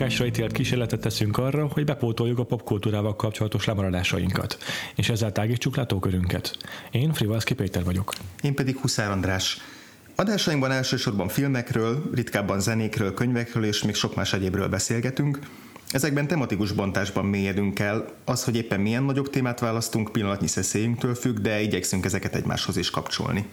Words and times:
Bukásra 0.00 0.26
ítélt 0.26 0.52
kísérletet 0.52 1.00
teszünk 1.00 1.38
arra, 1.38 1.68
hogy 1.72 1.84
bepótoljuk 1.84 2.38
a 2.38 2.44
popkultúrával 2.44 3.16
kapcsolatos 3.16 3.64
lemaradásainkat, 3.64 4.58
és 4.94 5.08
ezzel 5.08 5.32
tágítsuk 5.32 5.76
látókörünket. 5.76 6.56
Én 6.90 7.12
Frivalszki 7.12 7.54
Péter 7.54 7.84
vagyok. 7.84 8.12
Én 8.42 8.54
pedig 8.54 8.76
Huszár 8.76 9.10
András. 9.10 9.58
Adásainkban 10.14 10.70
elsősorban 10.70 11.28
filmekről, 11.28 12.10
ritkábban 12.14 12.60
zenékről, 12.60 13.14
könyvekről 13.14 13.64
és 13.64 13.82
még 13.82 13.94
sok 13.94 14.14
más 14.14 14.32
egyébről 14.32 14.68
beszélgetünk. 14.68 15.38
Ezekben 15.90 16.26
tematikus 16.26 16.72
bontásban 16.72 17.24
mélyedünk 17.24 17.78
el, 17.78 18.14
az, 18.24 18.44
hogy 18.44 18.56
éppen 18.56 18.80
milyen 18.80 19.02
nagyobb 19.02 19.30
témát 19.30 19.60
választunk, 19.60 20.12
pillanatnyi 20.12 20.46
szeszélyünktől 20.46 21.14
függ, 21.14 21.38
de 21.38 21.60
igyekszünk 21.60 22.04
ezeket 22.04 22.34
egymáshoz 22.34 22.76
is 22.76 22.90
kapcsolni. 22.90 23.46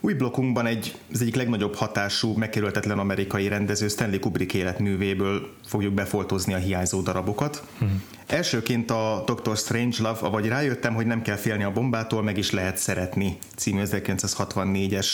Új 0.00 0.12
blokkunkban 0.12 0.66
egy, 0.66 0.94
az 1.12 1.20
egyik 1.20 1.34
legnagyobb 1.34 1.74
hatású, 1.74 2.32
megkerülhetetlen 2.32 2.98
amerikai 2.98 3.48
rendező 3.48 3.88
Stanley 3.88 4.18
Kubrick 4.18 4.54
életművéből 4.54 5.48
fogjuk 5.66 5.92
befoltozni 5.92 6.54
a 6.54 6.56
hiányzó 6.56 7.00
darabokat. 7.00 7.62
Hmm. 7.78 8.02
Elsőként 8.26 8.90
a 8.90 9.24
Dr. 9.26 9.56
Strange 9.56 9.96
Love, 9.98 10.18
avagy 10.20 10.46
rájöttem, 10.46 10.94
hogy 10.94 11.06
nem 11.06 11.22
kell 11.22 11.36
félni 11.36 11.62
a 11.62 11.72
bombától, 11.72 12.22
meg 12.22 12.38
is 12.38 12.50
lehet 12.50 12.76
szeretni 12.76 13.38
című 13.56 13.82
1964-es 13.84 15.06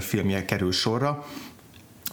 filmje 0.00 0.44
kerül 0.44 0.72
sorra, 0.72 1.26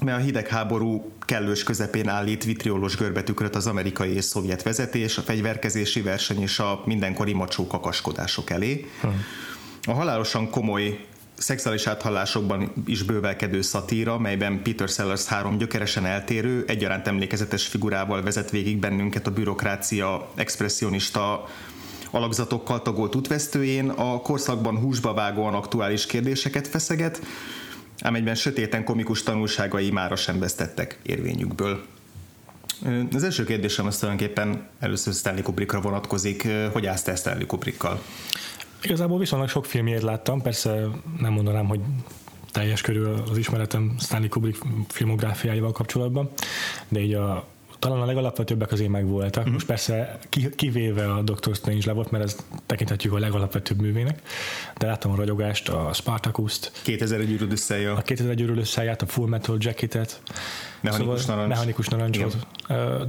mert 0.02 0.20
a 0.20 0.24
hidegháború 0.24 1.12
kellős 1.20 1.64
közepén 1.64 2.08
állít 2.08 2.44
vitriolos 2.44 2.96
görbetükröt 2.98 3.56
az 3.56 3.68
amerikai 3.68 4.14
és 4.14 4.24
szovjet 4.24 4.64
vezetés, 4.64 5.18
a 5.18 5.22
fegyverkezési 5.22 6.02
verseny 6.02 6.42
és 6.42 6.60
a 6.60 6.82
mindenkori 6.86 7.34
macsó 7.34 7.68
kakaskodások 7.68 8.50
elé. 8.50 8.90
Hmm. 9.02 9.24
A 9.88 9.92
halálosan 9.92 10.50
komoly 10.50 11.00
szexuális 11.38 11.88
áthallásokban 11.88 12.72
is 12.86 13.04
bővelkedő 13.04 13.62
szatíra, 13.62 14.20
melyben 14.20 14.62
Peter 14.62 14.88
Sellers 14.88 15.26
három 15.26 15.58
gyökeresen 15.58 16.06
eltérő, 16.06 16.64
egyaránt 16.68 17.08
emlékezetes 17.08 17.68
figurával 17.68 18.22
vezet 18.22 18.50
végig 18.50 18.78
bennünket 18.78 19.28
a 19.28 19.32
bürokrácia 19.32 20.30
expressionista 20.36 21.48
alakzatokkal 22.12 22.82
tagolt 22.82 23.16
útvesztőjén, 23.16 23.90
a 23.90 24.22
korszakban 24.22 24.78
húsba 24.78 25.14
vágóan 25.14 25.54
aktuális 25.54 26.06
kérdéseket 26.06 26.68
feszeget, 26.68 27.22
ám 28.02 28.16
egyben 28.16 28.36
sötéten 28.36 28.84
komikus 28.84 29.24
tanulságai 29.24 29.92
mára 29.92 30.16
sem 30.16 30.40
vesztettek 30.40 31.00
érvényükből. 31.04 31.86
Az 33.14 33.24
első 33.24 33.44
kérdésem 33.44 33.86
az 33.86 33.98
tulajdonképpen 33.98 34.68
először 34.80 35.14
Stanley 35.14 35.44
Kubrickra 35.44 35.82
vonatkozik. 35.82 36.48
Hogy 36.72 36.86
állsz 36.86 37.02
te 37.02 37.16
Stanley 37.16 37.46
Kubrickkal? 37.46 38.02
Igazából 38.86 39.20
viszonylag 39.20 39.50
sok 39.50 39.66
filmjét 39.66 40.02
láttam, 40.02 40.42
persze 40.42 40.88
nem 41.20 41.34
mondanám, 41.34 41.68
hogy 41.68 41.80
teljes 42.52 42.82
körül 42.82 43.24
az 43.30 43.38
ismeretem 43.38 43.96
Stanley 44.00 44.30
Kubrick 44.30 44.64
filmográfiáival 44.88 45.72
kapcsolatban, 45.72 46.30
de 46.88 47.00
így 47.00 47.14
a 47.14 47.48
talán 47.80 48.02
a 48.02 48.06
legalapvetőbbek 48.06 48.72
az 48.72 48.80
én 48.80 48.90
meg 48.90 49.08
voltak. 49.08 49.44
Mm-hmm. 49.44 49.54
Most 49.54 49.66
persze 49.66 50.20
kivéve 50.56 51.14
a 51.14 51.22
Doctor 51.22 51.56
Strange 51.56 51.86
levot, 51.86 52.12
mert 52.12 52.24
ezt 52.24 52.44
tekinthetjük 52.66 53.14
a 53.14 53.20
legalapvetőbb 53.20 53.82
művének, 53.82 54.22
de 54.78 54.86
láttam 54.86 55.12
a 55.12 55.16
ragyogást, 55.16 55.70
a 55.70 55.94
Spartacus-t. 55.94 56.72
2001 56.84 57.32
űrűd 57.32 57.52
A 57.98 58.02
2001 58.02 58.42
űrűd 58.42 58.68
a 59.02 59.06
Full 59.06 59.28
Metal 59.28 59.58
Jacket-et. 59.60 60.22
Mechanikus 60.86 61.20
szóval 61.20 61.36
narancs. 61.36 61.54
Mechanikus 61.54 61.88
narancsot. 61.88 62.48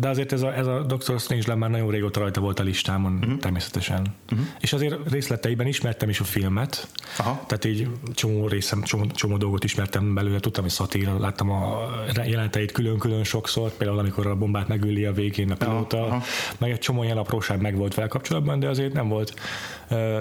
De 0.01 0.09
azért 0.09 0.33
ez 0.33 0.43
a, 0.43 0.55
ez 0.55 0.67
a 0.67 0.83
Doctor 0.83 1.21
Strange 1.21 1.55
már 1.55 1.71
nagyon 1.71 1.91
régóta 1.91 2.21
rajta 2.21 2.41
volt 2.41 2.61
a 2.61 2.63
listámon, 2.63 3.19
uh-huh. 3.23 3.39
természetesen. 3.39 4.15
Uh-huh. 4.33 4.47
És 4.61 4.73
azért 4.73 5.11
részleteiben 5.11 5.67
ismertem 5.67 6.09
is 6.09 6.21
a 6.21 6.25
filmet, 6.25 6.89
Aha. 7.19 7.45
tehát 7.47 7.65
így 7.65 7.89
csomó 8.15 8.49
részem, 8.49 8.83
csomó, 8.83 9.07
csomó 9.07 9.37
dolgot 9.37 9.65
ismertem 9.65 10.15
belőle, 10.15 10.41
tudtam, 10.41 10.63
hogy 10.63 10.73
szatíra, 10.73 11.19
láttam 11.19 11.51
a 11.51 11.89
jelenteit 12.27 12.73
külön-külön 12.73 13.25
sokszor, 13.25 13.71
például 13.71 13.99
amikor 13.99 14.27
a 14.27 14.37
bombát 14.37 14.69
megüli 14.69 15.05
a 15.05 15.13
végén 15.13 15.51
a 15.51 15.55
pilóta, 15.55 16.07
Aha. 16.07 16.23
meg 16.59 16.71
egy 16.71 16.79
csomó 16.79 17.03
ilyen 17.03 17.19
apróság 17.19 17.61
meg 17.61 17.77
volt 17.77 17.95
vele 17.95 18.09
kapcsolatban, 18.09 18.59
de 18.59 18.69
azért 18.69 18.93
nem 18.93 19.09
volt, 19.09 19.35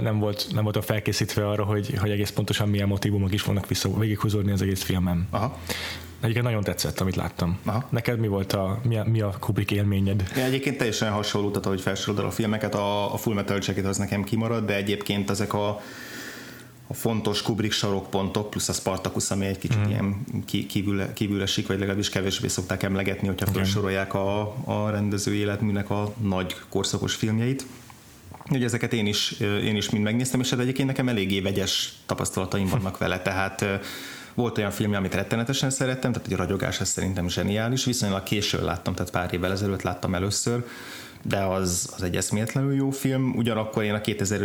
nem 0.01 0.19
volt, 0.19 0.47
nem 0.53 0.63
volt 0.63 0.75
a 0.75 0.81
felkészítve 0.81 1.49
arra, 1.49 1.63
hogy, 1.63 1.93
hogy 1.97 2.09
egész 2.09 2.29
pontosan 2.29 2.69
milyen 2.69 2.87
motivumok 2.87 3.33
is 3.33 3.43
vannak 3.43 3.67
vissza 3.67 3.99
végighúzódni 3.99 4.51
az 4.51 4.61
egész 4.61 4.83
filmem. 4.83 5.27
Aha. 5.29 5.57
Egyébként 6.20 6.46
nagyon 6.46 6.64
tetszett, 6.64 7.00
amit 7.00 7.16
láttam. 7.16 7.59
Aha. 7.66 7.88
Neked 7.90 8.20
mi 8.20 8.28
volt 8.28 8.53
a, 8.53 8.80
mi 8.84 8.98
a, 8.98 9.03
mi 9.03 9.22
a 9.22 9.36
Kubrick 9.40 9.72
élményed? 9.72 10.31
Ja, 10.36 10.44
egyébként 10.44 10.78
teljesen 10.78 11.12
hasonló, 11.12 11.50
tehát 11.50 11.66
ahogy 11.66 11.81
felsorolod 11.81 12.26
a 12.26 12.31
filmeket, 12.31 12.76
a, 12.76 13.14
a 13.14 13.18
Full 13.18 13.34
Metal 13.34 13.59
Jacket 13.62 13.86
az 13.86 13.98
nekem 13.98 14.24
kimarad, 14.24 14.66
de 14.66 14.76
egyébként 14.76 15.30
ezek 15.30 15.53
a 15.53 15.81
a 16.88 16.94
fontos 16.94 17.42
Kubrick 17.42 17.74
sarokpontok, 17.74 18.50
plusz 18.50 18.70
a 18.70 18.74
Spartacus, 18.74 19.31
ami 19.31 19.46
egy 19.46 19.58
kicsit 19.58 19.86
mm. 19.86 19.90
ilyen 19.90 20.26
kívül, 20.46 21.14
kívül 21.14 21.42
esik, 21.42 21.68
vagy 21.68 21.80
legalábbis 21.80 22.09
kevésbé 22.09 22.47
szokták 22.47 22.84
emlegetni, 22.84 23.28
hogyha 23.28 23.46
felsorolják 23.46 24.14
a, 24.14 24.56
a 24.66 24.90
rendező 24.90 25.34
életműnek 25.34 25.90
a 25.90 26.14
nagy 26.22 26.56
korszakos 26.70 27.16
filmjeit. 27.16 27.66
Ugye 28.52 28.66
ezeket 28.66 28.94
én 28.94 29.06
is, 29.06 29.32
én 29.42 29.76
is 29.76 29.90
mind 29.90 30.03
megnéztem, 30.03 30.40
és 30.40 30.50
hát 30.50 30.59
egyébként 30.59 30.88
nekem 30.88 31.08
eléggé 31.08 31.40
vegyes 31.40 31.94
tapasztalataim 32.06 32.68
vannak 32.76 32.97
vele, 32.97 33.22
tehát 33.22 33.66
volt 34.35 34.57
olyan 34.57 34.72
film, 34.72 34.94
amit 34.94 35.16
rettenetesen 35.16 35.69
szerettem, 35.69 36.12
tehát 36.12 36.28
egy 36.28 36.35
ragyogás, 36.35 36.79
ez 36.79 36.90
szerintem 36.90 37.28
zseniális, 37.28 37.85
viszonylag 37.85 38.23
későn 38.23 38.63
láttam, 38.63 38.94
tehát 38.94 39.12
pár 39.12 39.34
évvel 39.34 39.51
ezelőtt 39.51 39.81
láttam 39.81 40.16
először, 40.16 40.66
de 41.28 41.38
az, 41.38 41.90
az 41.96 42.03
egy 42.03 42.16
eszméletlenül 42.16 42.75
jó 42.75 42.90
film, 42.90 43.34
ugyanakkor 43.36 43.84
én 43.84 43.94
a 43.94 44.02
2000 44.02 44.41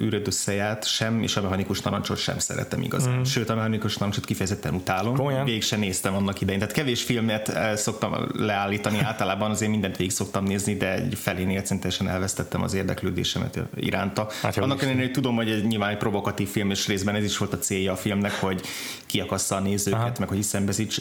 űröd 0.00 0.26
összeját 0.26 0.86
sem, 0.86 1.22
és 1.22 1.36
a 1.36 1.42
mechanikus 1.42 1.80
narancsot 1.80 2.16
sem 2.16 2.38
szeretem 2.38 2.82
igazán. 2.82 3.18
Mm. 3.18 3.22
Sőt, 3.22 3.50
a 3.50 3.54
mechanikus 3.54 3.96
narancsot 3.96 4.24
kifejezetten 4.24 4.74
utálom. 4.74 5.16
Komolyan? 5.16 5.44
Végig 5.44 5.62
sem 5.62 5.80
néztem 5.80 6.14
annak 6.14 6.40
idején. 6.40 6.60
Tehát 6.60 6.74
kevés 6.74 7.02
filmet 7.02 7.48
eh, 7.48 7.76
szoktam 7.76 8.14
leállítani, 8.34 8.98
általában 9.10 9.50
azért 9.50 9.70
mindent 9.70 9.96
végig 9.96 10.12
szoktam 10.12 10.44
nézni, 10.44 10.74
de 10.76 10.94
egy 10.94 11.14
felénél 11.14 11.64
szintesen 11.64 12.08
elvesztettem 12.08 12.62
az 12.62 12.74
érdeklődésemet 12.74 13.58
iránta. 13.74 14.28
Hát 14.42 14.56
annak 14.56 14.82
ellenére, 14.82 15.04
hogy 15.04 15.12
tudom, 15.12 15.36
hogy 15.36 15.50
egy 15.50 15.66
nyilván 15.66 15.90
egy 15.90 15.96
provokatív 15.96 16.48
film, 16.48 16.70
és 16.70 16.86
részben 16.86 17.14
ez 17.14 17.24
is 17.24 17.38
volt 17.38 17.52
a 17.52 17.58
célja 17.58 17.92
a 17.92 17.96
filmnek, 17.96 18.32
hogy 18.32 18.60
kiakassza 19.06 19.56
a 19.56 19.60
nézőket, 19.60 20.00
Aha. 20.00 20.12
meg 20.18 20.28
hogy 20.28 20.42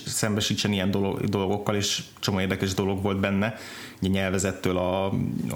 szembesítsen 0.06 0.72
ilyen 0.72 0.92
dolgokkal, 1.26 1.76
és 1.76 2.04
csomó 2.20 2.40
érdekes 2.40 2.74
dolog 2.74 3.02
volt 3.02 3.20
benne 3.20 3.56
nyelvezettől 4.10 4.78
a, 4.78 5.06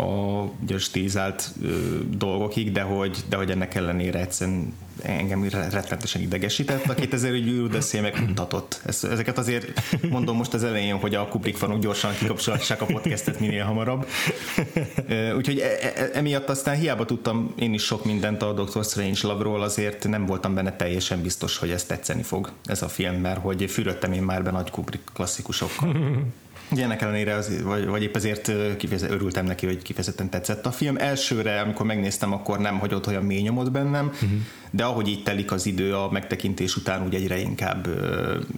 a 0.02 0.44
ugye 0.64 0.78
stilizált 0.78 1.54
dolgokig, 2.18 2.72
de 2.72 2.82
hogy, 2.82 3.18
de 3.30 3.36
hogy 3.36 3.52
ennek 3.52 3.76
ellenére 3.76 4.20
egyszerűen 4.20 4.74
engem 5.04 5.50
rettenetesen 5.50 6.22
idegesített. 6.22 6.86
A 6.86 6.94
2000 6.94 7.32
ügyű 7.32 7.68
de 7.68 8.02
megmutatott. 8.02 8.82
Ezeket 8.86 9.38
azért 9.38 9.82
mondom 10.10 10.38
most 10.38 10.54
az 10.54 10.64
elején, 10.64 10.96
hogy 10.96 11.16
a 11.16 11.28
Kubrick 11.28 11.58
fanok 11.58 11.80
gyorsan 11.80 12.12
kikapcsolhassák 12.20 12.82
a 12.82 12.86
podcastet 12.86 13.40
minél 13.40 13.64
hamarabb. 13.64 14.08
Úgyhogy 15.36 15.60
e, 15.60 15.66
e, 15.96 16.10
emiatt 16.14 16.50
aztán 16.50 16.76
hiába 16.76 17.06
tudtam 17.06 17.54
én 17.56 17.74
is 17.74 17.84
sok 17.84 18.06
mindent 18.06 18.42
a 18.42 18.54
Dr. 18.54 18.84
Strange 18.84 19.20
Love-ról, 19.22 19.62
azért 19.62 20.08
nem 20.08 20.26
voltam 20.26 20.54
benne 20.54 20.76
teljesen 20.76 21.22
biztos, 21.22 21.58
hogy 21.58 21.70
ez 21.70 21.84
tetszeni 21.84 22.24
fog 22.24 22.52
ez 22.66 22.82
a 22.82 22.88
film, 22.88 23.16
mert 23.16 23.42
hogy 23.42 23.72
fürödtem 23.72 24.12
én 24.12 24.24
már 24.24 24.44
be 24.44 24.52
nagy 24.52 24.70
Kubrick 24.70 25.14
klasszikusokkal. 25.14 25.96
Ugye 26.72 26.84
ennek 26.84 27.02
ellenére, 27.02 27.34
az, 27.36 27.62
vagy, 27.64 27.86
vagy 27.86 28.04
épp 28.04 28.16
ezért 28.16 28.52
kifejezett, 28.78 29.12
örültem 29.12 29.46
neki, 29.46 29.66
hogy 29.66 29.82
kifejezetten 29.82 30.30
tetszett 30.30 30.66
a 30.66 30.72
film. 30.72 30.98
Elsőre, 30.98 31.60
amikor 31.60 31.86
megnéztem, 31.86 32.34
akkor 32.34 32.60
nem 32.60 32.80
hagyott 32.80 33.08
olyan 33.08 33.24
mély 33.24 33.42
nyomot 33.42 33.72
bennem, 33.72 34.06
uh-huh. 34.06 34.30
de 34.72 34.84
ahogy 34.84 35.08
így 35.08 35.24
telik 35.24 35.52
az 35.52 35.66
idő 35.66 35.96
a 35.96 36.12
megtekintés 36.12 36.76
után, 36.76 37.06
úgy 37.06 37.16
egyre 37.16 37.38
inkább 37.38 37.88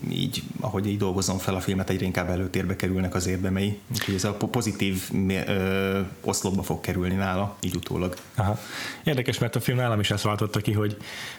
így, 0.10 0.44
ahogy 0.60 0.88
így 0.88 0.98
dolgozom 0.98 1.38
fel 1.38 1.56
a 1.56 1.60
filmet, 1.60 1.90
egyre 1.90 2.06
inkább 2.06 2.30
előtérbe 2.30 2.76
kerülnek 2.76 3.16
az 3.16 3.28
érdemei. 3.28 3.80
Úgyhogy 3.92 4.16
ez 4.16 4.24
a 4.24 4.34
pozitív 4.34 5.10
ö, 5.48 6.00
oszlopba 6.22 6.64
fog 6.64 6.81
kerülni 6.81 7.16
nála, 7.16 7.58
így 7.62 7.76
utólag. 7.76 8.16
Aha. 8.36 8.60
Érdekes, 9.04 9.38
mert 9.38 9.56
a 9.56 9.60
film 9.60 9.78
nálam 9.78 10.00
is 10.00 10.12
ezt 10.12 10.24
váltotta 10.24 10.60
ki, 10.60 10.72
hogy, 10.72 10.98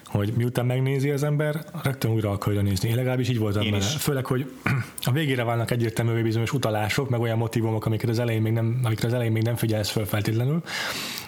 hogy 0.09 0.33
miután 0.37 0.67
megnézi 0.67 1.11
az 1.11 1.23
ember, 1.23 1.65
rögtön 1.83 2.11
újra 2.11 2.31
akarja 2.31 2.63
nézni. 2.63 2.89
Én 2.89 2.95
legalábbis 2.95 3.29
így 3.29 3.39
voltam 3.39 3.71
vele. 3.71 3.83
Főleg, 3.83 4.27
hogy 4.27 4.51
a 5.01 5.11
végére 5.11 5.45
válnak 5.45 5.71
egyértelművé 5.71 6.23
bizonyos 6.23 6.53
utalások, 6.53 7.09
meg 7.09 7.21
olyan 7.21 7.39
motivumok, 7.39 7.87
amikre 7.87 8.11
az 8.11 8.19
elején 8.19 8.43
még 8.43 8.53
nem, 8.53 8.81
amikre 8.83 9.07
az 9.07 9.15
elején 9.15 9.33
még 9.33 9.43
nem 9.43 9.57
figyelsz 9.57 9.91
fel 9.91 10.05
feltétlenül, 10.05 10.63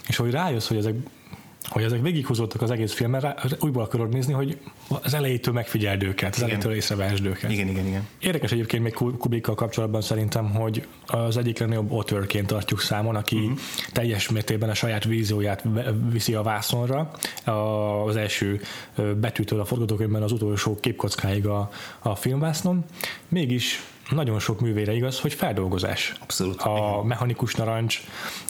és 0.08 0.16
hogy 0.16 0.30
rájössz, 0.30 0.68
hogy 0.68 0.76
ezek 0.76 0.94
hogy 1.68 1.82
ezek 1.82 2.02
végighúzódtak 2.02 2.62
az 2.62 2.70
egész 2.70 2.92
filmen, 2.92 3.34
újból 3.60 3.82
akarod 3.82 4.12
nézni, 4.12 4.32
hogy 4.32 4.58
az 4.88 5.14
elejétől 5.14 5.54
megfigyeld 5.54 6.02
őket, 6.02 6.30
az 6.30 6.36
igen. 6.36 6.48
elejétől 6.48 6.74
észrevehesd 6.74 7.26
őket. 7.26 7.50
Igen, 7.50 7.68
igen, 7.68 7.86
igen. 7.86 8.08
Érdekes 8.20 8.52
egyébként 8.52 8.82
még 8.82 8.92
Kubikkal 8.92 9.54
kapcsolatban 9.54 10.00
szerintem, 10.00 10.50
hogy 10.50 10.86
az 11.06 11.36
egyik 11.36 11.58
legnagyobb 11.58 11.92
authorként 11.92 12.46
tartjuk 12.46 12.80
számon, 12.80 13.16
aki 13.16 13.36
uh-huh. 13.36 13.58
teljes 13.92 14.30
mértékben 14.30 14.68
a 14.68 14.74
saját 14.74 15.04
vízióját 15.04 15.64
viszi 16.10 16.34
a 16.34 16.42
vászonra, 16.42 17.10
az 18.06 18.16
első 18.16 18.60
betűtől 19.16 19.60
a 19.60 19.64
forgatókönyvben 19.64 20.22
az 20.22 20.32
utolsó 20.32 20.78
képkockáig 20.80 21.46
a, 21.46 21.70
a 21.98 22.14
filmvásznon. 22.14 22.84
Mégis 23.28 23.82
nagyon 24.10 24.38
sok 24.38 24.60
művére 24.60 24.92
igaz, 24.92 25.20
hogy 25.20 25.34
feldolgozás. 25.34 26.14
Abszolút. 26.20 26.60
A 26.60 26.74
igen. 26.76 27.06
mechanikus 27.06 27.54
narancs, 27.54 28.00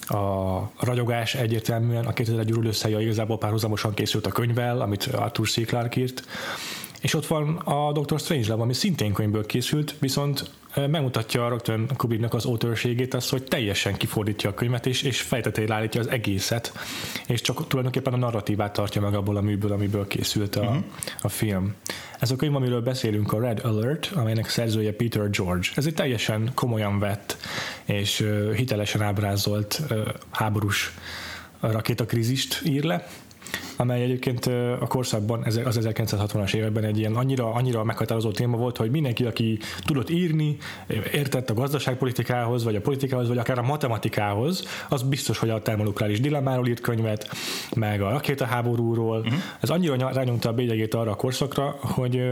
a 0.06 0.58
ragyogás 0.80 1.34
egyértelműen, 1.34 2.06
a 2.06 2.12
2001 2.12 2.50
űrül 2.50 2.72
igazából 3.00 3.38
párhuzamosan 3.38 3.94
készült 3.94 4.26
a 4.26 4.30
könyvvel, 4.30 4.80
amit 4.80 5.04
Arthur 5.04 5.48
C. 5.48 5.66
Clarke 5.66 6.00
írt, 6.00 6.24
És 7.00 7.14
ott 7.14 7.26
van 7.26 7.56
a 7.56 7.92
Doctor 7.92 8.20
Strangelove, 8.20 8.62
ami 8.62 8.74
szintén 8.74 9.12
könyvből 9.12 9.46
készült, 9.46 9.94
viszont 9.98 10.50
megmutatja 10.74 11.48
rögtön 11.48 11.90
Kubricknak 11.96 12.34
az 12.34 12.44
autorségét, 12.44 13.14
az, 13.14 13.28
hogy 13.28 13.42
teljesen 13.42 13.96
kifordítja 13.96 14.50
a 14.50 14.54
könyvet, 14.54 14.86
és, 14.86 15.02
és 15.02 15.20
fejtetére 15.20 15.74
állítja 15.74 16.00
az 16.00 16.08
egészet, 16.08 16.72
és 17.26 17.40
csak 17.40 17.68
tulajdonképpen 17.68 18.12
a 18.12 18.16
narratívát 18.16 18.72
tartja 18.72 19.00
meg 19.00 19.14
abból 19.14 19.36
a 19.36 19.40
műből, 19.40 19.72
amiből 19.72 20.06
készült 20.06 20.56
a, 20.56 20.60
uh-huh. 20.60 20.84
a 21.22 21.28
film. 21.28 21.74
Ez 22.18 22.30
a 22.30 22.36
könyv, 22.36 22.54
amiről 22.54 22.82
beszélünk, 22.82 23.32
a 23.32 23.40
Red 23.40 23.60
Alert, 23.64 24.10
amelynek 24.14 24.48
szerzője 24.48 24.92
Peter 24.92 25.30
George. 25.30 25.68
Ez 25.74 25.86
egy 25.86 25.94
teljesen 25.94 26.50
komolyan 26.54 26.98
vett 26.98 27.36
és 27.84 28.26
hitelesen 28.56 29.02
ábrázolt 29.02 29.82
háborús 30.30 30.92
rakétakrízist 31.60 32.62
ír 32.64 32.82
le, 32.84 33.06
amely 33.80 34.02
egyébként 34.02 34.46
a 34.80 34.86
korszakban, 34.88 35.42
az 35.42 35.60
1960-as 35.64 36.54
években 36.54 36.84
egy 36.84 36.98
ilyen 36.98 37.14
annyira, 37.14 37.52
annyira 37.52 37.84
meghatározó 37.84 38.30
téma 38.30 38.56
volt, 38.56 38.76
hogy 38.76 38.90
mindenki, 38.90 39.24
aki 39.24 39.58
tudott 39.84 40.10
írni, 40.10 40.56
értett 41.12 41.50
a 41.50 41.54
gazdaságpolitikához, 41.54 42.64
vagy 42.64 42.76
a 42.76 42.80
politikához, 42.80 43.28
vagy 43.28 43.38
akár 43.38 43.58
a 43.58 43.62
matematikához, 43.62 44.64
az 44.88 45.02
biztos, 45.02 45.38
hogy 45.38 45.50
a 45.50 45.62
termonukleáris 45.62 46.20
dilemmáról 46.20 46.66
írt 46.66 46.80
könyvet, 46.80 47.28
meg 47.74 48.00
a 48.00 48.10
rakétaháborúról. 48.10 49.18
Uh-huh. 49.18 49.34
Ez 49.60 49.70
annyira 49.70 50.12
rányomta 50.12 50.48
a 50.48 50.52
bélyegét 50.52 50.94
arra 50.94 51.10
a 51.10 51.16
korszakra, 51.16 51.76
hogy 51.80 52.22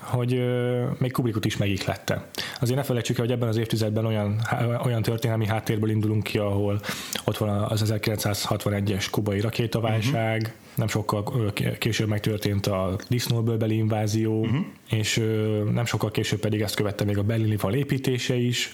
hogy 0.00 0.34
ö, 0.34 0.84
még 0.98 1.12
Kubrickot 1.12 1.44
is 1.44 1.56
megiklette. 1.56 2.24
Azért 2.60 2.78
ne 2.78 2.84
felejtsük 2.84 3.18
el, 3.18 3.24
hogy 3.24 3.34
ebben 3.34 3.48
az 3.48 3.56
évtizedben 3.56 4.06
olyan, 4.06 4.40
olyan 4.84 5.02
történelmi 5.02 5.46
háttérből 5.46 5.90
indulunk 5.90 6.22
ki, 6.22 6.38
ahol 6.38 6.80
ott 7.24 7.38
van 7.38 7.48
az 7.48 7.82
1961-es 7.86 9.06
kubai 9.10 9.40
rakétaválság, 9.40 10.40
uh-huh. 10.40 10.54
nem 10.74 10.88
sokkal 10.88 11.52
később 11.78 12.08
megtörtént 12.08 12.66
a 12.66 12.96
disznóbeli 13.08 13.76
invázió, 13.76 14.40
uh-huh. 14.40 14.58
és 14.90 15.16
ö, 15.16 15.62
nem 15.72 15.84
sokkal 15.84 16.10
később 16.10 16.40
pedig 16.40 16.60
ezt 16.60 16.74
követte 16.74 17.04
még 17.04 17.18
a 17.18 17.22
berlini 17.22 17.56
fal 17.56 17.74
építése 17.74 18.34
is, 18.34 18.72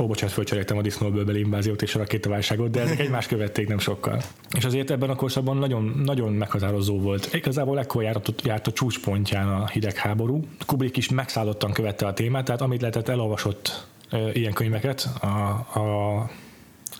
Ó, 0.00 0.06
bocsánat, 0.06 0.34
fölcseréltem 0.34 0.76
a 0.76 0.82
disznóbeli 0.82 1.38
inváziót 1.38 1.82
és 1.82 1.94
a 1.94 1.98
rakétaválságot, 1.98 2.70
de 2.70 2.80
ezek 2.80 2.98
egymást 2.98 3.28
követték 3.28 3.68
nem 3.68 3.78
sokkal. 3.78 4.22
És 4.56 4.64
azért 4.64 4.90
ebben 4.90 5.10
a 5.10 5.14
korszakban 5.14 5.56
nagyon, 5.56 6.00
nagyon 6.04 6.32
meghatározó 6.32 7.00
volt. 7.00 7.34
Igazából 7.34 7.78
ekkor 7.78 8.02
járt, 8.02 8.42
járt 8.44 8.66
a 8.66 8.72
csúcspontján 8.72 9.48
a 9.48 9.66
hidegháború. 9.66 10.44
Kubrick 10.66 10.96
is 10.96 11.08
megszállottan 11.08 11.72
követte 11.72 12.06
a 12.06 12.12
témát, 12.12 12.44
tehát 12.44 12.60
amit 12.60 12.80
lehetett, 12.80 13.08
elolvasott 13.08 13.86
e, 14.10 14.30
ilyen 14.32 14.52
könyveket 14.52 15.08
a, 15.20 15.26
a 15.80 16.30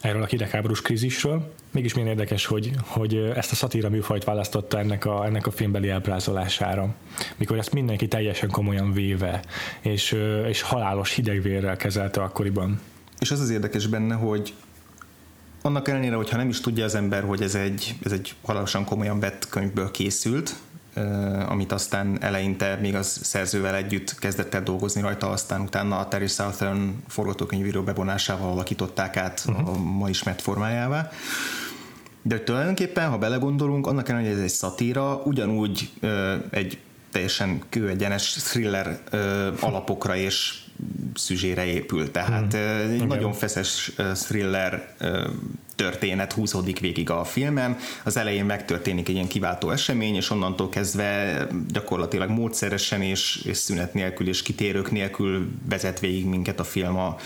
erről 0.00 0.22
a 0.22 0.26
hidegháborús 0.26 0.82
krízisről. 0.82 1.52
Mégis 1.70 1.94
milyen 1.94 2.08
érdekes, 2.08 2.46
hogy, 2.46 2.70
hogy 2.80 3.16
ezt 3.16 3.52
a 3.52 3.54
szatíra 3.54 3.88
műfajt 3.88 4.24
választotta 4.24 4.78
ennek 4.78 5.04
a, 5.04 5.24
ennek 5.24 5.46
a 5.46 5.50
filmbeli 5.50 5.88
elbrázolására, 5.88 6.94
mikor 7.36 7.58
ezt 7.58 7.72
mindenki 7.72 8.08
teljesen 8.08 8.50
komolyan 8.50 8.92
véve, 8.92 9.42
és, 9.80 10.16
és 10.48 10.62
halálos 10.62 11.14
hidegvérrel 11.14 11.76
kezelte 11.76 12.22
akkoriban. 12.22 12.80
És 13.18 13.30
az 13.30 13.40
az 13.40 13.50
érdekes 13.50 13.86
benne, 13.86 14.14
hogy 14.14 14.54
annak 15.62 15.88
ellenére, 15.88 16.14
hogyha 16.14 16.36
nem 16.36 16.48
is 16.48 16.60
tudja 16.60 16.84
az 16.84 16.94
ember, 16.94 17.22
hogy 17.22 17.42
ez 17.42 17.54
egy, 17.54 17.94
ez 18.04 18.12
egy 18.12 18.34
halálosan 18.42 18.84
komolyan 18.84 19.20
vett 19.20 19.48
könyvből 19.48 19.90
készült, 19.90 20.56
amit 21.48 21.72
aztán 21.72 22.22
eleinte 22.22 22.78
még 22.80 22.94
az 22.94 23.20
szerzővel 23.22 23.74
együtt 23.74 24.14
kezdett 24.18 24.54
el 24.54 24.62
dolgozni 24.62 25.00
rajta, 25.00 25.28
aztán 25.28 25.60
utána 25.60 25.98
a 25.98 26.08
Terry 26.08 26.26
Southern 26.26 26.94
forgatókönyvíró 27.08 27.82
bevonásával 27.82 28.50
alakították 28.50 29.16
át 29.16 29.44
uh-huh. 29.46 29.68
a 29.68 29.78
ma 29.78 30.08
ismert 30.08 30.42
formájává. 30.42 31.10
De 32.22 32.40
tulajdonképpen, 32.40 33.08
ha 33.10 33.18
belegondolunk, 33.18 33.86
annak 33.86 34.08
ellenére, 34.08 34.30
hogy 34.30 34.38
ez 34.38 34.44
egy 34.44 34.56
szatíra, 34.56 35.22
ugyanúgy 35.24 35.90
ö, 36.00 36.34
egy 36.50 36.78
teljesen 37.18 37.62
kőegyenes 37.68 38.32
thriller 38.32 38.98
ö, 39.10 39.48
alapokra 39.60 40.16
és 40.16 40.54
szüzsére 41.14 41.64
épül. 41.64 42.10
Tehát 42.10 42.52
hmm. 42.52 42.90
egy 42.90 42.94
okay. 42.94 43.06
nagyon 43.06 43.32
feszes 43.32 43.92
thriller 44.12 44.94
történet 45.74 46.32
húzódik 46.32 46.80
végig 46.80 47.10
a 47.10 47.24
filmen. 47.24 47.76
Az 48.04 48.16
elején 48.16 48.44
megtörténik 48.44 49.08
egy 49.08 49.14
ilyen 49.14 49.28
kiváltó 49.28 49.70
esemény, 49.70 50.14
és 50.14 50.30
onnantól 50.30 50.68
kezdve 50.68 51.46
gyakorlatilag 51.68 52.30
módszeresen 52.30 53.02
és, 53.02 53.42
és 53.44 53.56
szünet 53.56 53.94
nélkül 53.94 54.28
és 54.28 54.42
kitérők 54.42 54.90
nélkül 54.90 55.48
vezet 55.68 56.00
végig 56.00 56.26
minket 56.26 56.60
a 56.60 56.64
film 56.64 56.96
a, 56.96 57.16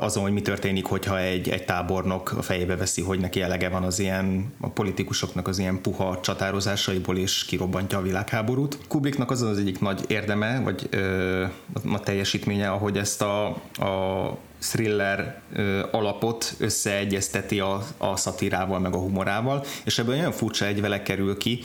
azon, 0.00 0.22
hogy 0.22 0.32
mi 0.32 0.42
történik, 0.42 0.84
hogyha 0.84 1.18
egy, 1.18 1.48
egy 1.48 1.64
tábornok 1.64 2.32
a 2.32 2.42
fejébe 2.42 2.76
veszi, 2.76 3.02
hogy 3.02 3.20
neki 3.20 3.42
elege 3.42 3.68
van 3.68 3.82
az 3.82 3.98
ilyen 3.98 4.52
a 4.60 4.68
politikusoknak 4.68 5.48
az 5.48 5.58
ilyen 5.58 5.80
puha 5.80 6.20
csatározásaiból, 6.20 7.18
és 7.18 7.44
kirobbantja 7.44 7.98
a 7.98 8.02
világháborút. 8.02 8.78
Kubricknak 8.88 9.30
az 9.30 9.42
az 9.42 9.58
egyik 9.58 9.80
nagy 9.80 10.04
érdeme, 10.06 10.60
vagy 10.60 10.86
ö, 10.90 11.44
a 11.92 12.00
teljesítménye, 12.00 12.70
ahogy 12.70 12.96
ezt 12.96 13.22
a, 13.22 13.46
a 13.74 14.38
thriller 14.60 15.40
ö, 15.52 15.86
alapot 15.90 16.54
összeegyezteti 16.58 17.60
a, 17.60 17.82
a 17.96 18.16
szatírával, 18.16 18.78
meg 18.78 18.94
a 18.94 18.98
humorával, 18.98 19.64
és 19.84 19.98
ebből 19.98 20.16
nagyon 20.16 20.32
furcsa 20.32 20.66
egyvele 20.66 21.02
kerül 21.02 21.38
ki, 21.38 21.60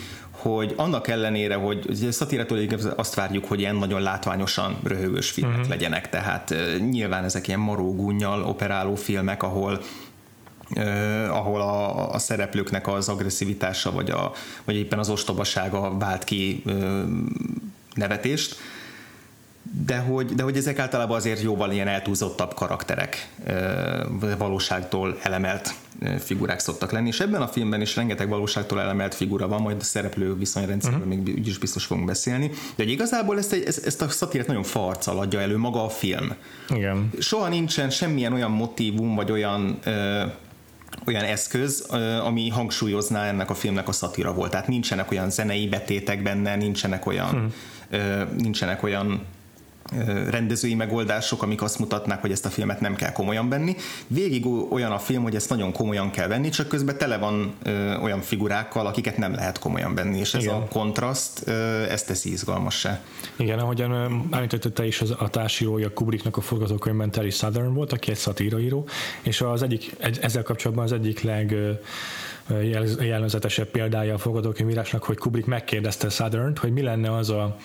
hogy 0.50 0.74
annak 0.76 1.08
ellenére, 1.08 1.56
hogy 1.56 1.86
ugye 1.90 2.12
szatírától 2.12 2.60
azt 2.96 3.16
várjuk, 3.16 3.46
hogy 3.46 3.60
ilyen 3.60 3.76
nagyon 3.76 4.02
látványosan 4.02 4.78
röhögős 4.84 5.30
filmek 5.30 5.56
uh-huh. 5.56 5.70
legyenek, 5.70 6.10
tehát 6.10 6.50
uh, 6.50 6.78
nyilván 6.78 7.24
ezek 7.24 7.48
ilyen 7.48 7.60
marógúnyal 7.60 8.44
operáló 8.44 8.96
filmek, 8.96 9.44
ahol 9.44 9.82
Uh, 10.76 11.38
ahol 11.38 11.62
a, 11.62 12.14
a 12.14 12.18
szereplőknek 12.18 12.88
az 12.88 13.10
agresszivitása 13.10 13.92
vagy, 13.92 14.10
a, 14.10 14.32
vagy 14.64 14.76
éppen 14.76 15.00
az 15.00 15.10
ostobasága 15.10 15.98
vált 15.98 16.24
ki 16.24 16.62
uh, 16.66 17.02
nevetést 17.94 18.56
de 19.86 19.98
hogy, 19.98 20.26
de 20.26 20.44
hogy 20.44 20.58
ezek 20.58 20.80
általában 20.80 21.18
azért 21.18 21.42
jóval 21.42 21.72
ilyen 21.72 21.88
eltúlzottabb 21.88 22.54
karakterek, 22.54 23.30
valóságtól 24.38 25.18
elemelt 25.22 25.74
figurák 26.20 26.60
szoktak 26.60 26.92
lenni, 26.92 27.08
és 27.08 27.20
ebben 27.20 27.42
a 27.42 27.48
filmben 27.48 27.82
is 27.82 27.96
rengeteg 27.96 28.30
valóságtól 28.30 28.82
elemelt 28.82 29.16
figura 29.16 29.48
van, 29.48 29.62
majd 29.62 29.78
a 29.80 29.84
szereplő 29.84 30.36
viszonyrendszerről 30.36 31.00
uh-huh. 31.00 31.16
még 31.16 31.36
úgyis 31.38 31.58
biztos 31.58 31.86
fogunk 31.86 32.08
beszélni, 32.08 32.48
de 32.48 32.84
hogy 32.84 32.92
igazából 32.92 33.38
ezt, 33.38 33.54
ezt, 33.54 33.86
ezt 33.86 34.02
a 34.02 34.10
szatírát 34.10 34.48
nagyon 34.48 34.64
farccal 34.64 35.20
adja 35.20 35.40
elő 35.40 35.58
maga 35.58 35.84
a 35.84 35.90
film. 35.90 36.34
Igen. 36.70 37.10
Soha 37.20 37.48
nincsen 37.48 37.90
semmilyen 37.90 38.34
olyan 38.34 38.52
motívum, 38.52 39.16
vagy 39.16 39.32
olyan 39.32 39.80
olyan 41.08 41.24
eszköz, 41.24 41.88
ami 42.24 42.50
hangsúlyozná 42.50 43.26
ennek 43.26 43.50
a 43.50 43.54
filmnek 43.54 43.88
a 43.88 43.92
szatira 43.92 44.34
volt. 44.34 44.52
Tehát 44.52 44.68
nincsenek 44.68 45.12
olyan 45.12 45.30
zenei 45.30 45.68
betétek 45.68 46.24
benne, 46.24 46.56
nincsenek 46.56 47.06
olyan, 47.06 47.30
hmm. 47.30 47.54
nincsenek 48.38 48.84
olyan 48.84 49.22
rendezői 50.30 50.76
megoldások, 50.76 51.44
amik 51.44 51.62
azt 51.62 51.80
mutatnák, 51.80 52.22
hogy 52.22 52.32
ezt 52.32 52.46
a 52.46 52.50
filmet 52.50 52.80
nem 52.80 52.96
kell 52.96 53.12
komolyan 53.12 53.50
venni. 53.50 53.76
Végig 54.08 54.46
olyan 54.46 54.92
a 54.92 55.00
film, 55.00 55.24
hogy 55.24 55.36
ezt 55.36 55.50
nagyon 55.50 55.72
komolyan 55.72 56.12
kell 56.12 56.28
venni, 56.28 56.50
csak 56.50 56.68
közben 56.68 56.98
tele 56.98 57.18
van 57.18 57.54
ö, 57.64 57.96
olyan 57.96 58.22
figurákkal, 58.22 58.86
akiket 58.86 59.18
nem 59.18 59.34
lehet 59.34 59.60
komolyan 59.60 59.96
venni, 59.96 60.20
és 60.20 60.34
ez 60.34 60.44
Igen. 60.44 60.56
a 60.56 60.68
kontraszt, 60.68 61.42
ö, 61.46 61.52
ezt 61.90 62.08
teszi 62.08 62.32
izgalmassá. 62.32 63.02
Igen, 63.36 63.60
ahogyan 63.60 63.92
említette 64.32 64.86
is 64.86 65.02
az, 65.02 65.12
a 65.18 65.30
társírója 65.30 65.94
Kubricknak 65.94 66.38
a 66.38 66.42
forgatókönyvben 66.42 67.12
Terry 67.12 67.30
Southern 67.30 67.74
volt, 67.74 67.92
aki 67.92 68.12
egy 68.12 68.18
szatíraíró, 68.18 68.88
és 69.22 69.42
az 69.42 69.62
egyik, 69.62 69.96
ezzel 70.22 70.44
kapcsolatban 70.44 70.86
az 70.86 70.92
egyik 70.92 71.22
leg 71.22 71.56
jellegzetesebb 73.00 73.68
példája 73.68 74.14
a 74.14 74.18
forgatókönyvírásnak, 74.18 75.04
hogy 75.04 75.18
Kubrick 75.18 75.48
megkérdezte 75.48 76.10
southern 76.10 76.58
hogy 76.60 76.74
mi 76.74 76.82
lenne 76.82 77.16
az 77.16 77.30
a 77.30 77.58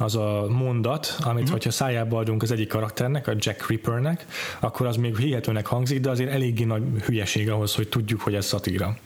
az 0.00 0.16
a 0.16 0.46
mondat, 0.48 1.16
amit 1.20 1.34
uh-huh. 1.34 1.50
hogyha 1.50 1.70
szájába 1.70 2.18
adunk 2.18 2.42
az 2.42 2.50
egyik 2.50 2.68
karakternek, 2.68 3.26
a 3.26 3.32
Jack 3.38 3.66
Rippernek, 3.66 4.26
akkor 4.60 4.86
az 4.86 4.96
még 4.96 5.16
hihetőnek 5.16 5.66
hangzik, 5.66 6.00
de 6.00 6.10
azért 6.10 6.30
eléggé 6.30 6.64
nagy 6.64 6.82
hülyeség 7.04 7.50
ahhoz, 7.50 7.74
hogy 7.74 7.88
tudjuk, 7.88 8.20
hogy 8.20 8.34
ez 8.34 8.46
szatíra. 8.46 8.96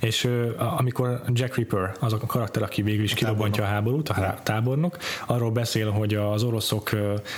És 0.00 0.28
amikor 0.78 1.22
Jack 1.32 1.56
Ripper, 1.56 1.92
az 2.00 2.12
a 2.12 2.18
karakter, 2.18 2.62
aki 2.62 2.82
végül 2.82 3.04
is 3.04 3.12
a 3.12 3.14
kirobbantja 3.14 3.62
a 3.62 3.66
háborút, 3.66 4.08
a 4.08 4.38
tábornok, 4.42 4.98
arról 5.26 5.50
beszél, 5.50 5.90
hogy 5.90 6.14
az 6.14 6.42
oroszok, 6.42 6.90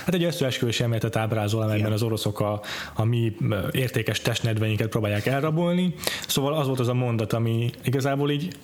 hát 0.05 0.13
egy 0.13 0.23
összeesküvés 0.23 0.79
elméletet 0.79 1.15
ábrázol, 1.15 1.61
amelyben 1.61 1.91
az 1.91 2.01
oroszok 2.01 2.39
a, 2.39 2.61
a 2.93 3.03
mi 3.03 3.35
értékes 3.71 4.21
testnedveinket 4.21 4.87
próbálják 4.87 5.25
elrabolni. 5.25 5.93
Szóval 6.27 6.53
az 6.53 6.67
volt 6.67 6.79
az 6.79 6.87
a 6.87 6.93
mondat, 6.93 7.33
ami 7.33 7.69
igazából 7.83 8.31
így 8.31 8.55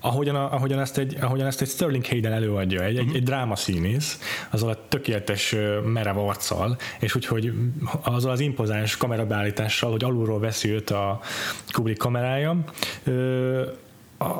ahogyan, 0.00 0.34
a, 0.34 0.52
ahogyan, 0.54 0.80
ezt 0.80 0.98
egy, 0.98 1.16
ahogyan 1.20 1.46
ezt 1.46 1.60
egy 1.60 1.68
Sterling 1.68 2.06
Hayden 2.06 2.32
előadja, 2.32 2.82
egy, 2.82 2.94
uh-huh. 2.94 3.10
egy, 3.10 3.16
egy 3.16 3.22
drámaszínész, 3.22 4.18
azzal 4.50 4.70
a 4.70 4.88
tökéletes 4.88 5.54
merev 5.84 6.18
arccal, 6.18 6.76
és 7.00 7.14
úgyhogy 7.14 7.52
azzal 8.02 8.30
az 8.30 8.40
impozáns 8.40 8.96
kamerabeállítással, 8.96 9.90
hogy 9.90 10.04
alulról 10.04 10.40
veszi 10.40 10.70
őt 10.70 10.90
a 10.90 11.20
Kubrick 11.72 11.98
kamerája, 11.98 12.64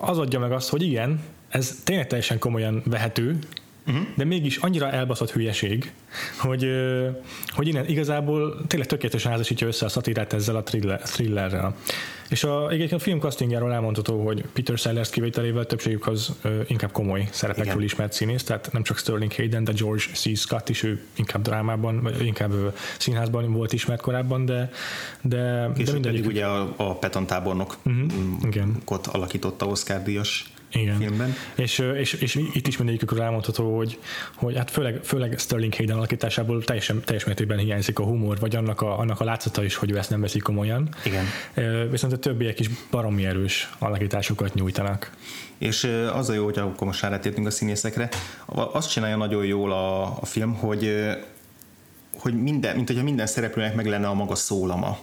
az 0.01 0.19
adja 0.19 0.39
meg 0.39 0.53
azt, 0.53 0.69
hogy 0.69 0.83
igen, 0.83 1.21
ez 1.49 1.81
tényleg 1.85 2.07
teljesen 2.07 2.39
komolyan 2.39 2.83
vehető, 2.85 3.39
uh-huh. 3.91 4.07
de 4.15 4.25
mégis 4.25 4.57
annyira 4.57 4.91
elbaszott 4.91 5.31
hülyeség, 5.31 5.93
hogy, 6.39 6.67
hogy 7.49 7.69
innen 7.69 7.87
igazából 7.87 8.61
tényleg 8.67 8.89
tökéletesen 8.89 9.31
házasítja 9.31 9.67
össze 9.67 9.85
a 9.85 9.89
szatirát 9.89 10.33
ezzel 10.33 10.57
a 10.57 10.63
thriller, 10.63 11.01
thrillerrel. 11.01 11.77
És 12.31 12.45
a, 12.45 12.69
egyébként 12.69 13.01
a 13.01 13.05
film 13.05 13.21
castingjáról 13.21 13.73
elmondható, 13.73 14.25
hogy 14.27 14.45
Peter 14.53 14.79
Sellers 14.79 15.11
kivételével 15.11 15.67
többségük 15.67 16.07
az 16.07 16.33
ö, 16.43 16.61
inkább 16.67 16.93
komoly 16.93 17.29
szerepekről 17.31 17.75
Igen. 17.75 17.85
ismert 17.85 18.13
színész, 18.13 18.45
tehát 18.45 18.73
nem 18.73 18.83
csak 18.83 18.99
Sterling 18.99 19.33
Hayden, 19.35 19.65
de 19.65 19.73
George 19.73 20.03
C. 20.13 20.39
Scott 20.39 20.69
is, 20.69 20.83
ő 20.83 21.01
inkább 21.15 21.43
drámában, 21.43 22.03
vagy 22.03 22.27
inkább 22.27 22.53
színházban 22.99 23.53
volt 23.53 23.73
ismert 23.73 24.01
korábban, 24.01 24.45
de, 24.45 24.71
de, 25.21 25.71
de 25.77 25.93
mindegyik. 25.93 26.27
ugye 26.27 26.45
a, 26.45 26.75
a 26.77 26.95
Peton 26.95 27.27
tábornok 27.27 27.77
uh-huh. 27.83 28.07
Igen. 28.43 28.77
alakította 29.05 29.67
Oscar 29.67 30.03
díjas 30.03 30.50
igen. 30.73 30.97
filmben. 30.97 31.35
És, 31.55 31.79
és, 31.79 32.13
és 32.13 32.35
itt 32.53 32.67
is 32.67 32.77
mindegyikükről 32.77 33.23
elmondható, 33.23 33.77
hogy, 33.77 33.99
hogy 34.35 34.57
hát 34.57 34.71
főleg, 34.71 35.01
főleg 35.03 35.39
Sterling 35.39 35.75
Hayden 35.75 35.97
alakításából 35.97 36.65
teljesen, 36.65 37.03
teljes 37.05 37.25
mértékben 37.25 37.59
hiányzik 37.59 37.99
a 37.99 38.03
humor, 38.03 38.39
vagy 38.39 38.57
annak 38.57 38.81
a, 38.81 38.99
annak 38.99 39.21
a 39.21 39.25
látszata 39.25 39.65
is, 39.65 39.75
hogy 39.75 39.91
ő 39.91 39.99
ezt 39.99 40.11
nem 40.11 40.21
veszik 40.21 40.43
komolyan. 40.43 40.89
Igen. 41.05 41.25
Viszont 41.91 42.13
a 42.13 42.19
többiek 42.19 42.61
is 42.61 42.69
baromi 42.91 43.25
erős 43.25 43.71
alakításokat 43.79 44.55
nyújtanak. 44.55 45.11
És 45.59 45.91
az 46.15 46.29
a 46.29 46.33
jó, 46.33 46.45
hogy 46.45 46.59
akkor 46.59 46.87
most 46.87 47.03
rátértünk 47.03 47.47
a 47.47 47.51
színészekre, 47.51 48.09
azt 48.47 48.91
csinálja 48.91 49.17
nagyon 49.17 49.45
jól 49.45 49.73
a, 49.73 50.03
a 50.03 50.27
film, 50.27 50.55
hogy 50.55 51.09
hogy 52.19 52.43
minden, 52.43 52.77
mint 52.77 52.89
hogyha 52.89 53.03
minden 53.03 53.27
szereplőnek 53.27 53.75
meg 53.75 53.87
lenne 53.87 54.09
a 54.09 54.15
maga 54.15 54.35
szólama 54.35 54.99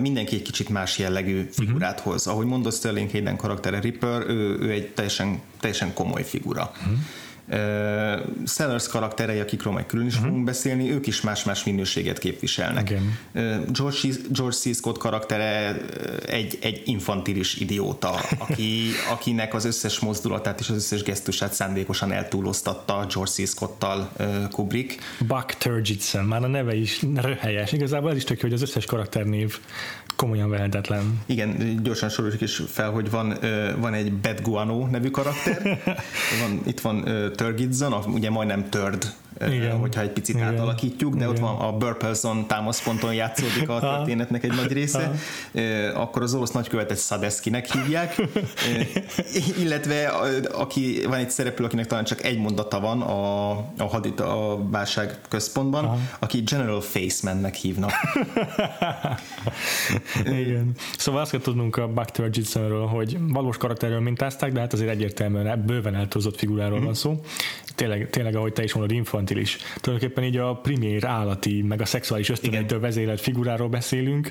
mindenki 0.00 0.34
egy 0.34 0.42
kicsit 0.42 0.68
más 0.68 0.98
jellegű 0.98 1.48
figurát 1.52 1.98
uh-huh. 1.98 2.12
hoz. 2.12 2.26
Ahogy 2.26 2.46
mondott 2.46 2.74
Sterling 2.74 3.10
Hayden 3.10 3.36
karaktere 3.36 3.80
Ripper, 3.80 4.22
ő, 4.26 4.58
ő 4.60 4.70
egy 4.70 4.88
teljesen, 4.88 5.40
teljesen 5.60 5.94
komoly 5.94 6.24
figura. 6.24 6.72
Uh-huh. 6.76 6.98
Sellers 8.46 8.88
karakterei, 8.88 9.40
akikről 9.40 9.72
majd 9.72 9.86
külön 9.86 10.06
is 10.06 10.12
uh-huh. 10.12 10.28
fogunk 10.28 10.44
beszélni, 10.44 10.90
ők 10.90 11.06
is 11.06 11.20
más-más 11.20 11.64
minőséget 11.64 12.18
képviselnek. 12.18 12.92
Uh, 13.34 13.42
George, 13.72 13.98
George 14.28 14.56
C. 14.56 14.74
Scott 14.76 14.98
karaktere 14.98 15.76
egy, 16.26 16.58
egy 16.60 16.82
infantilis 16.84 17.56
idióta, 17.56 18.20
aki, 18.38 18.90
akinek 19.14 19.54
az 19.54 19.64
összes 19.64 19.98
mozdulatát 19.98 20.60
és 20.60 20.68
az 20.68 20.76
összes 20.76 21.02
gesztusát 21.02 21.52
szándékosan 21.52 22.12
eltúloztatta 22.12 23.06
George 23.12 23.30
C. 23.30 23.48
Scott-tal 23.48 24.12
Kubrick. 24.50 25.02
Buck 25.26 25.54
Turgidson, 25.54 26.24
már 26.24 26.44
a 26.44 26.46
neve 26.46 26.74
is 26.74 27.02
röhelyes. 27.14 27.72
Igazából 27.72 28.10
ez 28.10 28.16
is 28.16 28.24
tök 28.24 28.40
hogy 28.40 28.52
az 28.52 28.62
összes 28.62 28.84
karakternév 28.84 29.58
komolyan 30.20 30.50
vehetetlen. 30.50 31.22
Igen, 31.26 31.80
gyorsan 31.82 32.08
soroljuk 32.08 32.40
is 32.40 32.62
fel, 32.66 32.90
hogy 32.90 33.10
van, 33.10 33.34
van 33.78 33.94
egy 33.94 34.12
Bad 34.12 34.40
Guano 34.42 34.86
nevű 34.86 35.10
karakter, 35.10 35.78
van, 36.42 36.60
itt 36.66 36.80
van 36.80 37.04
Turgidzon, 37.36 37.92
ugye 37.92 38.30
majdnem 38.30 38.68
Turd 38.68 39.12
igen. 39.48 39.76
hogyha 39.76 40.00
egy 40.00 40.10
picit 40.10 40.34
Igen. 40.34 40.48
átalakítjuk, 40.48 41.12
de 41.12 41.16
Igen. 41.16 41.28
ott 41.28 41.38
van 41.38 41.56
a 41.56 41.72
Burpelson 41.72 42.46
támaszponton 42.46 43.14
játszódik 43.14 43.68
a 43.68 43.80
történetnek 43.96 44.44
egy 44.44 44.54
nagy 44.54 44.72
része, 44.72 45.12
akkor 45.94 46.22
az 46.22 46.34
orosz 46.34 46.50
nagykövetet 46.50 46.96
Szadeszkinek 46.96 47.72
hívják, 47.72 48.22
illetve 49.62 50.06
aki, 50.52 51.00
van 51.06 51.18
egy 51.18 51.30
szereplő, 51.30 51.64
akinek 51.64 51.86
talán 51.86 52.04
csak 52.04 52.24
egy 52.24 52.38
mondata 52.38 52.80
van 52.80 53.00
a, 53.02 53.50
a, 53.78 53.88
hadit, 53.90 54.20
a 54.20 54.58
válság 54.70 55.18
központban, 55.28 55.84
Aha. 55.84 55.98
aki 56.18 56.40
General 56.40 56.80
Facemannek 56.80 57.54
hívnak. 57.54 57.92
Igen. 60.24 60.72
Szóval 60.98 61.20
azt 61.20 61.30
kell 61.30 61.40
tudnunk 61.40 61.76
a 61.76 61.88
Buck 61.88 62.10
Turgidson 62.10 62.88
hogy 62.88 63.18
valós 63.28 63.56
karakterről 63.56 64.00
mintázták, 64.00 64.52
de 64.52 64.60
hát 64.60 64.72
azért 64.72 64.90
egyértelműen 64.90 65.64
bőven 65.66 65.94
eltúlzott 65.94 66.38
figuráról 66.38 66.80
mm. 66.80 66.84
van 66.84 66.94
szó. 66.94 67.20
Tényleg, 67.74 68.10
tényleg, 68.10 68.36
ahogy 68.36 68.52
te 68.52 68.62
is 68.62 68.74
mondod, 68.74 68.96
infantilis. 69.30 69.56
Tulajdonképpen 69.80 70.24
így 70.24 70.36
a 70.36 70.54
primér 70.54 71.04
állati, 71.04 71.62
meg 71.62 71.80
a 71.80 71.84
szexuális 71.84 72.28
ösztönöktől 72.28 72.80
vezérelt 72.80 73.20
figuráról 73.20 73.68
beszélünk, 73.68 74.30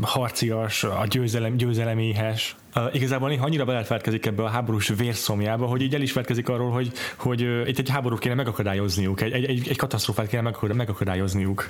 harcias, 0.00 0.84
a 0.84 1.06
győzelem, 1.08 1.56
győzeleméhes, 1.56 2.56
Uh, 2.76 2.94
igazából 2.94 3.28
néha 3.28 3.44
annyira 3.44 3.64
belefeltkezik 3.64 4.26
ebbe 4.26 4.42
a 4.42 4.48
háborús 4.48 4.88
vérszomjába, 4.96 5.66
hogy 5.66 5.82
így 5.82 5.94
el 5.94 6.00
is 6.00 6.12
feltkezik 6.12 6.48
arról, 6.48 6.70
hogy, 6.70 6.92
hogy 7.16 7.42
uh, 7.42 7.68
itt 7.68 7.78
egy 7.78 7.88
háborút 7.88 8.18
kéne 8.18 8.34
megakadályozniuk, 8.34 9.20
egy, 9.20 9.32
egy, 9.32 9.68
egy 9.68 9.76
katasztrófát 9.76 10.28
kéne 10.28 10.52
megakadályozniuk. 10.74 11.68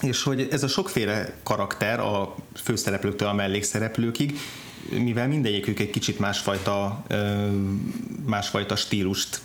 És 0.00 0.22
hogy 0.22 0.48
ez 0.50 0.62
a 0.62 0.68
sokféle 0.68 1.32
karakter 1.42 2.00
a 2.00 2.34
főszereplőktől 2.54 3.28
a 3.28 3.32
mellékszereplőkig, 3.32 4.38
mivel 4.90 5.28
mindegyikük 5.28 5.78
egy 5.78 5.90
kicsit 5.90 6.18
másfajta, 6.18 7.02
másfajta 8.26 8.76
stílust 8.76 9.40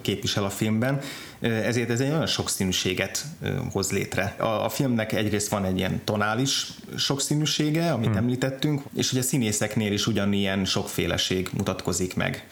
képvisel 0.00 0.44
a 0.44 0.50
filmben, 0.50 1.00
ezért 1.40 1.90
ez 1.90 2.00
egy 2.00 2.10
olyan 2.10 2.26
sokszínűséget 2.26 3.24
hoz 3.72 3.90
létre. 3.92 4.34
A, 4.38 4.64
a 4.64 4.68
filmnek 4.68 5.12
egyrészt 5.12 5.48
van 5.48 5.64
egy 5.64 5.76
ilyen 5.78 6.00
tonális 6.04 6.66
sokszínűsége, 6.96 7.92
amit 7.92 8.08
hmm. 8.08 8.16
említettünk, 8.16 8.82
és 8.94 9.12
a 9.12 9.22
színészeknél 9.22 9.92
is 9.92 10.06
ugyanilyen 10.06 10.64
sokféleség 10.64 11.48
mutatkozik 11.56 12.16
meg. 12.16 12.46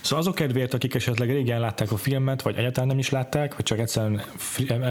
Szóval 0.00 0.18
azok 0.18 0.34
kedvéért, 0.34 0.74
akik 0.74 0.94
esetleg 0.94 1.30
régen 1.30 1.60
látták 1.60 1.92
a 1.92 1.96
filmet, 1.96 2.42
vagy 2.42 2.56
egyáltalán 2.56 2.88
nem 2.88 2.98
is 2.98 3.10
látták, 3.10 3.56
vagy 3.56 3.64
csak 3.64 3.78
egyszerűen 3.78 4.24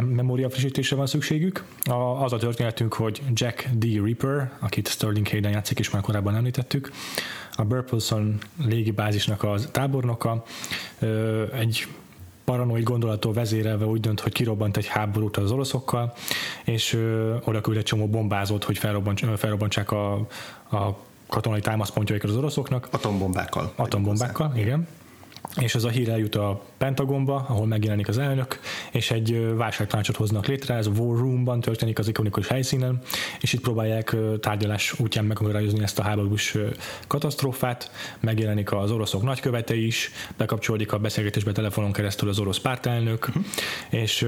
memória 0.03 0.49
frissítésre 0.49 0.95
van 0.95 1.07
szükségük, 1.07 1.63
a, 1.83 2.23
az 2.23 2.33
a 2.33 2.37
történetünk, 2.37 2.93
hogy 2.93 3.21
Jack 3.33 3.69
D. 3.73 3.83
Ripper, 3.83 4.51
akit 4.59 4.87
Sterling 4.87 5.27
Hayden 5.27 5.51
játszik, 5.51 5.79
és 5.79 5.89
már 5.89 6.01
korábban 6.01 6.35
említettük, 6.35 6.91
a 7.55 7.63
Burpleson 7.63 8.37
légibázisnak 8.65 9.43
a 9.43 9.55
tábornoka, 9.71 10.43
egy 11.53 11.87
paranoid 12.43 12.83
gondolattól 12.83 13.33
vezérelve 13.33 13.85
úgy 13.85 13.99
dönt, 13.99 14.19
hogy 14.19 14.31
kirobbant 14.31 14.77
egy 14.77 14.87
háborút 14.87 15.37
az 15.37 15.51
oroszokkal, 15.51 16.13
és 16.65 16.93
oda 17.43 17.61
küld 17.61 17.77
egy 17.77 17.83
csomó 17.83 18.07
bombázót, 18.07 18.63
hogy 18.63 18.77
felrobbantsák 19.37 19.91
a, 19.91 20.13
a 20.71 20.97
katonai 21.27 21.59
támaszpontjaikat 21.59 22.29
az 22.29 22.35
oroszoknak. 22.35 22.87
Atombombákkal. 22.91 23.71
Atombombákkal, 23.75 24.51
igen 24.55 24.87
és 25.59 25.75
ez 25.75 25.83
a 25.83 25.89
hír 25.89 26.09
eljut 26.09 26.35
a 26.35 26.61
Pentagonba, 26.77 27.35
ahol 27.35 27.65
megjelenik 27.65 28.07
az 28.07 28.17
elnök, 28.17 28.59
és 28.91 29.11
egy 29.11 29.55
válságtanácsot 29.55 30.15
hoznak 30.15 30.47
létre, 30.47 30.75
ez 30.75 30.87
a 30.87 30.91
War 30.97 31.17
Roomban 31.17 31.59
történik 31.59 31.99
az 31.99 32.07
ikonikus 32.07 32.47
helyszínen, 32.47 32.99
és 33.41 33.53
itt 33.53 33.61
próbálják 33.61 34.15
tárgyalás 34.39 34.99
útján 34.99 35.25
megakadályozni 35.25 35.83
ezt 35.83 35.99
a 35.99 36.03
háborús 36.03 36.57
katasztrófát, 37.07 37.91
megjelenik 38.19 38.71
az 38.71 38.91
oroszok 38.91 39.23
nagykövete 39.23 39.75
is, 39.75 40.11
bekapcsolódik 40.37 40.91
a 40.91 40.99
beszélgetésbe 40.99 41.51
telefonon 41.51 41.91
keresztül 41.91 42.29
az 42.29 42.39
orosz 42.39 42.59
pártelnök, 42.59 43.27
uh-huh. 43.27 43.43
és 43.89 44.27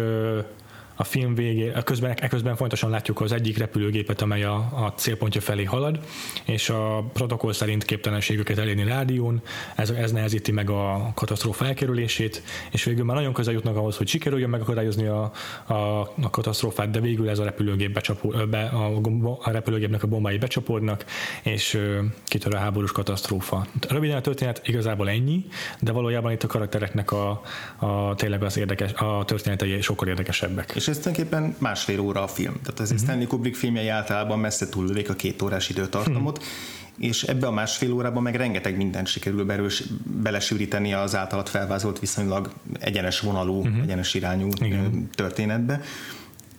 a 0.96 1.04
film 1.04 1.36
végé, 1.36 1.72
közben, 1.84 2.12
ekközben 2.12 2.56
fontosan 2.56 2.90
látjuk 2.90 3.22
az 3.22 3.32
egyik 3.32 3.58
repülőgépet, 3.58 4.22
amely 4.22 4.44
a, 4.44 4.56
a 4.56 4.94
célpontja 4.96 5.42
felé 5.42 5.64
halad, 5.64 6.00
és 6.46 6.70
a 6.70 7.10
protokoll 7.14 7.54
szerint 7.54 7.86
képtelenségüket 7.86 8.58
elérni 8.58 8.84
rádión, 8.84 9.42
ez, 9.76 9.90
ez 9.90 10.12
nehezíti 10.12 10.52
meg 10.52 10.70
a 10.70 11.12
katasztrófa 11.16 11.66
elkerülését, 11.66 12.44
és 12.72 12.84
végül 12.84 13.04
már 13.04 13.16
nagyon 13.16 13.34
közel 13.34 13.54
jutnak 13.54 13.76
ahhoz, 13.76 13.98
hogy 13.98 14.08
sikerüljön 14.08 14.50
megakadályozni 14.50 15.06
a, 15.06 15.32
a, 15.66 15.74
a 16.22 16.30
katasztrófát, 16.32 16.90
de 16.90 17.00
végül 17.00 17.30
ez 17.30 17.40
a 17.40 17.44
repülőgép 17.44 17.94
becsapó, 17.94 18.34
be, 18.50 18.64
a, 18.64 19.02
a 19.44 19.52
repülőgépnek 19.52 20.04
a 20.04 20.08
bombái 20.08 20.38
becsapódnak, 20.38 21.06
és 21.44 21.80
kitör 22.26 22.56
a 22.56 22.58
háborús 22.58 22.92
katasztrófa. 22.92 23.68
Röviden 23.90 24.18
a 24.18 24.22
történet 24.22 24.68
igazából 24.68 25.10
ennyi, 25.10 25.46
de 25.80 25.92
valójában 25.92 26.32
itt 26.32 26.44
a 26.44 26.48
karaktereknek 26.48 27.12
a, 27.12 27.42
a 27.78 28.16
tényleg 28.16 28.44
az 28.44 28.58
érdekes, 28.58 28.94
a 28.94 29.24
történetei 29.26 29.82
sokkal 29.82 30.08
érdekesebbek 30.08 30.76
és 30.84 30.90
ez 30.90 30.98
tulajdonképpen 30.98 31.56
másfél 31.58 32.00
óra 32.00 32.24
a 32.24 32.28
film. 32.28 32.54
Tehát 32.64 32.80
az 32.80 32.92
uh-huh. 32.92 33.06
Stanley 33.06 33.28
Kubrick 33.28 33.56
filmjei 33.56 33.88
általában 33.88 34.40
messze 34.40 34.70
túlülik 34.70 35.10
a 35.10 35.14
két 35.14 35.42
órás 35.42 35.70
időtartamot, 35.70 36.38
uh-huh 36.38 36.52
és 36.98 37.24
ebbe 37.24 37.48
a 37.48 37.52
másfél 37.52 37.92
órában 37.92 38.24
meg 38.24 38.36
rengeteg 38.36 38.78
mindent 38.78 39.08
sikerül 39.08 39.46
belős, 39.46 39.84
belesűríteni 40.22 40.94
az 40.94 41.16
általat 41.16 41.50
felvázolt 41.50 42.00
viszonylag 42.00 42.52
egyenes 42.80 43.20
vonalú, 43.20 43.60
uh-huh. 43.60 43.82
egyenes 43.84 44.14
irányú 44.14 44.48
Igen. 44.62 45.10
történetbe. 45.16 45.82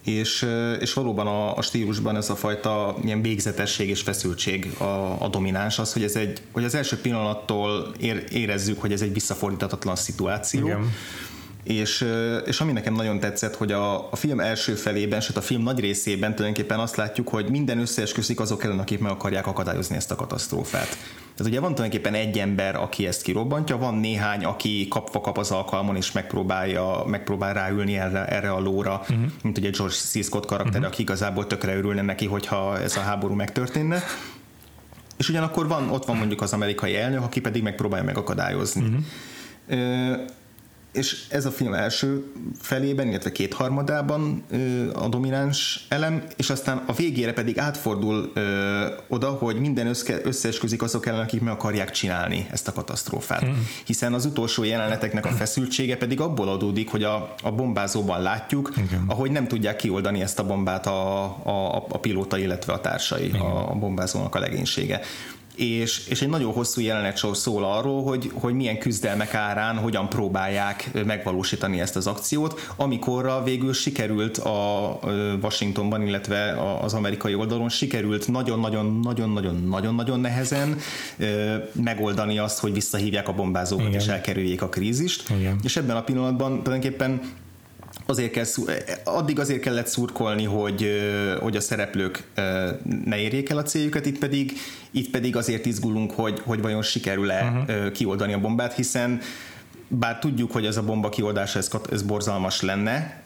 És, 0.05 0.47
és 0.81 0.93
valóban 0.93 1.27
a, 1.27 1.57
a 1.57 1.63
stílusban 1.63 2.17
ez 2.17 2.31
a 2.31 2.37
fajta 2.37 2.97
ilyen 3.05 3.23
végzetesség 3.23 3.89
és 3.89 4.01
feszültség 4.01 4.75
a, 4.79 5.23
a 5.23 5.29
domináns, 5.29 5.79
az, 5.79 5.93
hogy, 5.93 6.03
ez 6.03 6.17
egy, 6.17 6.43
hogy 6.53 6.65
az 6.65 6.75
első 6.75 6.97
pillanattól 6.97 7.95
ér, 8.01 8.25
érezzük, 8.33 8.81
hogy 8.81 8.93
ez 8.93 9.01
egy 9.01 9.13
visszafordítatatlan 9.13 9.97
szituáció. 9.97 10.67
Igen 10.67 10.91
és, 11.65 12.09
és 12.45 12.61
ami 12.61 12.73
nekem 12.73 12.95
nagyon 12.95 13.21
tetszett, 13.21 13.55
hogy 13.55 13.73
a, 13.73 14.11
a 14.13 14.17
film 14.17 14.41
első 14.41 14.75
felében, 14.75 15.21
sőt 15.21 15.37
a 15.37 15.41
film 15.41 15.63
nagy 15.63 15.81
részében 15.81 16.35
tulajdonképpen 16.35 16.79
azt 16.79 16.97
látjuk, 16.97 17.29
hogy 17.29 17.51
minden 17.51 17.79
összeesküszik 17.79 18.41
azok 18.41 18.65
ellen, 18.65 18.79
akik 18.79 18.99
meg 18.99 19.11
akarják 19.11 19.47
akadályozni 19.47 19.97
ezt 19.97 20.11
a 20.11 20.15
katasztrófát. 20.15 20.89
Tehát 21.37 21.53
ugye 21.53 21.61
van 21.61 21.75
tulajdonképpen 21.75 22.15
egy 22.15 22.39
ember, 22.39 22.77
aki 22.77 23.07
ezt 23.07 23.23
kirobbantja, 23.23 23.77
van 23.77 23.95
néhány, 23.95 24.45
aki 24.45 24.89
kapva 24.89 25.21
kap 25.21 25.39
az 25.39 25.51
alkalmon, 25.51 25.97
és 25.97 26.13
megpróbálja, 26.13 27.05
megpróbál 27.07 27.55
ráülni 27.55 27.99
erre, 27.99 28.27
erre 28.27 28.53
a 28.53 28.61
lóra, 28.61 29.01
uh-huh. 29.01 29.19
mint 29.43 29.59
ugye 29.59 29.71
George 29.71 29.95
C. 29.95 30.25
Scott 30.25 30.47
karakter, 30.47 30.75
uh-huh. 30.75 30.87
aki 30.87 31.03
igazából 31.03 31.47
tökre 31.47 31.77
örülne 31.77 32.03
neki, 32.03 32.27
hogyha 32.27 32.79
ez 32.79 32.97
a 32.97 33.01
háború 33.01 33.35
megtörténne. 33.35 34.03
És 35.17 35.29
ugyanakkor 35.29 35.69
van, 35.69 35.91
ott 35.91 36.05
van 36.05 36.17
mondjuk 36.17 36.43
az 36.43 36.53
amerikai 36.53 36.97
elnök, 36.97 37.23
aki 37.23 37.41
pedig 37.41 37.63
megpróbálja 37.63 38.05
megakadályozni. 38.05 38.83
Uh-huh 38.83 40.25
és 40.95 41.25
ez 41.29 41.47
a 41.47 41.51
film 41.51 41.75
első 41.75 42.25
felében, 42.61 43.09
illetve 43.09 43.33
kétharmadában 43.33 44.45
a 44.95 45.09
domináns 45.09 45.87
elem, 45.89 46.23
és 46.37 46.51
aztán 46.51 46.83
a 46.87 46.93
végére 46.93 47.33
pedig 47.33 47.59
átfordul 47.59 48.31
ö, 48.35 48.87
oda, 49.09 49.31
hogy 49.31 49.61
minden 49.61 49.87
össze, 49.87 50.21
összeesküzik 50.23 50.83
azok 50.83 51.07
ellen, 51.07 51.21
akik 51.21 51.41
meg 51.41 51.53
akarják 51.53 51.91
csinálni 51.91 52.47
ezt 52.51 52.69
a 52.69 52.73
katasztrófát. 52.73 53.41
Hmm. 53.41 53.67
Hiszen 53.85 54.13
az 54.13 54.25
utolsó 54.25 54.65
jeleneteknek 54.65 55.27
a 55.27 55.31
feszültsége 55.31 55.97
pedig 55.97 56.21
abból 56.21 56.49
adódik, 56.49 56.91
hogy 56.91 57.03
a, 57.03 57.35
a 57.43 57.51
bombázóban 57.53 58.23
látjuk, 58.23 58.73
Igen. 58.77 59.05
ahogy 59.07 59.31
nem 59.31 59.49
tudják 59.49 59.77
kioldani 59.77 60.21
ezt 60.21 60.39
a 60.39 60.47
bombát 60.47 60.87
a, 60.87 61.23
a, 61.25 61.77
a 61.89 61.99
pilóta, 61.99 62.39
illetve 62.39 62.73
a 62.73 62.81
társai, 62.81 63.31
a, 63.31 63.71
a 63.71 63.75
bombázónak 63.75 64.35
a 64.35 64.39
legénysége 64.39 65.01
és, 65.57 66.07
és 66.09 66.23
egy 66.23 66.29
nagyon 66.29 66.53
hosszú 66.53 66.81
jelenet 66.81 67.23
szól 67.33 67.65
arról, 67.65 68.03
hogy, 68.03 68.31
hogy 68.35 68.55
milyen 68.55 68.79
küzdelmek 68.79 69.35
árán 69.35 69.77
hogyan 69.77 70.09
próbálják 70.09 70.91
megvalósítani 71.05 71.81
ezt 71.81 71.97
az 71.97 72.07
akciót, 72.07 72.73
amikorra 72.77 73.43
végül 73.43 73.73
sikerült 73.73 74.39
a 74.39 74.99
Washingtonban, 75.43 76.07
illetve 76.07 76.57
az 76.83 76.95
amerikai 76.95 77.35
oldalon 77.35 77.69
sikerült 77.69 78.29
nagyon-nagyon-nagyon-nagyon-nagyon 78.29 80.21
nehezen 80.21 80.79
megoldani 81.73 82.39
azt, 82.39 82.59
hogy 82.59 82.73
visszahívják 82.73 83.29
a 83.29 83.33
bombázókat 83.33 83.87
Igen. 83.87 84.01
és 84.01 84.07
elkerüljék 84.07 84.63
a 84.63 84.69
krízist. 84.69 85.31
Igen. 85.39 85.59
És 85.63 85.77
ebben 85.77 85.97
a 85.97 86.03
pillanatban 86.03 86.63
tulajdonképpen 86.63 87.21
azért 88.07 88.33
kell, 88.33 88.45
addig 89.05 89.39
azért 89.39 89.61
kellett 89.61 89.87
szurkolni, 89.87 90.45
hogy, 90.45 90.91
hogy 91.41 91.57
a 91.57 91.61
szereplők 91.61 92.23
ne 93.05 93.19
érjék 93.19 93.51
el 93.51 93.59
a 93.59 93.63
céljukat, 93.63 94.07
itt 94.07 94.19
pedig, 94.19 94.53
itt 94.91 95.11
pedig 95.11 95.37
azért 95.37 95.67
izgulunk, 95.67 96.11
hogy, 96.11 96.41
hogy 96.45 96.61
vajon 96.61 96.83
sikerül-e 96.83 97.43
uh-huh. 97.43 97.93
kioldani 97.93 98.33
a 98.33 98.41
bombát, 98.41 98.75
hiszen 98.75 99.21
bár 99.89 100.19
tudjuk, 100.19 100.53
hogy 100.53 100.67
ez 100.67 100.77
a 100.77 100.83
bomba 100.83 101.09
kioldása 101.09 101.59
ez, 101.59 101.71
ez 101.91 102.03
borzalmas 102.03 102.61
lenne, 102.61 103.23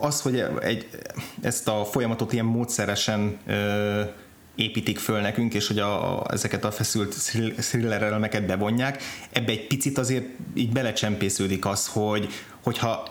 az, 0.00 0.20
hogy 0.20 0.44
egy, 0.60 0.88
ezt 1.42 1.68
a 1.68 1.84
folyamatot 1.84 2.32
ilyen 2.32 2.44
módszeresen 2.44 3.38
építik 4.54 4.98
föl 4.98 5.20
nekünk, 5.20 5.54
és 5.54 5.66
hogy 5.66 5.78
a, 5.78 6.18
a, 6.18 6.26
ezeket 6.30 6.64
a 6.64 6.70
feszült 6.70 7.14
thriller 7.56 8.02
elemeket 8.02 8.46
bevonják, 8.46 9.02
ebbe 9.30 9.52
egy 9.52 9.66
picit 9.66 9.98
azért 9.98 10.26
így 10.54 10.72
belecsempésződik 10.72 11.66
az, 11.66 11.86
hogy 11.86 12.28
hogyha 12.62 13.08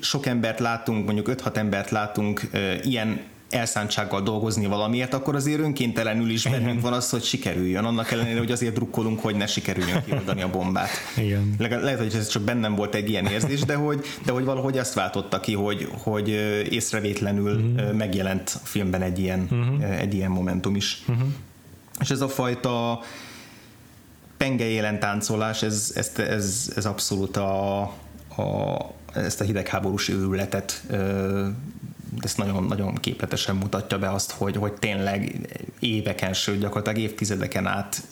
sok 0.00 0.26
embert 0.26 0.60
látunk, 0.60 1.04
mondjuk 1.04 1.28
5-6 1.30 1.56
embert 1.56 1.90
látunk 1.90 2.50
ilyen 2.82 3.20
elszántsággal 3.52 4.22
dolgozni 4.22 4.66
valamiért, 4.66 5.14
akkor 5.14 5.34
azért 5.34 5.60
önkéntelenül 5.60 6.30
is 6.30 6.48
bennünk 6.48 6.80
van 6.80 6.92
az, 6.92 7.10
hogy 7.10 7.22
sikerüljön. 7.22 7.84
Annak 7.84 8.10
ellenére, 8.10 8.38
hogy 8.38 8.50
azért 8.50 8.74
drukkolunk, 8.74 9.20
hogy 9.20 9.34
ne 9.34 9.46
sikerüljön 9.46 10.04
kioldani 10.04 10.42
a 10.42 10.50
bombát. 10.50 10.90
Igen. 11.16 11.54
Le- 11.58 11.80
lehet, 11.80 11.98
hogy 11.98 12.14
ez 12.14 12.28
csak 12.28 12.42
bennem 12.42 12.74
volt 12.74 12.94
egy 12.94 13.08
ilyen 13.08 13.26
érzés, 13.26 13.60
de 13.60 13.74
hogy, 13.74 14.04
de 14.24 14.32
hogy 14.32 14.44
valahogy 14.44 14.78
azt 14.78 14.94
váltotta 14.94 15.40
ki, 15.40 15.54
hogy, 15.54 15.88
hogy 15.92 16.28
észrevétlenül 16.70 17.56
uh-huh. 17.56 17.92
megjelent 17.92 18.50
a 18.54 18.66
filmben 18.66 19.02
egy 19.02 19.18
ilyen, 19.18 19.48
uh-huh. 19.50 20.00
egy 20.00 20.14
ilyen 20.14 20.30
momentum 20.30 20.76
is. 20.76 21.02
Uh-huh. 21.08 21.26
És 22.00 22.10
ez 22.10 22.20
a 22.20 22.28
fajta 22.28 23.00
penge 24.36 24.64
élen 24.64 25.00
táncolás, 25.00 25.62
ez, 25.62 25.92
ez, 25.94 26.12
ez, 26.16 26.72
ez 26.76 26.84
abszolút 26.86 27.36
a, 27.36 27.80
a 28.36 28.76
ezt 29.14 29.40
a 29.40 29.44
hidegháborús 29.44 30.08
őrületet 30.08 30.82
ezt 32.20 32.36
nagyon-nagyon 32.36 32.94
képletesen 32.94 33.56
mutatja 33.56 33.98
be 33.98 34.10
azt, 34.10 34.30
hogy, 34.30 34.56
hogy 34.56 34.72
tényleg 34.72 35.48
éveken, 35.80 36.32
sőt 36.32 36.58
gyakorlatilag 36.58 36.98
évtizedeken 36.98 37.66
át 37.66 38.02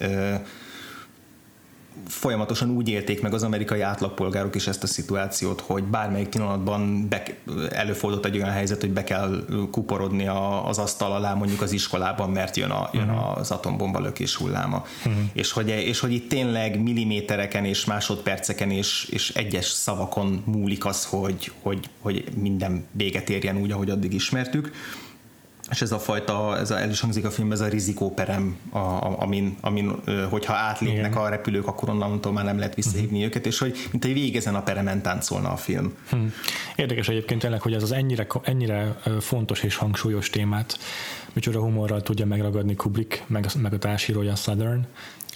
folyamatosan 2.06 2.70
úgy 2.70 2.88
élték 2.88 3.22
meg 3.22 3.34
az 3.34 3.42
amerikai 3.42 3.80
átlagpolgárok 3.80 4.54
is 4.54 4.66
ezt 4.66 4.82
a 4.82 4.86
szituációt, 4.86 5.60
hogy 5.60 5.84
bármelyik 5.84 6.28
pillanatban 6.28 7.08
be, 7.08 7.22
előfordult 7.70 8.24
egy 8.24 8.36
olyan 8.36 8.50
helyzet, 8.50 8.80
hogy 8.80 8.90
be 8.90 9.04
kell 9.04 9.44
kuporodni 9.70 10.26
a, 10.26 10.68
az 10.68 10.78
asztal 10.78 11.12
alá 11.12 11.34
mondjuk 11.34 11.60
az 11.62 11.72
iskolában, 11.72 12.30
mert 12.30 12.56
jön, 12.56 12.70
a, 12.70 12.90
jön 12.92 13.08
uh-huh. 13.08 13.38
az 13.38 13.50
atombomba 13.50 14.00
lökés 14.00 14.36
hulláma. 14.36 14.84
Uh-huh. 15.06 15.22
És, 15.32 15.52
hogy, 15.52 15.68
és 15.68 16.00
hogy 16.00 16.12
itt 16.12 16.28
tényleg 16.28 16.82
millimétereken 16.82 17.64
és 17.64 17.84
másodperceken 17.84 18.70
és, 18.70 19.08
és 19.10 19.30
egyes 19.30 19.66
szavakon 19.66 20.42
múlik 20.46 20.84
az, 20.84 21.04
hogy, 21.04 21.52
hogy, 21.62 21.88
hogy 22.00 22.24
minden 22.36 22.84
véget 22.92 23.30
érjen 23.30 23.56
úgy, 23.56 23.70
ahogy 23.70 23.90
addig 23.90 24.12
ismertük 24.12 24.70
és 25.70 25.82
ez 25.82 25.92
a 25.92 25.98
fajta, 25.98 26.58
ez 26.58 26.70
a, 26.70 26.80
el 26.80 26.90
is 26.90 27.00
hangzik 27.00 27.24
a 27.24 27.30
film, 27.30 27.52
ez 27.52 27.60
a 27.60 27.68
rizikóperem, 27.68 28.56
a, 28.70 28.78
a, 28.78 29.16
amin, 29.18 29.56
amin 29.60 30.02
hogyha 30.30 30.54
átlépnek 30.54 31.10
Igen. 31.10 31.22
a 31.22 31.28
repülők, 31.28 31.66
akkor 31.66 31.88
onnantól 31.88 32.32
már 32.32 32.44
nem 32.44 32.58
lehet 32.58 32.74
visszahívni 32.74 33.16
uh-huh. 33.16 33.24
őket, 33.24 33.46
és 33.46 33.58
hogy 33.58 33.88
mint 33.90 34.04
egy 34.04 34.12
végezen 34.12 34.54
a 34.54 34.62
peremen 34.62 35.02
táncolna 35.02 35.50
a 35.52 35.56
film. 35.56 35.94
Hmm. 36.08 36.32
Érdekes 36.76 37.08
egyébként 37.08 37.40
tényleg, 37.40 37.60
hogy 37.60 37.74
ez 37.74 37.82
az 37.82 37.92
ennyire, 37.92 38.26
ennyire 38.42 38.96
fontos 39.20 39.62
és 39.62 39.76
hangsúlyos 39.76 40.30
témát, 40.30 40.78
micsoda 41.32 41.60
humorral 41.60 42.02
tudja 42.02 42.26
megragadni 42.26 42.74
Kubrick, 42.74 43.22
meg, 43.26 43.46
meg 43.58 43.72
a 43.72 43.78
társírója 43.78 44.34
Southern, 44.34 44.86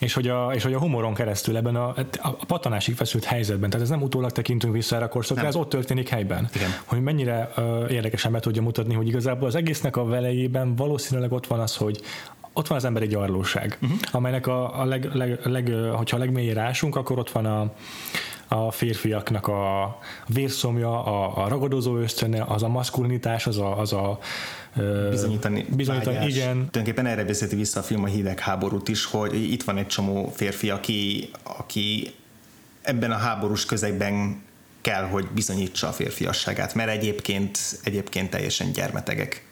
és 0.05 0.14
hogy, 0.14 0.29
a, 0.29 0.51
és 0.55 0.62
hogy 0.62 0.73
a 0.73 0.79
humoron 0.79 1.14
keresztül 1.14 1.57
ebben 1.57 1.77
a, 1.77 1.95
a 2.23 2.31
patanásig 2.47 2.95
feszült 2.95 3.25
helyzetben, 3.25 3.71
tehát 3.71 3.85
ez 3.85 3.90
nem 3.90 4.03
utólag 4.03 4.33
tekintünk 4.33 4.73
vissza 4.73 4.97
erre 4.97 5.05
a 5.05 5.09
korszakra, 5.09 5.47
ez 5.47 5.57
ott 5.57 5.69
történik 5.69 6.09
helyben. 6.09 6.49
Igen. 6.55 6.71
Hogy 6.85 7.03
mennyire 7.03 7.53
uh, 7.57 7.93
érdekesen 7.93 8.33
be 8.33 8.40
tudja 8.40 8.62
mutatni, 8.62 8.95
hogy 8.95 9.07
igazából 9.07 9.49
az 9.49 9.55
egésznek 9.55 9.97
a 9.97 10.05
velejében 10.05 10.77
valószínűleg 10.77 11.33
ott 11.33 11.47
van 11.47 11.61
az, 11.61 11.77
hogy 11.77 12.01
ott 12.53 12.67
van 12.67 12.79
az 12.79 12.85
emberi 12.85 13.07
gyarlóság, 13.07 13.79
uh-huh. 13.83 13.99
amelynek 14.12 14.47
a, 14.47 14.81
a 14.81 14.85
leg, 14.85 15.09
leg, 15.12 15.40
leg, 15.45 15.73
hogyha 15.95 16.17
a 16.17 16.21
legmélyére 16.21 16.61
ásunk, 16.61 16.97
akkor 16.97 17.19
ott 17.19 17.31
van 17.31 17.47
a, 17.47 17.73
a 18.49 18.71
férfiaknak 18.71 19.47
a 19.47 19.99
vérszomja, 20.27 21.05
a, 21.05 21.45
a 21.45 21.49
ragadozó 21.49 21.97
ösztöne, 21.97 22.45
az 22.49 22.62
a 22.62 22.69
maszkulinitás, 22.69 23.47
az 23.47 23.59
a, 23.59 23.79
az 23.79 23.93
a 23.93 24.19
bizonyítani, 25.10 25.66
bizonyítani 25.76 26.16
vágyás. 26.16 26.34
igen. 26.34 26.52
Tulajdonképpen 26.52 27.06
erre 27.06 27.24
vezeti 27.24 27.56
vissza 27.56 27.80
a 27.80 27.82
film 27.82 28.02
a 28.02 28.06
hidegháborút 28.06 28.88
is, 28.88 29.04
hogy 29.04 29.34
itt 29.34 29.62
van 29.62 29.78
egy 29.78 29.87
csomó 29.87 30.32
férfi, 30.37 30.70
aki, 30.70 31.30
aki 31.42 32.14
ebben 32.82 33.10
a 33.10 33.16
háborús 33.16 33.64
közegben 33.64 34.42
kell, 34.80 35.02
hogy 35.02 35.26
bizonyítsa 35.34 35.88
a 35.88 35.92
férfiasságát, 35.92 36.74
mert 36.74 36.90
egyébként, 36.90 37.58
egyébként 37.84 38.30
teljesen 38.30 38.72
gyermetegek. 38.72 39.44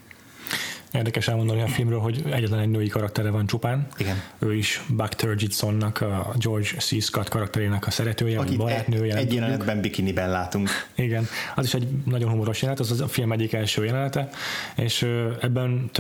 Érdekes 0.93 1.29
elmondani 1.29 1.63
a 1.63 1.67
filmről, 1.67 1.99
hogy 1.99 2.23
egyetlen 2.31 2.61
egy 2.61 2.69
női 2.69 2.89
karaktere 2.89 3.31
van 3.31 3.47
csupán. 3.47 3.87
Igen. 3.97 4.17
Ő 4.39 4.55
is 4.55 4.83
Buck 4.89 5.15
Turgidson-nak, 5.15 6.01
a 6.01 6.35
George 6.39 6.69
C. 6.79 7.03
Scott 7.03 7.29
karakterének 7.29 7.87
a 7.87 7.91
szeretője, 7.91 8.39
Akit 8.39 8.57
vagy 8.57 8.67
barátnője. 8.67 9.17
Egy 9.17 9.33
jelenetben 9.33 9.81
bikiniben 9.81 10.31
látunk. 10.31 10.69
Igen, 10.95 11.27
az 11.55 11.65
is 11.65 11.75
egy 11.75 11.89
nagyon 12.05 12.31
humoros 12.31 12.63
jelenet, 12.63 12.81
az 12.81 13.01
a 13.01 13.09
film 13.09 13.33
egyik 13.33 13.53
első 13.53 13.85
jelenete, 13.85 14.29
és 14.77 15.03
ebben 15.41 15.91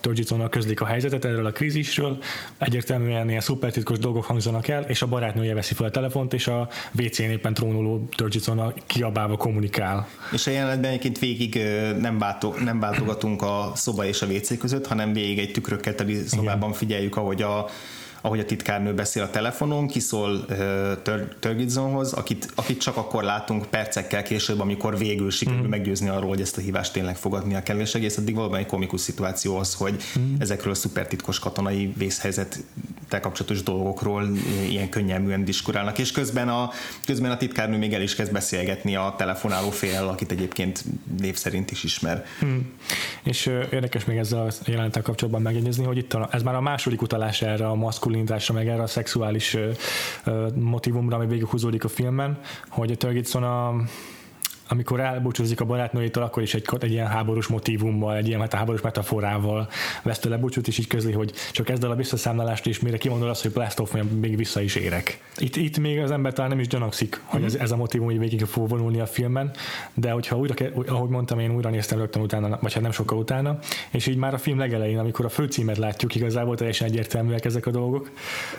Turgidson 0.00 0.48
közlik 0.50 0.80
a 0.80 0.86
helyzetet 0.86 1.24
erről 1.24 1.46
a 1.46 1.52
krízisről, 1.52 2.18
egyértelműen 2.58 3.28
ilyen 3.28 3.40
szupertitkos 3.40 3.98
dolgok 3.98 4.24
hangzanak 4.24 4.68
el, 4.68 4.82
és 4.82 5.02
a 5.02 5.06
barátnője 5.06 5.54
veszi 5.54 5.74
fel 5.74 5.86
a 5.86 5.90
telefont, 5.90 6.32
és 6.32 6.46
a 6.46 6.68
WC-n 6.92 7.22
éppen 7.22 7.54
trónuló 7.54 8.08
Turgidson 8.16 8.72
kiabálva 8.86 9.36
kommunikál. 9.36 10.08
És 10.32 10.46
a 10.46 10.50
jelenetben 10.50 10.90
egyébként 10.90 11.18
végig 11.18 11.62
nem 12.00 12.18
váltogatunk 12.80 13.42
a 13.42 13.72
szoba 13.74 14.04
és 14.04 14.19
és 14.20 14.26
a 14.26 14.32
WC 14.32 14.58
között, 14.58 14.86
hanem 14.86 15.12
végig 15.12 15.38
egy 15.38 15.52
tükrökkel 15.52 15.94
teli 15.94 16.22
szobában 16.26 16.72
figyeljük, 16.72 17.16
ahogy 17.16 17.42
a 17.42 17.68
ahogy 18.20 18.38
a 18.38 18.44
titkárnő 18.44 18.94
beszél 18.94 19.22
a 19.22 19.30
telefonon, 19.30 19.86
kiszól 19.86 20.44
uh, 20.48 21.28
Törgidzonhoz, 21.38 22.12
akit, 22.12 22.48
akit 22.54 22.80
csak 22.80 22.96
akkor 22.96 23.22
látunk 23.22 23.66
percekkel 23.66 24.22
később, 24.22 24.60
amikor 24.60 24.98
végül 24.98 25.30
sikerül 25.30 25.66
mm. 25.66 25.68
meggyőzni 25.68 26.08
arról, 26.08 26.28
hogy 26.28 26.40
ezt 26.40 26.56
a 26.56 26.60
hívást 26.60 26.92
tényleg 26.92 27.16
fogadnia 27.16 27.62
kell, 27.62 27.78
és 27.78 27.94
egész 27.94 28.16
addig 28.16 28.34
valóban 28.34 28.58
egy 28.58 28.66
komikus 28.66 29.00
szituáció 29.00 29.56
az, 29.56 29.74
hogy 29.74 30.02
mm. 30.18 30.34
ezekről 30.38 30.72
a 30.72 30.76
szupertitkos 30.76 31.38
katonai 31.38 31.92
vészhelyzettel 31.96 33.20
kapcsolatos 33.20 33.62
dolgokról 33.62 34.28
ilyen 34.68 34.88
könnyelműen 34.88 35.44
diskurálnak, 35.44 35.98
és 35.98 36.12
közben 36.12 36.48
a, 36.48 36.70
közben 37.06 37.30
a 37.30 37.36
titkárnő 37.36 37.76
még 37.76 37.92
el 37.92 38.02
is 38.02 38.14
kezd 38.14 38.32
beszélgetni 38.32 38.96
a 38.96 39.14
telefonáló 39.18 39.70
fél, 39.70 40.08
akit 40.08 40.30
egyébként 40.30 40.84
név 41.20 41.36
szerint 41.36 41.70
is 41.70 41.84
ismer. 41.84 42.24
Mm. 42.44 42.58
És 43.22 43.46
uh, 43.46 43.64
érdekes 43.70 44.04
még 44.04 44.16
ezzel 44.16 44.46
a 44.46 44.50
jelenettel 44.66 45.02
kapcsolatban 45.02 45.42
megjegyezni, 45.42 45.84
hogy 45.84 45.96
itt 45.96 46.14
a, 46.14 46.28
ez 46.32 46.42
már 46.42 46.54
a 46.54 46.60
második 46.60 47.02
utalás 47.02 47.42
erre 47.42 47.68
a 47.68 47.74
maszkul 47.74 48.09
maszkulinitásra, 48.10 48.54
meg 48.54 48.68
erre 48.68 48.82
a 48.82 48.86
szexuális 48.86 49.56
motivumra, 50.54 51.16
ami 51.16 51.40
húzódik 51.40 51.84
a 51.84 51.88
filmben, 51.88 52.38
hogy 52.68 52.96
Turgidson 52.96 53.42
a 53.42 53.74
amikor 54.72 55.00
elbúcsúzik 55.00 55.60
a 55.60 55.64
barátnőjétől, 55.64 56.22
akkor 56.22 56.42
is 56.42 56.54
egy, 56.54 56.68
egy 56.80 56.90
ilyen 56.90 57.06
háborús 57.06 57.46
motivummal, 57.46 58.16
egy 58.16 58.28
ilyen 58.28 58.40
hát 58.40 58.54
háborús 58.54 58.80
metaforával 58.80 59.68
vesz 60.02 60.18
tőle 60.18 60.36
búcsút, 60.36 60.68
és 60.68 60.78
így 60.78 60.86
közli, 60.86 61.12
hogy 61.12 61.32
csak 61.52 61.66
kezd 61.66 61.84
el 61.84 61.90
a 61.90 61.94
visszaszámlálást, 61.94 62.66
és 62.66 62.80
mire 62.80 62.96
kimondod 62.96 63.28
azt, 63.28 63.42
hogy 63.42 63.52
Blast 63.52 63.80
off, 63.80 63.94
még 64.20 64.36
vissza 64.36 64.60
is 64.60 64.74
érek. 64.74 65.20
Itt, 65.36 65.56
itt 65.56 65.78
még 65.78 65.98
az 65.98 66.10
ember 66.10 66.32
talán 66.32 66.50
nem 66.50 66.58
is 66.58 66.66
gyanakszik, 66.66 67.20
hogy 67.24 67.42
ez, 67.42 67.54
ez 67.54 67.70
a 67.70 67.76
motivum 67.76 68.06
hogy 68.06 68.18
végig 68.18 68.44
fog 68.44 68.68
vonulni 68.68 69.00
a 69.00 69.06
filmben, 69.06 69.50
de 69.94 70.10
hogyha 70.10 70.36
újra, 70.36 70.54
ahogy 70.86 71.08
mondtam, 71.08 71.38
én 71.38 71.54
újra 71.54 71.70
néztem 71.70 71.98
rögtön 71.98 72.22
utána, 72.22 72.58
vagy 72.60 72.72
hát 72.72 72.82
nem 72.82 72.92
sokkal 72.92 73.18
utána, 73.18 73.58
és 73.90 74.06
így 74.06 74.16
már 74.16 74.34
a 74.34 74.38
film 74.38 74.58
legelején, 74.58 74.98
amikor 74.98 75.24
a 75.24 75.28
főcímet 75.28 75.76
látjuk, 75.76 76.14
igazából 76.14 76.56
teljesen 76.56 76.88
egyértelműek 76.88 77.44
ezek 77.44 77.66
a 77.66 77.70
dolgok. 77.70 78.10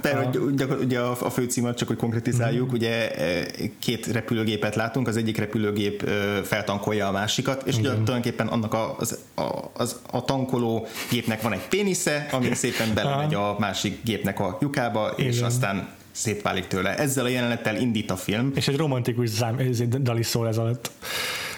De 0.02 0.10
a... 0.10 0.38
ugye 0.82 1.00
a, 1.00 1.12
a 1.20 1.30
főcímet 1.30 1.78
csak 1.78 1.88
hogy 1.88 1.98
konkretizáljuk, 1.98 2.66
mm-hmm. 2.66 2.76
ugye 2.76 3.16
e, 3.16 3.46
két 3.80 4.06
repülőgépet 4.06 4.76
látunk, 4.76 5.08
az 5.08 5.18
egyik 5.18 5.38
repülőgép 5.38 6.01
feltankolja 6.44 7.08
a 7.08 7.12
másikat, 7.12 7.64
és 7.66 7.76
ugye, 7.76 7.90
tulajdonképpen 7.90 8.48
annak 8.48 8.74
a, 8.74 8.96
az, 9.00 9.20
a, 9.36 9.50
az, 9.74 10.00
a 10.12 10.26
tankoló 10.26 10.88
gépnek 11.10 11.42
van 11.42 11.54
egy 11.54 11.68
pénisze, 11.68 12.28
ami 12.32 12.56
szépen 12.64 12.94
belemegy 12.94 13.34
a 13.34 13.56
másik 13.60 14.04
gépnek 14.04 14.40
a 14.40 14.58
lyukába, 14.62 15.08
és 15.08 15.36
Igen. 15.36 15.48
aztán 15.48 15.88
szétválik 16.12 16.68
tőle. 16.68 16.98
Ezzel 16.98 17.26
a 17.26 17.28
jelenettel 17.28 17.76
indít 17.76 18.12
a 18.12 18.16
film. 18.16 18.52
És 18.56 18.68
egy 18.68 18.78
romantikus 18.78 19.30
zám, 19.30 19.58
dal 20.00 20.18
is 20.18 20.26
szól 20.26 20.48
ez 20.48 20.58
alatt. 20.58 20.92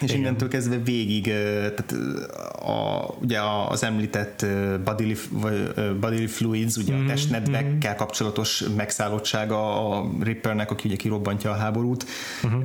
És 0.02 0.10
Igen. 0.10 0.22
innentől 0.22 0.50
kezdve 0.50 0.78
végig, 0.78 1.24
tehát 1.24 1.94
a, 2.62 3.14
ugye 3.22 3.40
az 3.70 3.84
említett 3.84 4.46
bodily, 4.84 5.16
bodily 6.00 6.26
fluids, 6.26 6.76
ugye 6.76 6.94
mm-hmm. 6.94 7.06
a 7.06 7.08
testnedvekkel 7.08 7.92
mhm. 7.92 8.00
kapcsolatos 8.00 8.64
megszállottsága 8.76 9.90
a 9.90 10.10
Rippernek, 10.22 10.72
aki 10.72 10.88
ugye 10.88 10.98
kirobbantja 10.98 11.52
a 11.52 11.56
háborút, 11.56 12.06
mm-hmm. 12.48 12.62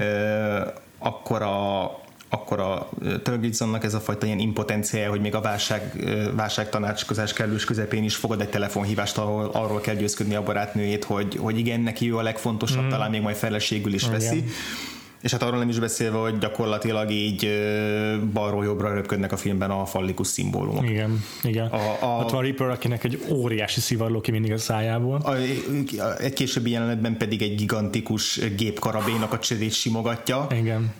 Akkor 0.99 1.43
a 1.43 1.97
akkor 2.31 2.61
a 2.61 2.89
Turgidson-nak 3.23 3.85
ez 3.85 3.95
a 3.95 4.01
fajta 4.01 4.27
ilyen 4.27 4.39
impotenciája, 4.39 5.11
hogy 5.11 5.21
még 5.21 5.35
a 5.35 5.41
válság, 5.41 5.93
válság 6.35 6.69
tanácskozás 6.69 7.33
kellős 7.33 7.65
közepén 7.65 8.05
is 8.05 8.17
fogad 8.17 8.41
egy 8.41 8.49
telefonhívást, 8.49 9.19
ahol 9.19 9.51
arról 9.53 9.81
kell 9.81 9.95
győzködni 9.95 10.35
a 10.35 10.43
barátnőjét, 10.43 11.05
hogy, 11.05 11.37
hogy 11.37 11.59
igen, 11.59 11.81
neki 11.81 12.11
ő 12.11 12.17
a 12.17 12.23
legfontosabb, 12.23 12.85
mm. 12.85 12.89
talán 12.89 13.11
még 13.11 13.21
majd 13.21 13.37
feleségül 13.37 13.93
is 13.93 14.09
veszi. 14.09 14.37
Igen 14.37 14.49
és 15.21 15.33
hát 15.33 15.43
arról 15.43 15.59
nem 15.59 15.69
is 15.69 15.79
beszélve, 15.79 16.19
hogy 16.19 16.39
gyakorlatilag 16.39 17.11
így 17.11 17.49
balról 18.33 18.65
jobbra 18.65 18.95
röpködnek 18.95 19.33
a 19.33 19.37
filmben 19.37 19.71
a 19.71 19.85
fallikus 19.85 20.27
szimbólumok. 20.27 20.89
Igen, 20.89 21.25
igen. 21.43 21.67
A, 21.67 21.97
a, 22.01 22.23
Ott 22.23 22.31
van 22.31 22.43
Reaper, 22.43 22.69
akinek 22.69 23.05
egy 23.05 23.25
óriási 23.31 23.81
szivarló 23.81 24.21
ki 24.21 24.31
mindig 24.31 24.53
a 24.53 24.59
szájából. 24.59 25.17
A, 25.17 25.35
egy 26.19 26.33
későbbi 26.33 26.71
jelenetben 26.71 27.17
pedig 27.17 27.43
egy 27.43 27.55
gigantikus 27.55 28.41
gépkarabénak 28.57 29.33
a 29.33 29.39
cserét 29.39 29.73
simogatja. 29.73 30.47
Igen. 30.51 30.95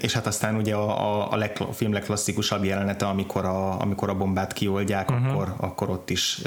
És 0.00 0.12
hát 0.12 0.26
aztán 0.26 0.56
ugye 0.56 0.74
a, 0.74 1.20
a, 1.20 1.32
a, 1.32 1.36
leg, 1.36 1.56
a 1.58 1.72
film 1.72 1.92
legklasszikusabb 1.92 2.64
jelenete, 2.64 3.06
amikor 3.06 3.44
a, 3.44 3.80
amikor 3.80 4.08
a 4.08 4.14
bombát 4.14 4.52
kioldják, 4.52 5.10
uh-huh. 5.10 5.28
akkor, 5.28 5.54
akkor 5.56 5.90
ott 5.90 6.10
is 6.10 6.40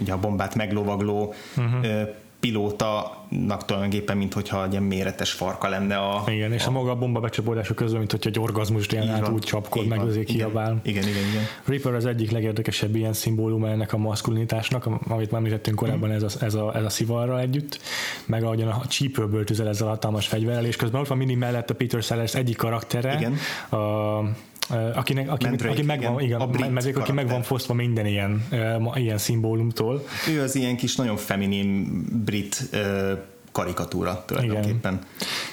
ugye 0.00 0.12
a 0.12 0.18
bombát 0.18 0.54
meglovagló 0.54 1.34
uh-huh 1.56 2.08
pilótanak 2.40 3.64
tulajdonképpen, 3.64 4.16
mint 4.16 4.32
hogyha 4.32 4.64
egy 4.64 4.70
ilyen 4.70 4.82
méretes 4.82 5.32
farka 5.32 5.68
lenne 5.68 5.96
a... 5.96 6.24
Igen, 6.26 6.52
és 6.52 6.64
a, 6.64 6.68
a 6.68 6.70
maga 6.70 6.90
a 6.90 6.96
bomba 6.96 7.20
becsapódása 7.20 7.74
közben, 7.74 7.98
mint 7.98 8.10
hogyha 8.10 8.30
egy 8.30 8.38
orgazmus 8.38 8.94
át 8.94 9.28
úgy 9.28 9.42
csapkod, 9.42 9.86
meg 9.86 10.00
azért 10.00 10.26
kiabál. 10.26 10.80
Igen, 10.82 11.02
igen, 11.02 11.28
igen. 11.30 11.42
Reaper 11.64 11.94
az 11.94 12.06
egyik 12.06 12.30
legérdekesebb 12.30 12.96
ilyen 12.96 13.12
szimbólum 13.12 13.64
ennek 13.64 13.92
a 13.92 13.96
maszkulinitásnak, 13.96 14.86
amit 14.86 15.30
már 15.30 15.40
említettünk 15.40 15.76
korábban, 15.76 16.10
ez 16.10 16.22
a, 16.22 16.44
ez 16.44 16.54
a, 16.54 16.76
ez 16.76 16.84
a 16.84 16.88
szivarral 16.88 17.40
együtt, 17.40 17.80
meg 18.26 18.44
ahogyan 18.44 18.68
a 18.68 18.86
csípőből 18.86 19.44
tüzel 19.44 19.68
ezzel 19.68 19.86
a 19.86 19.90
hatalmas 19.90 20.26
fegyverrel, 20.26 20.64
és 20.64 20.76
közben 20.76 21.00
ott 21.00 21.08
van 21.08 21.18
mindig 21.18 21.36
mellett 21.36 21.70
a 21.70 21.74
Peter 21.74 22.02
Sellers 22.02 22.34
egyik 22.34 22.56
karaktere, 22.56 23.14
igen. 23.14 23.34
a 23.70 24.22
akinek, 24.94 25.30
aki, 25.30 25.46
Mandrake, 25.46 25.72
aki 25.72 25.82
megvan, 25.82 26.20
igen, 26.20 26.40
igen, 26.40 26.76
a 26.96 27.00
aki 27.00 27.12
meg 27.12 27.28
van 27.28 27.42
fosztva 27.42 27.74
minden 27.74 28.06
ilyen, 28.06 28.48
ilyen 28.94 29.18
szimbólumtól. 29.18 30.04
Ő 30.28 30.42
az 30.42 30.54
ilyen 30.54 30.76
kis 30.76 30.96
nagyon 30.96 31.16
feminin 31.16 32.02
brit 32.24 32.70
karikatúra 33.52 34.24
tulajdonképpen. 34.26 34.92
Igen. 34.92 35.06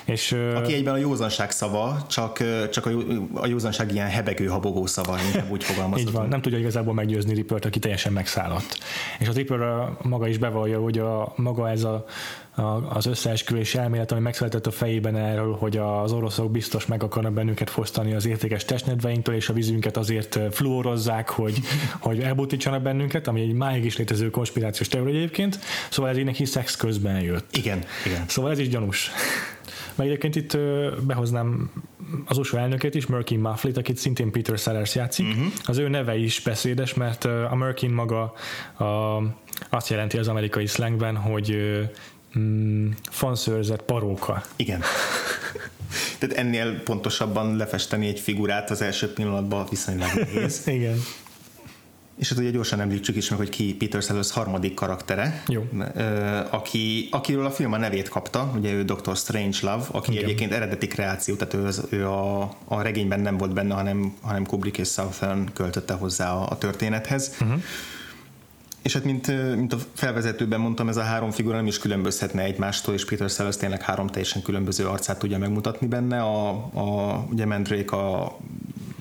És, 0.06 0.32
Aki 0.56 0.74
egyben 0.74 0.94
a 0.94 0.98
józanság 0.98 1.52
szava, 1.52 2.06
csak, 2.10 2.44
csak 2.70 2.86
a, 2.86 2.90
a 3.34 3.48
józanság 3.48 3.94
ilyen 3.94 4.08
hebegő, 4.08 4.46
habogó 4.46 4.86
szava, 4.86 5.18
inkább 5.26 5.52
úgy 5.52 5.64
fogalmazhatunk. 5.64 6.08
Így 6.08 6.22
van, 6.22 6.28
nem 6.28 6.42
tudja 6.42 6.58
igazából 6.58 6.94
meggyőzni 6.94 7.34
Rippert, 7.34 7.66
aki 7.66 7.80
teljesen 7.80 8.14
megszállott. 8.14 8.80
És 9.20 9.28
a 9.28 9.32
Ripper 9.32 9.90
maga 10.02 10.28
is 10.28 10.38
bevallja, 10.38 10.80
hogy 10.80 10.98
a, 10.98 11.34
maga 11.36 11.70
ez 11.70 11.84
a 11.84 12.06
az 12.90 13.06
összeesküvés 13.06 13.76
elmélet, 13.76 14.12
ami 14.12 14.22
megszületett 14.22 14.68
a 14.68 14.72
fejében 14.72 15.16
erről, 15.16 15.56
hogy 15.56 15.78
az 15.78 16.12
oroszok 16.12 16.52
biztos 16.52 16.86
meg 16.86 17.04
akarnak 17.04 17.34
bennünket 17.34 17.70
fosztani 17.70 18.14
az 18.14 18.26
értékes 18.26 18.66
testnedveinktől, 18.66 19.36
és 19.36 19.50
a 19.50 19.54
vízünket 19.54 19.98
azért 19.98 20.40
fluorozzák, 20.52 21.30
hogy, 21.30 21.60
hogy 22.00 22.20
elbutítsanak 22.20 22.82
bennünket, 22.82 23.28
ami 23.28 23.42
egy 23.42 23.54
máig 23.54 23.86
is 23.86 23.98
létező 23.98 24.30
konspirációs 24.30 24.88
teória 24.88 25.16
egyébként. 25.16 25.60
Szóval 25.90 26.12
ez 26.12 26.18
így 26.18 26.26
neki 26.26 26.46
szex 26.46 26.76
közben 26.76 27.22
jött. 27.22 27.56
Igen, 27.56 27.84
igen. 28.06 28.24
Szóval 28.28 28.52
ez 28.52 28.60
is 28.60 28.70
gyanús. 28.70 29.12
Meg 29.96 30.08
egyébként 30.08 30.36
itt 30.36 30.58
behoznám 31.02 31.72
az 32.26 32.38
USA 32.38 32.60
elnökét 32.60 32.96
is, 32.96 33.06
Merkin 33.06 33.40
Mufflit, 33.40 33.78
akit 33.78 33.98
szintén 33.98 34.32
Peter 34.32 34.58
Sellers 34.58 34.96
játszik. 34.96 35.26
Uh-huh. 35.26 35.46
Az 35.66 35.78
ő 35.78 35.88
neve 35.88 36.18
is 36.18 36.40
beszédes, 36.40 36.94
mert 36.94 37.26
a 37.26 37.56
Merkin 37.56 37.90
maga 37.90 38.34
a, 38.78 38.84
azt 39.70 39.90
jelenti 39.90 40.18
az 40.18 40.28
amerikai 40.28 40.66
slangben, 40.66 41.16
hogy 41.16 41.58
mm, 42.40 42.90
fanszőrzet 43.12 43.82
paróka. 43.82 44.44
Igen. 44.56 44.82
Tehát 46.20 46.38
ennél 46.38 46.82
pontosabban 46.84 47.56
lefesteni 47.56 48.08
egy 48.08 48.20
figurát 48.20 48.70
az 48.70 48.82
első 48.82 49.14
pillanatban 49.14 49.66
viszonylag 49.70 50.10
nehéz. 50.14 50.62
Igen. 50.68 50.98
És 52.18 52.30
hát 52.30 52.40
ugye 52.40 52.50
gyorsan 52.50 52.80
említsük 52.80 53.16
is 53.16 53.30
meg, 53.30 53.40
hogy 53.40 53.50
ki 53.50 53.76
Peter 53.76 54.02
Sellers 54.02 54.32
harmadik 54.32 54.74
karaktere, 54.74 55.44
Jó. 55.48 55.68
Aki, 56.50 57.08
akiről 57.12 57.46
a 57.46 57.52
film 57.52 57.74
a 57.74 57.78
nevét 57.78 58.10
kapta, 58.10 58.52
ugye 58.56 58.74
ő 58.74 58.84
Dr. 58.84 59.16
Strange 59.16 59.58
Love, 59.62 59.84
aki 59.92 60.12
Igen. 60.12 60.24
egyébként 60.24 60.52
eredeti 60.52 60.88
kreáció, 60.88 61.36
tehát 61.36 61.54
ő, 61.54 61.66
az, 61.66 61.84
ő 61.90 62.08
a, 62.08 62.42
a 62.66 62.82
regényben 62.82 63.20
nem 63.20 63.38
volt 63.38 63.54
benne, 63.54 63.74
hanem, 63.74 64.16
hanem 64.22 64.46
Kubrick 64.46 64.78
és 64.78 64.88
Southern 64.88 65.54
költötte 65.54 65.94
hozzá 65.94 66.34
a, 66.34 66.50
a 66.50 66.58
történethez. 66.58 67.36
Uh-huh 67.42 67.62
és 68.86 68.94
hát 68.94 69.04
mint, 69.04 69.56
mint 69.56 69.74
a 69.74 69.78
felvezetőben 69.94 70.60
mondtam, 70.60 70.90
ez 70.90 70.98
a 70.98 71.02
három 71.02 71.32
figura 71.32 71.56
nem 71.56 71.68
is 71.68 71.78
különbözhetne 71.78 72.44
egymástól, 72.44 72.94
és 72.94 73.06
Peter 73.06 73.30
Sellers 73.30 73.58
tényleg 73.58 73.82
három 73.82 74.08
teljesen 74.08 74.42
különböző 74.42 74.86
arcát 74.86 75.20
tudja 75.20 75.38
megmutatni 75.38 75.88
benne. 75.88 76.22
A, 76.22 76.50
a, 76.74 77.26
ugye 77.32 77.46
Mandrake, 77.46 77.96
a 77.96 78.38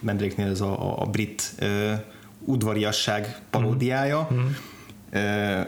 Mandrake-nél 0.00 0.50
ez 0.50 0.60
a, 0.60 1.02
a 1.02 1.06
brit 1.06 1.52
ö, 1.58 1.92
udvariasság 2.44 3.38
paródiája. 3.50 4.28
Mm-hmm. 4.32 4.50
Ö, 5.10 5.60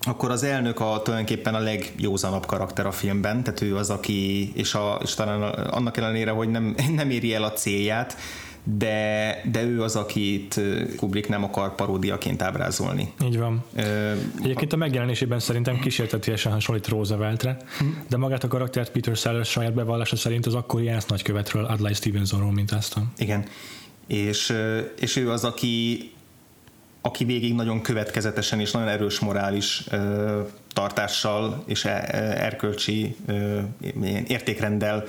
akkor 0.00 0.30
az 0.30 0.42
elnök 0.42 0.80
a 0.80 1.00
tulajdonképpen 1.04 1.54
a 1.54 1.58
legjózanabb 1.58 2.46
karakter 2.46 2.86
a 2.86 2.92
filmben, 2.92 3.42
tehát 3.42 3.60
ő 3.60 3.76
az, 3.76 3.90
aki, 3.90 4.52
és, 4.54 4.74
a, 4.74 4.98
és 5.02 5.14
talán 5.14 5.42
annak 5.52 5.96
ellenére, 5.96 6.30
hogy 6.30 6.48
nem, 6.48 6.74
nem 6.94 7.10
éri 7.10 7.34
el 7.34 7.42
a 7.44 7.52
célját, 7.52 8.16
de, 8.64 9.40
de 9.52 9.62
ő 9.62 9.82
az, 9.82 9.96
akit 9.96 10.60
Kubrick 10.96 11.28
nem 11.28 11.44
akar 11.44 11.74
paródiaként 11.74 12.42
ábrázolni. 12.42 13.12
Így 13.24 13.38
van. 13.38 13.64
Ö, 13.76 14.12
Egyébként 14.42 14.72
a 14.72 14.76
megjelenésében 14.76 15.38
szerintem 15.38 15.78
kísértetiesen 15.78 16.52
hasonlít 16.52 16.88
Rooseveltre, 16.88 17.56
hm. 17.78 17.84
de 18.08 18.16
magát 18.16 18.44
a 18.44 18.48
karaktert 18.48 18.90
Peter 18.90 19.16
Sellers 19.16 19.50
saját 19.50 19.74
bevallása 19.74 20.16
szerint 20.16 20.46
az 20.46 20.54
akkori 20.54 20.88
ENSZ 20.88 21.06
nagykövetről, 21.06 21.64
Adlai 21.64 21.94
Stevensonról 21.94 22.52
mintázta. 22.52 23.02
Igen. 23.16 23.44
És, 24.06 24.52
és 25.00 25.16
ő 25.16 25.30
az, 25.30 25.44
aki 25.44 26.08
aki 27.00 27.24
végig 27.24 27.54
nagyon 27.54 27.82
következetesen 27.82 28.60
és 28.60 28.70
nagyon 28.70 28.88
erős 28.88 29.18
morális 29.18 29.84
ö, 29.90 30.40
tartással 30.72 31.62
és 31.66 31.84
erkölcsi 31.84 33.16
ö, 33.26 33.60
értékrendel 34.26 35.04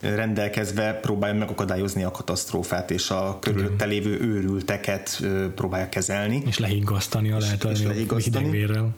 rendelkezve 0.00 0.92
próbálja 0.92 1.38
megakadályozni 1.38 2.02
a 2.02 2.10
katasztrófát, 2.10 2.90
és 2.90 3.10
a 3.10 3.38
körülötte 3.40 3.84
lévő 3.84 4.20
őrülteket 4.20 5.22
próbálja 5.54 5.88
kezelni. 5.88 6.42
És 6.46 6.58
lehiggasztani 6.58 7.30
a 7.30 7.38
lehetőleg 7.38 8.12
hidegvérrel. 8.22 8.90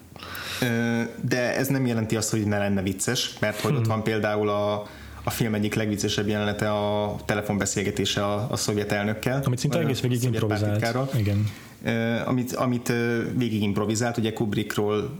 De 1.20 1.56
ez 1.56 1.68
nem 1.68 1.86
jelenti 1.86 2.16
azt, 2.16 2.30
hogy 2.30 2.46
ne 2.46 2.58
lenne 2.58 2.82
vicces, 2.82 3.38
mert 3.38 3.60
hogy 3.60 3.70
hmm. 3.70 3.80
ott 3.80 3.86
van 3.86 4.02
például 4.02 4.48
a, 4.48 4.86
a 5.24 5.30
film 5.30 5.54
egyik 5.54 5.74
legviccesebb 5.74 6.28
jelenete 6.28 6.70
a 6.70 7.16
telefonbeszélgetése 7.24 8.24
a, 8.24 8.46
a 8.50 8.56
szovjet 8.56 8.92
elnökkel. 8.92 9.42
Amit 9.44 9.58
szinte 9.58 9.78
egész 9.78 10.00
végig 10.00 10.22
improvizált. 10.22 11.14
Igen. 11.16 11.46
Amit, 12.24 12.52
amit 12.52 12.92
végig 13.36 13.62
improvizált, 13.62 14.16
ugye 14.16 14.32
Kubrickról 14.32 15.10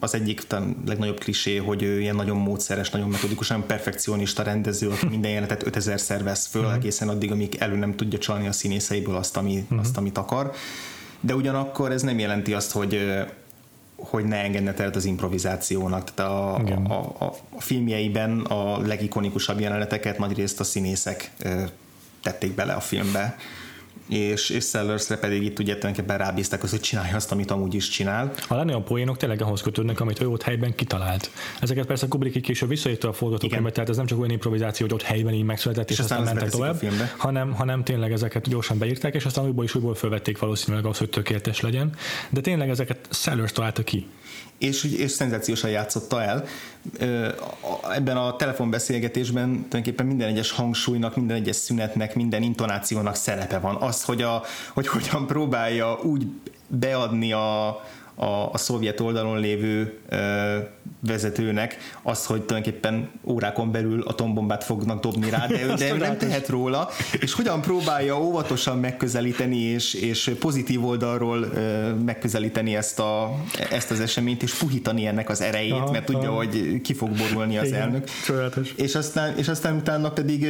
az 0.00 0.14
egyik 0.14 0.40
talán 0.40 0.76
legnagyobb 0.86 1.18
klisé, 1.18 1.56
hogy 1.56 1.82
ő 1.82 2.00
ilyen 2.00 2.16
nagyon 2.16 2.36
módszeres, 2.36 2.90
nagyon 2.90 3.08
metodikus, 3.08 3.48
nagyon 3.48 3.66
perfekcionista 3.66 4.42
rendező, 4.42 4.88
aki 4.88 5.06
minden 5.06 5.30
jelenetet 5.30 5.66
5000 5.66 6.00
szer 6.00 6.22
vesz 6.22 6.46
föl, 6.46 6.62
uh-huh. 6.62 6.76
egészen 6.76 7.08
addig, 7.08 7.30
amíg 7.30 7.56
elő 7.58 7.76
nem 7.76 7.96
tudja 7.96 8.18
csalni 8.18 8.46
a 8.46 8.52
színészeiből 8.52 9.16
azt, 9.16 9.36
ami, 9.36 9.58
uh-huh. 9.58 9.80
azt, 9.80 9.96
amit 9.96 10.18
akar. 10.18 10.52
De 11.20 11.34
ugyanakkor 11.34 11.92
ez 11.92 12.02
nem 12.02 12.18
jelenti 12.18 12.54
azt, 12.54 12.72
hogy 12.72 13.24
hogy 13.96 14.24
ne 14.24 14.36
engedne 14.36 14.72
teret 14.72 14.96
az 14.96 15.04
improvizációnak. 15.04 16.14
Tehát 16.14 16.32
a, 16.32 16.54
a, 16.56 17.14
a, 17.18 17.24
a 17.56 17.60
filmjeiben 17.60 18.40
a 18.40 18.80
legikonikusabb 18.80 19.60
jeleneteket 19.60 20.18
nagyrészt 20.18 20.60
a 20.60 20.64
színészek 20.64 21.30
tették 22.22 22.54
bele 22.54 22.72
a 22.72 22.80
filmbe 22.80 23.36
és, 24.08 24.50
és 24.50 24.64
Sellersre 24.64 25.16
pedig 25.16 25.42
itt 25.42 25.58
ugye 25.58 25.76
tulajdonképpen 25.76 26.18
rábízták 26.18 26.62
az, 26.62 26.70
hogy 26.70 26.80
csinálja 26.80 27.16
azt, 27.16 27.32
amit 27.32 27.50
amúgy 27.50 27.74
is 27.74 27.88
csinál. 27.88 28.32
A 28.48 28.54
legnagyobb 28.54 28.84
poénok 28.84 29.16
tényleg 29.16 29.42
ahhoz 29.42 29.62
kötődnek, 29.62 30.00
amit 30.00 30.20
ő 30.20 30.28
ott 30.28 30.42
helyben 30.42 30.74
kitalált. 30.74 31.30
Ezeket 31.60 31.86
persze 31.86 32.06
Kubrick 32.08 32.36
így 32.36 32.42
később 32.42 32.68
visszaírta 32.68 33.08
a 33.08 33.12
forgatókönyvet, 33.12 33.72
tehát 33.72 33.88
ez 33.88 33.96
nem 33.96 34.06
csak 34.06 34.18
olyan 34.18 34.30
improvizáció, 34.30 34.86
hogy 34.86 34.94
ott 34.94 35.02
helyben 35.02 35.34
így 35.34 35.44
megszületett, 35.44 35.90
és, 35.90 35.96
és 35.96 36.02
aztán, 36.02 36.18
aztán 36.18 36.34
mentek 36.34 36.50
tovább, 36.50 36.82
hanem, 37.16 37.52
hanem 37.52 37.84
tényleg 37.84 38.12
ezeket 38.12 38.48
gyorsan 38.48 38.78
beírták, 38.78 39.14
és 39.14 39.24
aztán 39.24 39.44
újból 39.44 39.64
is 39.64 39.74
újból 39.74 39.94
felvették 39.94 40.38
valószínűleg 40.38 40.86
az, 40.86 40.98
hogy 40.98 41.10
tökéletes 41.10 41.60
legyen. 41.60 41.94
De 42.30 42.40
tényleg 42.40 42.68
ezeket 42.68 42.98
Sellers 43.10 43.52
találta 43.52 43.82
ki 43.82 44.06
és, 44.58 44.84
és 44.84 45.10
szenzációsan 45.10 45.70
játszotta 45.70 46.22
el. 46.22 46.44
Ebben 47.94 48.16
a 48.16 48.36
telefonbeszélgetésben 48.36 49.48
tulajdonképpen 49.48 50.06
minden 50.06 50.28
egyes 50.28 50.50
hangsúlynak, 50.50 51.16
minden 51.16 51.36
egyes 51.36 51.56
szünetnek, 51.56 52.14
minden 52.14 52.42
intonációnak 52.42 53.14
szerepe 53.14 53.58
van. 53.58 53.76
Az, 53.76 54.02
hogy, 54.02 54.22
a, 54.22 54.42
hogy 54.72 54.86
hogyan 54.86 55.26
próbálja 55.26 55.98
úgy 56.02 56.26
beadni 56.66 57.32
a, 57.32 57.80
a, 58.18 58.52
a 58.52 58.58
szovjet 58.58 59.00
oldalon 59.00 59.40
lévő 59.40 59.98
ö, 60.08 60.58
vezetőnek 61.00 61.76
azt, 62.02 62.26
hogy 62.26 62.42
tulajdonképpen 62.42 63.10
órákon 63.24 63.72
belül 63.72 64.02
atombombát 64.02 64.64
fognak 64.64 65.00
dobni 65.00 65.30
rá, 65.30 65.46
de 65.46 65.64
ő, 65.64 65.74
de 65.78 65.94
ő 65.94 65.96
nem 65.96 66.18
tehet 66.18 66.48
róla, 66.48 66.88
és 67.20 67.32
hogyan 67.32 67.60
próbálja 67.60 68.20
óvatosan 68.20 68.78
megközelíteni 68.78 69.56
és, 69.56 69.94
és 69.94 70.32
pozitív 70.38 70.84
oldalról 70.84 71.42
ö, 71.42 71.94
megközelíteni 71.94 72.76
ezt, 72.76 72.98
a, 72.98 73.36
ezt 73.70 73.90
az 73.90 74.00
eseményt, 74.00 74.42
és 74.42 74.54
puhítani 74.54 75.06
ennek 75.06 75.28
az 75.28 75.40
erejét, 75.40 75.72
aha, 75.72 75.90
mert 75.90 76.04
tudja, 76.04 76.28
aha. 76.28 76.36
hogy 76.36 76.80
ki 76.82 76.94
fog 76.94 77.10
borulni 77.10 77.58
az 77.58 77.66
Igen, 77.66 77.80
elnök. 77.80 78.08
És 78.76 78.94
aztán, 78.94 79.36
és 79.36 79.48
aztán 79.48 79.76
utána 79.76 80.10
pedig 80.10 80.46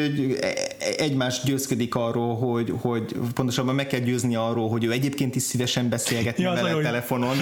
egymást 0.97 1.45
győzködik 1.45 1.95
arról, 1.95 2.37
hogy, 2.37 2.75
hogy 2.81 3.17
pontosabban 3.35 3.75
meg 3.75 3.87
kell 3.87 4.01
győzni 4.01 4.35
arról, 4.37 4.69
hogy 4.69 4.85
ő 4.85 4.91
egyébként 4.91 5.37
is 5.37 5.43
szívesen 5.43 5.89
beszélgetni 5.89 6.43
ja, 6.43 6.53
vele 6.53 6.83
telefonon, 6.83 7.37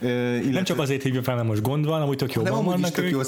illetve... 0.00 0.50
Nem 0.50 0.64
csak 0.64 0.78
azért 0.78 1.02
hívja 1.02 1.22
fel, 1.22 1.34
mert 1.34 1.46
most 1.46 1.62
gond 1.62 1.86
van, 1.86 2.02
amúgy 2.02 2.16
tök 2.16 2.32
jó 2.32 2.42
van 2.42 2.64
vannak 2.64 2.90
tök 2.90 3.10
jó 3.10 3.20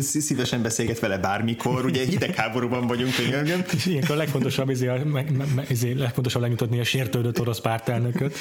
szívesen 0.00 0.62
beszélget 0.62 0.98
vele 0.98 1.18
bármikor, 1.18 1.84
ugye 1.84 2.04
hidegháborúban 2.04 2.86
vagyunk, 2.86 3.18
igen. 3.18 3.64
És 3.76 3.86
ilyenkor 3.86 4.14
a 4.14 4.18
legfontosabb, 4.18 4.70
izé, 4.70 4.86
a, 4.86 4.98
izé, 5.68 5.92
legfontosabb 5.92 6.42
lenyutatni 6.42 6.80
a 6.80 6.84
sértődött 6.84 7.40
orosz 7.40 7.60
pártelnököt. 7.60 8.36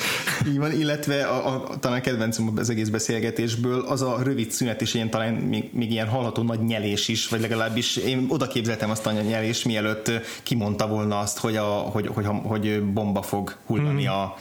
Így 0.47 0.58
van, 0.58 0.71
illetve 0.71 1.25
a, 1.25 1.53
a, 1.53 1.79
talán 1.79 2.01
kedvencem 2.01 2.53
az 2.55 2.69
egész 2.69 2.89
beszélgetésből 2.89 3.82
az 3.82 4.01
a 4.01 4.19
rövid 4.23 4.51
szünet, 4.51 4.82
és 4.82 4.93
ilyen 4.93 5.10
talán 5.10 5.34
még, 5.34 5.69
még 5.73 5.91
ilyen 5.91 6.08
hallható 6.08 6.41
nagy 6.41 6.63
nyelés 6.63 7.08
is, 7.08 7.27
vagy 7.27 7.41
legalábbis 7.41 7.95
én 7.95 8.25
oda 8.29 8.47
képzeltem 8.47 8.89
azt 8.89 9.05
a 9.05 9.12
nyelés, 9.12 9.63
mielőtt 9.63 10.12
kimondta 10.43 10.88
volna 10.88 11.19
azt, 11.19 11.38
hogy, 11.38 11.55
a, 11.55 11.63
hogy, 11.63 12.08
hogy, 12.08 12.25
hogy, 12.25 12.36
hogy 12.43 12.84
bomba 12.84 13.21
fog 13.21 13.55
hullani 13.65 14.05
hmm. 14.05 14.13
a 14.13 14.36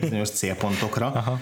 bizonyos 0.00 0.30
célpontokra. 0.30 1.06
Aha. 1.06 1.40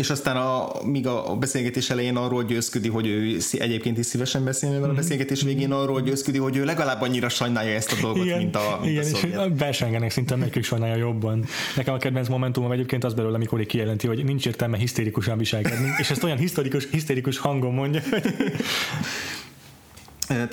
És 0.00 0.10
aztán 0.10 0.36
a, 0.36 0.72
míg 0.84 1.06
a 1.06 1.36
beszélgetés 1.36 1.90
elején 1.90 2.16
arról 2.16 2.44
győzködi, 2.44 2.88
hogy 2.88 3.06
ő 3.06 3.38
egyébként 3.52 3.98
is 3.98 4.06
szívesen 4.06 4.44
beszélne 4.44 4.74
vele, 4.74 4.86
a 4.86 4.90
mhm. 4.92 5.00
beszélgetés 5.00 5.42
végén 5.42 5.72
arról 5.72 6.00
győzködi, 6.00 6.38
hogy 6.38 6.56
ő 6.56 6.64
legalább 6.64 7.02
annyira 7.02 7.28
sajnálja 7.28 7.74
ezt 7.74 7.92
a 7.92 7.96
dolgot, 8.00 8.24
igen, 8.24 8.38
mint 8.38 8.56
a, 8.56 8.78
mint 8.82 8.92
igen, 8.92 9.38
a 9.38 9.44
és 9.44 9.52
versengenek 9.58 10.10
szinte, 10.10 10.36
melyikük 10.36 10.64
sajnálja 10.64 10.96
jobban. 10.96 11.44
Nekem 11.76 11.94
a 11.94 11.96
kedvenc 11.96 12.28
momentumom 12.28 12.72
egyébként 12.72 13.04
az 13.04 13.14
belőle, 13.14 13.34
amikor 13.34 13.66
kijelenti, 13.66 14.06
hogy 14.06 14.24
nincs 14.24 14.46
értelme 14.46 14.76
hisztérikusan 14.76 15.38
viselkedni, 15.38 15.88
és 15.98 16.10
ezt 16.10 16.24
olyan 16.24 16.38
hisztérikus, 16.38 16.88
hisztérikus 16.90 17.38
hangon 17.38 17.74
mondja. 17.74 18.00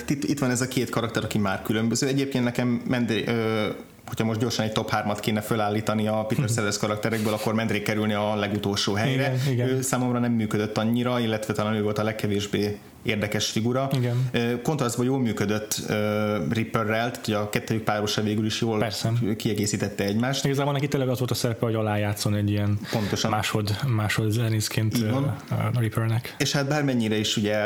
Itt, 0.08 0.24
itt 0.24 0.39
van 0.39 0.50
ez 0.50 0.62
a 0.62 0.67
két 0.67 0.89
karakter, 0.89 1.24
aki 1.24 1.38
már 1.38 1.62
különböző. 1.62 2.08
Egyébként 2.08 2.43
nekem 2.43 2.82
Mendé, 2.88 3.24
hogyha 4.08 4.26
most 4.26 4.39
gyorsan 4.39 4.65
egy 4.65 4.72
top 4.72 4.91
3-at 4.93 5.17
kéne 5.22 5.41
felállítani 5.41 6.08
a 6.08 6.26
Peter. 6.28 6.50
Sellers 6.56 6.78
karakterekből, 6.78 7.34
akkor 7.34 7.54
Mendré 7.54 7.82
kerülni 7.82 8.13
a 8.13 8.36
legutolsó 8.36 8.93
helyre. 8.93 9.34
Igen, 9.34 9.54
igen. 9.54 9.67
Ő 9.67 9.82
számomra 9.82 10.20
nem 10.20 10.32
működött 10.32 10.78
annyira, 10.78 11.20
illetve 11.20 11.54
talán 11.54 11.74
ő 11.74 11.82
volt 11.82 11.98
a 11.98 12.04
legkevésbé 12.04 12.78
érdekes 13.04 13.50
figura. 13.50 13.89
Igen. 13.93 14.30
Kontrasztban 14.63 15.06
jól 15.06 15.20
működött 15.20 15.82
uh, 15.89 15.96
Ripperrel, 16.50 17.12
tehát 17.12 17.43
a 17.43 17.50
kettőjük 17.50 17.84
párosa 17.84 18.22
végül 18.22 18.46
is 18.46 18.62
jól 18.62 18.80
Persze. 18.80 19.12
kiegészítette 19.38 20.04
egymást. 20.04 20.46
Igazából 20.46 20.74
neki 20.74 20.88
tényleg 20.88 21.10
az 21.10 21.17
volt 21.17 21.32
a 21.32 21.36
szerepe, 21.36 21.65
hogy 21.65 21.76
alájátszon 21.76 22.36
egy 22.36 22.50
ilyen 22.50 22.80
Pontosan. 22.91 23.32
másod, 23.32 23.76
másod 23.88 24.32
zenészként 24.32 24.98
Rippernek. 25.80 26.36
És 26.38 26.52
hát 26.52 26.67
bármennyire 26.67 27.17
is 27.17 27.38
ugye 27.38 27.58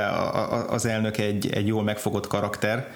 az 0.67 0.85
elnök 0.85 1.17
egy, 1.17 1.49
egy 1.53 1.67
jól 1.67 1.83
megfogott 1.83 2.27
karakter, 2.27 2.91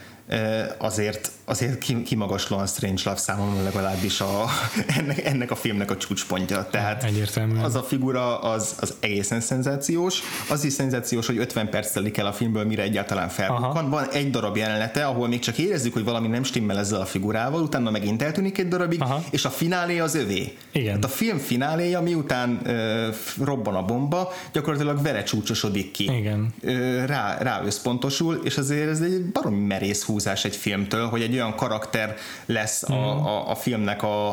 azért, 0.78 1.32
azért 1.46 1.78
kimagaslóan 2.04 2.68
Strange 2.68 3.02
Love 3.06 3.18
számomra 3.18 3.64
legalábbis 3.64 4.22
a, 4.22 4.46
ennek, 4.98 5.26
ennek 5.26 5.52
a 5.52 5.56
filmnek 5.56 5.92
a 5.92 5.98
csúcspontja. 5.98 6.68
Tehát 6.72 7.04
Egyértelmű. 7.04 7.60
az 7.60 7.76
a 7.76 7.84
figura 7.84 8.40
az, 8.40 8.76
az 8.80 8.94
egészen 9.00 9.42
szenzációs. 9.42 10.20
Az 10.50 10.64
is 10.64 10.74
szenzációs, 10.74 11.26
hogy 11.26 11.38
50 11.38 11.70
perc 11.70 11.92
telik 11.92 12.18
el 12.18 12.26
a 12.26 12.34
filmből, 12.34 12.66
mire 12.66 12.82
egyáltalán 12.82 13.30
felbukkan. 13.30 13.90
Van 13.90 14.10
egy 14.10 14.30
darab 14.30 14.58
jelenete, 14.58 15.06
ahol 15.06 15.28
még 15.28 15.40
csak 15.40 15.58
érezzük, 15.58 15.94
hogy 15.94 16.04
valami 16.04 16.28
nem 16.28 16.44
stimmel 16.44 16.78
ezzel 16.80 17.02
a 17.02 17.06
figurával, 17.06 17.62
utána 17.62 17.90
megint 17.90 18.22
eltűnik 18.22 18.58
egy 18.58 18.68
darabig, 18.68 19.02
Aha. 19.02 19.24
és 19.30 19.46
a 19.46 19.50
finálé 19.50 20.00
az 20.00 20.16
övé. 20.16 20.58
Igen. 20.72 20.94
Hát 20.94 21.04
a 21.04 21.08
film 21.08 21.38
fináléja, 21.38 22.02
miután 22.02 22.60
ö, 22.64 23.08
robban 23.44 23.76
a 23.76 23.86
bomba, 23.86 24.34
gyakorlatilag 24.52 25.02
vele 25.02 25.24
csúcsosodik 25.24 25.92
ki. 25.92 26.04
Igen. 26.04 26.54
Ö, 26.62 27.06
rá, 27.06 27.38
rá 27.38 27.62
összpontosul, 27.66 28.42
és 28.44 28.58
azért 28.58 28.90
ez 28.90 29.02
egy 29.02 29.26
baromi 29.26 29.66
merész 29.66 30.04
húzás 30.16 30.46
egy 30.46 30.56
filmtől, 30.56 31.08
hogy 31.08 31.22
egy 31.22 31.34
olyan 31.34 31.56
karakter 31.56 32.16
lesz 32.46 32.84
a, 32.84 32.96
mhm. 32.96 33.26
a, 33.26 33.50
a 33.50 33.56
filmnek 33.56 34.04
a, 34.04 34.30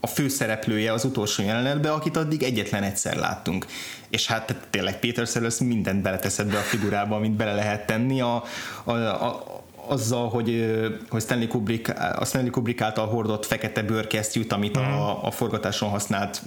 a 0.00 0.06
főszereplője 0.06 0.92
az 0.92 1.04
utolsó 1.04 1.42
jelenetben, 1.42 1.92
akit 1.92 2.16
addig 2.16 2.42
egyetlen 2.42 2.82
egyszer 2.82 3.16
láttunk. 3.16 3.66
És 4.08 4.26
hát 4.26 4.56
tényleg 4.70 4.98
Peter 4.98 5.26
Sellers 5.26 5.58
mindent 5.58 6.02
beleteszed 6.02 6.50
be 6.50 6.58
a 6.58 6.60
figurába, 6.60 7.16
amit 7.16 7.32
bele 7.32 7.54
lehet 7.54 7.86
tenni. 7.86 8.20
A, 8.20 8.44
a, 8.84 8.92
a, 8.92 9.62
azzal, 9.86 10.28
hogy, 10.28 10.74
hogy 11.08 11.20
Stanley 11.22 11.48
Kubrick, 11.48 11.94
a 12.18 12.24
Stanley 12.24 12.50
Kubrick 12.50 12.80
által 12.80 13.06
hordott 13.06 13.46
fekete 13.46 13.82
bőrkesztyűt, 13.82 14.52
amit 14.52 14.78
mm. 14.78 14.82
a, 14.82 14.86
mhm. 14.86 15.26
a 15.26 15.30
forgatáson 15.30 15.88
használt 15.88 16.42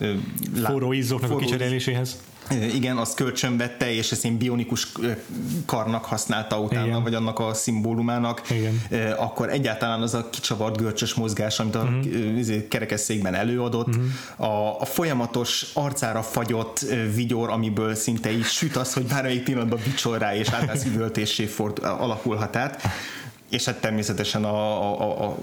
forró 0.64 0.92
izzóknak 0.92 1.32
a 1.32 1.36
kicseréléséhez 1.36 2.18
igen, 2.52 2.98
azt 2.98 3.16
kölcsönvette, 3.16 3.94
és 3.94 4.12
ezt 4.12 4.26
én 4.26 4.38
bionikus 4.38 4.92
karnak 5.66 6.06
használta 6.06 6.60
utána, 6.60 6.86
Igen. 6.86 7.04
vagy 7.04 7.14
annak 7.14 7.40
a 7.40 7.54
szimbólumának, 7.54 8.42
Igen. 8.50 8.82
akkor 9.18 9.50
egyáltalán 9.50 10.02
az 10.02 10.14
a 10.14 10.30
kicsavart 10.30 10.78
görcsös 10.78 11.14
mozgás, 11.14 11.60
amit 11.60 11.76
a 11.76 11.82
uh-huh. 11.82 12.68
kerekesszékben 12.68 13.34
előadott, 13.34 13.88
uh-huh. 13.88 14.50
a, 14.52 14.82
a 14.82 14.86
folyamatos 14.86 15.66
arcára 15.74 16.22
fagyott 16.22 16.86
vigyor, 17.16 17.50
amiből 17.50 17.96
szinte 17.96 18.32
így 18.32 18.46
süt 18.46 18.76
az, 18.76 18.94
hogy 18.94 19.04
bármelyik 19.04 19.44
pillanatban 19.44 19.80
bicsol 19.84 20.18
rá, 20.18 20.36
és 20.36 20.50
átász 20.50 20.86
üvöltésé 20.86 21.46
ford, 21.46 21.80
alakulhat 21.84 22.56
át 22.56 22.82
és 23.56 23.66
hát 23.66 23.82
természetesen 23.82 24.44
a, 24.44 24.92
a, 25.02 25.26
a, 25.26 25.38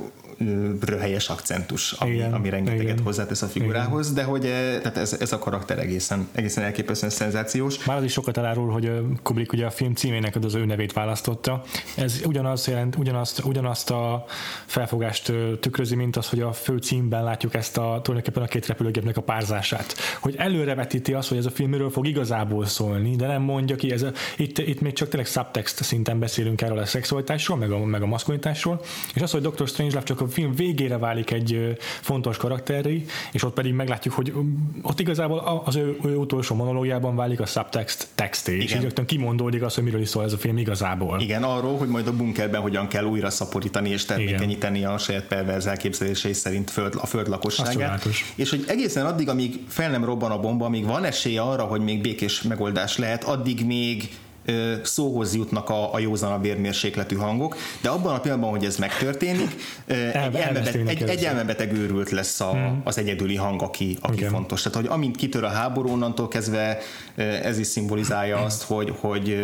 röhelyes 0.81 1.29
akcentus, 1.29 1.93
ami, 1.93 2.13
igen, 2.13 2.33
ami 2.33 2.49
rengeteget 2.49 2.83
igen. 2.83 3.03
hozzátesz 3.05 3.43
a 3.43 3.47
figurához, 3.47 4.11
igen. 4.11 4.25
de 4.25 4.31
hogy 4.31 4.45
eh, 4.45 4.79
tehát 4.81 4.97
ez, 4.97 5.17
ez 5.21 5.33
a 5.33 5.39
karakter 5.39 5.79
egészen, 5.79 6.29
egészen 6.33 6.65
elképesztően 6.65 7.13
szenzációs. 7.13 7.85
Már 7.85 7.97
az 7.97 8.05
is 8.05 8.13
sokat 8.13 8.37
elárul, 8.37 8.71
hogy 8.71 8.93
Kubrick 9.23 9.53
ugye 9.53 9.67
a 9.67 9.71
film 9.71 9.95
címének 9.95 10.37
az 10.37 10.55
ő 10.55 10.65
nevét 10.65 10.93
választotta. 10.93 11.63
Ez 11.97 12.21
ugyanaz 12.25 12.69
jelent, 12.69 12.97
ugyanazt, 12.97 13.45
ugyanazt 13.45 13.91
a 13.91 14.25
felfogást 14.67 15.33
tükrözi, 15.61 15.95
mint 15.95 16.17
az, 16.17 16.29
hogy 16.29 16.41
a 16.41 16.53
fő 16.53 16.77
címben 16.77 17.25
látjuk 17.25 17.55
ezt 17.55 17.77
a 17.77 18.01
tulajdonképpen 18.03 18.43
a 18.43 18.47
két 18.47 18.67
repülőgépnek 18.67 19.17
a 19.17 19.21
párzását. 19.23 19.95
Hogy 20.21 20.35
előrevetíti 20.39 21.13
azt, 21.13 21.29
hogy 21.29 21.39
ez 21.39 21.47
a 21.47 21.51
film 21.51 21.71
miről 21.71 21.91
fog 21.91 22.07
igazából 22.07 22.67
szólni, 22.67 23.17
de 23.17 23.27
nem 23.27 23.43
mondja 23.43 23.77
ki, 23.77 23.93
ez 23.93 24.03
a, 24.03 24.13
itt, 24.37 24.59
itt 24.59 24.81
még 24.81 24.93
csak 24.93 25.09
tényleg 25.09 25.31
subtext 25.31 25.83
szinten 25.83 26.19
beszélünk 26.19 26.63
erről 26.63 26.79
a 26.79 26.87
szexualitásról, 26.87 27.57
meg 27.59 27.71
a, 27.71 27.79
meg 27.85 28.02
a 28.03 28.07
maszkulinitásról, 28.07 28.81
és 29.15 29.23
az, 29.23 29.31
hogy 29.31 29.41
Dr. 29.41 29.69
Strangelove 29.69 30.05
csak 30.05 30.21
a 30.21 30.29
film 30.29 30.55
végére 30.55 30.99
válik 30.99 31.31
egy 31.31 31.77
fontos 32.01 32.37
karakteri, 32.37 33.05
és 33.33 33.45
ott 33.45 33.55
pedig 33.55 33.73
meglátjuk, 33.73 34.15
hogy 34.15 34.33
ott 34.83 35.01
igazából 35.01 35.63
az 35.65 35.77
ő, 35.77 35.99
ő 36.05 36.17
utolsó 36.17 36.55
monológiában 36.55 37.17
válik 37.17 37.41
a 37.41 37.47
subtext 37.47 38.09
texté, 38.15 38.57
és 38.57 38.75
így 38.75 38.83
rögtön 38.83 39.05
kimondódik 39.05 39.63
az, 39.63 39.75
hogy 39.75 39.85
miről 39.85 40.01
is 40.01 40.09
szól 40.09 40.25
ez 40.25 40.33
a 40.33 40.39
film 40.39 40.57
igazából. 40.57 41.21
Igen, 41.21 41.43
arról, 41.43 41.77
hogy 41.77 41.89
majd 41.89 42.07
a 42.07 42.17
bunkerben 42.17 42.61
hogyan 42.61 42.89
kell 42.89 43.05
újra 43.05 43.31
szaporítani 43.31 43.89
és 43.89 44.05
termékenyíteni 44.05 44.85
a 44.85 44.99
saját 44.99 45.25
perverz 45.25 45.67
elképzelései 45.67 46.33
szerint 46.33 46.71
föld, 46.71 46.95
a 47.01 47.07
föld 47.07 47.29
lakosságát. 47.29 48.07
És 48.35 48.51
hogy 48.51 48.65
egészen 48.67 49.07
addig, 49.07 49.29
amíg 49.29 49.61
fel 49.69 49.91
nem 49.91 50.05
robban 50.05 50.31
a 50.31 50.41
bomba, 50.41 50.65
amíg 50.65 50.85
van 50.85 51.05
esély 51.05 51.39
arra, 51.39 51.63
hogy 51.65 51.81
még 51.81 52.01
békés 52.01 52.43
megoldás 52.43 52.99
lehet, 52.99 53.25
addig 53.25 53.67
még 53.67 54.09
szóhoz 54.83 55.35
jutnak 55.35 55.69
a, 55.69 55.95
a 55.95 55.99
józanabb 55.99 56.45
érmérsékletű 56.45 57.17
hangok, 57.17 57.57
de 57.81 57.89
abban 57.89 58.15
a 58.15 58.21
pillanatban, 58.21 58.51
hogy 58.51 58.65
ez 58.65 58.77
megtörténik, 58.77 59.55
egy, 59.87 60.35
elmebeteg, 60.35 60.89
egy, 60.89 61.03
egy 61.03 61.25
elmebeteg 61.25 61.73
őrült 61.73 62.11
lesz 62.11 62.41
a, 62.41 62.51
hmm. 62.51 62.81
az 62.85 62.99
egyedüli 62.99 63.37
hang, 63.37 63.63
aki, 63.63 63.99
aki 64.01 64.25
fontos. 64.25 64.63
Tehát, 64.63 64.79
hogy 64.79 64.87
amint 64.89 65.17
kitör 65.17 65.45
a 65.45 65.49
háború, 65.49 65.91
onnantól 65.91 66.29
kezdve 66.29 66.79
ez 67.43 67.59
is 67.59 67.67
szimbolizálja 67.67 68.39
azt, 68.39 68.63
hogy, 68.63 68.93
hogy, 69.01 69.37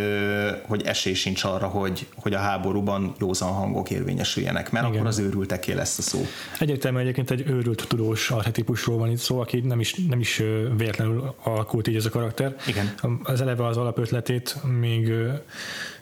hogy 0.67 0.83
esély 0.83 1.15
sincs 1.15 1.45
arra, 1.45 1.67
hogy, 1.67 2.07
hogy 2.15 2.35
a 2.35 2.39
háborúban 2.39 3.15
józan 3.21 3.53
hangok 3.53 3.91
érvényesüljenek, 3.91 4.71
mert 4.71 4.87
Igen. 4.87 4.97
akkor 4.97 5.09
az 5.09 5.19
őrülteké 5.19 5.73
lesz 5.73 5.99
a 5.99 6.03
szó. 6.03 6.27
Egyértelműen 6.59 7.03
egyébként 7.03 7.31
egy 7.31 7.45
őrült 7.49 7.85
tudós 7.89 8.31
archetípusról 8.31 8.99
van 8.99 9.11
itt 9.11 9.19
szó, 9.19 9.41
aki 9.41 9.61
nem 9.61 9.81
is, 9.81 9.95
nem 10.09 10.21
is 10.21 10.43
véletlenül 10.77 11.35
alakult 11.43 11.89
így 11.89 11.97
ez 11.97 12.05
a 12.05 12.11
karakter. 12.11 12.57
Igen. 12.67 12.95
Az 13.23 13.41
eleve 13.41 13.67
az 13.67 13.77
alapötletét 13.77 14.57
még 14.89 15.13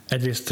Egyrészt 0.09 0.51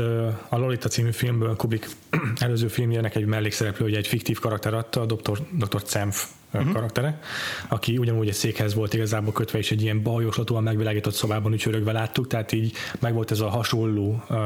a 0.49 0.57
Lolita 0.57 0.89
című 0.89 1.11
filmből 1.11 1.57
Kubik 1.57 1.89
előző 2.37 2.69
filmjének 2.69 3.15
egy 3.15 3.25
mellékszereplő, 3.25 3.85
hogy 3.85 3.95
egy 3.95 4.07
fiktív 4.07 4.39
karakter 4.39 4.75
adta, 4.75 5.01
a 5.01 5.07
Dr. 5.07 5.39
Dr. 5.51 5.83
Cemph 5.83 6.17
uh-huh. 6.53 6.73
karaktere, 6.73 7.21
aki 7.69 7.99
ugyanúgy 7.99 8.29
egy 8.29 8.35
székhez 8.35 8.75
volt 8.75 8.95
igazából 8.95 9.33
kötve, 9.33 9.59
és 9.59 9.71
egy 9.71 9.83
ilyen 9.83 10.03
bajoslatóan 10.03 10.63
megvilágított 10.63 11.15
szobában 11.15 11.53
ücsörögve 11.53 11.93
láttuk, 11.93 12.27
tehát 12.27 12.53
így 12.53 12.73
meg 13.01 13.15
volt 13.15 13.31
ez 13.31 13.41
a 13.41 13.49
hasonló 13.49 14.23
uh, 14.29 14.39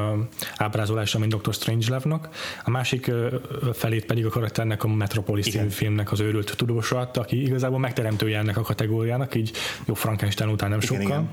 ábrázolás, 0.56 1.16
mint 1.16 1.34
Dr. 1.34 1.52
Strangelove-nak. 1.52 2.28
A 2.64 2.70
másik 2.70 3.06
uh, 3.08 3.32
felét 3.72 4.04
pedig 4.04 4.26
a 4.26 4.30
karakternek 4.30 4.84
a 4.84 4.88
Metropolis 4.88 5.46
Igen. 5.46 5.60
című 5.60 5.72
filmnek 5.72 6.12
az 6.12 6.20
őrült 6.20 6.56
tudósa 6.56 6.98
adta, 6.98 7.20
aki 7.20 7.42
igazából 7.42 7.78
megteremtője 7.78 8.38
ennek 8.38 8.56
a 8.56 8.62
kategóriának, 8.62 9.34
így 9.34 9.52
jó 9.84 9.94
Frankenstein 9.94 10.50
után 10.50 10.70
nem 10.70 10.80
sokkal. 10.80 11.02
Igen, 11.02 11.30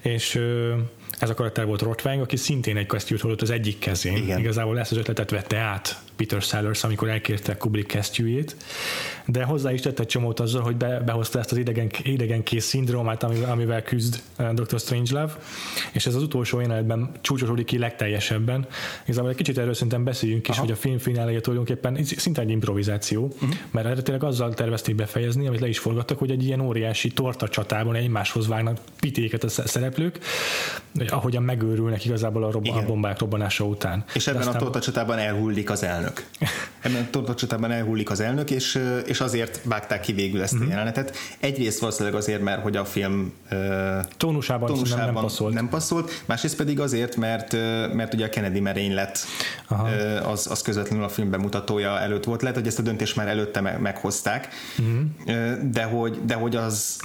igen. 0.00 0.14
És 0.14 0.34
uh, 0.34 0.78
ez 1.22 1.30
a 1.30 1.34
karakter 1.34 1.66
volt 1.66 1.82
Rotwang, 1.82 2.20
aki 2.20 2.36
szintén 2.36 2.76
egy 2.76 2.86
kesztyűt 2.86 3.20
hozott 3.20 3.42
az 3.42 3.50
egyik 3.50 3.78
kezén. 3.78 4.16
Igen. 4.16 4.38
Igazából 4.38 4.78
ezt 4.78 4.90
az 4.90 4.96
ötletet 4.96 5.30
vette 5.30 5.58
át 5.58 6.00
Peter 6.16 6.42
Sellers, 6.42 6.84
amikor 6.84 7.08
elkérte 7.08 7.56
Kubrick 7.56 7.86
kesztyűjét, 7.86 8.56
de 9.26 9.44
hozzá 9.44 9.72
is 9.72 9.80
tett 9.80 9.98
egy 9.98 10.06
csomót 10.06 10.40
azzal, 10.40 10.62
hogy 10.62 10.76
be, 10.76 11.00
behozta 11.00 11.38
ezt 11.38 11.52
az 11.52 11.58
idegen, 11.58 11.90
idegenkész 12.02 12.64
szindrómát, 12.64 13.22
amivel, 13.22 13.50
amivel 13.50 13.82
küzd 13.82 14.22
eh, 14.36 14.50
Dr. 14.52 14.78
Strangelove, 14.78 15.32
és 15.92 16.06
ez 16.06 16.14
az 16.14 16.22
utolsó 16.22 16.60
jelenetben 16.60 17.10
csúcsosodik 17.20 17.66
ki 17.66 17.78
legteljesebben. 17.78 18.66
Igazából 19.04 19.30
egy 19.30 19.36
kicsit 19.36 19.58
erről 19.58 19.74
szerintem 19.74 20.04
beszéljünk 20.04 20.48
is, 20.48 20.54
Aha. 20.54 20.62
hogy 20.62 20.72
a 20.72 20.76
film 20.76 20.98
fináléja 20.98 21.40
tulajdonképpen 21.40 22.04
szinte 22.04 22.40
egy 22.40 22.50
improvizáció, 22.50 23.24
uh-huh. 23.24 23.50
mert 23.70 23.86
eredetileg 23.86 24.24
azzal 24.24 24.54
tervezték 24.54 24.94
befejezni, 24.94 25.46
amit 25.46 25.60
le 25.60 25.68
is 25.68 25.78
forgattak, 25.78 26.18
hogy 26.18 26.30
egy 26.30 26.44
ilyen 26.44 26.60
óriási 26.60 27.10
torta 27.10 27.48
csatában 27.48 27.94
egymáshoz 27.94 28.48
vágnak 28.48 28.78
pitéket 29.00 29.44
a 29.44 29.48
szereplők, 29.48 30.18
ahogyan 31.08 31.42
megőrülnek 31.42 32.04
igazából 32.04 32.44
a, 32.44 32.50
rob- 32.50 32.68
a 32.68 32.84
bombák 32.86 33.18
robbanása 33.18 33.64
után. 33.64 34.04
És 34.14 34.26
ebben 34.26 34.40
aztán... 34.40 34.56
a 34.56 34.58
torta 34.58 34.80
csatában 34.80 35.18
elhullik 35.18 35.70
az 35.70 35.82
elnök. 36.02 36.26
Ebben 36.80 37.02
a 37.02 37.10
torta 37.10 37.34
csatában 37.34 37.70
elhullik 37.70 38.10
az 38.10 38.20
elnök, 38.20 38.50
és, 38.50 38.82
és 39.06 39.20
azért 39.20 39.60
vágták 39.64 40.00
ki 40.00 40.12
végül 40.12 40.42
ezt 40.42 40.54
mm-hmm. 40.54 40.62
a 40.62 40.66
mhm. 40.66 40.74
jelenetet. 40.74 41.16
Egyrészt 41.40 41.78
valószínűleg 41.78 42.18
azért, 42.18 42.42
mert 42.42 42.62
hogy 42.62 42.76
a 42.76 42.84
film 42.84 43.32
tónusában, 44.16 44.68
tónusában 44.68 45.04
nem, 45.04 45.14
passzolt. 45.14 45.54
nem 45.54 45.68
passzolt, 45.68 46.22
másrészt 46.24 46.56
pedig 46.56 46.80
azért, 46.80 47.16
mert, 47.16 47.52
mert 47.92 48.14
ugye 48.14 48.24
a 48.24 48.28
Kennedy 48.28 48.60
merénylet 48.60 49.18
az, 50.24 50.46
az 50.50 50.62
közvetlenül 50.62 51.04
a 51.04 51.08
film 51.08 51.30
bemutatója 51.30 51.98
előtt 51.98 52.24
volt. 52.24 52.40
Lehet, 52.40 52.56
hogy 52.56 52.66
ezt 52.66 52.78
a 52.78 52.82
döntést 52.82 53.16
már 53.16 53.28
előtte 53.28 53.60
meghozták, 53.60 54.48
mm-hmm. 54.82 55.70
de, 55.70 55.82
hogy, 55.82 56.20
de 56.24 56.34
hogy 56.34 56.56
az, 56.56 57.00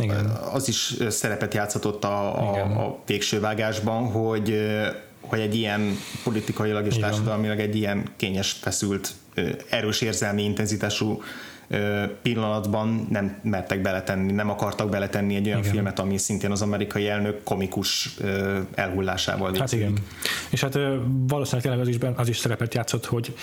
az 0.51 0.67
is 0.67 0.95
szerepet 1.09 1.53
játszhatott 1.53 2.03
a, 2.03 2.39
a, 2.39 2.85
a 2.85 2.99
végső 3.05 3.39
vágásban, 3.39 4.11
hogy 4.11 4.67
hogy 5.29 5.39
egy 5.39 5.55
ilyen 5.55 5.97
politikailag 6.23 6.85
és 6.85 6.97
társadalmilag 6.97 7.59
egy 7.59 7.75
ilyen 7.75 8.03
kényes, 8.15 8.51
feszült, 8.51 9.13
erős 9.69 10.01
érzelmi 10.01 10.43
intenzitású 10.43 11.21
pillanatban 12.21 13.07
nem 13.09 13.39
mertek 13.43 13.81
beletenni, 13.81 14.31
nem 14.31 14.49
akartak 14.49 14.89
beletenni 14.89 15.35
egy 15.35 15.47
olyan 15.47 15.59
igen. 15.59 15.71
filmet, 15.71 15.99
ami 15.99 16.17
szintén 16.17 16.51
az 16.51 16.61
amerikai 16.61 17.07
elnök 17.07 17.43
komikus 17.43 18.17
elhullásával 18.75 19.51
végzik. 19.51 19.79
Hát 19.79 19.89
igen. 19.89 19.93
És 20.49 20.61
hát 20.61 20.77
valószínűleg 21.27 21.61
tényleg 21.61 21.79
az 21.79 21.87
is, 21.87 21.95
az 22.15 22.29
is 22.29 22.37
szerepet 22.37 22.73
játszott, 22.73 23.05
hogy 23.05 23.35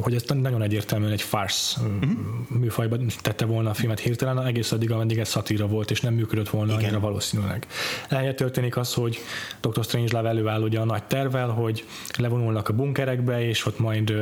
hogy 0.00 0.14
ez 0.14 0.22
nagyon 0.26 0.62
egyértelműen 0.62 1.12
egy 1.12 1.22
farsz 1.22 1.76
uh-huh. 1.76 2.10
műfajban 2.48 3.06
tette 3.20 3.44
volna 3.44 3.70
a 3.70 3.74
filmet 3.74 4.00
hirtelen, 4.00 4.46
egész 4.46 4.72
addig, 4.72 4.90
ameddig 4.90 5.18
ez 5.18 5.28
szatíra 5.28 5.66
volt, 5.66 5.90
és 5.90 6.00
nem 6.00 6.14
működött 6.14 6.48
volna 6.48 6.72
Igen. 6.72 6.84
annyira 6.84 7.00
valószínűleg. 7.00 7.66
Ehelyett 8.08 8.36
történik 8.36 8.76
az, 8.76 8.94
hogy 8.94 9.18
Dr. 9.60 9.84
Strangelove 9.84 10.28
előáll 10.28 10.62
ugye 10.62 10.78
a 10.78 10.84
nagy 10.84 11.02
tervel, 11.04 11.48
hogy 11.48 11.84
levonulnak 12.18 12.68
a 12.68 12.72
bunkerekbe, 12.72 13.46
és 13.46 13.66
ott 13.66 13.78
majd 13.78 14.12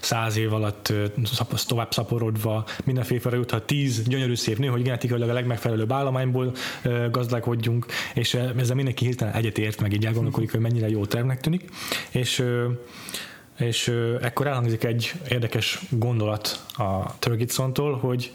száz 0.00 0.36
év 0.36 0.52
alatt 0.52 0.92
tovább 1.66 1.92
szaporodva 1.92 2.64
mindenféle 2.84 3.36
juthat 3.36 3.66
tíz 3.66 4.02
gyönyörű 4.02 4.34
szép 4.34 4.58
nő, 4.58 4.66
hogy 4.66 4.82
genetikailag 4.82 5.28
a 5.28 5.32
legmegfelelőbb 5.32 5.92
állományból 5.92 6.52
gazdálkodjunk, 7.10 7.86
és 8.14 8.34
ezzel 8.34 8.76
mindenki 8.76 9.04
hirtelen 9.04 9.34
egyetért, 9.34 9.80
meg 9.80 9.92
így 9.92 10.06
elgondolkodik, 10.06 10.50
hogy 10.50 10.60
mennyire 10.60 10.88
jó 10.88 11.06
tervnek 11.06 11.40
tűnik, 11.40 11.64
és 12.10 12.44
és 13.62 13.92
ekkor 14.20 14.46
elhangzik 14.46 14.84
egy 14.84 15.12
érdekes 15.28 15.78
gondolat 15.90 16.64
a 16.76 17.18
Törgitsontól, 17.18 17.96
hogy 17.96 18.32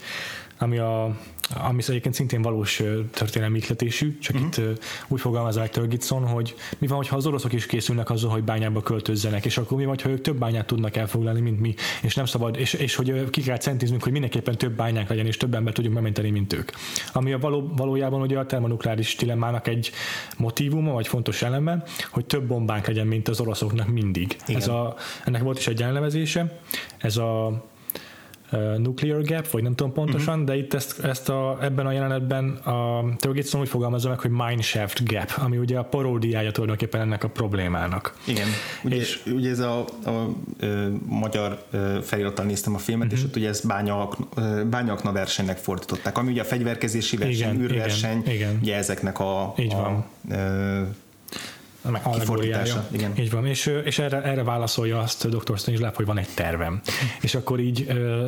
ami 0.58 0.78
a 0.78 1.16
ami 1.56 1.82
egyébként 1.88 2.16
szintén 2.16 2.42
valós 2.42 2.84
történelmi 3.12 3.58
ihletésű, 3.58 4.18
csak 4.18 4.36
uh-huh. 4.36 4.50
itt 4.50 4.80
úgy 5.08 5.20
fogalmazza 5.20 5.60
meg 5.60 5.70
Törgitson, 5.70 6.26
hogy 6.26 6.56
mi 6.78 6.88
van, 6.88 7.06
ha 7.06 7.16
az 7.16 7.26
oroszok 7.26 7.54
is 7.54 7.66
készülnek 7.66 8.10
azzal, 8.10 8.30
hogy 8.30 8.44
bányába 8.44 8.82
költözzenek, 8.82 9.46
és 9.46 9.58
akkor 9.58 9.78
mi 9.78 9.86
van, 9.86 9.96
ha 10.04 10.10
ők 10.10 10.22
több 10.22 10.38
bányát 10.38 10.66
tudnak 10.66 10.96
elfoglalni, 10.96 11.40
mint 11.40 11.60
mi, 11.60 11.76
és 12.02 12.16
nem 12.16 12.26
szabad, 12.26 12.58
és, 12.58 12.74
és 12.74 12.96
hogy 12.96 13.30
ki 13.30 13.42
kell 13.42 13.58
centiznünk, 13.58 14.04
hogy 14.04 14.12
mindenképpen 14.12 14.58
több 14.58 14.72
bányák 14.72 15.10
legyen, 15.10 15.26
és 15.26 15.38
több 15.38 15.54
ember 15.54 15.74
tudjunk 15.74 15.96
megmenteni, 15.96 16.30
mint 16.30 16.54
ők. 16.54 16.72
Ami 17.14 17.34
a 17.34 17.40
való, 17.40 17.72
valójában 17.76 18.22
ugye 18.22 18.38
a 18.38 18.46
termonukleáris 18.46 19.16
dilemmának 19.16 19.68
egy 19.68 19.92
motivuma, 20.38 20.92
vagy 20.92 21.08
fontos 21.08 21.42
eleme, 21.42 21.84
hogy 22.12 22.26
több 22.26 22.48
bombánk 22.48 22.88
legyen, 22.88 23.08
mint 23.08 23.28
az 23.28 23.40
oroszoknak 23.40 23.88
mindig. 23.88 24.36
Ez 24.48 24.68
a, 24.68 24.96
ennek 25.26 25.42
volt 25.42 25.58
is 25.58 25.68
egy 25.68 25.82
elnevezése, 25.82 26.60
ez 26.98 27.18
a 27.18 27.64
nuclear 28.78 29.22
gap, 29.22 29.50
vagy 29.50 29.64
nem 29.64 29.76
tudom 29.76 29.94
pontosan, 29.94 30.34
uh-huh. 30.34 30.48
de 30.48 30.58
itt 30.58 30.74
ezt, 30.74 31.00
ezt 31.00 31.30
a, 31.30 31.58
ebben 31.62 31.86
a 31.86 31.92
jelenetben 31.92 32.50
a 32.50 33.06
Theo 33.18 33.60
úgy 33.60 33.68
fogalmazza 33.70 34.10
meg, 34.10 34.20
hogy 34.20 34.32
mineshaft 34.32 35.06
gap, 35.06 35.32
ami 35.38 35.58
ugye 35.58 35.78
a 35.78 35.84
paródiája 35.84 36.52
tulajdonképpen 36.52 37.02
ennek 37.02 37.24
a 37.24 37.28
problémának. 37.28 38.18
Igen, 38.28 38.48
ugye, 38.84 38.96
és, 38.96 39.24
ugye 39.26 39.50
ez 39.50 39.60
a, 39.60 39.86
a, 40.04 40.10
a, 40.10 40.30
magyar 41.06 41.66
felirattal 42.02 42.46
néztem 42.46 42.76
a 42.76 42.78
filmet, 42.78 43.06
uh-huh. 43.06 43.22
és 43.22 43.26
ott 43.26 43.36
ugye 43.36 43.50
ezt 43.50 43.68
bánya, 43.68 44.10
bányakna 44.70 45.12
versenynek 45.12 45.58
fordították, 45.58 46.18
ami 46.18 46.32
ugye 46.32 46.42
a 46.42 46.46
fegyverkezési 46.46 47.18
verseny, 47.18 47.54
igen, 47.54 47.62
űrverseny, 47.62 48.20
igen, 48.20 48.34
igen. 48.34 48.60
ugye 48.62 48.76
ezeknek 48.76 49.20
a, 49.20 49.54
Így 49.58 49.74
a, 49.74 49.76
van. 49.76 50.06
A 51.96 52.00
allegóriája. 52.04 52.88
Igen. 52.92 53.12
Így 53.18 53.32
van, 53.32 53.46
és, 53.46 53.72
és 53.84 54.00
erre, 54.00 54.22
erre 54.22 54.44
válaszolja 54.44 55.00
azt 55.00 55.30
Dr. 55.30 55.58
Strangelove, 55.58 55.96
hogy 55.96 56.06
van 56.06 56.18
egy 56.18 56.28
tervem. 56.34 56.82
és 57.22 57.36
akkor 57.36 57.60
így 57.60 57.86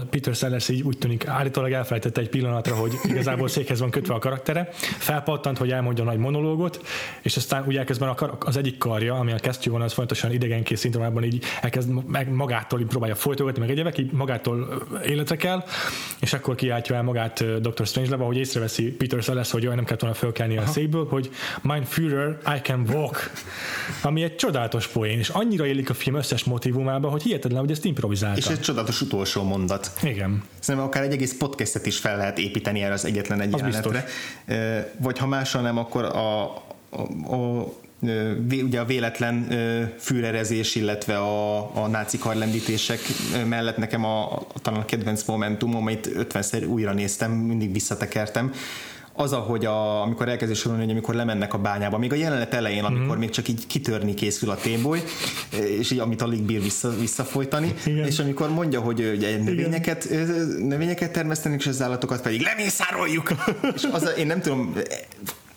Peter 0.10 0.36
Sellers 0.36 0.69
így 0.69 0.82
úgy 0.82 0.98
tűnik, 0.98 1.28
állítólag 1.28 1.72
elfelejtette 1.72 2.22
egy 2.22 2.30
pillanatra, 2.30 2.76
hogy 2.76 2.93
igazából 3.04 3.48
székhez 3.48 3.80
van 3.80 3.89
kötve 3.89 4.13
a 4.13 4.19
karaktere, 4.19 4.69
felpattant, 4.98 5.58
hogy 5.58 5.72
elmondja 5.72 6.04
a 6.04 6.08
nagy 6.08 6.17
monológot, 6.17 6.82
és 7.22 7.38
aztán 7.38 7.63
ugye 7.67 7.80
elkezdben 7.80 8.15
az 8.39 8.58
egyik 8.58 8.78
karja, 8.78 9.15
ami 9.15 9.32
a 9.32 9.36
kesztyű 9.36 9.72
van, 9.72 9.82
az 9.82 9.93
fontosan 9.93 10.32
idegenkész 10.32 10.80
szindrómában 10.80 11.24
így 11.24 11.43
elkezd 11.62 12.08
meg 12.08 12.30
magától 12.30 12.80
így 12.80 12.88
próbálja 12.88 13.15
folytogatni, 13.15 13.60
meg 13.60 13.69
egyebek, 13.69 13.98
így 13.98 14.12
magától 14.12 14.84
életre 15.06 15.36
kell, 15.36 15.63
és 16.19 16.34
akkor 16.34 16.56
kiáltja 16.56 16.95
el 16.95 17.04
magát 17.04 17.62
Dr. 17.62 17.86
Strangelove, 17.86 18.24
hogy 18.24 18.38
észreveszi 18.38 18.84
Peter 18.84 19.24
Sellers, 19.24 19.52
hogy 19.52 19.63
olyan 19.63 19.76
nem 19.76 19.86
kellett 19.86 20.02
volna 20.02 20.15
fölkelni 20.15 20.58
a 20.58 20.65
székből, 20.65 21.08
hogy 21.10 21.30
Mein 21.62 21.84
Führer, 21.84 22.38
I 22.56 22.60
can 22.62 22.86
walk 22.93 23.32
ami 24.02 24.24
egy 24.24 24.36
csodálatos 24.36 24.88
poén, 24.88 25.20
és 25.20 25.30
annyira 25.30 25.66
élik 25.66 25.90
a 25.90 25.94
film 25.94 26.16
összes 26.16 26.44
motivumába, 26.44 27.10
hogy 27.10 27.22
hihetetlen, 27.22 27.60
hogy 27.60 27.72
ezt 27.72 27.86
improvizálta. 27.86 28.38
És 28.38 28.48
egy 28.48 28.62
csodálatos 28.62 29.02
utolsó 29.02 29.44
mondat. 29.44 29.92
Igen. 30.04 30.44
Szerintem 30.60 30.90
akár 30.90 31.04
egy 31.04 31.12
egész 31.12 31.38
podcastet 31.38 31.86
is 31.86 31.98
fel 31.98 32.18
lehet 32.18 32.38
építeni 32.38 32.82
erre 32.82 32.94
az 32.94 33.06
egyetlen 33.06 33.42
egy 33.42 33.54
az 33.54 33.60
jelenetre. 33.60 34.06
Vagy 34.98 35.18
ha 35.18 35.28
mással 35.28 35.62
nem, 35.62 35.78
akkor 35.78 36.04
a, 36.04 36.44
a, 36.90 37.36
a 37.36 37.68
ugye 38.50 38.80
a 38.80 38.86
véletlen 38.86 39.48
fűrerezés, 40.00 40.76
illetve 40.76 41.18
a, 41.18 41.58
a 41.84 41.88
náci 41.88 42.18
karlendítések 42.18 43.00
mellett 43.48 43.78
nekem 43.78 44.06
a, 44.06 44.32
a, 44.32 44.48
talán 44.62 44.80
a 44.80 44.86
kedvenc 44.86 45.24
momentum, 45.24 45.76
amit 45.76 46.10
50-szer 46.14 46.68
újra 46.68 46.94
néztem, 46.94 47.32
mindig 47.32 47.74
visszatekertem, 47.74 48.54
az, 49.19 49.34
ahogy 49.34 49.65
a, 49.65 50.01
amikor 50.01 50.29
elkezdi 50.29 50.53
sorolni, 50.53 50.84
hogy 50.84 50.91
amikor 50.91 51.15
lemennek 51.15 51.53
a 51.53 51.58
bányába, 51.58 51.97
még 51.97 52.12
a 52.12 52.15
jelenet 52.15 52.53
elején, 52.53 52.84
amikor 52.84 53.08
mm-hmm. 53.08 53.19
még 53.19 53.29
csak 53.29 53.47
így 53.47 53.67
kitörni 53.67 54.13
készül 54.13 54.49
a 54.49 54.55
téboly, 54.55 55.03
és 55.79 55.91
így, 55.91 55.99
amit 55.99 56.21
alig 56.21 56.41
bír 56.41 56.62
vissza, 56.62 56.89
visszafolytani, 56.99 57.74
Igen. 57.86 58.05
és 58.05 58.20
amikor 58.20 58.49
mondja, 58.49 58.80
hogy 58.80 59.11
ugye 59.15 59.38
növényeket, 59.38 60.09
növényeket 60.57 61.11
termesztenek, 61.11 61.59
és 61.59 61.67
az 61.67 61.82
állatokat 61.82 62.22
pedig 62.22 62.41
lemészároljuk. 62.41 63.32
és 63.76 63.88
az, 63.91 64.13
én 64.17 64.28
nem 64.28 64.41
tudom, 64.41 64.74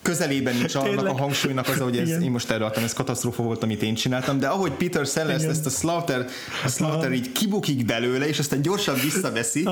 közelében 0.03 0.55
nincs 0.55 0.75
annak 0.75 1.07
a 1.07 1.17
hangsúlynak 1.17 1.67
az, 1.67 1.79
hogy 1.79 1.97
ez, 1.97 2.09
én 2.09 2.31
most 2.31 2.51
erre 2.51 2.65
adtam, 2.65 2.83
ez 2.83 2.93
katasztrófa 2.93 3.43
volt, 3.43 3.63
amit 3.63 3.81
én 3.81 3.95
csináltam, 3.95 4.39
de 4.39 4.47
ahogy 4.47 4.71
Peter 4.71 5.05
Sellers 5.05 5.39
Igen. 5.39 5.51
ezt 5.51 5.65
a 5.65 5.69
Slaughter, 5.69 6.25
a 6.65 6.67
Slaughter 6.67 7.11
így 7.11 7.31
kibukik 7.31 7.85
belőle, 7.85 8.27
és 8.27 8.39
aztán 8.39 8.61
gyorsan 8.61 8.95
visszaveszi, 9.03 9.67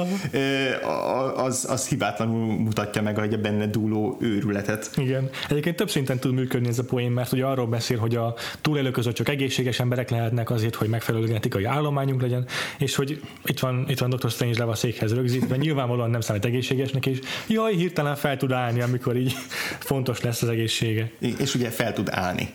az, 1.35 1.65
az 1.69 1.87
hibátlanul 1.87 2.57
mutatja 2.57 3.01
meg 3.01 3.17
hogy 3.17 3.33
a 3.33 3.37
benne 3.37 3.67
dúló 3.67 4.17
őrületet. 4.19 4.91
Igen. 4.97 5.29
Egyébként 5.49 5.75
több 5.75 5.89
szinten 5.89 6.19
tud 6.19 6.33
működni 6.33 6.67
ez 6.67 6.79
a 6.79 6.83
poén, 6.83 7.11
mert 7.11 7.31
ugye 7.31 7.45
arról 7.45 7.67
beszél, 7.67 7.97
hogy 7.97 8.15
a 8.15 8.35
túlélők 8.61 8.91
között 8.91 9.15
csak 9.15 9.29
egészséges 9.29 9.79
emberek 9.79 10.09
lehetnek 10.09 10.49
azért, 10.49 10.75
hogy 10.75 10.87
megfelelő 10.87 11.25
genetikai 11.25 11.63
állományunk 11.63 12.21
legyen, 12.21 12.45
és 12.77 12.95
hogy 12.95 13.21
itt 13.45 13.59
van, 13.59 13.85
itt 13.87 13.99
van 13.99 14.09
Dr. 14.09 14.29
Strange 14.29 14.63
a 14.63 14.75
székhez 14.75 15.13
rögzítve, 15.13 15.55
nyilvánvalóan 15.55 16.09
nem 16.09 16.21
számít 16.21 16.45
egészségesnek, 16.45 17.05
és 17.05 17.19
jaj, 17.47 17.75
hirtelen 17.75 18.15
fel 18.15 18.37
tud 18.37 18.51
állni, 18.51 18.81
amikor 18.81 19.15
így 19.15 19.35
fontos 19.79 20.20
lesz 20.23 20.41
az 20.41 20.49
egészsége. 20.49 21.11
És 21.19 21.55
ugye 21.55 21.69
fel 21.69 21.93
tud 21.93 22.07
állni. 22.11 22.49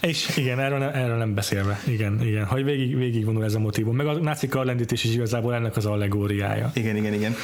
És 0.00 0.36
igen, 0.36 0.60
erről 0.60 0.78
nem, 0.78 0.90
erről 0.94 1.16
nem 1.16 1.34
beszélve. 1.34 1.80
Igen, 1.86 2.20
igen. 2.22 2.44
Hogy 2.44 2.64
végig, 2.64 2.96
végig 2.96 3.24
vonul 3.24 3.44
ez 3.44 3.54
a 3.54 3.58
motivum. 3.58 3.96
Meg 3.96 4.06
a 4.06 4.12
náci 4.12 4.48
karlendítés 4.48 5.04
is 5.04 5.14
igazából 5.14 5.54
ennek 5.54 5.76
az 5.76 5.86
allegóriája. 5.86 6.70
Igen, 6.74 6.96
igen, 6.96 7.12
igen. 7.12 7.34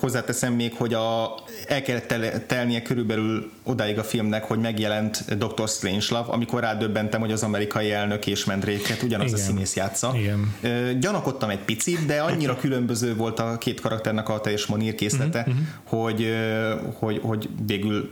Hozzáteszem 0.00 0.52
még, 0.52 0.74
hogy 0.74 0.94
a, 0.94 1.34
el 1.66 1.82
kellett 1.82 2.06
tel, 2.06 2.46
telnie 2.46 2.82
körülbelül 2.82 3.50
odáig 3.62 3.98
a 3.98 4.02
filmnek, 4.02 4.44
hogy 4.44 4.58
megjelent 4.58 5.36
Dr. 5.38 5.68
Strangelove, 5.68 6.32
amikor 6.32 6.60
rádöbbentem, 6.60 7.20
hogy 7.20 7.32
az 7.32 7.42
amerikai 7.42 7.92
elnök 7.92 8.26
és 8.26 8.44
Mendréket 8.44 9.02
ugyanaz 9.02 9.30
Igen. 9.30 9.40
a 9.40 9.42
színész 9.42 9.76
játsza. 9.76 10.14
Igen. 10.16 10.54
Gyanakodtam 11.00 11.50
egy 11.50 11.58
picit, 11.58 12.06
de 12.06 12.20
annyira 12.20 12.56
különböző 12.56 13.14
volt 13.14 13.38
a 13.38 13.58
két 13.58 13.80
karakternek 13.80 14.28
a 14.28 14.40
teljes 14.40 14.66
monírkészlete, 14.66 15.38
uh-huh, 15.38 15.54
uh-huh. 15.54 15.72
Hogy, 15.84 16.34
hogy, 16.98 17.20
hogy 17.22 17.48
végül 17.66 18.10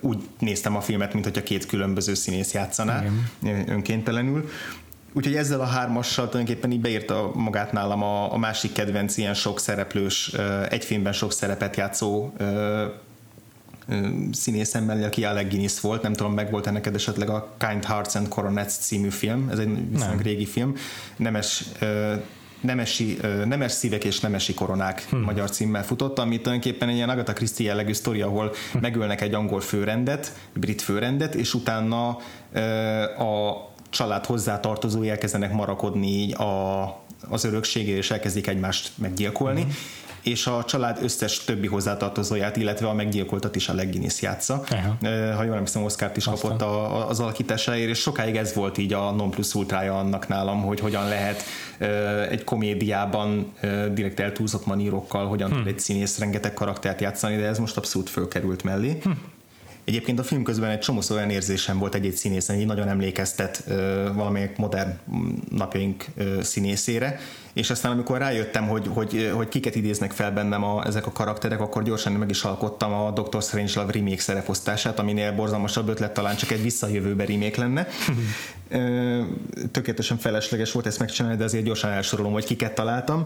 úgy 0.00 0.18
néztem 0.38 0.76
a 0.76 0.80
filmet, 0.80 1.12
mint 1.12 1.24
hogyha 1.24 1.42
két 1.42 1.66
különböző 1.66 2.14
színész 2.14 2.52
játszaná 2.52 3.04
Igen. 3.42 3.68
önkéntelenül. 3.68 4.48
Úgyhogy 5.12 5.34
ezzel 5.34 5.60
a 5.60 5.64
hármassal 5.64 6.28
tulajdonképpen 6.28 6.70
így 6.70 6.80
beírta 6.80 7.30
magát 7.34 7.72
nálam 7.72 8.02
a, 8.02 8.32
a 8.32 8.36
másik 8.36 8.72
kedvenc 8.72 9.16
ilyen 9.16 9.34
sok 9.34 9.60
szereplős, 9.60 10.32
egy 10.68 10.84
filmben 10.84 11.12
sok 11.12 11.32
szerepet 11.32 11.76
játszó 11.76 12.32
színészem 14.32 14.84
mellé, 14.84 15.04
aki 15.04 15.24
Alec 15.24 15.48
Guinness 15.48 15.80
volt, 15.80 16.02
nem 16.02 16.12
tudom, 16.12 16.32
meg 16.32 16.50
volt 16.50 16.66
ennek 16.66 16.86
esetleg 16.86 17.28
a 17.28 17.54
Kind 17.68 17.84
Hearts 17.84 18.14
and 18.14 18.28
Coronets 18.28 18.72
című 18.72 19.08
film, 19.08 19.48
ez 19.48 19.58
egy 19.58 19.90
viszonylag 19.90 20.20
régi 20.20 20.46
film, 20.46 20.74
nemes 21.16 21.64
nemesi, 22.60 23.18
nemes 23.44 23.72
szívek 23.72 24.04
és 24.04 24.20
nemesi 24.20 24.54
koronák 24.54 25.06
hmm. 25.10 25.20
magyar 25.20 25.50
címmel 25.50 25.84
futott, 25.84 26.18
ami 26.18 26.40
tulajdonképpen 26.40 26.88
egy 26.88 26.94
ilyen 26.94 27.08
Agatha 27.08 27.32
Christie 27.32 27.66
jellegű 27.66 27.92
sztori, 27.92 28.22
ahol 28.22 28.52
hmm. 28.72 28.80
megölnek 28.80 29.20
egy 29.20 29.34
angol 29.34 29.60
főrendet, 29.60 30.32
brit 30.52 30.82
főrendet, 30.82 31.34
és 31.34 31.54
utána 31.54 32.08
a 33.18 33.71
család 33.92 34.26
hozzátartozói 34.26 35.10
elkezdenek 35.10 35.52
marakodni 35.52 36.06
így 36.06 36.34
a, 36.34 36.82
az 37.28 37.44
örökségé, 37.44 37.90
és 37.90 38.10
elkezdik 38.10 38.46
egymást 38.46 38.92
meggyilkolni. 38.98 39.60
Uh-huh 39.60 39.76
és 40.22 40.46
a 40.46 40.64
család 40.64 40.98
összes 41.02 41.44
többi 41.44 41.66
hozzátartozóját, 41.66 42.56
illetve 42.56 42.88
a 42.88 42.92
meggyilkoltat 42.92 43.56
is 43.56 43.68
a 43.68 43.74
Legginis 43.74 44.22
játsza. 44.22 44.62
Uh-huh. 44.70 45.34
Ha 45.34 45.42
jól 45.42 45.54
emlékszem, 45.54 45.82
Oscar-t 45.84 46.16
is 46.16 46.26
Aztán. 46.26 46.50
kapott 46.50 46.68
a, 46.68 47.08
az 47.08 47.20
alakításáért, 47.20 47.88
és 47.88 47.98
sokáig 47.98 48.36
ez 48.36 48.54
volt 48.54 48.78
így 48.78 48.92
a 48.92 49.10
non 49.10 49.30
plus 49.30 49.54
ultrája 49.54 49.98
annak 49.98 50.28
nálam, 50.28 50.62
hogy 50.62 50.80
hogyan 50.80 51.08
lehet 51.08 51.42
egy 52.30 52.44
komédiában 52.44 53.52
direkt 53.92 54.20
eltúlzott 54.20 54.66
manírokkal, 54.66 55.26
hogyan 55.26 55.48
hmm. 55.50 55.58
tud 55.58 55.66
egy 55.66 55.78
színész 55.78 56.18
rengeteg 56.18 56.54
karaktert 56.54 57.00
játszani, 57.00 57.36
de 57.36 57.46
ez 57.46 57.58
most 57.58 57.76
abszolút 57.76 58.10
fölkerült 58.10 58.62
mellé. 58.62 58.98
Hmm. 59.02 59.20
Egyébként 59.84 60.18
a 60.18 60.22
film 60.22 60.42
közben 60.42 60.70
egy 60.70 60.78
csomó 60.78 61.00
olyan 61.10 61.30
érzésem 61.30 61.78
volt 61.78 61.94
egy-egy 61.94 62.14
színészen, 62.14 62.58
így 62.58 62.66
nagyon 62.66 62.88
emlékeztet 62.88 63.64
valamelyik 64.14 64.56
modern 64.56 64.98
napjaink 65.50 66.04
színészére, 66.40 67.18
és 67.52 67.70
aztán 67.70 67.92
amikor 67.92 68.18
rájöttem, 68.18 68.68
hogy, 68.68 68.86
hogy, 68.88 69.30
hogy 69.34 69.48
kiket 69.48 69.74
idéznek 69.74 70.12
fel 70.12 70.32
bennem 70.32 70.64
a, 70.64 70.86
ezek 70.86 71.06
a 71.06 71.12
karakterek, 71.12 71.60
akkor 71.60 71.82
gyorsan 71.82 72.12
meg 72.12 72.30
is 72.30 72.42
alkottam 72.42 72.92
a 72.92 73.10
Doctor 73.10 73.42
Strangelove 73.42 73.92
remake 73.92 74.20
szereposztását, 74.20 74.98
aminél 74.98 75.32
borzalmasabb 75.32 75.88
ötlet 75.88 76.12
talán 76.12 76.36
csak 76.36 76.50
egy 76.50 76.62
visszajövőbe 76.62 77.24
remake 77.24 77.60
lenne. 77.60 77.86
Tökéletesen 79.72 80.18
felesleges 80.18 80.72
volt 80.72 80.86
ezt 80.86 80.98
megcsinálni, 80.98 81.36
de 81.36 81.44
azért 81.44 81.64
gyorsan 81.64 81.90
elsorolom, 81.90 82.32
hogy 82.32 82.44
kiket 82.44 82.74
találtam. 82.74 83.24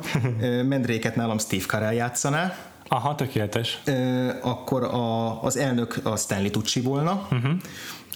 Mendréket 0.69 1.17
nálam 1.17 1.39
Steve 1.39 1.65
Carell 1.65 1.93
játszaná, 1.93 2.57
Aha, 2.89 3.15
tökéletes. 3.15 3.81
Ö, 3.85 4.29
akkor 4.43 4.85
a, 4.85 5.43
az 5.43 5.57
elnök 5.57 6.01
a 6.03 6.17
Stanley 6.17 6.51
Tucci 6.51 6.81
volna. 6.81 7.27
Uh-huh. 7.31 7.53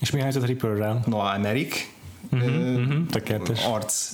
És 0.01 0.11
mi 0.11 0.21
a 0.21 0.23
helyzet 0.23 0.43
a 0.43 0.47
Ripperrel? 0.47 1.01
Noah 1.07 1.35
Emmerich 1.35 1.87
uh-huh, 2.33 3.07
uh-huh, 3.17 3.73
arc, 3.73 4.13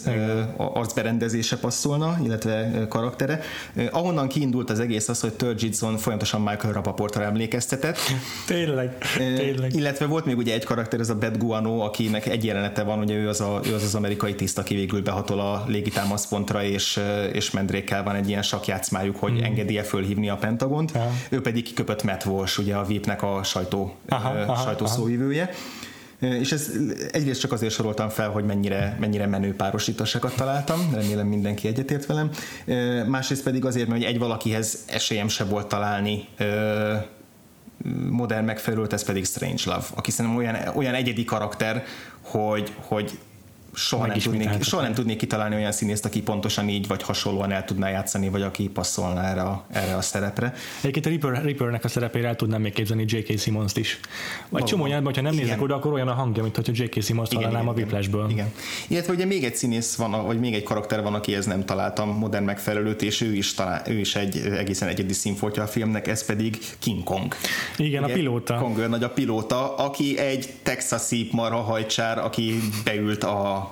arcberendezése 0.57 1.57
passzolna, 1.57 2.19
illetve 2.25 2.87
karaktere. 2.89 3.41
Ahonnan 3.91 4.29
kiindult 4.29 4.71
az 4.71 4.81
egész 4.81 5.09
az, 5.09 5.21
hogy 5.21 5.33
Turgidson 5.33 5.97
folyamatosan 5.97 6.41
Michael 6.41 6.73
Rapaportra 6.73 7.23
emlékeztetett. 7.23 7.99
tényleg, 8.47 8.97
tényleg. 9.17 9.75
Illetve 9.75 10.07
volt 10.07 10.25
még 10.25 10.37
ugye 10.37 10.55
egy 10.55 10.65
karakter, 10.65 11.01
ez 11.01 11.11
a 11.11 11.15
Bad 11.17 11.37
Guano, 11.39 11.79
akinek 11.79 12.27
egy 12.27 12.45
jelenete 12.45 12.83
van, 12.83 12.99
ugye 12.99 13.15
ő 13.15 13.29
az, 13.29 13.41
a, 13.41 13.61
ő 13.67 13.75
az 13.75 13.83
az 13.83 13.95
amerikai 13.95 14.35
tiszt, 14.35 14.59
aki 14.59 14.75
végül 14.75 15.03
behatol 15.03 15.41
a 15.41 15.65
légitámaszpontra, 15.67 16.63
és, 16.63 17.01
és 17.33 17.51
Mendrékkel 17.51 18.03
van 18.03 18.15
egy 18.15 18.29
ilyen 18.29 18.43
sakjátszmájuk, 18.43 19.17
hogy 19.17 19.33
mm. 19.33 19.43
engedi-e 19.43 19.83
fölhívni 19.83 20.29
a 20.29 20.37
Pentagont. 20.37 20.91
Aha. 20.95 21.11
Ő 21.29 21.41
pedig 21.41 21.65
kiköpött 21.65 22.03
Matt 22.03 22.25
Walsh, 22.25 22.59
ugye 22.59 22.75
a 22.75 22.85
VIP-nek 22.85 23.23
a 23.23 23.43
sajtó, 23.43 23.97
aha, 24.09 24.57
sajtószóvivője. 24.57 25.43
Aha 25.43 25.85
és 26.21 26.53
ez 26.53 26.71
egyrészt 27.13 27.41
csak 27.41 27.53
azért 27.53 27.73
soroltam 27.73 28.09
fel, 28.09 28.29
hogy 28.29 28.45
mennyire, 28.45 28.97
mennyire 29.01 29.27
menő 29.27 29.55
párosításokat 29.55 30.37
találtam, 30.37 30.91
remélem 30.95 31.27
mindenki 31.27 31.69
egyetért 31.69 32.07
velem. 32.07 32.31
Másrészt 33.07 33.43
pedig 33.43 33.65
azért, 33.65 33.89
mert 33.89 34.05
egy 34.05 34.19
valakihez 34.19 34.85
esélyem 34.87 35.29
se 35.29 35.45
volt 35.45 35.67
találni 35.67 36.29
modern 38.11 38.45
megfelelőt, 38.45 38.93
ez 38.93 39.05
pedig 39.05 39.25
Strange 39.25 39.63
Love, 39.65 39.87
aki 39.95 40.11
szerintem 40.11 40.41
olyan, 40.41 40.57
olyan 40.75 40.95
egyedi 40.95 41.25
karakter, 41.25 41.85
hogy, 42.21 42.73
hogy 42.77 43.19
soha 43.77 44.07
nem, 44.07 44.19
tudnék, 44.19 44.63
soha 44.63 44.83
nem 44.83 44.95
tudnék 44.95 45.17
kitalálni 45.17 45.55
olyan 45.55 45.73
színészt, 45.73 46.05
aki 46.05 46.23
pontosan 46.23 46.69
így 46.69 46.87
vagy 46.87 47.03
hasonlóan 47.03 47.53
el 47.53 47.65
tudná 47.65 47.89
játszani, 47.89 48.29
vagy 48.29 48.43
aki 48.43 48.69
passzolna 48.69 49.25
erre 49.25 49.43
a, 49.43 49.65
erre 49.73 49.97
a 49.97 50.01
szerepre. 50.01 50.55
Egyébként 50.81 51.07
a 51.07 51.09
Reaper, 51.09 51.45
Reapernek 51.45 51.85
a 51.85 51.89
szerepére 51.89 52.29
el 52.29 52.37
tudnám 52.37 52.61
még 52.61 52.73
képzelni 52.73 53.05
J.K. 53.07 53.39
Simmons-t 53.39 53.77
is. 53.77 54.01
Vagy 54.49 54.65
csomó 54.65 54.83
olyan, 54.83 55.05
hogyha 55.05 55.23
nem 55.23 55.33
igen. 55.33 55.45
nézek 55.45 55.63
oda, 55.63 55.75
akkor 55.75 55.93
olyan 55.93 56.09
a 56.09 56.13
hangja, 56.13 56.43
mint 56.43 56.57
hogyha 56.57 56.73
J.K. 56.75 57.03
Simmons-t 57.03 57.35
hallanám 57.35 57.69
a 57.69 57.73
Whiplashből. 57.73 58.31
Igen. 58.31 58.53
Illetve 58.89 59.13
ugye 59.13 59.25
még 59.25 59.45
egy 59.45 59.57
színész 59.57 59.95
van, 59.95 60.27
vagy 60.27 60.39
még 60.39 60.55
egy 60.55 60.63
karakter 60.63 61.03
van, 61.03 61.15
aki 61.15 61.35
ez 61.35 61.47
nem 61.47 61.65
találtam 61.65 62.09
modern 62.09 62.45
megfelelőt, 62.45 63.03
és 63.03 63.21
ő 63.21 63.35
is, 63.35 63.55
talál, 63.55 63.83
ő 63.89 63.99
is 63.99 64.17
egy 64.17 64.37
egészen 64.37 64.89
egyedi 64.89 65.13
színfoltja 65.13 65.63
a 65.63 65.67
filmnek, 65.67 66.07
ez 66.07 66.25
pedig 66.25 66.59
King 66.79 67.05
Kong. 67.05 67.35
Igen, 67.77 68.03
ugye, 68.03 68.13
a 68.13 68.17
pilóta. 68.17 68.55
Kong 68.55 68.89
nagy 68.89 69.03
a 69.03 69.11
pilóta, 69.11 69.75
aki 69.77 70.19
egy 70.19 70.53
texasi 70.63 71.29
marhahajcsár, 71.33 72.19
aki 72.19 72.59
beült 72.85 73.25
a 73.25 73.66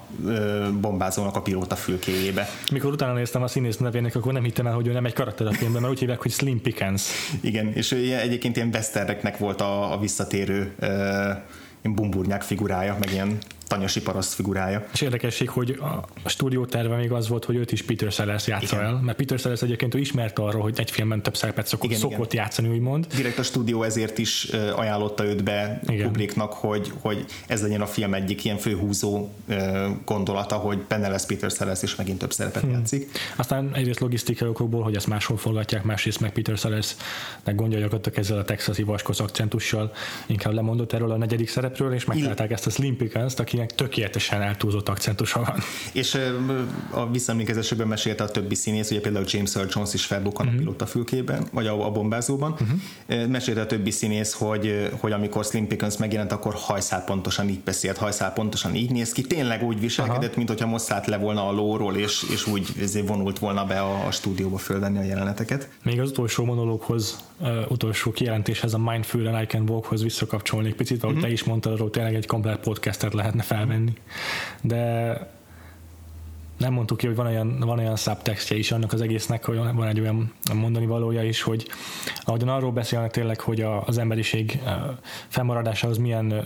bombázónak 0.80 1.36
a 1.36 1.42
pilóta 1.42 1.76
fülkéjébe. 1.76 2.48
Mikor 2.72 2.92
utána 2.92 3.12
néztem 3.12 3.42
a 3.42 3.48
színész 3.48 3.76
nevének, 3.76 4.16
akkor 4.16 4.32
nem 4.32 4.42
hittem 4.42 4.66
el, 4.66 4.74
hogy 4.74 4.86
ő 4.86 4.92
nem 4.92 5.04
egy 5.04 5.12
karakter 5.12 5.46
a 5.46 5.52
filmben, 5.52 5.80
mert 5.80 5.92
úgy 5.92 6.00
hívják, 6.00 6.22
hogy 6.22 6.30
Slim 6.30 6.60
Pickens. 6.60 7.02
Igen, 7.40 7.72
és 7.72 7.92
ő 7.92 8.16
egyébként 8.16 8.56
ilyen 8.56 8.70
Westerneknek 8.72 9.38
volt 9.38 9.60
a, 9.60 9.92
a 9.92 9.98
visszatérő 9.98 10.74
uh, 10.80 11.92
bumburnyák 11.92 12.42
figurája, 12.42 12.96
meg 13.00 13.12
ilyen 13.12 13.38
tanyasi 13.66 14.02
paraszt 14.02 14.34
figurája. 14.34 14.86
És 14.92 15.00
érdekesség, 15.00 15.48
hogy 15.48 15.78
a 16.22 16.28
stúdió 16.28 16.64
terve 16.64 16.96
még 16.96 17.12
az 17.12 17.28
volt, 17.28 17.44
hogy 17.44 17.56
őt 17.56 17.72
is 17.72 17.82
Peter 17.82 18.12
Sellers 18.12 18.46
játsza 18.46 18.82
el, 18.82 19.00
mert 19.04 19.16
Peter 19.16 19.38
Sellers 19.38 19.62
egyébként 19.62 19.94
ő 19.94 19.98
ismert 19.98 20.38
arra, 20.38 20.60
hogy 20.60 20.74
egy 20.76 20.90
filmben 20.90 21.22
több 21.22 21.36
szerepet 21.36 21.66
szokott, 21.66 21.88
igen, 21.88 22.00
szokott 22.00 22.32
igen. 22.32 22.44
játszani, 22.44 22.68
úgymond. 22.68 23.06
Direkt 23.16 23.38
a 23.38 23.42
stúdió 23.42 23.82
ezért 23.82 24.18
is 24.18 24.44
ajánlotta 24.76 25.24
őt 25.24 25.44
be 25.44 25.80
igen. 25.86 26.06
Kubricknak, 26.06 26.52
hogy, 26.52 26.92
hogy 27.00 27.24
ez 27.46 27.62
legyen 27.62 27.80
a 27.80 27.86
film 27.86 28.14
egyik 28.14 28.44
ilyen 28.44 28.56
főhúzó 28.56 29.28
gondolata, 30.04 30.56
hogy 30.56 30.78
benne 30.78 31.08
lesz 31.08 31.26
Peter 31.26 31.50
Sellers, 31.50 31.82
és 31.82 31.94
megint 31.94 32.18
több 32.18 32.32
szerepet 32.32 32.62
hmm. 32.62 32.72
játszik. 32.72 33.10
Aztán 33.36 33.70
egyrészt 33.74 34.00
logisztikai 34.00 34.48
okokból, 34.48 34.82
hogy 34.82 34.96
ezt 34.96 35.06
máshol 35.06 35.36
forgatják, 35.36 35.84
másrészt 35.84 36.20
meg 36.20 36.32
Peter 36.32 36.56
Sellers 36.56 36.94
meg 37.44 37.54
gondja 37.54 37.78
gyakorlatilag 37.78 38.18
ezzel 38.18 38.38
a 38.38 38.44
texasi 38.44 38.82
vaskos 38.82 39.20
akcentussal 39.20 39.92
inkább 40.26 40.52
lemondott 40.52 40.92
erről 40.92 41.10
a 41.10 41.16
negyedik 41.16 41.48
szerepről, 41.48 41.92
és 41.94 42.04
megtalálták 42.04 42.50
ezt 42.50 42.66
a 42.66 42.70
Slim 42.70 42.96
Pickens-t, 42.96 43.40
aki 43.40 43.53
akinek 43.54 43.74
tökéletesen 43.74 44.42
eltúlzott 44.42 44.88
akcentusa 44.88 45.40
van. 45.40 45.58
És 45.92 46.18
a 46.90 47.10
visszaemlékezésekben 47.10 47.88
mesélte 47.88 48.24
a 48.24 48.28
többi 48.28 48.54
színész, 48.54 48.90
ugye 48.90 49.00
például 49.00 49.24
James 49.28 49.56
Earl 49.56 49.68
Jones 49.70 49.94
is 49.94 50.04
felbukkan 50.04 50.46
uh-huh. 50.46 50.60
a 50.60 50.62
pilóta 50.62 50.86
fülkében, 50.86 51.46
vagy 51.52 51.66
a, 51.66 51.86
a 51.86 51.90
bombázóban. 51.90 52.52
Uh-huh. 52.52 53.28
Mesélte 53.28 53.60
a 53.60 53.66
többi 53.66 53.90
színész, 53.90 54.32
hogy, 54.32 54.90
hogy 55.00 55.12
amikor 55.12 55.44
Slim 55.44 55.66
Pickens 55.66 55.96
megjelent, 55.96 56.32
akkor 56.32 56.54
hajszál 56.54 57.04
pontosan 57.04 57.48
így 57.48 57.60
beszélt, 57.60 57.96
hajszál 57.96 58.32
pontosan 58.32 58.74
így 58.74 58.90
néz 58.90 59.12
ki, 59.12 59.22
tényleg 59.22 59.62
úgy 59.62 59.80
viselkedett, 59.80 60.22
Aha. 60.22 60.36
mint 60.36 60.48
hogyha 60.48 60.66
most 60.66 60.84
szállt 60.84 61.06
le 61.06 61.16
volna 61.16 61.48
a 61.48 61.52
lóról, 61.52 61.96
és, 61.96 62.24
és 62.32 62.46
úgy 62.46 62.90
vonult 63.06 63.38
volna 63.38 63.64
be 63.64 63.80
a, 63.80 64.06
a 64.06 64.10
stúdióba 64.10 64.58
fölvenni 64.58 64.98
a 64.98 65.02
jeleneteket. 65.02 65.68
Még 65.82 66.00
az 66.00 66.10
utolsó 66.10 66.44
monológhoz, 66.44 67.16
uh, 67.38 67.70
utolsó 67.70 68.10
kijelentéshez, 68.10 68.74
a 68.74 68.78
Mindful 68.78 69.26
and 69.26 69.42
I 69.42 69.46
Can 69.46 69.68
Walkhoz 69.68 70.02
visszakapcsolnék 70.02 70.74
picit, 70.74 71.02
ahogy 71.02 71.14
uh-huh. 71.14 71.28
te 71.28 71.34
is 71.34 71.44
mondtad, 71.44 71.72
arról 71.72 71.90
tényleg 71.90 72.14
egy 72.14 72.26
komplet 72.26 72.60
podcastet 72.60 73.14
lehetne 73.14 73.42
felvenni. 73.42 73.92
De 74.60 75.12
nem 76.64 76.72
mondtuk 76.72 76.96
ki, 76.96 77.06
hogy 77.06 77.16
van 77.16 77.26
olyan, 77.26 77.58
van 77.58 77.78
olyan 77.78 77.96
subtextje 77.96 78.56
is 78.56 78.72
annak 78.72 78.92
az 78.92 79.00
egésznek, 79.00 79.44
hogy 79.44 79.56
van 79.56 79.86
egy 79.86 80.00
olyan 80.00 80.32
mondani 80.54 80.86
valója 80.86 81.22
is, 81.22 81.42
hogy 81.42 81.68
ahogyan 82.20 82.48
arról 82.48 82.72
beszélnek 82.72 83.10
tényleg, 83.10 83.40
hogy 83.40 83.60
a, 83.60 83.82
az 83.86 83.98
emberiség 83.98 84.60
fennmaradásához 85.28 85.98
milyen 85.98 86.44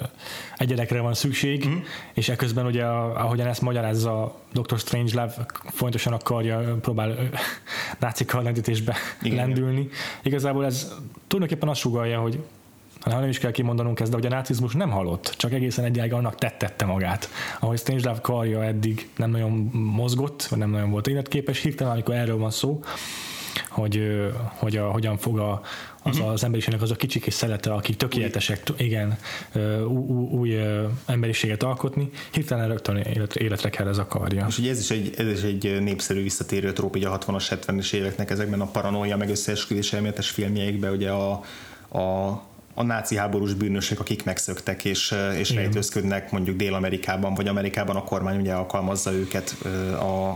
egyedekre 0.56 1.00
van 1.00 1.14
szükség, 1.14 1.68
mm. 1.68 1.76
és 2.14 2.28
ekközben 2.28 2.66
ugye, 2.66 2.84
ahogyan 2.84 3.46
ezt 3.46 3.60
magyarázza 3.60 4.40
Dr. 4.52 4.78
Strangelove, 4.78 5.46
fontosan 5.64 6.12
akarja, 6.12 6.78
próbál 6.80 7.16
náci 8.00 8.24
lendítésbe 8.30 8.96
lendülni. 9.22 9.88
Igazából 10.22 10.64
ez 10.64 10.94
tulajdonképpen 11.26 11.68
azt 11.68 11.80
sugalja, 11.80 12.20
hogy 12.20 12.42
hanem 13.08 13.20
nem 13.20 13.30
is 13.30 13.38
kell 13.38 13.50
kimondanunk 13.50 14.00
ezt, 14.00 14.10
de 14.10 14.16
hogy 14.16 14.26
a 14.26 14.28
nácizmus 14.28 14.72
nem 14.72 14.90
halott, 14.90 15.34
csak 15.36 15.52
egészen 15.52 15.84
egyáig 15.84 16.12
annak 16.12 16.34
tettette 16.34 16.84
magát. 16.84 17.28
Ahogy 17.60 17.78
Strangelove 17.78 18.20
karja 18.20 18.64
eddig 18.64 19.08
nem 19.16 19.30
nagyon 19.30 19.50
mozgott, 19.72 20.42
vagy 20.42 20.58
nem 20.58 20.70
nagyon 20.70 20.90
volt 20.90 21.06
életképes, 21.06 21.60
hirtelen, 21.60 21.92
amikor 21.92 22.14
erről 22.14 22.38
van 22.38 22.50
szó, 22.50 22.82
hogy, 23.68 24.02
hogy 24.54 24.76
a, 24.76 24.90
hogyan 24.90 25.18
fog 25.18 25.38
a, 25.38 25.62
az 26.02 26.16
uh-huh. 26.16 26.32
az 26.32 26.44
emberiségnek 26.44 26.82
az 26.82 26.90
a 26.90 26.96
kicsik 26.96 27.26
és 27.26 27.34
szelete, 27.34 27.72
akik 27.72 27.96
tökéletesek, 27.96 28.62
új. 28.70 28.86
igen, 28.86 29.18
új, 29.86 30.26
új 30.30 30.58
emberiséget 31.06 31.62
alkotni, 31.62 32.10
hirtelen 32.32 32.68
rögtön 32.68 32.96
életre, 32.96 33.40
életre 33.40 33.70
kell 33.70 33.88
ez 33.88 33.98
a 33.98 34.06
karja. 34.06 34.46
És 34.48 34.58
ugye 34.58 34.70
ez 34.70 34.78
is 34.78 34.90
egy, 34.90 35.14
ez 35.16 35.26
is 35.26 35.42
egy 35.42 35.82
népszerű 35.82 36.22
visszatérő 36.22 36.72
tróp 36.72 36.96
így 36.96 37.04
a 37.04 37.18
60-as, 37.18 37.58
70-es 37.66 37.92
éveknek 37.92 38.30
ezekben 38.30 38.60
a 38.60 38.66
paranoia 38.66 39.16
meg 39.16 39.30
összeesküvés 39.30 39.92
elméletes 39.92 40.30
filmjeikben, 40.30 40.92
ugye 40.92 41.10
a, 41.10 41.30
a 41.98 42.42
a 42.78 42.82
náci 42.82 43.16
háborús 43.16 43.54
bűnösök, 43.54 44.00
akik 44.00 44.24
megszöktek 44.24 44.84
és, 44.84 45.14
és 45.38 45.54
rejtőzködnek 45.54 46.30
mondjuk 46.30 46.56
Dél-Amerikában, 46.56 47.34
vagy 47.34 47.48
Amerikában 47.48 47.96
a 47.96 48.04
kormány 48.04 48.40
ugye 48.40 48.52
alkalmazza 48.52 49.12
őket 49.12 49.56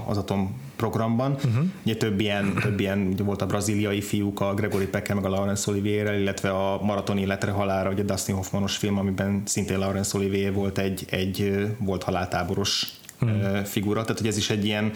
az 0.07 0.17
atomprogramban. 0.17 1.33
Uh-huh. 1.33 1.65
Ugye 1.83 1.97
több 1.97 2.21
ilyen, 2.21 2.55
több 2.61 2.81
ilyen 2.81 3.07
ugye 3.13 3.23
volt 3.23 3.43
a 3.43 3.47
braziliai 3.47 4.01
fiúk, 4.01 4.41
a 4.41 4.55
Gregory 4.55 4.87
Pecker 4.87 5.17
meg 5.17 5.25
a 5.25 5.29
Laurence 5.29 5.71
Olivier, 5.71 6.15
illetve 6.15 6.51
a 6.51 6.83
Maraton 6.83 7.19
életre 7.19 7.51
halára, 7.51 7.91
ugye 7.91 8.03
Dustin 8.03 8.35
Hoffmanos 8.35 8.77
film, 8.77 8.99
amiben 8.99 9.43
szintén 9.45 9.79
Laurence 9.79 10.17
Olivier 10.17 10.53
volt 10.53 10.79
egy, 10.79 11.05
egy 11.11 11.67
volt 11.79 12.03
haláltáboros 12.03 12.87
uh-huh. 13.21 13.63
figura, 13.65 14.03
tehát 14.03 14.19
hogy 14.19 14.29
ez 14.29 14.37
is 14.37 14.51
egy 14.51 14.65
ilyen 14.65 14.91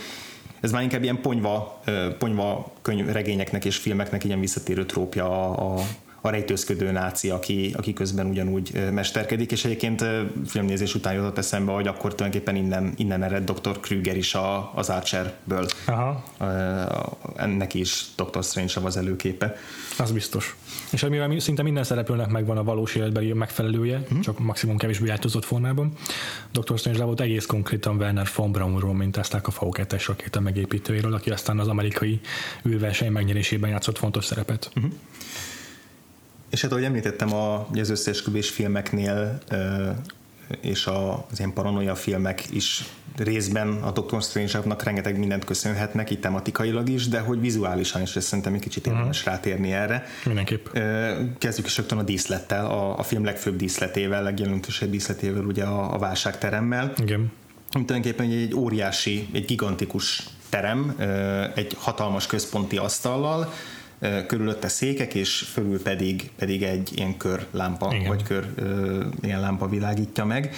ez 0.60 0.70
már 0.70 0.82
inkább 0.82 1.02
ilyen 1.02 1.20
ponyva, 1.20 1.82
ponyva 2.18 2.72
könyv, 2.82 3.06
regényeknek 3.06 3.64
és 3.64 3.76
filmeknek 3.76 4.24
ilyen 4.24 4.40
visszatérő 4.40 4.86
trópja 4.86 5.24
a, 5.24 5.74
a 5.74 5.82
a 6.26 6.30
rejtőzködő 6.30 6.90
náci, 6.90 7.30
aki, 7.30 7.74
aki 7.76 7.92
közben 7.92 8.26
ugyanúgy 8.26 8.90
mesterkedik, 8.92 9.52
és 9.52 9.64
egyébként 9.64 10.04
filmnézés 10.46 10.94
után 10.94 11.14
jutott 11.14 11.38
eszembe, 11.38 11.72
hogy 11.72 11.86
akkor 11.86 12.14
tulajdonképpen 12.14 12.56
innen, 12.56 12.92
innen 12.96 13.22
ered 13.22 13.50
Dr. 13.50 13.80
Krüger 13.80 14.16
is 14.16 14.34
a, 14.34 14.72
az 14.74 14.88
Archerből. 14.88 15.66
Aha. 15.86 16.24
Ennek 17.36 17.74
is 17.74 18.04
Dr. 18.16 18.44
Strange 18.44 18.72
az 18.84 18.96
előképe. 18.96 19.56
Az 19.98 20.12
biztos. 20.12 20.56
És 20.92 21.02
amivel 21.02 21.38
szinte 21.38 21.62
minden 21.62 21.84
szereplőnek 21.84 22.28
megvan 22.28 22.56
a 22.56 22.64
valós 22.64 22.94
életbeli 22.94 23.32
megfelelője, 23.32 24.02
mm. 24.14 24.20
csak 24.20 24.38
maximum 24.38 24.76
kevésbé 24.76 25.08
változott 25.08 25.44
formában. 25.44 25.92
Dr. 26.52 26.78
Strange 26.78 27.04
volt 27.04 27.20
egész 27.20 27.46
konkrétan 27.46 27.96
Werner 27.96 28.28
von 28.36 28.52
Braunról, 28.52 28.94
mint 28.94 29.16
ezt 29.16 29.34
a 29.34 29.40
v 29.60 29.70
2 29.70 29.96
rakéta 30.06 30.40
megépítőjéről, 30.40 31.14
aki 31.14 31.30
aztán 31.30 31.58
az 31.58 31.68
amerikai 31.68 32.20
űrverseny 32.68 33.12
megnyerésében 33.12 33.70
játszott 33.70 33.98
fontos 33.98 34.24
szerepet. 34.24 34.70
Mm. 34.80 34.84
És 36.50 36.62
hát 36.62 36.70
ahogy 36.70 36.84
említettem, 36.84 37.34
a, 37.34 37.66
az 37.74 37.90
összeesküvés 37.90 38.50
filmeknél 38.50 39.38
és 40.60 40.86
az 40.86 41.38
ilyen 41.38 41.52
paranoia 41.52 41.94
filmek 41.94 42.44
is 42.50 42.84
részben 43.16 43.68
a 43.82 43.90
Doctor 43.90 44.22
Strange-nak 44.22 44.82
rengeteg 44.82 45.18
mindent 45.18 45.44
köszönhetnek, 45.44 46.10
itt 46.10 46.20
tematikailag 46.20 46.88
is, 46.88 47.08
de 47.08 47.20
hogy 47.20 47.40
vizuálisan 47.40 48.02
is, 48.02 48.16
ezt 48.16 48.26
szerintem 48.26 48.54
egy 48.54 48.60
kicsit 48.60 48.80
uh-huh. 48.80 48.94
érdemes 48.94 49.24
rátérni 49.24 49.72
erre. 49.72 50.06
Mindenképp. 50.24 50.66
Kezdjük 51.38 51.66
is 51.66 51.76
rögtön 51.76 51.98
a 51.98 52.02
díszlettel, 52.02 52.66
a, 52.66 52.98
a 52.98 53.02
film 53.02 53.24
legfőbb 53.24 53.56
díszletével, 53.56 54.22
legjelentősebb 54.22 54.90
díszletével, 54.90 55.44
ugye 55.44 55.64
a, 55.64 55.94
a 55.94 55.98
válságteremmel. 55.98 56.92
Igen. 56.96 57.32
Tulajdonképpen 57.70 58.26
egy, 58.26 58.42
egy 58.42 58.54
óriási, 58.54 59.28
egy 59.32 59.44
gigantikus 59.44 60.22
terem, 60.48 60.94
egy 61.54 61.76
hatalmas 61.78 62.26
központi 62.26 62.76
asztallal, 62.76 63.52
körülötte 64.26 64.68
székek, 64.68 65.14
és 65.14 65.38
fölül 65.38 65.82
pedig, 65.82 66.30
pedig 66.38 66.62
egy 66.62 66.90
ilyen 66.94 67.16
kör 67.16 67.46
lámpa, 67.50 67.94
Igen. 67.94 68.08
vagy 68.08 68.22
kör 68.22 68.46
ilyen 69.22 69.40
lámpa 69.40 69.68
világítja 69.68 70.24
meg, 70.24 70.54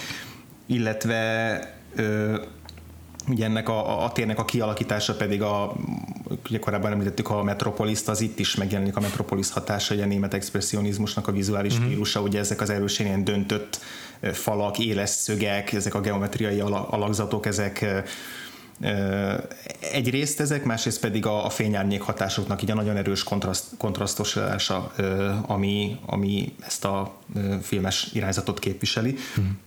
illetve 0.65 1.59
ugye 3.29 3.45
ennek 3.45 3.69
a, 3.69 4.03
a 4.03 4.11
térnek 4.11 4.39
a 4.39 4.45
kialakítása 4.45 5.15
pedig 5.15 5.41
a, 5.41 5.75
ugye 6.49 6.59
korábban 6.59 6.91
említettük 6.91 7.29
a 7.29 7.43
Metropolis, 7.43 7.99
az 8.05 8.21
itt 8.21 8.39
is 8.39 8.55
megjelenik 8.55 8.95
a 8.95 8.99
Metropolis 8.99 9.51
hatása, 9.51 9.93
ugye 9.93 10.03
a 10.03 10.07
német 10.07 10.33
expressionizmus 10.33 11.15
a 11.15 11.31
vizuális 11.31 11.73
uh-huh. 11.73 11.87
stílusa, 11.87 12.21
ugye 12.21 12.39
ezek 12.39 12.61
az 12.61 12.69
erősen 12.69 13.05
ilyen 13.05 13.23
döntött 13.23 13.79
falak, 14.33 14.79
éles 14.79 15.09
szögek, 15.09 15.73
ezek 15.73 15.93
a 15.93 16.01
geometriai 16.01 16.59
alakzatok, 16.59 17.45
ezek 17.45 18.03
Egyrészt 19.91 20.39
ezek, 20.39 20.63
másrészt 20.63 20.99
pedig 20.99 21.25
a, 21.25 21.45
a 21.45 21.49
fényárnyék 21.49 22.01
hatásoknak 22.01 22.61
így 22.61 22.71
a 22.71 22.75
nagyon 22.75 22.97
erős 22.97 23.23
kontraszt, 23.23 23.65
kontrasztosása, 23.77 24.91
ami, 25.41 25.99
ami 26.05 26.55
ezt 26.65 26.85
a 26.85 27.17
filmes 27.61 28.09
irányzatot 28.13 28.59
képviseli. 28.59 29.15
Hmm. 29.35 29.59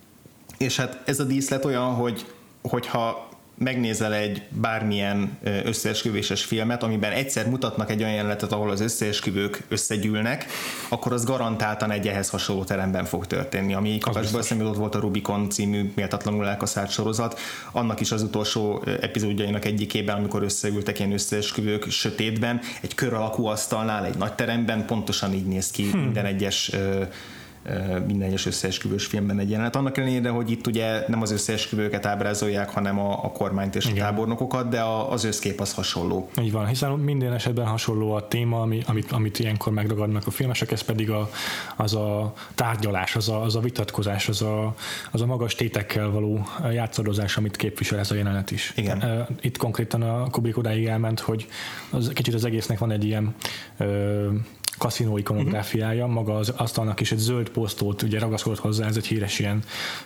És 0.58 0.76
hát 0.76 1.02
ez 1.04 1.20
a 1.20 1.24
díszlet 1.24 1.64
olyan, 1.64 1.94
hogy 1.94 2.26
hogyha 2.62 3.30
megnézel 3.62 4.14
egy 4.14 4.42
bármilyen 4.48 5.38
összeesküvéses 5.64 6.44
filmet, 6.44 6.82
amiben 6.82 7.12
egyszer 7.12 7.48
mutatnak 7.48 7.90
egy 7.90 8.02
olyan 8.02 8.14
jelenetet, 8.14 8.52
ahol 8.52 8.70
az 8.70 8.80
összeesküvők 8.80 9.62
összegyűlnek, 9.68 10.46
akkor 10.88 11.12
az 11.12 11.24
garantáltan 11.24 11.90
egy 11.90 12.08
ehhez 12.08 12.30
hasonló 12.30 12.64
teremben 12.64 13.04
fog 13.04 13.26
történni. 13.26 13.74
Ami 13.74 13.98
kapásból 13.98 14.40
eszembe 14.40 14.64
volt 14.64 14.94
a 14.94 15.00
Rubicon 15.00 15.50
című 15.50 15.92
méltatlanul 15.94 16.48
elkaszált 16.48 16.90
sorozat, 16.90 17.38
annak 17.72 18.00
is 18.00 18.12
az 18.12 18.22
utolsó 18.22 18.84
epizódjainak 19.00 19.64
egyikében, 19.64 20.16
amikor 20.16 20.42
összeültek 20.42 20.98
ilyen 20.98 21.12
összeesküvők 21.12 21.90
sötétben, 21.90 22.60
egy 22.80 22.94
kör 22.94 23.12
alakú 23.12 23.46
asztalnál, 23.46 24.04
egy 24.04 24.16
nagy 24.16 24.32
teremben, 24.32 24.86
pontosan 24.86 25.32
így 25.32 25.46
néz 25.46 25.70
ki 25.70 25.90
hmm. 25.90 26.00
minden 26.00 26.24
egyes 26.24 26.70
minden 28.06 28.28
egyes 28.28 28.46
összeesküvős 28.46 29.06
filmben 29.06 29.38
egy 29.38 29.50
jelenet. 29.50 29.76
Annak 29.76 29.98
ellenére, 29.98 30.28
hogy 30.28 30.50
itt 30.50 30.66
ugye 30.66 31.04
nem 31.08 31.22
az 31.22 31.30
összeesküvőket 31.30 32.06
ábrázolják, 32.06 32.70
hanem 32.70 32.98
a, 32.98 33.24
a 33.24 33.30
kormányt 33.30 33.74
és 33.74 33.84
Igen. 33.84 33.96
a 33.96 34.00
tábornokokat, 34.00 34.68
de 34.68 34.80
a, 34.80 35.12
az 35.12 35.24
összkép 35.24 35.60
az 35.60 35.74
hasonló. 35.74 36.30
Így 36.40 36.52
van, 36.52 36.66
hiszen 36.66 36.90
minden 36.90 37.32
esetben 37.32 37.66
hasonló 37.66 38.12
a 38.12 38.28
téma, 38.28 38.60
ami, 38.60 38.82
amit, 38.86 39.12
amit 39.12 39.38
ilyenkor 39.38 39.72
megragadnak 39.72 40.26
a 40.26 40.30
filmesek, 40.30 40.70
ez 40.70 40.80
pedig 40.82 41.10
a, 41.10 41.30
az 41.76 41.94
a 41.94 42.32
tárgyalás, 42.54 43.16
az 43.16 43.28
a, 43.28 43.42
az 43.42 43.56
a 43.56 43.60
vitatkozás, 43.60 44.28
az 44.28 44.42
a, 44.42 44.74
az 45.10 45.20
a 45.20 45.26
magas 45.26 45.54
tétekkel 45.54 46.10
való 46.10 46.46
játszadozás, 46.72 47.36
amit 47.36 47.56
képvisel 47.56 47.98
ez 47.98 48.10
a 48.10 48.14
jelenet 48.14 48.50
is. 48.50 48.72
Igen. 48.76 49.26
Itt 49.40 49.56
konkrétan 49.56 50.02
a 50.02 50.30
Kubrick 50.30 50.58
odáig 50.58 50.86
elment, 50.86 51.20
hogy 51.20 51.46
az, 51.90 52.10
kicsit 52.14 52.34
az 52.34 52.44
egésznek 52.44 52.78
van 52.78 52.90
egy 52.90 53.04
ilyen 53.04 53.34
ö, 53.76 54.28
kaszinó 54.82 55.18
ikonográfiája, 55.18 56.00
uh-huh. 56.04 56.14
maga 56.14 56.36
az 56.36 56.48
asztalnak 56.48 57.00
is 57.00 57.12
egy 57.12 57.18
zöld 57.18 57.48
posztót, 57.48 58.02
ugye 58.02 58.18
ragaszkodott 58.18 58.58
hozzá, 58.58 58.86
ez 58.86 58.96
egy 58.96 59.06
híres 59.06 59.38
ilyen 59.38 59.62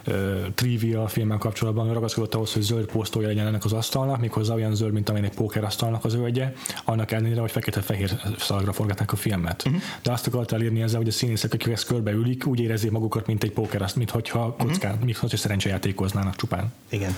uh, 0.07 0.15
trivia 0.55 1.09
filmmel 1.09 1.39
kapcsolatban, 1.39 1.93
ragaszkodott 1.93 2.35
ahhoz, 2.35 2.53
hogy 2.53 2.63
zöld 2.63 2.87
posztója 2.87 3.27
legyen 3.27 3.47
ennek 3.47 3.65
az 3.65 3.73
asztalnak, 3.73 4.21
méghozzá 4.21 4.55
olyan 4.55 4.75
zöld, 4.75 4.93
mint 4.93 5.09
amilyen 5.09 5.29
egy 5.29 5.37
póker 5.37 5.65
asztalnak 5.65 6.05
az 6.05 6.13
zöldje, 6.13 6.53
annak 6.85 7.11
ellenére, 7.11 7.41
hogy 7.41 7.51
fekete-fehér 7.51 8.11
szalagra 8.39 8.73
forgatták 8.73 9.13
a 9.13 9.17
filmet. 9.17 9.63
Uh-huh. 9.67 9.81
De 10.03 10.13
azt 10.13 10.27
akart 10.27 10.53
elérni 10.53 10.83
ezzel, 10.83 10.99
hogy 10.99 11.09
a 11.09 11.13
színészek, 11.13 11.53
akik 11.53 11.73
ezt 11.73 11.87
körbeülik, 11.87 12.47
úgy 12.47 12.61
érezzék 12.61 12.91
magukat, 12.91 13.27
mint 13.27 13.43
egy 13.43 13.53
póker, 13.53 13.83
azt, 13.83 13.97
mint 13.97 14.11
hogyha 14.11 14.55
kockán, 14.59 14.91
uh-huh. 14.91 15.05
mint 15.05 15.17
hogyha 15.17 15.37
szerencsejátékoznának 15.37 16.37
csupán. 16.37 16.73
Igen. 16.89 17.15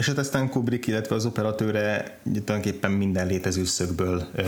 És 0.00 0.06
hát 0.06 0.18
aztán 0.18 0.48
Kubrick, 0.48 0.86
illetve 0.86 1.14
az 1.14 1.26
operatőre 1.26 2.18
tulajdonképpen 2.22 2.90
minden 2.90 3.26
létező 3.26 3.64
szögből 3.64 4.26
ö, 4.34 4.42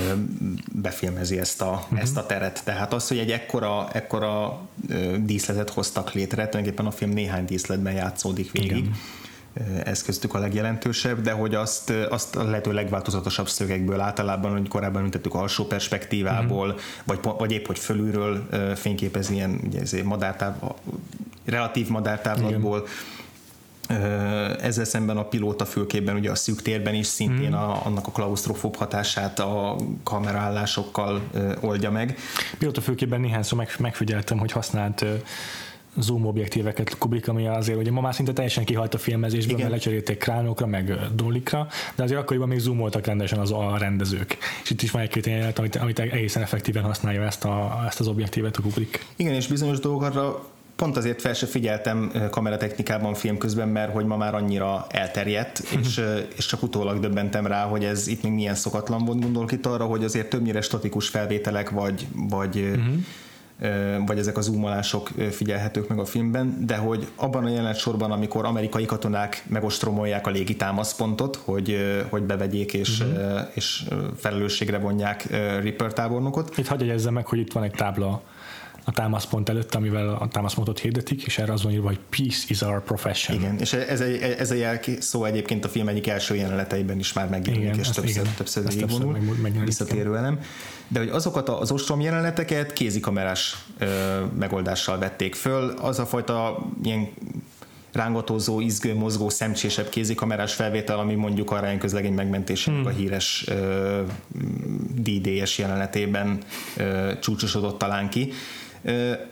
befilmezi 0.73 1.39
ezt 1.39 1.63
a, 1.63 1.71
uh-huh. 1.71 2.01
ezt 2.01 2.17
a 2.17 2.27
teret. 2.27 2.65
Tehát 2.65 2.93
az, 2.93 3.09
hogy 3.09 3.19
egy 3.19 3.31
ekkora, 3.31 3.89
ekkora 3.93 4.61
ö, 4.89 5.17
díszletet 5.19 5.71
hoztak 5.71 6.13
létre, 6.13 6.49
tulajdonképpen 6.49 6.87
a 6.87 6.91
film 6.91 7.11
néhány 7.11 7.45
díszletben 7.45 7.93
játszódik 7.93 8.51
végig. 8.51 8.77
Igen 8.77 8.95
ez 9.85 10.03
köztük 10.03 10.35
a 10.35 10.39
legjelentősebb, 10.39 11.21
de 11.21 11.33
hogy 11.33 11.55
azt, 11.55 11.93
azt 12.11 12.37
a 12.37 12.45
lehető 12.45 12.73
legváltozatosabb 12.73 13.49
szögekből 13.49 14.01
általában, 14.01 14.53
hogy 14.53 14.69
korábban 14.69 14.99
említettük 14.99 15.35
alsó 15.35 15.65
perspektívából, 15.65 16.67
mm. 16.67 16.77
vagy, 17.05 17.19
vagy 17.39 17.53
épp 17.53 17.67
hogy 17.67 17.79
fölülről 17.79 18.49
fényképezni 18.77 19.35
ilyen 19.35 19.61
ugye, 19.67 20.03
madártáv, 20.05 20.55
relatív 21.45 21.89
madártávlatból, 21.89 22.87
ezzel 24.61 24.85
szemben 24.85 25.17
a 25.17 25.25
pilóta 25.25 25.65
fülkében 25.65 26.17
ugye 26.17 26.31
a 26.31 26.35
szűk 26.35 26.63
térben 26.63 26.95
is 26.95 27.07
szintén 27.07 27.51
mm. 27.51 27.55
a, 27.55 27.87
annak 27.87 28.07
a 28.07 28.11
klaustrofób 28.11 28.77
hatását 28.77 29.39
a 29.39 29.77
kameraállásokkal 30.03 31.21
oldja 31.61 31.91
meg. 31.91 32.19
Pilóta 32.59 32.81
fülkében 32.81 33.21
néhányszor 33.21 33.59
meg, 33.59 33.75
megfigyeltem, 33.79 34.39
hogy 34.39 34.53
használt 34.53 35.05
zoom 35.97 36.27
objektíveket 36.27 36.99
Kubrick, 36.99 37.29
ami 37.29 37.47
azért 37.47 37.79
ugye 37.79 37.91
ma 37.91 38.01
már 38.01 38.15
szinte 38.15 38.33
teljesen 38.33 38.65
kihalt 38.65 38.95
a 38.95 38.99
filmezésből, 38.99 39.59
mert 39.59 39.71
lecserélték 39.71 40.19
kránokra, 40.19 40.67
meg 40.67 40.99
dollikra, 41.15 41.67
de 41.95 42.03
azért 42.03 42.21
akkoriban 42.21 42.49
még 42.49 42.59
zoomoltak 42.59 43.07
rendesen 43.07 43.39
az 43.39 43.53
a 43.53 43.77
rendezők. 43.79 44.37
És 44.63 44.71
itt 44.71 44.83
is 44.83 44.91
van 44.91 45.03
egy-két 45.03 45.27
jelenet, 45.27 45.59
amit, 45.59 45.77
amit 45.77 45.99
egészen 45.99 46.43
effektíven 46.43 46.83
használja 46.83 47.23
ezt, 47.23 47.45
a, 47.45 47.83
ezt 47.87 48.01
az 48.01 48.09
objektívet 48.09 48.57
a 48.57 48.63
Kubrick. 48.63 49.05
Igen, 49.17 49.35
és 49.35 49.47
bizonyos 49.47 49.79
dolgokra 49.79 50.51
pont 50.77 50.97
azért 50.97 51.21
fel 51.21 51.35
se 51.35 51.47
figyeltem 51.47 52.13
kameratechnikában 52.31 53.15
film 53.15 53.39
közben, 53.39 53.69
mert 53.69 53.93
hogy 53.93 54.05
ma 54.05 54.17
már 54.17 54.35
annyira 54.35 54.87
elterjedt, 54.89 55.63
mhm. 55.71 55.81
és, 55.81 56.01
és 56.37 56.47
csak 56.47 56.63
utólag 56.63 57.01
döbbentem 57.01 57.47
rá, 57.47 57.65
hogy 57.65 57.85
ez 57.85 58.07
itt 58.07 58.23
még 58.23 58.33
milyen 58.33 58.55
szokatlan 58.55 59.05
volt. 59.05 59.21
Gondolok 59.21 59.53
itt 59.53 59.67
arra, 59.67 59.85
hogy 59.85 60.05
azért 60.05 60.29
többnyire 60.29 60.61
statikus 60.61 61.09
felvételek, 61.09 61.71
vagy, 61.71 62.07
vagy 62.13 62.57
uh-huh 62.57 62.95
vagy 64.07 64.19
ezek 64.19 64.37
az 64.37 64.45
zoomolások 64.45 65.11
figyelhetők 65.31 65.89
meg 65.89 65.99
a 65.99 66.05
filmben, 66.05 66.67
de 66.67 66.77
hogy 66.77 67.07
abban 67.17 67.45
a 67.45 67.49
jelenet 67.49 67.77
sorban, 67.77 68.11
amikor 68.13 68.45
amerikai 68.45 68.85
katonák 68.85 69.45
megostromolják 69.49 70.27
a 70.27 70.31
légi 70.31 70.57
támaszpontot, 70.57 71.37
hogy, 71.37 71.77
hogy 72.09 72.23
bevegyék 72.23 72.73
és, 72.73 73.01
uh-huh. 73.01 73.41
és 73.55 73.85
felelősségre 74.17 74.79
vonják 74.79 75.27
Ripper 75.61 75.93
tábornokot. 75.93 76.57
Itt 76.57 76.67
hagyj 76.67 77.09
meg, 77.11 77.27
hogy 77.27 77.39
itt 77.39 77.53
van 77.53 77.63
egy 77.63 77.71
tábla 77.71 78.23
a 78.85 78.93
támaszpont 78.93 79.49
előtt, 79.49 79.75
amivel 79.75 80.09
a 80.09 80.29
támaszpontot 80.29 80.79
hirdetik, 80.79 81.23
és 81.23 81.39
erre 81.39 81.53
az 81.53 81.63
van 81.63 81.73
írva, 81.73 81.87
hogy 81.87 81.99
peace 82.17 82.45
is 82.49 82.63
our 82.63 82.83
profession. 82.85 83.39
Igen, 83.39 83.59
és 83.59 83.73
ez 83.73 84.01
a, 84.01 84.05
ez 84.39 84.51
a 84.51 84.55
jel 84.55 84.81
szó 84.99 85.25
egyébként 85.25 85.65
a 85.65 85.69
film 85.69 85.89
egyik 85.89 86.07
első 86.07 86.35
jeleneteiben 86.35 86.99
is 86.99 87.13
már 87.13 87.29
megjelenik, 87.29 87.67
igen, 87.67 87.79
és 87.79 87.91
többször, 87.91 88.09
igen, 88.09 88.35
többször, 88.37 88.63
többször 88.63 88.89
vonul, 88.89 89.19
visszatérő 89.65 90.17
elem. 90.17 90.41
De 90.89 90.99
hogy 90.99 91.09
azokat 91.09 91.49
az 91.49 91.71
ostrom 91.71 92.01
jeleneteket 92.01 92.73
kézikamerás 92.73 93.57
ö, 93.79 93.87
megoldással 94.39 94.99
vették 94.99 95.35
föl, 95.35 95.71
az 95.71 95.99
a 95.99 96.07
fajta 96.07 96.67
ilyen 96.83 97.09
rángatózó, 97.93 98.61
izgő, 98.61 98.95
mozgó, 98.95 99.29
szemcsésebb 99.29 99.89
kézikamerás 99.89 100.55
felvétel, 100.55 100.99
ami 100.99 101.15
mondjuk 101.15 101.51
a 101.51 101.61
Ryan 101.61 101.79
közlegény 101.79 102.13
megmentésének 102.13 102.81
hmm. 102.81 102.89
a 102.89 102.95
híres 102.97 103.47
uh, 105.05 105.49
jelenetében 105.57 106.39
uh, 106.77 107.19
csúcsosodott 107.19 107.79
talán 107.79 108.09
ki 108.09 108.33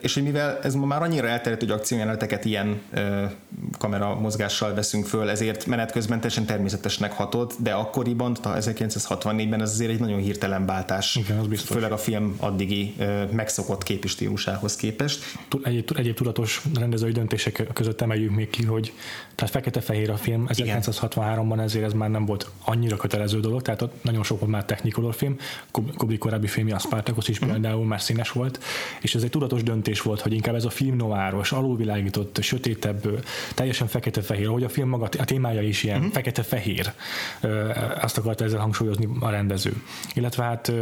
és 0.01 0.15
hogy 0.15 0.23
mivel 0.23 0.59
ez 0.63 0.75
ma 0.75 0.87
már 0.87 1.03
annyira 1.03 1.29
elterjedt, 1.29 1.63
hogy 1.63 1.71
akciójeleneteket 1.71 2.45
ilyen 2.45 2.81
kamera 3.79 4.15
mozgással 4.15 4.75
veszünk 4.75 5.07
föl, 5.07 5.31
ezért 5.31 5.67
menet 5.67 5.93
közben 5.93 6.21
teljesen 6.21 6.45
természetesnek 6.45 7.13
hatott, 7.13 7.55
de 7.59 7.73
akkoriban, 7.73 8.37
1964-ben 8.43 9.61
ez 9.61 9.71
azért 9.71 9.91
egy 9.91 10.01
nagyon 10.01 10.19
hirtelen 10.19 10.67
váltás, 10.67 11.17
Igen, 11.17 11.39
az 11.39 11.47
biztos. 11.47 11.77
főleg 11.77 11.93
a 11.93 11.97
film 11.97 12.37
addigi 12.39 12.95
megszokott 13.31 13.83
képistílusához 13.83 14.77
képest. 14.77 15.25
Egyéb, 15.63 15.91
egyéb 15.97 16.15
tudatos 16.15 16.63
rendezői 16.79 17.13
döntések 17.13 17.67
között 17.73 18.01
emeljük 18.01 18.35
még 18.35 18.51
ki, 18.51 18.65
hogy 18.65 18.93
tehát 19.35 19.55
fekete-fehér 19.55 20.11
a 20.11 20.17
film, 20.17 20.47
1963-ban 20.49 21.61
ezért 21.61 21.85
ez 21.85 21.93
már 21.93 22.11
nem 22.11 22.27
volt 22.27 22.51
annyira 22.65 22.97
kötelező 22.97 23.41
dolog, 23.41 23.63
tehát 23.63 23.83
ott 23.83 24.03
nagyon 24.03 24.23
sok 24.23 24.41
volt 24.41 24.53
már 24.53 24.65
technikolor 24.65 25.15
film, 25.15 25.37
Kubrick 25.71 26.19
korábbi 26.19 26.47
filmje, 26.47 26.75
a 26.75 26.79
Spartacus 26.79 27.29
is 27.29 27.45
mm. 27.45 27.49
például 27.49 27.85
már 27.85 28.01
színes 28.01 28.31
volt, 28.31 28.63
és 29.01 29.15
ez 29.15 29.23
egy 29.23 29.31
tudatos 29.41 29.63
döntés 29.63 30.03
volt, 30.03 30.21
hogy 30.21 30.33
inkább 30.33 30.55
ez 30.55 30.65
a 30.65 30.71
film 30.71 30.97
noáros, 30.97 31.53
alulvilágított, 31.53 32.43
sötétebb, 32.43 33.25
teljesen 33.55 33.87
fekete-fehér, 33.87 34.47
ahogy 34.47 34.65
a 34.65 34.69
film 34.69 34.89
maga, 34.89 35.09
a 35.19 35.25
témája 35.25 35.63
is 35.63 35.83
ilyen 35.83 35.99
uh-huh. 35.99 36.13
fekete-fehér, 36.13 36.93
azt 38.01 38.19
akarta 38.19 38.45
ezzel 38.45 38.61
hangsúlyozni 38.61 39.09
a 39.21 39.31
rendező. 39.31 39.73
Illetve 40.15 40.43
hát 40.43 40.73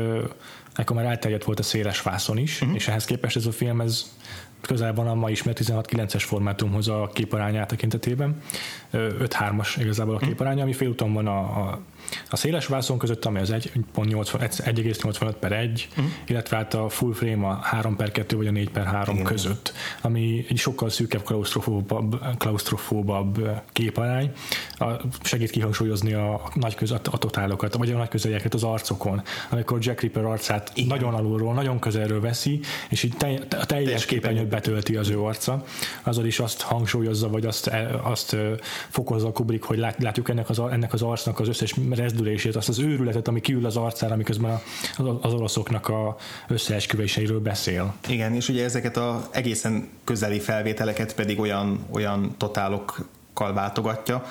ekkor 0.74 0.96
már 0.96 1.04
elterjedt 1.04 1.44
volt 1.44 1.58
a 1.58 1.62
széles 1.62 2.02
vászon 2.02 2.38
is, 2.38 2.60
uh-huh. 2.60 2.76
és 2.76 2.88
ehhez 2.88 3.04
képest 3.04 3.36
ez 3.36 3.46
a 3.46 3.52
film 3.52 3.80
ez 3.80 4.16
közel 4.60 4.94
van 4.94 5.06
a 5.06 5.14
ma 5.14 5.30
ismert 5.30 5.60
16-9-es 5.64 6.22
formátumhoz 6.26 6.88
a 6.88 7.10
képarányát 7.14 7.68
tekintetében. 7.68 8.42
5-3-as 8.92 9.74
igazából 9.78 10.14
a 10.14 10.18
képaránya, 10.18 10.62
ami 10.62 10.72
félúton 10.72 11.12
van 11.12 11.26
a, 11.26 11.38
a 11.38 11.80
a 12.30 12.36
széles 12.36 12.66
vászon 12.66 12.98
között, 12.98 13.24
ami 13.24 13.38
az 13.38 13.50
1,85 13.52 15.34
per 15.40 15.52
1, 15.52 15.88
uh-huh. 15.90 16.06
illetve 16.26 16.56
hát 16.56 16.74
a 16.74 16.88
full 16.88 17.12
frame 17.12 17.46
a 17.46 17.58
3 17.62 17.96
per 17.96 18.10
2 18.10 18.36
vagy 18.36 18.46
a 18.46 18.50
4 18.50 18.70
per 18.70 18.84
3 18.84 19.14
Igen. 19.14 19.26
között, 19.26 19.72
ami 20.00 20.44
egy 20.48 20.58
sokkal 20.58 20.88
szűkebb, 20.88 21.22
klaustrofóbabb, 21.22 22.20
klaustrofóbabb 22.38 23.48
képarány, 23.72 24.32
a, 24.78 24.86
segít 25.22 25.50
kihangsúlyozni 25.50 26.12
a 26.12 26.42
nagy 26.54 26.74
köz, 26.74 26.90
a, 26.90 27.00
a 27.10 27.18
totálokat, 27.18 27.74
vagy 27.74 27.90
a 27.90 27.96
nagy 27.96 28.08
közelieket 28.08 28.54
az 28.54 28.62
arcokon, 28.62 29.22
amikor 29.50 29.78
Jack 29.80 30.00
Ripper 30.00 30.24
arcát 30.24 30.57
Igen. 30.74 30.88
nagyon 30.88 31.14
alulról, 31.14 31.54
nagyon 31.54 31.78
közelről 31.78 32.20
veszi, 32.20 32.60
és 32.88 33.02
így 33.02 33.16
te, 33.16 33.38
a 33.50 33.66
teljes 33.66 34.04
képernyőt 34.04 34.48
betölti 34.48 34.96
az 34.96 35.08
ő 35.08 35.20
arca, 35.20 35.64
azzal 36.02 36.24
is 36.24 36.38
azt 36.38 36.60
hangsúlyozza, 36.60 37.28
vagy 37.28 37.46
azt, 37.46 37.66
e, 37.66 38.00
azt 38.02 38.36
fokozza 38.88 39.32
Kubrick, 39.32 39.64
hogy 39.64 39.78
lát, 39.78 40.02
látjuk 40.02 40.28
ennek 40.28 40.48
az, 40.48 40.58
ennek 40.58 40.92
az 40.92 41.02
arcnak 41.02 41.40
az 41.40 41.48
összes 41.48 41.74
rezdülését, 41.90 42.56
azt 42.56 42.68
az 42.68 42.78
őrületet, 42.78 43.28
ami 43.28 43.40
kiül 43.40 43.66
az 43.66 43.76
arcára, 43.76 44.16
miközben 44.16 44.60
az 45.20 45.32
oroszoknak 45.32 45.88
a 45.88 46.16
összeesküvéseiről 46.48 47.40
beszél. 47.40 47.94
Igen, 48.08 48.34
és 48.34 48.48
ugye 48.48 48.64
ezeket 48.64 48.96
a 48.96 49.28
egészen 49.30 49.88
közeli 50.04 50.38
felvételeket 50.38 51.14
pedig 51.14 51.40
olyan, 51.40 51.86
olyan 51.90 52.34
totálokkal 52.38 53.52
váltogatja, 53.52 54.24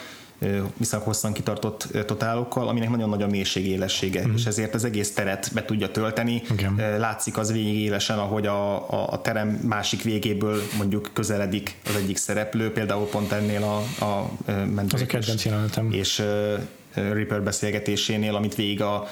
viszonylag 0.78 1.08
hosszan 1.08 1.34
kitartott 1.34 1.88
totálokkal, 2.06 2.68
aminek 2.68 2.90
nagyon 2.90 3.10
nagy 3.10 3.22
a 3.22 3.28
mélység 3.28 3.68
élessége, 3.68 4.28
mm. 4.28 4.34
és 4.36 4.46
ezért 4.46 4.74
az 4.74 4.84
egész 4.84 5.14
teret 5.14 5.50
be 5.54 5.66
tudja 5.66 5.92
tölteni. 5.92 6.42
Igen. 6.52 7.00
Látszik 7.00 7.38
az 7.38 7.52
végig 7.52 7.80
élesen, 7.80 8.18
ahogy 8.18 8.46
a, 8.46 8.92
a, 8.92 9.12
a 9.12 9.22
terem 9.22 9.48
másik 9.48 10.04
végéből 10.04 10.62
mondjuk 10.78 11.10
közeledik 11.14 11.76
az 11.86 11.96
egyik 11.96 12.18
szereplő, 12.18 12.72
például 12.72 13.06
pont 13.06 13.32
ennél 13.32 13.64
a, 13.64 14.06
a, 14.06 14.06
a 14.06 14.32
Az 14.92 15.02
a 15.02 15.06
kedvenc 15.06 15.46
jelenetem. 15.46 15.92
És 15.92 16.24
Ripper 17.14 17.44
beszélgetésénél, 17.44 18.36
amit 18.36 18.56
végig 18.56 18.82
a 18.82 19.08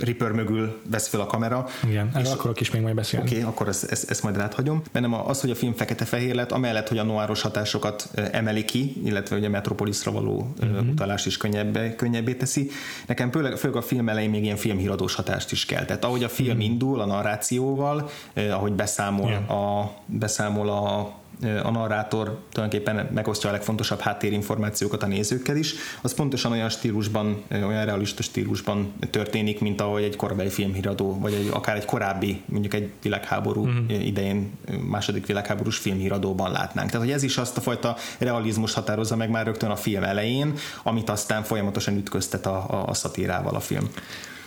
Ripper 0.00 0.30
mögül 0.30 0.80
vesz 0.90 1.08
fel 1.08 1.20
a 1.20 1.26
kamera. 1.26 1.66
Igen, 1.88 2.10
erről 2.14 2.32
akarok 2.32 2.60
is 2.60 2.70
még 2.70 2.82
majd 2.82 2.94
beszélni. 2.94 3.26
Oké, 3.26 3.36
okay, 3.36 3.48
akkor 3.48 3.68
ezt, 3.68 3.84
ezt, 3.84 4.10
ezt 4.10 4.22
majd 4.22 4.36
ráthagyom. 4.36 4.82
Bennem 4.92 5.14
az, 5.14 5.40
hogy 5.40 5.50
a 5.50 5.54
film 5.54 5.72
fekete-fehér 5.72 6.34
lett, 6.34 6.52
amellett, 6.52 6.88
hogy 6.88 6.98
a 6.98 7.02
noáros 7.02 7.42
hatásokat 7.42 8.08
emeli 8.32 8.64
ki, 8.64 9.02
illetve 9.04 9.36
hogy 9.36 9.44
a 9.44 9.48
Metropolisra 9.48 10.12
való 10.12 10.54
uh-huh. 10.60 10.88
utalás 10.88 11.26
is 11.26 11.36
könnyebbé, 11.36 11.94
könnyebbé 11.94 12.34
teszi. 12.34 12.70
Nekem 13.06 13.30
főleg, 13.30 13.56
főleg 13.56 13.76
a 13.76 13.82
film 13.82 14.08
elején 14.08 14.30
még 14.30 14.44
ilyen 14.44 14.56
filmhíradós 14.56 15.14
hatást 15.14 15.52
is 15.52 15.66
kell. 15.66 15.84
Tehát 15.84 16.04
ahogy 16.04 16.24
a 16.24 16.28
film 16.28 16.48
uh-huh. 16.48 16.64
indul 16.64 17.00
a 17.00 17.06
narrációval, 17.06 18.10
ahogy 18.50 18.72
beszámol, 18.72 19.30
yeah. 19.30 19.50
a, 19.50 19.94
beszámol 20.06 20.68
a 20.68 21.18
a 21.62 21.70
narrátor 21.70 22.38
tulajdonképpen 22.52 23.08
megosztja 23.14 23.48
a 23.48 23.52
legfontosabb 23.52 24.00
háttérinformációkat 24.00 25.02
a 25.02 25.06
nézőkkel 25.06 25.56
is, 25.56 25.74
az 26.00 26.14
pontosan 26.14 26.52
olyan 26.52 26.68
stílusban, 26.68 27.42
olyan 27.50 27.84
realista 27.84 28.22
stílusban 28.22 28.92
történik, 29.10 29.60
mint 29.60 29.80
ahogy 29.80 30.02
egy 30.02 30.16
korábbi 30.16 30.48
filmhíradó, 30.48 31.18
vagy 31.20 31.32
egy, 31.32 31.48
akár 31.52 31.76
egy 31.76 31.84
korábbi, 31.84 32.40
mondjuk 32.44 32.74
egy 32.74 32.90
világháború 33.02 33.66
uh-huh. 33.66 34.06
idején, 34.06 34.50
második 34.88 35.26
világháborús 35.26 35.76
filmhíradóban 35.76 36.52
látnánk. 36.52 36.90
Tehát, 36.90 37.06
hogy 37.06 37.14
ez 37.14 37.22
is 37.22 37.36
azt 37.36 37.56
a 37.56 37.60
fajta 37.60 37.96
realizmus 38.18 38.74
határozza 38.74 39.16
meg 39.16 39.30
már 39.30 39.44
rögtön 39.46 39.70
a 39.70 39.76
film 39.76 40.02
elején, 40.02 40.54
amit 40.82 41.10
aztán 41.10 41.42
folyamatosan 41.42 41.96
ütköztet 41.96 42.46
a, 42.46 42.66
a, 42.68 42.88
a 42.88 42.94
szatírával 42.94 43.54
a 43.54 43.60
film 43.60 43.90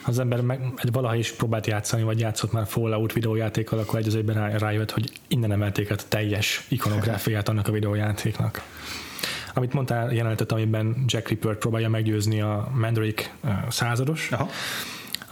az 0.06 0.20
ember 0.20 0.42
meg, 0.42 0.74
egy 0.76 0.92
valaha 0.92 1.16
is 1.16 1.32
próbált 1.32 1.68
játszani, 1.68 2.04
vagy 2.04 2.20
játszott 2.20 2.52
már 2.52 2.66
Fallout 2.68 3.14
videójátékkal, 3.14 3.80
akkor 3.80 4.00
egy 4.00 4.08
az 4.08 4.16
egyben 4.16 4.36
rá, 4.36 4.58
rájött, 4.58 4.92
hogy 4.92 5.12
innen 5.28 5.52
emelték 5.52 5.92
a 5.92 5.96
teljes 6.08 6.66
ikonográfiát 6.68 7.50
annak 7.50 7.68
a 7.68 7.72
videójátéknak. 7.72 8.62
Amit 9.54 9.74
mondtál, 9.74 10.14
jelenetet, 10.14 10.52
amiben 10.52 11.04
Jack 11.08 11.28
Ripper 11.28 11.58
próbálja 11.58 11.90
meggyőzni 11.90 12.42
a 12.42 12.72
Mandrake 12.74 13.24
százados, 13.70 14.32
Aha 14.32 14.50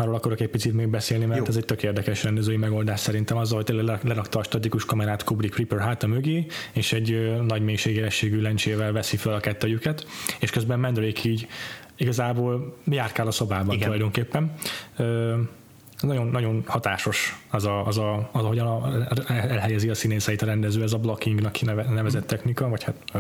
arról 0.01 0.15
akarok 0.15 0.39
egy 0.39 0.49
picit 0.49 0.73
még 0.73 0.87
beszélni, 0.87 1.25
mert 1.25 1.39
Jó. 1.39 1.45
ez 1.47 1.55
egy 1.55 1.65
tök 1.65 1.83
érdekes 1.83 2.23
rendezői 2.23 2.57
megoldás 2.57 2.99
szerintem 2.99 3.37
azzal, 3.37 3.55
hogy 3.55 3.65
tényleg 3.65 3.99
lerakta 4.03 4.39
a 4.39 4.43
statikus 4.43 4.85
kamerát 4.85 5.23
Kubrick 5.23 5.57
Reaper 5.57 5.79
háta 5.79 6.07
mögé, 6.07 6.45
és 6.71 6.93
egy 6.93 7.35
nagy 7.45 7.61
mélységélességű 7.61 8.41
lencsével 8.41 8.91
veszi 8.91 9.17
fel 9.17 9.33
a 9.33 9.39
kettőjüket, 9.39 10.05
és 10.39 10.49
közben 10.49 10.79
Mandrake 10.79 11.29
így 11.29 11.47
igazából 12.01 12.77
járkál 12.85 13.27
a 13.27 13.31
szobában 13.31 13.75
Igen. 13.75 13.79
tulajdonképpen 13.79 14.53
nagyon, 16.01 16.27
nagyon 16.27 16.63
hatásos 16.65 17.39
az, 17.49 17.65
a, 17.65 17.85
az, 17.85 17.97
a, 17.97 18.29
az 18.31 18.43
ahogyan 18.43 18.67
a, 18.67 18.91
elhelyezi 19.27 19.89
a 19.89 19.95
színészeit 19.95 20.41
a 20.41 20.45
rendező, 20.45 20.83
ez 20.83 20.93
a 20.93 20.97
blockingnak 20.97 21.61
nevezett 21.89 22.27
technika, 22.27 22.69
vagy 22.69 22.83
hát 22.83 22.95
ö, 23.13 23.19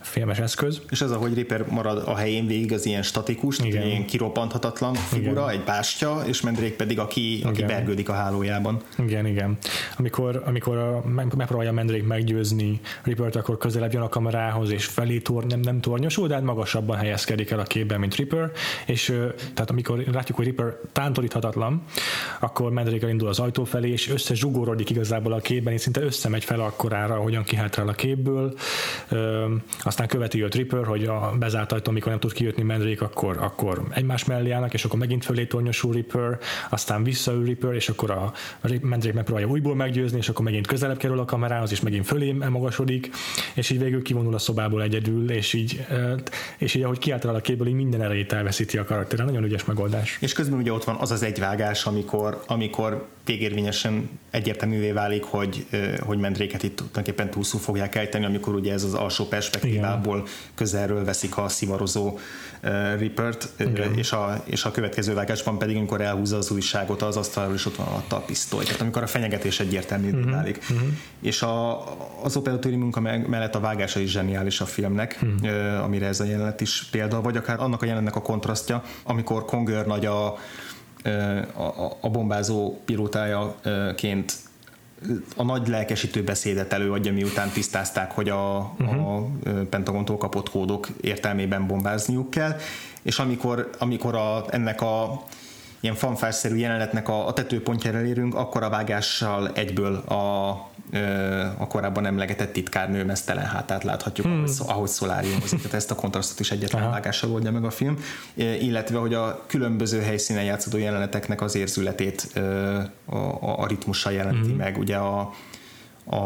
filmes 0.00 0.38
eszköz. 0.38 0.80
És 0.90 1.00
ez, 1.00 1.10
ahogy 1.10 1.34
Ripper 1.34 1.64
marad 1.68 2.02
a 2.06 2.16
helyén 2.16 2.46
végig, 2.46 2.72
az 2.72 2.86
ilyen 2.86 3.02
statikus, 3.02 3.58
Igen. 3.58 3.86
ilyen 3.86 4.06
kiroppanthatatlan 4.06 4.94
figura, 4.94 5.30
igen. 5.30 5.48
egy 5.48 5.64
bástya, 5.64 6.22
és 6.26 6.40
Mendrék 6.40 6.74
pedig, 6.76 6.98
aki, 6.98 7.42
aki 7.44 7.64
bergődik 7.64 8.08
a 8.08 8.12
hálójában. 8.12 8.82
Igen, 8.98 9.26
igen. 9.26 9.58
Amikor, 9.96 10.42
amikor 10.46 10.76
a, 10.76 11.04
megpróbálja 11.36 11.72
Mendrék 11.72 12.06
meggyőzni 12.06 12.80
Rippert, 13.02 13.36
akkor 13.36 13.58
közelebb 13.58 13.92
jön 13.92 14.02
a 14.02 14.08
kamerához, 14.08 14.70
és 14.70 14.84
felé 14.84 15.18
tor, 15.18 15.44
nem, 15.44 15.60
nem 15.60 15.80
tornyosul, 15.80 16.28
de 16.28 16.34
hát 16.34 16.42
magasabban 16.42 16.96
helyezkedik 16.96 17.50
el 17.50 17.58
a 17.58 17.62
képben, 17.62 18.00
mint 18.00 18.14
Ripper, 18.14 18.50
és 18.86 19.04
tehát 19.54 19.70
amikor 19.70 20.04
látjuk, 20.12 20.36
hogy 20.36 20.46
Ripper 20.46 20.76
tántoríthatatlan, 20.92 21.82
akkor 22.40 22.70
Mendrik 22.70 23.02
indul 23.02 23.28
az 23.28 23.38
ajtó 23.38 23.64
felé, 23.64 23.90
és 23.90 24.08
összezsugorodik 24.08 24.90
igazából 24.90 25.32
a 25.32 25.40
képben, 25.40 25.72
és 25.72 25.80
szinte 25.80 26.00
összemegy 26.00 26.44
fel 26.44 26.60
akkorára, 26.60 27.14
hogyan 27.14 27.42
kihátrál 27.42 27.88
a 27.88 27.92
képből. 27.92 28.54
aztán 29.82 30.06
követi 30.06 30.42
a 30.42 30.48
Tripper, 30.48 30.84
hogy 30.84 31.04
a 31.04 31.34
bezárt 31.38 31.72
ajtó, 31.72 31.90
amikor 31.90 32.10
nem 32.10 32.20
tud 32.20 32.32
kijutni 32.32 32.62
Mendrik, 32.62 33.02
akkor, 33.02 33.36
akkor 33.40 33.82
egymás 33.90 34.24
mellé 34.24 34.50
állnak, 34.50 34.74
és 34.74 34.84
akkor 34.84 34.98
megint 34.98 35.24
fölé 35.24 35.44
tornyosul 35.44 35.92
Ripper, 35.92 36.38
aztán 36.70 37.02
visszaül 37.02 37.44
Ripper, 37.44 37.74
és 37.74 37.88
akkor 37.88 38.10
a 38.10 38.32
Mendrik 38.80 39.12
megpróbálja 39.12 39.48
újból 39.48 39.74
meggyőzni, 39.74 40.18
és 40.18 40.28
akkor 40.28 40.44
megint 40.44 40.66
közelebb 40.66 40.96
kerül 40.96 41.18
a 41.18 41.24
kamerához, 41.24 41.70
és 41.72 41.80
megint 41.80 42.06
fölé 42.06 42.32
magasodik, 42.32 43.10
és 43.54 43.70
így 43.70 43.78
végül 43.78 44.02
kivonul 44.02 44.34
a 44.34 44.38
szobából 44.38 44.82
egyedül, 44.82 45.30
és 45.30 45.52
így, 45.52 45.86
és 46.58 46.74
így 46.74 46.82
ahogy 46.82 46.98
kiáltal 46.98 47.34
a 47.34 47.40
képből, 47.40 47.66
így 47.66 47.74
minden 47.74 48.02
erejét 48.02 48.32
elveszíti 48.32 48.78
a 48.78 48.84
karakter. 48.84 49.18
Nagyon 49.18 49.44
ügyes 49.44 49.64
megoldás. 49.64 50.18
És 50.20 50.32
közben 50.32 50.58
ugye 50.58 50.72
ott 50.72 50.84
van 50.84 50.96
az 50.96 51.10
az 51.10 51.22
egyvágás, 51.22 51.82
amikor, 51.90 52.42
amikor 52.46 53.08
végérvényesen 53.24 54.18
egyértelművé 54.30 54.90
válik, 54.90 55.24
hogy, 55.24 55.66
hogy 56.00 56.18
Mendréket 56.18 56.62
itt 56.62 56.76
tulajdonképpen 56.76 57.30
túlszú 57.30 57.58
fogják 57.58 57.94
ejteni, 57.94 58.24
amikor 58.24 58.54
ugye 58.54 58.72
ez 58.72 58.84
az 58.84 58.94
alsó 58.94 59.24
perspektívából 59.24 60.16
Igen. 60.16 60.28
közelről 60.54 61.04
veszik 61.04 61.38
a 61.38 61.48
szivarozó 61.48 62.18
uh, 62.62 62.98
Rippert, 62.98 63.48
uh, 63.60 63.96
és, 63.96 64.12
a, 64.12 64.42
és 64.44 64.64
a 64.64 64.70
következő 64.70 65.14
vágásban 65.14 65.58
pedig, 65.58 65.76
amikor 65.76 66.00
elhúzza 66.00 66.36
az 66.36 66.50
újságot 66.50 67.02
az 67.02 67.16
asztalról, 67.16 67.54
és 67.54 67.66
ott 67.66 67.76
van 67.76 67.86
alatta 67.86 68.16
a 68.16 68.20
pisztoly. 68.20 68.64
Tehát 68.64 68.80
amikor 68.80 69.02
a 69.02 69.06
fenyegetés 69.06 69.60
egyértelművé 69.60 70.18
uh-huh. 70.18 70.32
válik. 70.32 70.58
Uh-huh. 70.70 70.88
És 71.20 71.42
a, 71.42 71.84
az 72.22 72.36
operatőri 72.36 72.76
munka 72.76 73.00
mellett 73.00 73.54
a 73.54 73.60
vágása 73.60 74.00
is 74.00 74.10
zseniális 74.10 74.60
a 74.60 74.66
filmnek, 74.66 75.18
uh-huh. 75.22 75.76
uh, 75.76 75.84
amire 75.84 76.06
ez 76.06 76.20
a 76.20 76.24
jelenet 76.24 76.60
is 76.60 76.88
példa, 76.90 77.20
vagy 77.20 77.36
akár 77.36 77.60
annak 77.60 77.82
a 77.82 77.84
jelenetnek 77.84 78.16
a 78.16 78.22
kontrasztja, 78.22 78.82
amikor 79.02 79.44
Conger 79.44 79.86
nagy 79.86 80.06
a 80.06 80.38
a, 81.54 81.96
a 82.00 82.08
bombázó 82.08 82.80
pilótájaként 82.84 84.32
a 85.36 85.42
nagy 85.42 85.68
lelkesítő 85.68 86.22
beszédet 86.22 86.72
előadja, 86.72 87.12
miután 87.12 87.48
tisztázták, 87.48 88.12
hogy 88.12 88.28
a, 88.28 88.74
uh-huh. 88.78 89.14
a 89.14 89.26
Pentagontól 89.70 90.16
kapott 90.16 90.50
kódok 90.50 90.88
értelmében 91.00 91.66
bombázniuk 91.66 92.30
kell, 92.30 92.56
és 93.02 93.18
amikor, 93.18 93.70
amikor 93.78 94.14
a, 94.14 94.44
ennek 94.50 94.80
a 94.80 95.22
ilyen 95.80 95.94
fanfárszerű 95.94 96.56
jelenetnek 96.56 97.08
a, 97.08 97.26
a 97.26 97.32
tetőpontjára 97.32 98.04
érünk, 98.04 98.34
akkor 98.34 98.62
a 98.62 98.68
vágással 98.68 99.50
egyből 99.54 99.94
a, 99.96 100.50
a 101.56 101.66
korábban 101.66 102.06
emlegetett 102.06 102.52
titkárnő 102.52 103.04
mesztelen 103.04 103.44
hátát 103.44 103.84
láthatjuk, 103.84 104.26
hmm. 104.26 104.44
ahogy, 104.44 104.50
ahogy 104.66 104.88
szoláriumozik. 104.88 105.58
Tehát 105.58 105.74
ezt 105.74 105.90
a 105.90 105.94
kontrasztot 105.94 106.40
is 106.40 106.50
egyetlen 106.50 106.82
Aha. 106.82 106.90
vágással 106.90 107.32
oldja 107.32 107.50
meg 107.50 107.64
a 107.64 107.70
film, 107.70 107.98
illetve 108.34 108.98
hogy 108.98 109.14
a 109.14 109.44
különböző 109.46 110.00
helyszínen 110.00 110.44
játszódó 110.44 110.76
jeleneteknek 110.76 111.40
az 111.40 111.54
érzületét 111.54 112.38
a, 113.04 113.14
a, 113.14 113.58
a 113.58 113.66
ritmussal 113.66 114.12
jelenti 114.12 114.48
hmm. 114.48 114.56
meg. 114.56 114.78
Ugye 114.78 114.96
a, 114.96 115.32
a, 116.04 116.16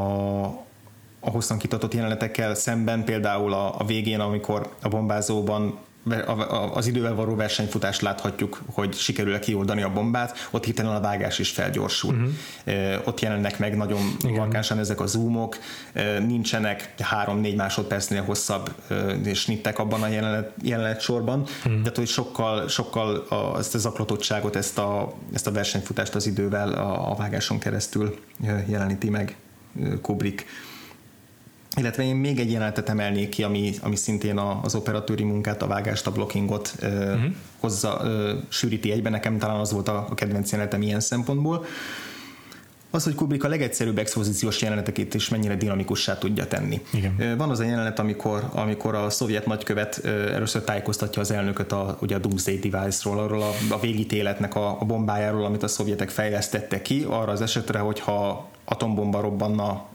a 1.21 1.31
hosszan 1.31 1.59
kitatott 1.59 1.95
jelenetekkel 1.95 2.55
szemben, 2.55 3.05
például 3.05 3.53
a, 3.53 3.81
a 3.81 3.85
végén, 3.85 4.21
amikor 4.21 4.75
a 4.83 4.89
bombázóban 4.89 5.79
az 6.73 6.87
idővel 6.87 7.15
való 7.15 7.35
versenyfutást 7.35 8.01
láthatjuk, 8.01 8.63
hogy 8.73 8.95
sikerül-e 8.95 9.39
kioldani 9.39 9.83
a 9.83 9.93
bombát, 9.93 10.49
ott 10.51 10.65
hirtelen 10.65 10.95
a 10.95 11.01
vágás 11.01 11.39
is 11.39 11.51
felgyorsul. 11.51 12.15
Uh-huh. 12.15 13.09
Ott 13.09 13.21
jelennek 13.21 13.59
meg 13.59 13.77
nagyon 13.77 14.17
markánsan 14.23 14.79
ezek 14.79 15.01
a 15.01 15.07
zoomok, 15.07 15.57
nincsenek 16.27 16.95
3-4 17.27 17.57
másodpercnél 17.57 18.23
hosszabb 18.23 18.75
snittek 19.35 19.79
abban 19.79 20.03
a 20.03 20.09
jelenet, 20.09 20.53
jelenet 20.63 21.01
sorban, 21.01 21.41
uh-huh. 21.41 21.81
tehát 21.81 21.97
hogy 21.97 22.07
sokkal, 22.07 22.69
sokkal 22.69 23.17
a, 23.17 23.59
ezt 23.59 23.75
a 23.75 23.79
zaklatottságot, 23.79 24.57
ezt 24.57 24.79
a, 24.79 25.15
ezt 25.33 25.47
a 25.47 25.53
versenyfutást 25.53 26.15
az 26.15 26.27
idővel 26.27 26.73
a, 26.73 27.11
a 27.11 27.15
vágáson 27.15 27.59
keresztül 27.59 28.19
jeleníti 28.67 29.11
meg 29.11 29.37
Kubrick 30.03 30.47
illetve 31.77 32.03
én 32.03 32.17
még 32.17 32.39
egy 32.39 32.51
jelenetet 32.51 32.89
emelnék 32.89 33.29
ki, 33.29 33.43
ami, 33.43 33.73
ami 33.83 33.97
szintén 33.97 34.39
az 34.39 34.75
operatőri 34.75 35.25
munkát, 35.25 35.63
a 35.63 35.67
vágást, 35.67 36.07
a 36.07 36.11
blockingot 36.13 36.75
uh-huh. 36.83 37.21
hozza, 37.61 38.03
sűríti 38.49 38.93
egyben, 38.93 39.13
nekem 39.13 39.39
talán 39.39 39.61
az 39.61 39.73
volt 39.73 39.89
a, 39.89 40.07
a 40.11 40.15
kedvenc 40.15 40.51
jelenetem 40.51 40.83
ilyen 40.83 41.01
szempontból. 41.01 41.65
Az, 42.91 43.05
hogy 43.05 43.15
Kubrick 43.15 43.45
a 43.45 43.49
legegyszerűbb 43.49 43.99
expozíciós 43.99 44.63
jeleneteket 44.63 45.15
is 45.15 45.29
mennyire 45.29 45.57
dinamikussá 45.57 46.19
tudja 46.19 46.47
tenni. 46.47 46.81
Igen. 46.93 47.37
Van 47.37 47.51
az 47.51 47.61
a 47.61 47.65
jelenet, 47.65 47.99
amikor, 47.99 48.49
amikor 48.53 48.95
a 48.95 49.11
szovjet 49.11 49.47
nagykövet 49.47 50.05
először 50.05 50.63
tájékoztatja 50.63 51.21
az 51.21 51.31
elnököt 51.31 51.73
a, 51.73 51.99
ugye 52.01 52.15
a 52.15 52.19
Doomsday 52.19 52.59
Device-ról, 52.59 53.19
arról 53.19 53.43
a, 53.43 53.51
a 53.71 53.81
végítéletnek 53.81 54.55
a, 54.55 54.81
a 54.81 54.85
bombájáról, 54.85 55.45
amit 55.45 55.63
a 55.63 55.69
szovjetek 55.69 56.11
fejlesztettek 56.11 56.83
ki, 56.83 57.07
arra 57.09 57.33
az 57.33 57.41
esetre, 57.41 57.79
hogyha 57.79 58.49
atombomba 58.65 59.21
robbanna 59.21 59.87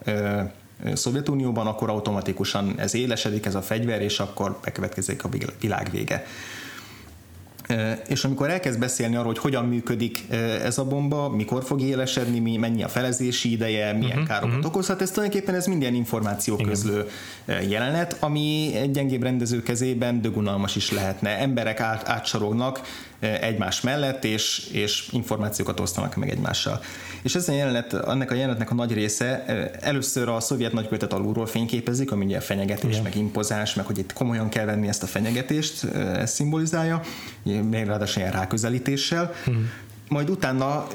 Szovjetunióban, 0.93 1.67
akkor 1.67 1.89
automatikusan 1.89 2.73
ez 2.77 2.93
élesedik, 2.93 3.45
ez 3.45 3.55
a 3.55 3.61
fegyver, 3.61 4.01
és 4.01 4.19
akkor 4.19 4.59
bekövetkezik 4.63 5.23
a 5.23 5.29
világ 5.59 5.89
vége. 5.91 6.25
És 8.07 8.23
amikor 8.23 8.49
elkezd 8.49 8.79
beszélni 8.79 9.15
arról, 9.15 9.27
hogy 9.27 9.37
hogyan 9.37 9.65
működik 9.65 10.25
ez 10.63 10.77
a 10.77 10.85
bomba, 10.85 11.29
mikor 11.29 11.63
fog 11.63 11.81
élesedni, 11.81 12.57
mennyi 12.57 12.83
a 12.83 12.87
felezési 12.87 13.51
ideje, 13.51 13.93
milyen 13.93 14.11
uh-huh, 14.11 14.27
károkat 14.27 14.55
uh-huh. 14.55 14.65
okozhat, 14.65 15.01
ez 15.01 15.11
tulajdonképpen 15.11 15.55
ez 15.55 15.65
minden 15.65 15.93
információ 15.93 16.55
közlő 16.55 17.07
jelenet, 17.45 18.17
ami 18.19 18.71
egy 18.75 18.91
gyengébb 18.91 19.23
rendező 19.23 19.63
kezében 19.63 20.21
dögunalmas 20.21 20.75
is 20.75 20.91
lehetne. 20.91 21.29
Emberek 21.29 21.79
át, 21.79 22.09
átsorognak 22.09 22.81
egymás 23.19 23.81
mellett, 23.81 24.23
és, 24.23 24.69
és 24.71 25.07
információkat 25.11 25.79
osztanak 25.79 26.15
meg 26.15 26.29
egymással. 26.29 26.81
És 27.21 27.35
ez 27.35 27.49
a 27.49 27.51
jelenet, 27.51 27.93
annak 27.93 28.31
a 28.31 28.33
jelenetnek 28.33 28.71
a 28.71 28.73
nagy 28.73 28.93
része 28.93 29.45
először 29.79 30.29
a 30.29 30.39
szovjet 30.39 30.73
nagykövetet 30.73 31.13
alulról 31.13 31.45
fényképezik, 31.45 32.11
ami 32.11 32.25
ugye 32.25 32.39
fenyegetés, 32.39 32.91
Igen. 32.91 33.03
meg 33.03 33.15
impozás, 33.15 33.73
meg 33.73 33.85
hogy 33.85 33.97
itt 33.97 34.13
komolyan 34.13 34.49
kell 34.49 34.65
venni 34.65 34.87
ezt 34.87 35.03
a 35.03 35.07
fenyegetést, 35.07 35.83
ez 35.93 36.31
szimbolizálja, 36.31 37.01
még 37.43 37.85
ráadásul 37.85 38.21
ilyen 38.21 38.33
ráközelítéssel. 38.33 39.33
Hmm. 39.43 39.69
Majd 40.07 40.29
utána 40.29 40.87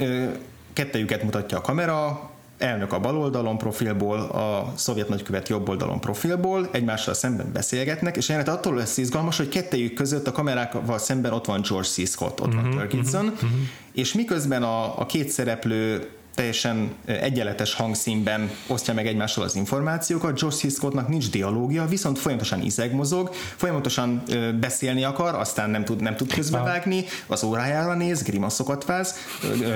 kettejüket 0.72 1.22
mutatja 1.22 1.58
a 1.58 1.60
kamera, 1.60 2.30
elnök 2.64 2.92
a 2.92 3.00
bal 3.00 3.18
oldalon 3.18 3.58
profilból, 3.58 4.18
a 4.18 4.72
szovjet 4.74 5.08
nagykövet 5.08 5.48
jobb 5.48 5.68
oldalon 5.68 6.00
profilból, 6.00 6.68
egymással 6.72 7.14
szemben 7.14 7.52
beszélgetnek, 7.52 8.16
és 8.16 8.28
jelenet 8.28 8.48
attól 8.54 8.74
lesz 8.74 8.96
izgalmas, 8.96 9.36
hogy 9.36 9.48
kettejük 9.48 9.94
között 9.94 10.26
a 10.26 10.32
kamerákkal 10.32 10.98
szemben 10.98 11.32
ott 11.32 11.44
van 11.44 11.60
George 11.68 11.88
C. 11.88 12.08
Scott, 12.08 12.40
ott 12.40 12.46
uh-huh, 12.46 12.62
van 12.62 12.70
Turkidson, 12.70 13.24
uh-huh, 13.24 13.42
uh-huh. 13.42 13.58
és 13.92 14.12
miközben 14.12 14.62
a, 14.62 14.98
a 14.98 15.06
két 15.06 15.28
szereplő 15.28 16.08
teljesen 16.34 16.94
egyenletes 17.06 17.74
hangszínben 17.74 18.50
osztja 18.66 18.94
meg 18.94 19.06
egymással 19.06 19.44
az 19.44 19.56
információkat. 19.56 20.40
Josh 20.40 20.62
Hiscottnak 20.62 21.08
nincs 21.08 21.30
dialógia, 21.30 21.86
viszont 21.86 22.18
folyamatosan 22.18 22.62
izegmozog, 22.62 23.30
folyamatosan 23.56 24.22
beszélni 24.60 25.04
akar, 25.04 25.34
aztán 25.34 25.70
nem 25.70 25.84
tud, 25.84 26.00
nem 26.00 26.16
tud 26.16 26.32
közbevágni, 26.32 27.04
az 27.26 27.44
órájára 27.44 27.94
néz, 27.94 28.22
grimaszokat 28.22 28.84
váz, 28.84 29.14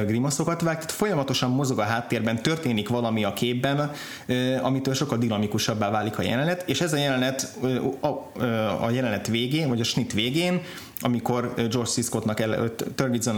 grimaszokat 0.06 0.60
vág, 0.60 0.74
tehát 0.74 0.92
folyamatosan 0.92 1.50
mozog 1.50 1.78
a 1.78 1.82
háttérben, 1.82 2.42
történik 2.42 2.88
valami 2.88 3.24
a 3.24 3.32
képben, 3.32 3.90
amitől 4.62 4.94
sokkal 4.94 5.18
dinamikusabbá 5.18 5.90
válik 5.90 6.18
a 6.18 6.22
jelenet, 6.22 6.62
és 6.66 6.80
ez 6.80 6.92
a 6.92 6.96
jelenet 6.96 7.56
a, 8.00 8.06
a 8.84 8.90
jelenet 8.90 9.26
végén, 9.26 9.68
vagy 9.68 9.80
a 9.80 9.84
snit 9.84 10.12
végén 10.12 10.60
amikor 11.00 11.52
George 11.56 11.90
C. 11.90 12.04
Scottnak, 12.04 12.40
ele, 12.40 12.72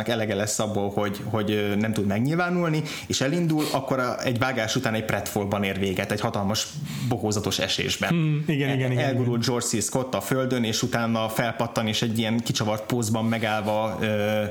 elege 0.05 0.35
lesz 0.35 0.59
abból, 0.59 0.91
hogy, 0.91 1.21
hogy 1.25 1.77
nem 1.79 1.93
tud 1.93 2.07
megnyilvánulni, 2.07 2.83
és 3.11 3.21
elindul, 3.21 3.65
akkor 3.73 3.99
a, 3.99 4.23
egy 4.23 4.39
vágás 4.39 4.77
után 4.77 4.95
egy 4.95 5.05
pretfallban 5.05 5.63
ér 5.63 5.79
véget, 5.79 6.13
egy 6.13 6.21
hatalmas 6.21 6.67
bohózatos 7.09 7.59
esésben. 7.59 8.09
Hmm, 8.09 8.45
igen, 8.47 8.75
igen, 8.75 8.93
igen. 8.93 9.05
Elgurul 9.05 9.39
George 9.39 9.67
C. 9.67 9.83
Scott 9.83 10.15
a 10.15 10.21
földön, 10.21 10.65
és 10.65 10.83
utána 10.83 11.29
felpattan, 11.29 11.87
és 11.87 12.03
egy 12.03 12.19
ilyen 12.19 12.41
kicsavart 12.41 12.87
pózban 12.87 13.25
megállva 13.25 13.99
ö, 14.01 14.45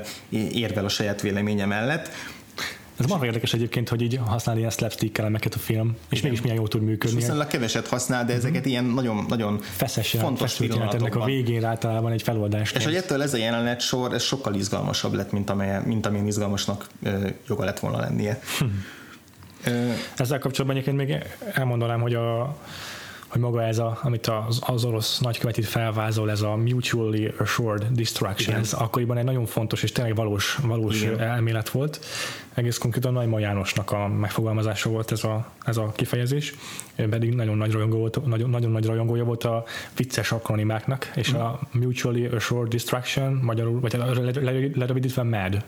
érvel 0.52 0.84
a 0.84 0.88
saját 0.88 1.20
véleménye 1.20 1.64
mellett 1.64 2.10
ez 3.00 3.06
marha 3.06 3.24
érdekes 3.24 3.52
egyébként, 3.52 3.88
hogy 3.88 4.02
így 4.02 4.20
használ 4.26 4.56
ilyen 4.56 4.70
slapstick 4.70 5.18
elemeket 5.18 5.54
a 5.54 5.58
film, 5.58 5.96
és 6.08 6.18
Igen. 6.18 6.22
mégis 6.22 6.40
milyen 6.42 6.56
jól 6.56 6.68
tud 6.68 6.82
működni. 6.82 7.16
És 7.16 7.22
viszonylag 7.22 7.46
keveset 7.46 7.86
használ, 7.86 8.24
de 8.24 8.32
ezeket 8.32 8.60
mm-hmm. 8.60 8.70
ilyen 8.70 8.84
nagyon, 8.84 9.24
nagyon 9.28 9.58
Feszes 9.60 10.10
fontos 10.10 10.60
ennek 10.60 11.16
a 11.16 11.24
végén 11.24 11.64
általában 11.64 12.12
egy 12.12 12.22
feloldás. 12.22 12.72
És 12.72 12.84
hogy 12.84 12.94
ettől 12.94 13.22
ez 13.22 13.34
a 13.34 13.36
jelenet 13.36 13.80
sor, 13.80 14.12
ez 14.12 14.22
sokkal 14.22 14.54
izgalmasabb 14.54 15.12
lett, 15.12 15.32
mint, 15.32 15.50
amely, 15.50 15.80
mint 15.84 16.06
amilyen 16.06 16.26
izgalmasnak 16.26 16.86
joga 17.48 17.64
lett 17.64 17.78
volna 17.78 18.00
lennie. 18.00 18.40
Hm. 18.58 18.64
Ezzel 20.16 20.38
kapcsolatban 20.38 20.76
egyébként 20.76 20.96
még 20.96 21.24
elmondanám, 21.52 22.00
hogy 22.00 22.14
a 22.14 22.56
hogy 23.30 23.40
maga 23.40 23.62
ez, 23.62 23.78
a, 23.78 23.98
amit 24.02 24.26
az, 24.26 24.60
az 24.66 24.84
orosz 24.84 25.18
nagykövet 25.18 25.58
itt 25.58 25.64
felvázol, 25.64 26.30
ez 26.30 26.42
a 26.42 26.56
mutually 26.56 27.34
assured 27.38 27.86
destruction, 27.90 28.48
Igen. 28.48 28.60
ez 28.60 28.72
akkoriban 28.72 29.16
egy 29.16 29.24
nagyon 29.24 29.46
fontos 29.46 29.82
és 29.82 29.92
tényleg 29.92 30.14
valós, 30.14 30.58
valós 30.62 31.02
Igen. 31.02 31.20
elmélet 31.20 31.70
volt. 31.70 32.04
Egész 32.54 32.78
konkrétan 32.78 33.12
Nagy 33.12 33.40
Jánosnak 33.40 33.92
a 33.92 34.08
megfogalmazása 34.08 34.90
volt 34.90 35.12
ez 35.12 35.24
a, 35.24 35.50
ez 35.64 35.76
a 35.76 35.92
kifejezés, 35.96 36.54
pedig 36.96 37.34
nagyon 37.34 37.56
nagy, 37.56 37.72
rajongó 37.72 37.98
volt, 37.98 38.26
nagyon, 38.26 38.50
nagyon 38.50 38.70
nagy 38.70 38.86
rajongója 38.86 39.24
volt 39.24 39.44
a 39.44 39.64
vicces 39.96 40.32
akronimáknak, 40.32 41.10
és 41.14 41.34
mm. 41.34 41.38
a 41.38 41.60
mutually 41.72 42.26
assured 42.26 42.68
destruction, 42.68 43.32
magyarul, 43.32 43.80
vagy 43.80 43.92
lerövidítve 44.74 45.22
MAD. 45.22 45.64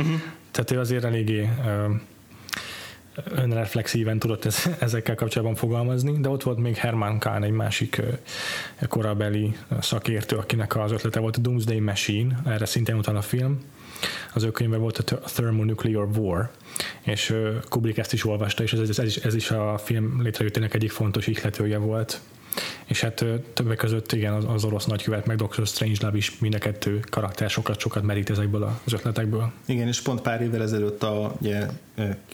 Mm-hmm. 0.00 0.14
Tehát 0.50 0.70
ő 0.70 0.78
azért 0.78 1.04
eléggé 1.04 1.48
önreflexíven 3.24 4.18
tudott 4.18 4.44
ez, 4.44 4.62
ezekkel 4.78 5.14
kapcsolatban 5.14 5.56
fogalmazni, 5.56 6.20
de 6.20 6.28
ott 6.28 6.42
volt 6.42 6.58
még 6.58 6.76
Herman 6.76 7.18
Kahn, 7.18 7.42
egy 7.42 7.50
másik 7.50 8.02
korabeli 8.88 9.56
szakértő, 9.80 10.36
akinek 10.36 10.76
az 10.76 10.92
ötlete 10.92 11.20
volt 11.20 11.36
a 11.36 11.40
Doomsday 11.40 11.80
Machine, 11.80 12.40
erre 12.46 12.64
szintén 12.64 12.96
utal 12.96 13.16
a 13.16 13.22
film. 13.22 13.60
Az 14.34 14.42
ő 14.42 14.50
könyve 14.50 14.76
volt 14.76 14.98
a 14.98 15.18
Thermonuclear 15.18 16.08
War, 16.16 16.50
és 17.02 17.34
Kubrick 17.68 17.98
ezt 17.98 18.12
is 18.12 18.24
olvasta, 18.24 18.62
és 18.62 18.72
ez, 18.72 18.98
ez, 18.98 19.06
is, 19.06 19.16
ez 19.16 19.34
is 19.34 19.50
a 19.50 19.78
film 19.78 20.22
létrejöttének 20.22 20.74
egyik 20.74 20.90
fontos 20.90 21.26
ihletője 21.26 21.78
volt 21.78 22.20
és 22.84 23.00
hát 23.00 23.24
többek 23.52 23.76
között 23.76 24.12
igen, 24.12 24.32
az, 24.32 24.44
az 24.48 24.64
orosz 24.64 24.84
nagykövet, 24.84 25.26
meg 25.26 25.36
Dr. 25.36 25.66
Strangelove 25.66 26.16
is 26.16 26.38
mind 26.38 26.54
a 26.54 26.58
kettő 26.58 27.00
karakter 27.10 27.50
sokat, 27.50 27.80
sokat 27.80 28.02
merít 28.02 28.30
ezekből 28.30 28.62
az 28.62 28.92
ötletekből. 28.92 29.52
Igen, 29.66 29.86
és 29.86 30.00
pont 30.00 30.20
pár 30.20 30.40
évvel 30.40 30.62
ezelőtt, 30.62 31.02
a, 31.02 31.34
ugye, 31.40 31.66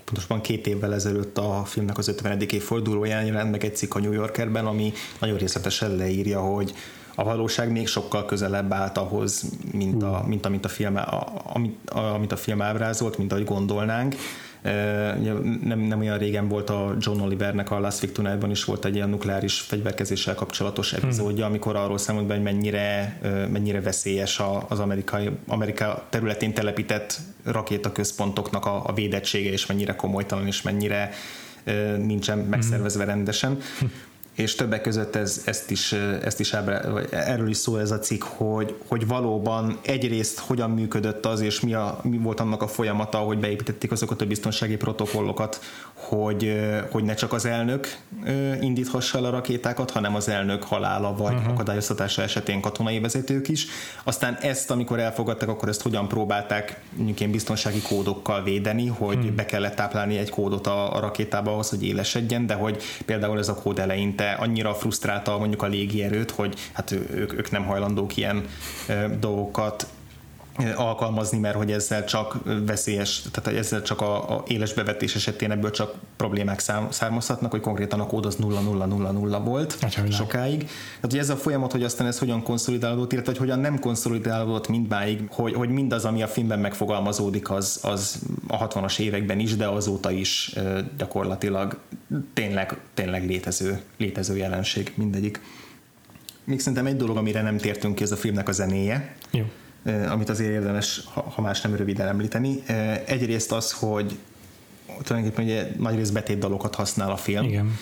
pontosabban 0.05 0.41
két 0.41 0.67
évvel 0.67 0.95
ezelőtt 0.95 1.39
a 1.39 1.63
filmnek 1.65 1.99
az 1.99 2.09
50. 2.09 2.41
évfordulóján 2.41 3.25
jelent 3.25 3.51
meg 3.51 3.65
egy 3.65 3.77
cikk 3.77 3.95
a 3.95 3.99
New 3.99 4.13
Yorkerben, 4.13 4.67
ami 4.67 4.93
nagyon 5.19 5.37
részletesen 5.37 5.97
leírja, 5.97 6.41
hogy 6.41 6.75
a 7.15 7.25
valóság 7.25 7.73
még 7.73 7.87
sokkal 7.87 8.25
közelebb 8.25 8.73
állt 8.73 8.99
ahhoz, 8.99 9.45
mint, 9.73 10.03
a, 10.03 10.25
mint 10.27 10.47
amit, 10.47 10.65
a 10.65 10.69
film, 10.69 10.97
a, 10.97 11.43
amit, 11.53 11.91
a, 11.91 12.15
amit 12.15 12.33
a 12.33 12.37
film 12.37 12.63
ábrázolt, 12.63 13.19
mint 13.19 13.33
ahogy 13.33 13.45
gondolnánk 13.45 14.15
nem, 15.65 15.79
nem 15.79 16.01
olyan 16.01 16.19
régen 16.19 16.49
volt 16.49 16.71
a 16.71 16.97
John 16.99 17.21
Olivernek 17.21 17.71
a 17.71 17.81
Last 17.81 18.03
Week 18.03 18.15
Tonight-ban 18.15 18.51
is 18.51 18.65
volt 18.65 18.85
egy 18.85 18.95
ilyen 18.95 19.09
nukleáris 19.09 19.61
fegyverkezéssel 19.61 20.35
kapcsolatos 20.35 20.91
hmm. 20.91 21.03
epizódja, 21.03 21.47
amikor 21.47 21.77
arról 21.77 21.99
számolt 21.99 22.27
be, 22.27 22.35
hogy 22.35 22.43
mennyire, 22.43 23.19
mennyire 23.53 23.81
veszélyes 23.81 24.41
az 24.69 24.79
amerikai, 24.79 25.31
Amerika 25.47 26.07
területén 26.11 26.55
telepített 26.55 27.19
rakétaközpontoknak 27.45 28.67
a, 28.67 28.83
a 28.87 28.93
védettsége, 28.93 29.51
és 29.51 29.67
mennyire 29.67 29.97
komolytalan, 29.97 30.47
és 30.47 30.63
mennyire 30.63 31.11
nincsen 31.97 32.39
megszervezve 32.39 33.13
hmm. 33.13 33.59
és 34.35 34.55
többek 34.55 34.81
között 34.81 35.17
ez, 35.17 35.43
ezt 35.45 35.71
is, 35.71 35.93
ezt 36.23 36.41
is 36.41 36.55
ábra, 36.55 37.01
erről 37.11 37.49
is 37.49 37.57
szól 37.57 37.81
ez 37.81 37.91
a 37.91 37.99
cikk, 37.99 38.23
hogy, 38.23 38.77
hogy 38.87 39.07
valóban 39.07 39.79
egyrészt 39.83 40.39
hogyan 40.39 40.71
működött 40.71 41.27
az, 41.27 41.41
és 41.41 41.61
mi, 41.61 41.75
a, 41.75 42.01
mi 42.03 42.17
volt 42.17 42.41
annak 42.41 42.63
a 42.63 42.67
folyamata, 42.67 43.19
hogy 43.19 43.39
beépítették 43.39 43.93
azokat 43.93 44.21
a 44.21 44.27
biztonsági 44.27 44.77
protokollokat, 44.77 45.61
hogy, 45.95 46.61
hogy 46.91 47.05
ne 47.05 47.15
csak 47.15 47.33
az 47.33 47.45
elnök 47.45 47.97
indíthassa 48.61 49.19
el 49.19 49.25
a 49.25 49.31
rakétákat, 49.31 49.91
hanem 49.91 50.15
az 50.15 50.29
elnök 50.29 50.63
halála 50.63 51.15
vagy 51.15 51.35
uh-huh. 51.35 51.53
akadályoztatása 51.53 52.23
esetén 52.23 52.61
katonai 52.61 53.01
vezetők 53.01 53.49
is. 53.49 53.67
Aztán 54.05 54.35
ezt, 54.41 54.71
amikor 54.71 54.99
elfogadtak, 54.99 55.49
akkor 55.49 55.69
ezt 55.69 55.83
hogyan 55.83 56.09
próbálták 56.09 56.81
mondjuk 56.97 57.31
biztonsági 57.31 57.81
kódokkal 57.83 58.43
védeni, 58.43 58.87
hogy 58.87 59.17
uh-huh. 59.17 59.33
be 59.33 59.45
kellett 59.45 59.75
táplálni 59.75 60.19
egy 60.19 60.31
kódot 60.31 60.67
a, 60.67 60.97
a 60.97 61.01
rakétába 61.01 61.51
ahhoz, 61.51 61.69
hogy 61.69 61.85
élesedjen, 61.85 62.47
de 62.47 62.55
hogy 62.55 62.83
például 63.05 63.39
ez 63.39 63.49
a 63.49 63.55
kód 63.55 63.79
eleinte 63.79 64.22
annyira 64.39 64.75
frusztrálta 64.75 65.39
mondjuk 65.39 65.63
a 65.63 65.67
légierőt, 65.67 66.31
hogy 66.31 66.55
hát 66.73 66.91
ők, 66.91 67.33
ők 67.33 67.51
nem 67.51 67.65
hajlandók 67.65 68.17
ilyen 68.17 68.45
dolgokat 69.21 69.87
alkalmazni, 70.77 71.39
mert 71.39 71.57
hogy 71.57 71.73
ezzel 71.73 72.05
csak 72.05 72.39
veszélyes, 72.67 73.23
tehát 73.31 73.59
ezzel 73.59 73.83
csak 73.83 74.01
a, 74.01 74.37
a 74.37 74.43
éles 74.47 74.73
bevetés 74.75 75.15
esetén 75.15 75.51
ebből 75.51 75.71
csak 75.71 75.95
problémák 76.17 76.59
szám, 76.59 76.91
származhatnak, 76.91 77.51
hogy 77.51 77.61
konkrétan 77.61 78.01
a 78.01 78.07
kód 78.07 78.27
az 78.27 78.37
0000 78.37 79.45
volt 79.45 79.79
hát, 79.81 80.13
sokáig. 80.13 80.59
Tehát 80.59 81.01
hogy 81.01 81.19
ez 81.19 81.31
a 81.31 81.37
folyamat, 81.37 81.73
hogy 81.73 81.83
aztán 81.83 82.07
ez 82.07 82.19
hogyan 82.19 82.43
konszolidálódott, 82.43 83.13
illetve 83.13 83.31
hogy 83.31 83.41
hogyan 83.41 83.59
nem 83.59 83.79
konszolidálódott 83.79 84.69
mindmáig, 84.69 85.23
hogy, 85.31 85.55
hogy 85.55 85.69
mindaz, 85.69 86.05
ami 86.05 86.23
a 86.23 86.29
filmben 86.29 86.59
megfogalmazódik, 86.59 87.51
az, 87.51 87.79
az 87.83 88.23
a 88.49 88.69
60-as 88.69 88.99
években 88.99 89.39
is, 89.39 89.57
de 89.57 89.67
azóta 89.67 90.11
is 90.11 90.55
gyakorlatilag 90.99 91.79
tényleg, 92.33 92.77
tényleg 92.95 93.27
létező, 93.27 93.81
létező 93.97 94.37
jelenség 94.37 94.93
mindegyik. 94.95 95.41
Még 96.45 96.61
szerintem 96.61 96.87
egy 96.87 96.97
dolog, 96.97 97.17
amire 97.17 97.43
nem 97.43 97.57
tértünk 97.57 97.95
ki, 97.95 98.03
ez 98.03 98.13
a 98.13 98.17
filmnek 98.17 98.49
a 98.49 98.53
zenéje. 98.53 99.17
Jó 99.31 99.45
amit 100.11 100.29
azért 100.29 100.51
érdemes, 100.51 101.05
ha 101.35 101.43
más 101.43 101.61
nem 101.61 101.77
röviden 101.77 102.09
említeni. 102.09 102.63
Egyrészt 103.07 103.53
az, 103.53 103.73
hogy 103.73 104.19
tulajdonképpen 105.03 105.45
ugye 105.45 105.69
nagy 105.79 105.95
rész 105.95 106.11
betétdalokat 106.11 106.75
használ 106.75 107.11
a 107.11 107.17
film. 107.17 107.45
Igen. 107.45 107.79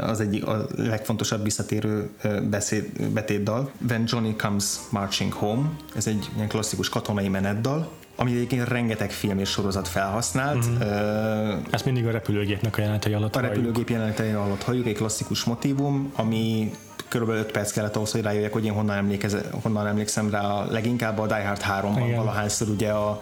Az 0.00 0.20
egyik 0.20 0.46
a 0.46 0.66
legfontosabb 0.76 1.42
visszatérő 1.42 2.10
beszéd, 2.50 3.10
betétdal. 3.12 3.70
When 3.88 4.04
Johnny 4.06 4.36
Comes 4.36 4.64
Marching 4.90 5.32
Home, 5.32 5.70
ez 5.96 6.06
egy 6.06 6.28
ilyen 6.36 6.48
klasszikus 6.48 6.88
katonai 6.88 7.28
menetdal, 7.28 7.90
ami 8.16 8.30
egyébként 8.30 8.68
rengeteg 8.68 9.10
film 9.10 9.38
és 9.38 9.48
sorozat 9.48 9.88
felhasznált. 9.88 10.64
Uh-huh. 10.64 11.58
Ezt 11.70 11.84
mindig 11.84 12.06
a 12.06 12.10
repülőgépnek 12.10 12.76
a 12.76 12.80
jelenetei 12.80 13.12
alatt 13.12 13.36
A 13.36 13.40
repülőgép 13.40 13.88
jelenetei 13.88 14.30
alatt 14.30 14.62
halljuk, 14.62 14.86
egy 14.86 14.96
klasszikus 14.96 15.44
motivum, 15.44 16.12
ami 16.14 16.70
körülbelül 17.12 17.42
5 17.42 17.52
perc 17.52 17.72
kellett 17.72 17.96
ahhoz, 17.96 18.12
hogy 18.12 18.22
rájöjjek, 18.22 18.52
hogy 18.52 18.64
én 18.64 18.72
honnan, 18.72 18.96
emlékez, 18.96 19.36
honnan 19.62 19.86
emlékszem 19.86 20.30
rá 20.30 20.40
a 20.40 20.66
leginkább 20.70 21.18
a 21.18 21.26
Die 21.26 21.46
Hard 21.46 21.62
3-ban 21.68 22.12
valahányszor 22.16 22.68
ugye 22.68 22.90
a, 22.90 23.18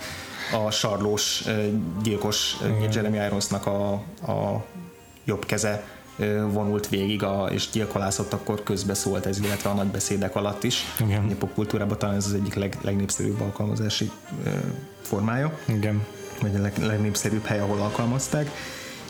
a 0.65 0.71
sarlós 0.71 1.45
gyilkos 2.03 2.57
Igen. 2.63 2.93
Jeremy 2.93 3.17
Ironsnak 3.17 3.67
a, 3.67 3.93
a 4.33 4.65
jobb 5.25 5.47
keze 5.47 5.85
vonult 6.51 6.89
végig, 6.89 7.23
a, 7.23 7.49
és 7.53 7.71
gyilkolászott, 7.71 8.33
akkor 8.33 8.63
közbe 8.63 8.95
szólt 8.95 9.27
ez, 9.27 9.41
illetve 9.41 9.71
a 9.71 9.75
nagy 9.75 9.87
beszédek 9.87 10.37
alatt 10.37 10.65
is. 10.65 10.85
Igen. 11.01 11.31
A 11.31 11.35
popkultúrában 11.35 11.99
talán 11.99 12.17
ez 12.17 12.27
az 12.27 12.35
egyik 12.35 12.55
leg, 12.55 12.77
legnépszerűbb 12.83 13.41
alkalmazási 13.41 14.11
formája. 15.03 15.59
Igen. 15.65 16.07
Vagy 16.41 16.55
a 16.55 16.61
leg, 16.61 16.73
legnépszerűbb 16.79 17.45
hely, 17.45 17.61
ahol 17.61 17.81
alkalmazták. 17.81 18.51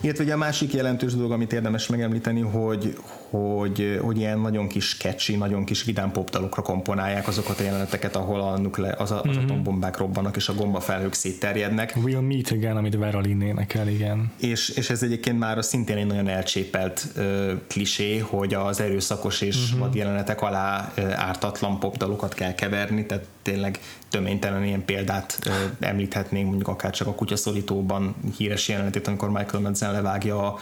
Illetve 0.00 0.24
ugye 0.24 0.32
a 0.32 0.36
másik 0.36 0.72
jelentős 0.72 1.14
dolog, 1.14 1.32
amit 1.32 1.52
érdemes 1.52 1.86
megemlíteni, 1.86 2.40
hogy, 2.40 2.96
hogy, 3.30 3.98
hogy 4.02 4.18
ilyen 4.18 4.38
nagyon 4.38 4.68
kis 4.68 4.96
catchy, 4.96 5.36
nagyon 5.36 5.64
kis 5.64 5.84
vidám 5.84 6.12
popdalokra 6.12 6.62
komponálják 6.62 7.28
azokat 7.28 7.60
a 7.60 7.62
jeleneteket, 7.62 8.16
ahol 8.16 8.40
a 8.40 8.58
nukle, 8.58 8.94
az, 8.98 9.10
a, 9.10 9.22
az 9.22 9.36
mm-hmm. 9.36 9.44
atombombák 9.44 9.96
robbanak, 9.96 10.36
és 10.36 10.48
a 10.48 10.54
gombafelhők 10.54 11.12
szétterjednek. 11.12 11.94
We'll 11.96 12.26
meet 12.26 12.50
again, 12.50 12.76
amit 12.76 12.96
Veralin 12.96 13.40
énekel, 13.40 13.88
igen. 13.88 14.32
És, 14.40 14.68
és 14.68 14.90
ez 14.90 15.02
egyébként 15.02 15.38
már 15.38 15.64
szintén 15.64 15.96
egy 15.96 16.06
nagyon 16.06 16.28
elcsépelt 16.28 17.06
uh, 17.16 17.52
klisé, 17.68 18.18
hogy 18.18 18.54
az 18.54 18.80
erőszakos 18.80 19.40
és 19.40 19.74
mm-hmm. 19.74 19.90
jelenetek 19.92 20.42
alá 20.42 20.92
uh, 20.96 21.20
ártatlan 21.20 21.78
popdalokat 21.78 22.34
kell 22.34 22.54
keverni, 22.54 23.06
tehát 23.06 23.24
tényleg 23.42 23.78
töménytelen 24.08 24.64
ilyen 24.64 24.84
példát 24.84 25.38
uh, 25.46 25.54
említhetnénk, 25.80 26.46
mondjuk 26.46 26.68
akár 26.68 26.92
csak 26.92 27.06
a 27.06 27.14
kutyaszorítóban 27.14 28.14
híres 28.36 28.68
jelenetét, 28.68 29.06
amikor 29.06 29.30
Michael 29.30 29.62
Madsen 29.62 29.92
levágja 29.92 30.46
a 30.46 30.58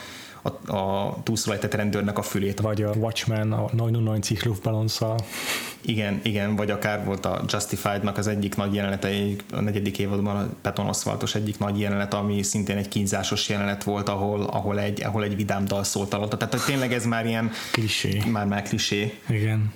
a, 0.49 0.77
a 0.77 1.17
túlszolajtett 1.23 1.75
rendőrnek 1.75 2.19
a 2.19 2.23
fülét. 2.23 2.61
Vagy 2.61 2.83
a 2.83 2.91
Watchmen, 2.91 3.53
a 3.53 3.67
909 3.67 4.27
Cichluftbalansza. 4.27 5.15
Igen, 5.81 6.21
igen, 6.23 6.57
vagy 6.57 6.71
akár 6.71 7.05
volt 7.05 7.27
a 7.27 7.45
Justified-nak 7.47 8.19
az 8.19 8.27
egyik 8.27 8.57
nagy 8.57 8.75
jelenete, 8.75 9.09
a 9.53 9.61
negyedik 9.61 9.99
évadban 9.99 10.37
a 10.37 10.49
Peton 10.63 10.87
Oswaltos 10.87 11.35
egyik 11.35 11.59
nagy 11.59 11.81
jelenet, 11.81 12.15
ami 12.15 12.43
szintén 12.43 12.77
egy 12.77 12.89
kínzásos 12.89 13.49
jelenet 13.49 13.85
volt, 13.85 14.09
ahol, 14.09 14.43
ahol, 14.43 14.81
egy, 14.81 15.03
ahol 15.03 15.25
egy 15.25 15.37
vidám 15.37 15.65
dal 15.65 15.85
szólt 15.85 16.15
alatt. 16.15 16.31
Tehát 16.31 16.55
hogy 16.55 16.63
tényleg 16.65 16.93
ez 16.93 17.07
már 17.07 17.27
ilyen... 17.27 17.51
Klisé. 17.73 18.23
Már 18.31 18.47
már 18.47 18.63
klisé. 18.63 19.19
Igen. 19.29 19.73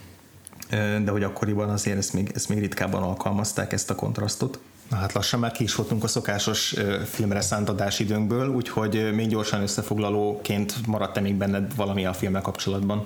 De 1.04 1.10
hogy 1.10 1.22
akkoriban 1.22 1.68
azért 1.68 1.96
ezt 1.96 2.12
még, 2.12 2.30
ezt 2.34 2.48
még 2.48 2.58
ritkábban 2.58 3.02
alkalmazták, 3.02 3.72
ezt 3.72 3.90
a 3.90 3.94
kontrasztot. 3.94 4.58
Na 4.92 4.98
hát 4.98 5.12
lassan 5.12 5.40
már 5.40 5.52
ki 5.52 5.62
is 5.62 5.74
voltunk 5.74 6.04
a 6.04 6.06
szokásos 6.06 6.74
filmre 7.04 7.40
szánt 7.40 7.68
adásidőnkből, 7.68 8.48
úgyhogy 8.48 9.14
még 9.14 9.28
gyorsan 9.28 9.62
összefoglalóként 9.62 10.86
maradt-e 10.86 11.20
még 11.20 11.34
benned 11.34 11.76
valami 11.76 12.06
a 12.06 12.12
filmmel 12.12 12.40
kapcsolatban? 12.40 13.04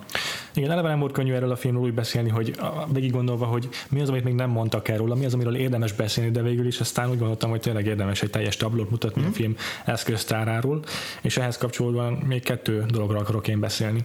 Igen, 0.55 0.71
eleve 0.71 0.89
nem 0.89 0.99
volt 0.99 1.13
könnyű 1.13 1.33
erről 1.33 1.51
a 1.51 1.57
filmről 1.57 1.83
úgy 1.83 1.95
beszélni, 1.95 2.29
hogy 2.29 2.61
végig 2.93 3.11
gondolva, 3.11 3.45
hogy 3.45 3.69
mi 3.89 4.01
az, 4.01 4.09
amit 4.09 4.25
még 4.25 4.35
nem 4.35 4.51
mondtak 4.51 4.89
erről, 4.89 5.15
mi 5.15 5.25
az, 5.25 5.35
amiről 5.35 5.57
érdemes 5.57 5.93
beszélni, 5.93 6.31
de 6.31 6.43
végül 6.43 6.67
is 6.67 6.81
aztán 6.81 7.11
úgy 7.11 7.19
gondoltam, 7.19 7.51
hogy 7.51 7.61
tényleg 7.61 7.87
érdemes 7.87 8.23
egy 8.23 8.31
teljes 8.31 8.57
tablót 8.57 8.91
mutatni 8.91 9.23
mm. 9.23 9.27
a 9.27 9.31
film 9.31 9.57
eszköztáráról, 9.85 10.85
és 11.23 11.37
ehhez 11.37 11.59
kapcsolódóan 11.59 12.13
még 12.13 12.43
kettő 12.43 12.85
dologról 12.89 13.21
akarok 13.21 13.49
én 13.49 13.61
beszélni 13.61 14.05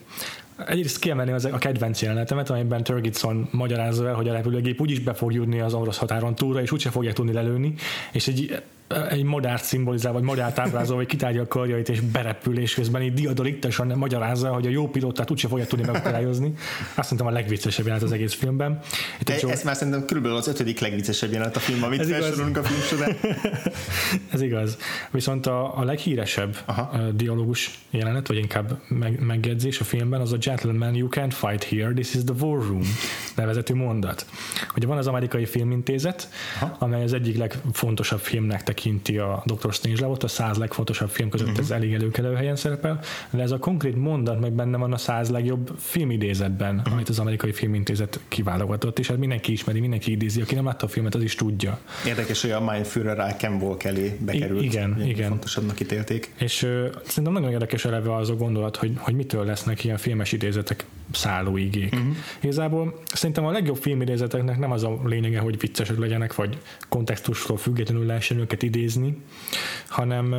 egyrészt 0.67 0.99
kiemelni 0.99 1.31
az 1.31 1.45
a 1.45 1.57
kedvenc 1.57 2.01
jelenetemet, 2.01 2.49
amelyben 2.49 2.83
Turgidson 2.83 3.47
magyarázza 3.51 4.07
el, 4.07 4.13
hogy 4.13 4.27
a 4.27 4.33
repülőgép 4.33 4.81
úgyis 4.81 4.99
be 4.99 5.13
fog 5.13 5.33
jutni 5.33 5.59
az 5.59 5.73
orosz 5.73 5.97
határon 5.97 6.35
túlra, 6.35 6.61
és 6.61 6.71
úgyse 6.71 6.89
fogják 6.89 7.13
tudni 7.13 7.33
lelőni, 7.33 7.73
és 8.11 8.27
egy 8.27 8.61
egy 9.09 9.23
modárt 9.23 9.63
szimbolizál, 9.63 10.13
vagy 10.13 10.23
modárt 10.23 10.59
ábrázol, 10.59 10.95
vagy 10.95 11.05
kitárja 11.05 11.41
a 11.41 11.47
karjait, 11.47 11.89
és 11.89 11.99
berepül, 11.99 12.59
és 12.59 12.73
közben 12.73 13.01
így 13.01 13.13
diadalittasan 13.13 13.87
magyarázza, 13.87 14.49
hogy 14.49 14.65
a 14.65 14.69
jó 14.69 14.87
pilótát 14.87 15.31
úgyse 15.31 15.47
fogja 15.47 15.65
tudni 15.65 15.85
megakadályozni. 15.85 16.53
Azt 16.95 17.09
szerintem 17.09 17.27
a 17.27 17.31
legviccesebb 17.31 17.85
jelenet 17.85 18.05
az 18.05 18.11
egész 18.11 18.33
filmben. 18.33 18.79
Itt 19.19 19.29
e, 19.29 19.47
ez 19.49 19.63
már 19.63 19.75
szerintem 19.75 20.05
körülbelül 20.05 20.37
az 20.37 20.47
ötödik 20.47 20.79
legviccesebb 20.79 21.31
jelenet 21.31 21.55
a 21.55 21.59
film, 21.59 21.83
amit 21.83 22.05
felsorolunk 22.05 22.57
a 22.57 22.63
film 22.63 22.81
során. 22.81 23.15
ez 24.33 24.41
igaz. 24.41 24.77
Viszont 25.11 25.45
a, 25.45 25.77
a 25.77 25.83
leghíresebb 25.83 26.57
Aha. 26.65 26.97
dialógus 27.11 27.79
jelenet, 27.89 28.27
vagy 28.27 28.37
inkább 28.37 28.79
meg, 28.87 29.19
megjegyzés 29.19 29.79
a 29.79 29.83
filmben, 29.83 30.21
az 30.21 30.31
a 30.31 30.37
Gentleman, 30.37 30.95
you 30.95 31.07
can't 31.11 31.33
fight 31.33 31.63
here, 31.63 31.93
this 31.93 32.13
is 32.13 32.23
the 32.23 32.33
war 32.39 32.67
room 32.67 32.83
nevezetű 33.35 33.73
mondat. 33.73 34.25
Ugye 34.75 34.87
van 34.87 34.97
az 34.97 35.07
amerikai 35.07 35.45
filmintézet, 35.45 36.29
Aha. 36.61 36.75
amely 36.79 37.03
az 37.03 37.13
egyik 37.13 37.37
legfontosabb 37.37 38.19
filmnek 38.19 38.63
tekinti 38.81 39.17
a 39.17 39.43
Dr. 39.45 39.73
Strangelove-ot, 39.73 40.23
a 40.23 40.27
száz 40.27 40.57
legfontosabb 40.57 41.09
film 41.09 41.29
között 41.29 41.47
uh-huh. 41.47 41.63
ez 41.63 41.71
elég 41.71 41.93
előkelő 41.93 42.35
helyen 42.35 42.55
szerepel, 42.55 42.99
de 43.29 43.41
ez 43.41 43.51
a 43.51 43.57
konkrét 43.57 43.95
mondat 43.95 44.39
meg 44.39 44.51
benne 44.51 44.77
van 44.77 44.93
a 44.93 44.97
száz 44.97 45.29
legjobb 45.29 45.71
filmidézetben, 45.77 46.75
uh-huh. 46.75 46.93
amit 46.93 47.09
az 47.09 47.19
amerikai 47.19 47.51
filmintézet 47.51 48.19
kiválogatott, 48.27 48.99
és 48.99 49.07
hát 49.07 49.17
mindenki 49.17 49.51
ismeri, 49.51 49.79
mindenki 49.79 50.11
idézi, 50.11 50.41
aki 50.41 50.55
nem 50.55 50.65
látta 50.65 50.85
a 50.85 50.89
filmet, 50.89 51.15
az 51.15 51.23
is 51.23 51.35
tudja. 51.35 51.79
Érdekes, 52.05 52.41
hogy 52.41 52.51
a 52.51 53.35
Ken 53.37 53.59
Volk 53.59 53.83
elé 53.83 54.17
bekerült. 54.19 54.61
I- 54.61 54.65
igen, 54.65 55.01
igen. 55.05 55.29
Fontosabbnak 55.29 55.79
ítélték. 55.79 56.33
És 56.37 56.63
uh, 56.63 56.69
szerintem 57.05 57.33
nagyon 57.33 57.51
érdekes 57.51 57.85
eleve 57.85 58.15
az 58.15 58.29
a 58.29 58.35
gondolat, 58.35 58.75
hogy, 58.75 58.91
hogy 58.97 59.13
mitől 59.13 59.45
lesznek 59.45 59.83
ilyen 59.83 59.97
filmes 59.97 60.31
idézetek 60.31 60.85
szállóigék. 61.13 61.93
Uh-huh. 61.93 62.15
Igazából 62.39 62.99
szerintem 63.13 63.45
a 63.45 63.51
legjobb 63.51 63.77
filmidézeteknek 63.77 64.59
nem 64.59 64.71
az 64.71 64.83
a 64.83 64.99
lényege, 65.03 65.39
hogy 65.39 65.59
viccesek 65.59 65.97
legyenek, 65.97 66.35
vagy 66.35 66.57
kontextusról 66.89 67.57
függetlenül 67.57 68.05
lehessen 68.05 68.39
őket 68.39 68.63
idézni, 68.63 69.21
hanem 69.87 70.35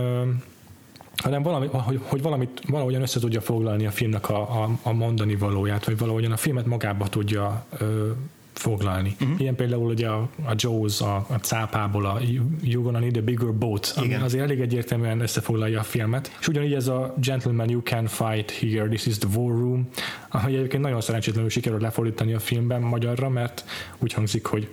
hanem 1.17 1.43
valami, 1.43 1.67
hogy, 1.67 2.01
hogy 2.03 2.23
valamit, 2.23 2.61
valahogyan 2.69 3.03
össze 3.03 3.21
tudja 3.21 3.41
foglalni 3.41 3.87
a 3.87 3.91
filmnek 3.91 4.31
a, 4.31 4.63
a, 4.63 4.71
a 4.83 4.93
mondani 4.93 5.37
valóját, 5.37 5.85
vagy 5.85 5.99
valahogyan 5.99 6.33
a 6.33 6.37
filmet 6.37 6.67
magába 6.67 7.09
tudja 7.09 7.67
ö, 7.79 8.11
foglalni. 8.53 9.17
Uh-huh. 9.21 9.41
Ilyen 9.41 9.55
például 9.55 9.91
ugye 9.91 10.09
a, 10.09 10.29
a 10.45 10.53
Jaws, 10.57 11.01
a, 11.01 11.17
a 11.17 11.35
cápából 11.41 12.07
a 12.07 12.21
You're 12.63 12.81
gonna 12.83 12.99
need 12.99 13.17
a 13.17 13.23
bigger 13.23 13.55
boat, 13.55 13.93
ami 13.97 14.07
Igen. 14.07 14.23
azért 14.23 14.43
elég 14.43 14.61
egyértelműen 14.61 15.21
összefoglalja 15.21 15.81
a 15.81 15.83
filmet. 15.83 16.37
És 16.41 16.49
ugyanígy 16.49 16.75
ez 16.75 16.89
a 16.89 17.15
Gentleman, 17.21 17.69
you 17.71 17.83
can 17.83 18.07
fight 18.07 18.51
here, 18.51 18.89
this 18.89 19.07
is 19.07 19.19
the 19.19 19.29
war 19.39 19.59
room, 19.59 19.89
ahogy 20.29 20.55
egyébként 20.55 20.83
nagyon 20.83 21.01
szerencsétlenül 21.01 21.51
sikerült 21.51 21.83
lefordítani 21.83 22.33
a 22.33 22.39
filmben 22.39 22.81
magyarra, 22.81 23.29
mert 23.29 23.65
úgy 23.99 24.13
hangzik, 24.13 24.47
hogy 24.47 24.69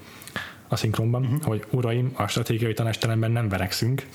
a 0.67 0.75
szinkronban, 0.75 1.23
uh-huh. 1.23 1.41
hogy 1.41 1.63
uraim, 1.69 2.11
a 2.15 2.27
stratégiai 2.27 2.73
tanástalemben 2.73 3.31
nem 3.31 3.49
verekszünk, 3.49 4.07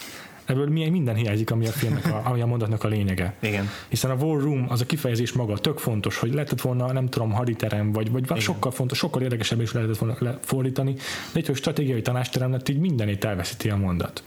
ebből 0.46 0.68
minden 0.68 1.14
hiányzik, 1.14 1.50
ami 1.50 1.66
a 1.66 1.70
filmnek, 1.70 2.06
a, 2.06 2.22
ami 2.24 2.40
a 2.40 2.46
mondatnak 2.46 2.84
a 2.84 2.88
lényege. 2.88 3.34
Igen. 3.40 3.68
Hiszen 3.88 4.10
a 4.10 4.14
War 4.14 4.40
Room, 4.40 4.66
az 4.68 4.80
a 4.80 4.86
kifejezés 4.86 5.32
maga 5.32 5.58
tök 5.58 5.78
fontos, 5.78 6.18
hogy 6.18 6.34
lehetett 6.34 6.60
volna, 6.60 6.92
nem 6.92 7.08
tudom, 7.08 7.32
haditerem, 7.32 7.92
vagy, 7.92 8.10
vagy 8.10 8.24
Igen. 8.24 8.38
sokkal 8.38 8.70
fontos, 8.70 8.98
sokkal 8.98 9.22
érdekesebb 9.22 9.60
is 9.60 9.72
lehetett 9.72 9.98
volna 9.98 10.16
lefordítani, 10.18 10.94
de 11.32 11.38
itt, 11.38 11.46
hogy 11.46 11.56
stratégiai 11.56 12.02
tanásterem 12.02 12.50
lett, 12.50 12.68
így 12.68 12.78
mindenét 12.78 13.24
elveszíti 13.24 13.70
a 13.70 13.76
mondat. 13.76 14.22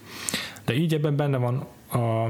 De 0.66 0.74
így 0.74 0.94
ebben 0.94 1.16
benne 1.16 1.38
van 1.38 1.68
a 1.92 2.30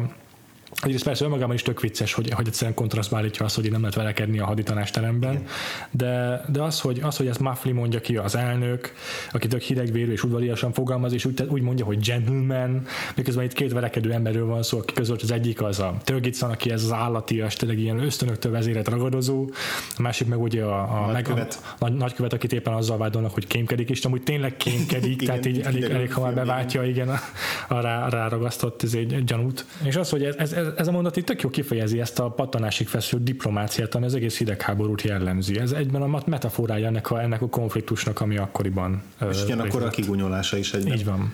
Egyrészt 0.84 1.04
persze 1.04 1.24
önmagában 1.24 1.56
is 1.56 1.62
tök 1.62 1.82
vicces, 1.82 2.14
hogy, 2.14 2.34
hogy 2.34 2.48
egyszerűen 2.48 2.76
kontrasztba 2.76 3.18
állítja 3.18 3.46
azt, 3.46 3.56
hogy 3.56 3.72
nem 3.72 3.80
lehet 3.80 3.96
velekedni 3.96 4.40
a 4.40 4.46
haditanásteremben, 4.46 5.46
de, 5.92 6.44
de 6.48 6.62
az, 6.62 6.80
hogy, 6.80 7.00
az, 7.04 7.18
hogy 7.18 7.28
ezt 7.28 7.40
Muffley 7.40 7.74
mondja 7.74 8.02
ki 8.02 8.18
az 8.18 8.36
elnök, 8.36 8.94
aki 9.32 9.48
tök 9.48 9.62
hidegvérű 9.62 10.12
és 10.12 10.24
udvariasan 10.24 10.74
fogalmaz, 10.74 11.14
és 11.14 11.26
úgy, 11.26 11.46
úgy 11.50 11.62
mondja, 11.62 11.86
hogy 11.86 12.00
gentleman, 12.00 12.86
miközben 13.16 13.44
itt 13.44 13.54
két 13.54 13.74
verekedő 13.74 14.12
emberről 14.12 14.46
van 14.46 14.64
szó, 14.64 14.78
aki 14.78 14.94
között 14.94 15.22
az 15.22 15.32
egyik 15.32 15.62
az 15.62 15.80
a 15.80 15.98
Törgitson, 16.04 16.50
aki 16.50 16.72
ez 16.72 16.84
az 16.84 16.92
állati, 16.92 17.36
és 17.36 17.56
tényleg 17.56 17.80
ilyen 17.80 18.00
ösztönöktől 18.00 18.52
vezéret 18.52 18.88
ragadozó, 18.88 19.50
a 19.98 20.02
másik 20.02 20.28
meg 20.28 20.42
ugye 20.42 20.64
a, 20.64 21.04
a, 21.04 21.12
nagykövet. 21.12 21.62
a, 21.80 21.86
a 21.86 21.90
nagykövet, 21.90 22.34
akit 22.34 22.54
éppen 22.54 22.74
azzal 22.74 22.98
vádolnak, 22.98 23.34
hogy 23.34 23.48
kémkedik, 23.48 23.90
és 23.90 24.06
amúgy 24.06 24.24
tényleg 24.24 24.58
kémkedik, 24.58 25.22
tehát 25.26 25.46
így 25.46 25.60
elég, 25.60 25.84
elég 25.84 26.14
hamar 26.14 26.34
beváltja 26.34 26.84
igen, 26.84 27.10
a, 27.10 27.20
a 27.68 27.80
rá, 27.80 28.10
ráragasztott 28.10 28.84
ez 28.84 28.94
egy 28.94 29.24
gyanút. 29.24 29.66
És 29.84 29.96
az, 29.96 30.10
hogy 30.10 30.24
ez, 30.24 30.36
ez, 30.36 30.52
ez 30.52 30.67
a 30.88 30.92
mondat 30.92 31.16
itt 31.18 31.26
tök 31.26 31.42
jó 31.42 31.50
kifejezi 31.50 32.00
ezt 32.00 32.20
a 32.20 32.30
pattanásig 32.30 32.88
feszült 32.88 33.24
diplomáciát, 33.24 33.96
ami 33.96 34.06
az 34.06 34.16
egész 34.16 34.38
hidegháborút 34.38 35.02
jellemzi. 35.02 35.60
Ez 35.60 35.72
egyben 35.72 36.02
a 36.02 36.22
metaforája 36.26 36.88
ennek 36.88 37.12
a, 37.12 37.22
ennek 37.22 37.42
a 37.42 37.48
konfliktusnak, 37.48 38.22
ami 38.22 38.38
akkoriban. 38.38 39.02
És 39.30 39.44
ugyanakkor 39.44 39.84
a 39.84 39.90
kigunyulása 39.90 40.58
is 40.58 40.74
egyben. 40.74 40.94
Így 40.94 41.06
van. 41.06 41.34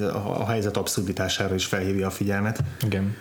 A, 0.00 0.40
a 0.40 0.46
helyzet 0.46 0.76
abszurditására 0.76 1.54
is 1.54 1.64
felhívja 1.64 2.06
a 2.06 2.10
figyelmet. 2.10 2.62
Igen. 2.82 3.16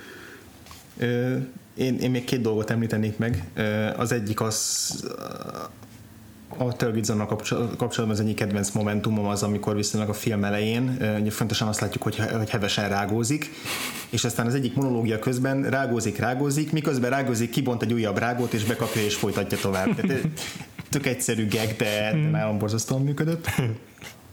Én, 1.75 1.97
én 1.97 2.11
még 2.11 2.23
két 2.23 2.41
dolgot 2.41 2.69
említenék 2.69 3.17
meg. 3.17 3.43
Az 3.97 4.11
egyik 4.11 4.41
az 4.41 4.89
a 6.57 6.73
Törgidzonnal 6.73 7.25
kapcsolatban 7.25 8.09
az 8.09 8.19
egyik 8.19 8.35
kedvenc 8.35 8.71
momentumom 8.71 9.25
az, 9.25 9.43
amikor 9.43 9.75
viszonylag 9.75 10.09
a 10.09 10.13
film 10.13 10.43
elején, 10.43 10.97
ugye 11.19 11.31
fontosan 11.31 11.67
azt 11.67 11.79
látjuk, 11.79 12.03
hogy, 12.03 12.17
hogy 12.37 12.49
hevesen 12.49 12.89
rágózik, 12.89 13.49
és 14.09 14.23
aztán 14.23 14.45
az 14.45 14.53
egyik 14.53 14.75
monológia 14.75 15.19
közben 15.19 15.63
rágózik, 15.69 16.17
rágózik, 16.17 16.71
miközben 16.71 17.09
rágózik, 17.09 17.49
kibont 17.49 17.81
egy 17.81 17.93
újabb 17.93 18.17
rágót, 18.17 18.53
és 18.53 18.63
bekapja 18.63 19.01
és 19.01 19.15
folytatja 19.15 19.57
tovább. 19.57 19.95
Tehát, 19.95 20.27
tök 20.89 21.05
egyszerű 21.05 21.47
gag, 21.47 21.75
de, 21.77 22.11
de 22.11 22.29
nagyon 22.31 22.59
borzasztóan 22.59 23.01
működött. 23.01 23.49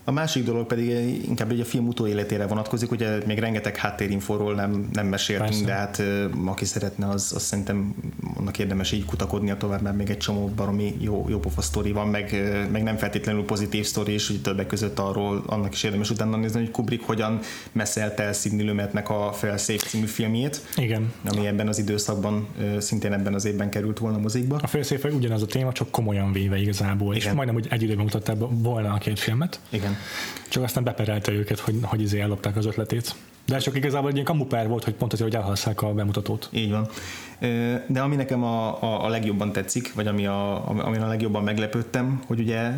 A 0.05 0.11
másik 0.11 0.45
dolog 0.45 0.67
pedig 0.67 0.89
inkább 1.29 1.51
egy 1.51 1.61
a 1.61 1.65
film 1.65 1.87
utóéletére 1.87 2.47
vonatkozik, 2.47 2.91
ugye 2.91 3.19
még 3.27 3.39
rengeteg 3.39 3.77
háttérinforról 3.77 4.55
nem, 4.55 4.89
nem 4.93 5.07
meséltünk, 5.07 5.49
Persze. 5.49 5.65
de 5.65 5.73
hát 5.73 6.03
aki 6.47 6.65
szeretne, 6.65 7.09
az, 7.09 7.33
az 7.35 7.43
szerintem 7.43 7.95
annak 8.37 8.59
érdemes 8.59 8.93
így 8.93 9.05
kutakodnia 9.05 9.57
tovább, 9.57 9.83
mert 9.83 9.97
még 9.97 10.11
egy 10.11 10.19
csomó 10.19 10.47
baromi 10.57 10.97
jó, 11.01 11.27
jó 11.29 11.39
pofa 11.39 11.61
sztori 11.61 11.93
van, 11.93 12.09
meg, 12.09 12.43
meg 12.73 12.83
nem 12.83 12.97
feltétlenül 12.97 13.45
pozitív 13.45 13.85
sztori, 13.85 14.13
és 14.13 14.31
úgy 14.31 14.43
többek 14.43 14.67
között 14.67 14.99
arról 14.99 15.43
annak 15.47 15.73
is 15.73 15.83
érdemes 15.83 16.11
utána 16.11 16.37
nézni, 16.37 16.61
hogy 16.61 16.71
Kubrick 16.71 17.05
hogyan 17.05 17.39
messzelte 17.73 18.23
el 18.23 18.33
Sidney 18.33 18.67
Lumetnek 18.67 19.11
a 19.11 19.33
Felszép 19.33 19.81
című 19.81 20.07
filmjét. 20.07 20.67
Igen. 20.77 21.13
Ami 21.25 21.47
ebben 21.47 21.69
az 21.69 21.79
időszakban, 21.79 22.47
szintén 22.79 23.13
ebben 23.13 23.35
az 23.35 23.45
évben 23.45 23.71
került 23.71 23.99
volna 23.99 24.17
a 24.17 24.21
mozikba. 24.21 24.59
A 24.63 24.67
Felszép 24.67 25.05
ugyanaz 25.13 25.43
a 25.43 25.47
téma, 25.47 25.73
csak 25.73 25.91
komolyan 25.91 26.33
véve 26.33 26.59
igazából, 26.59 27.15
Igen. 27.15 27.29
és 27.29 27.35
majdnem 27.35 27.57
úgy 27.57 27.67
egy 27.71 27.83
időben 27.83 28.05
mutatta 28.05 28.37
volna 28.51 28.93
a 28.93 28.99
két 28.99 29.19
filmet. 29.19 29.61
Igen. 29.71 29.90
Csak 30.49 30.63
aztán 30.63 30.85
beperelte 30.85 31.33
őket, 31.33 31.59
hogy, 31.59 31.75
hogy 31.83 32.01
izé 32.01 32.21
ellopták 32.21 32.57
az 32.57 32.67
ötletét. 32.67 33.15
De 33.47 33.59
csak 33.59 33.77
igazából 33.77 34.09
egy 34.09 34.15
ilyen 34.15 34.27
kamuper 34.27 34.69
volt, 34.69 34.85
hogy 34.85 34.95
pont 34.95 35.13
azért, 35.13 35.31
hogy 35.31 35.41
elhasszák 35.41 35.83
a 35.83 35.93
bemutatót. 35.93 36.49
Így 36.53 36.71
van. 36.71 36.89
De 37.87 38.01
ami 38.01 38.17
nekem 38.17 38.45
a, 38.45 38.83
a, 38.83 39.05
a 39.05 39.09
legjobban 39.09 39.53
tetszik, 39.53 39.95
vagy 39.95 40.07
ami 40.07 40.27
a, 40.27 40.69
ami 40.69 40.97
a 40.97 41.07
legjobban 41.07 41.43
meglepődtem, 41.43 42.23
hogy 42.27 42.41
ugye 42.41 42.71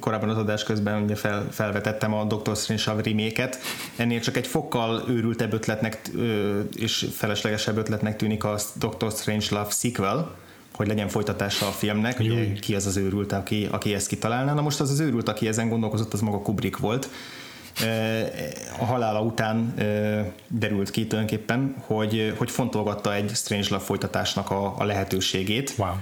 korábban 0.00 0.28
az 0.28 0.36
adás 0.36 0.62
közben 0.62 1.02
ugye 1.02 1.14
fel, 1.14 1.46
felvetettem 1.50 2.14
a 2.14 2.24
Doctor 2.24 2.56
Strange 2.56 3.02
reméket, 3.02 3.58
ennél 3.96 4.20
csak 4.20 4.36
egy 4.36 4.46
fokkal 4.46 5.04
őrültebb 5.08 5.52
ötletnek 5.52 6.10
és 6.76 7.06
feleslegesebb 7.12 7.76
ötletnek 7.76 8.16
tűnik 8.16 8.44
a 8.44 8.58
Doctor 8.74 9.12
Strange 9.12 9.46
Love 9.50 9.70
sequel, 9.70 10.36
hogy 10.80 10.88
legyen 10.88 11.08
folytatása 11.08 11.66
a 11.66 11.70
filmnek, 11.70 12.16
hogy 12.16 12.60
ki 12.60 12.74
az 12.74 12.86
az 12.86 12.96
őrült, 12.96 13.32
aki, 13.32 13.68
aki 13.70 13.94
ezt 13.94 14.08
kitalálná. 14.08 14.54
Na 14.54 14.60
most 14.60 14.80
az 14.80 14.90
az 14.90 15.00
őrült, 15.00 15.28
aki 15.28 15.48
ezen 15.48 15.68
gondolkozott, 15.68 16.12
az 16.12 16.20
maga 16.20 16.42
Kubrick 16.42 16.78
volt. 16.78 17.08
A 18.78 18.84
halála 18.84 19.22
után 19.22 19.74
derült 20.48 20.90
ki 20.90 21.06
tulajdonképpen, 21.06 21.74
hogy, 21.86 22.34
hogy 22.36 22.50
fontolgatta 22.50 23.14
egy 23.14 23.30
Strange 23.34 23.66
Love 23.70 23.84
folytatásnak 23.84 24.50
a, 24.50 24.74
a 24.78 24.84
lehetőségét. 24.84 25.74
Wow 25.76 25.94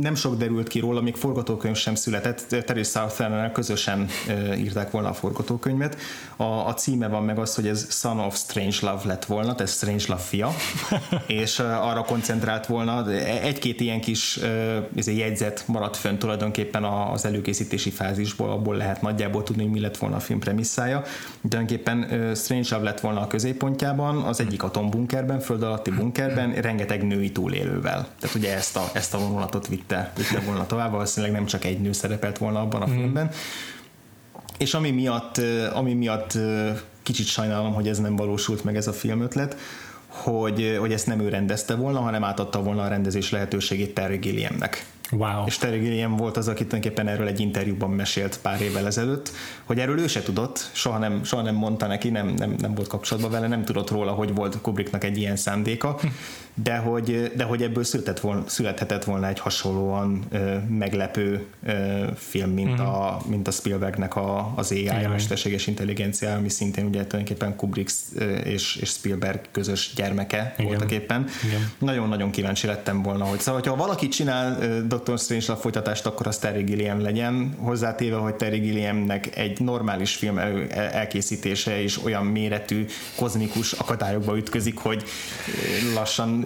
Nem 0.00 0.14
sok 0.14 0.36
derült 0.36 0.68
ki 0.68 0.78
róla, 0.78 1.00
még 1.00 1.14
forgatókönyv 1.14 1.76
sem 1.76 1.94
született. 1.94 2.64
Terry 2.66 2.82
southern 2.82 3.52
közösen 3.52 4.08
írták 4.56 4.90
volna 4.90 5.08
a 5.08 5.12
forgatókönyvet. 5.12 5.96
A, 6.36 6.44
a 6.44 6.74
címe 6.74 7.08
van 7.08 7.24
meg 7.24 7.38
az, 7.38 7.54
hogy 7.54 7.66
ez 7.66 7.86
Son 7.90 8.18
of 8.18 8.36
Strange 8.36 8.76
Love 8.80 9.00
lett 9.04 9.24
volna, 9.24 9.54
tehát 9.54 9.72
Strange 9.72 10.04
Love 10.08 10.20
fia, 10.20 10.54
és 11.26 11.58
arra 11.58 12.02
koncentrált 12.02 12.66
volna. 12.66 13.10
Egy-két 13.42 13.80
ilyen 13.80 14.00
kis 14.00 14.40
jegyzet 14.94 15.64
maradt 15.66 15.96
fönn 15.96 16.18
tulajdonképpen 16.18 16.84
az 16.84 17.24
előkészítési 17.24 17.90
fázisból, 17.90 18.50
abból 18.50 18.76
lehet 18.76 19.02
nagyjából 19.02 19.42
tudni, 19.42 19.62
hogy 19.62 19.72
mi 19.72 19.80
lett 19.80 19.96
volna 19.96 20.16
a 20.16 20.20
film 20.20 20.38
premisszája. 20.38 21.02
Tulajdonképpen 21.48 22.34
Strange 22.34 22.68
Love 22.70 22.84
lett 22.84 23.00
volna 23.00 23.20
a 23.20 23.26
középpontjában, 23.26 24.22
az 24.22 24.40
egyik 24.40 24.62
atombunkerben, 24.62 25.40
föld 25.40 25.62
alatti 25.62 25.90
bunkerben, 25.90 26.52
rengeteg 26.52 27.06
női 27.06 27.32
túlélővel. 27.32 28.08
Tehát 28.20 28.36
ugye 28.36 28.54
ezt 28.54 28.76
a, 28.76 28.90
ezt 28.92 29.14
a 29.14 29.18
vonulatot 29.18 29.68
vitte, 29.68 30.12
vitte 30.16 30.40
volna 30.40 30.66
tovább, 30.66 30.90
valószínűleg 30.90 31.34
nem 31.34 31.46
csak 31.46 31.64
egy 31.64 31.80
nő 31.80 31.92
szerepelt 31.92 32.38
volna 32.38 32.60
abban 32.60 32.82
a 32.82 32.86
mm. 32.86 32.92
filmben. 32.92 33.30
És 34.58 34.74
ami 34.74 34.90
miatt, 34.90 35.40
ami 35.72 35.94
miatt 35.94 36.38
kicsit 37.02 37.26
sajnálom, 37.26 37.74
hogy 37.74 37.88
ez 37.88 37.98
nem 37.98 38.16
valósult 38.16 38.64
meg 38.64 38.76
ez 38.76 38.86
a 38.86 38.92
filmötlet, 38.92 39.56
hogy, 40.06 40.76
hogy 40.80 40.92
ezt 40.92 41.06
nem 41.06 41.20
ő 41.20 41.28
rendezte 41.28 41.74
volna, 41.74 42.00
hanem 42.00 42.24
átadta 42.24 42.62
volna 42.62 42.82
a 42.82 42.88
rendezés 42.88 43.30
lehetőségét 43.30 43.94
Terry 43.94 44.16
Gilliamnek. 44.16 44.86
Wow. 45.10 45.46
És 45.46 45.58
Terry 45.58 45.78
Gilliam 45.78 46.16
volt 46.16 46.36
az, 46.36 46.48
aki 46.48 46.66
tulajdonképpen 46.66 47.08
erről 47.08 47.26
egy 47.26 47.40
interjúban 47.40 47.90
mesélt 47.90 48.38
pár 48.42 48.60
évvel 48.60 48.86
ezelőtt, 48.86 49.30
hogy 49.64 49.78
erről 49.78 49.98
ő 49.98 50.06
se 50.06 50.22
tudott, 50.22 50.70
soha 50.72 50.98
nem, 50.98 51.24
soha 51.24 51.42
nem 51.42 51.54
mondta 51.54 51.86
neki, 51.86 52.10
nem, 52.10 52.26
nem, 52.26 52.54
nem 52.58 52.74
volt 52.74 52.88
kapcsolatban 52.88 53.30
vele, 53.30 53.48
nem 53.48 53.64
tudott 53.64 53.90
róla, 53.90 54.12
hogy 54.12 54.34
volt 54.34 54.60
Kubricknak 54.60 55.04
egy 55.04 55.18
ilyen 55.18 55.36
szándéka, 55.36 55.98
de 56.54 56.76
hogy, 56.76 57.32
de 57.36 57.44
hogy 57.44 57.62
ebből 57.62 57.84
született 57.84 58.20
volna, 58.20 58.42
születhetett 58.46 59.04
volna 59.04 59.28
egy 59.28 59.38
hasonlóan 59.38 60.24
ö, 60.30 60.56
meglepő 60.68 61.46
ö, 61.66 62.04
film, 62.16 62.50
mint, 62.50 62.70
uh-huh. 62.70 63.04
a, 63.04 63.20
mint 63.26 63.48
a 63.48 63.50
Spielbergnek 63.50 64.16
a, 64.16 64.52
az 64.56 64.70
AI, 64.72 64.88
a 64.88 65.08
mesterséges 65.08 65.66
intelligencia, 65.66 66.34
ami 66.34 66.48
szintén 66.48 66.84
ugye 66.84 67.06
tulajdonképpen 67.06 67.56
Kubrick 67.56 67.92
és, 68.44 68.76
és 68.76 68.88
Spielberg 68.88 69.40
közös 69.50 69.92
gyermeke 69.94 70.54
Igen. 70.56 70.70
voltak 70.70 70.90
éppen. 70.90 71.26
Igen. 71.44 71.70
Nagyon-nagyon 71.78 72.30
kíváncsi 72.30 72.66
lettem 72.66 73.02
volna, 73.02 73.24
hogy 73.24 73.38
szóval, 73.38 73.60
hogyha 73.60 73.76
valaki 73.76 74.08
csinál 74.08 74.58
Dr. 74.86 75.18
Strange 75.18 75.54
folytatást, 75.54 76.06
akkor 76.06 76.26
az 76.26 76.38
Terry 76.38 76.62
Gilliam 76.62 77.00
legyen, 77.00 77.54
hozzátéve, 77.58 78.16
hogy 78.16 78.34
Terry 78.34 78.58
Gilliamnek 78.58 79.36
egy 79.36 79.60
normális 79.60 80.14
film 80.14 80.38
elkészítése 80.68 81.82
és 81.82 82.04
olyan 82.04 82.26
méretű 82.26 82.86
kozmikus 83.16 83.72
akadályokba 83.72 84.36
ütközik, 84.36 84.78
hogy 84.78 85.04
lassan 85.94 86.41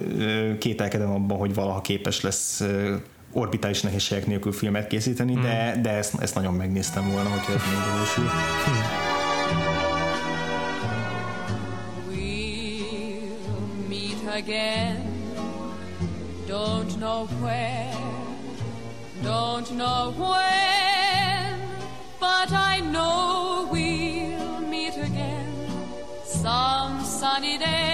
kételkedem 0.59 1.11
abban, 1.11 1.37
hogy 1.37 1.53
valaha 1.53 1.81
képes 1.81 2.21
lesz 2.21 2.63
orbitális 3.31 3.81
nehézségek 3.81 4.25
nélkül 4.25 4.51
filmet 4.51 4.87
készíteni, 4.87 5.35
mm. 5.35 5.41
de, 5.41 5.79
de 5.81 5.89
ezt, 5.89 6.13
ezt 6.19 6.35
nagyon 6.35 6.53
megnéztem 6.53 7.11
volna, 7.11 7.29
hogy 7.29 7.55
ez 7.55 7.61
megvalósul. 7.73 8.23
Meet 13.89 14.43
again 14.43 15.15
Don't 16.47 16.97
know 16.99 17.27
where 17.41 17.93
Don't 19.23 19.69
know 19.77 20.11
when 20.11 21.59
But 22.19 22.51
I 22.51 22.79
know 22.79 23.67
we'll 23.71 24.69
meet 24.69 24.97
again 24.97 25.53
Some 26.25 27.03
sunny 27.19 27.57
day 27.57 27.86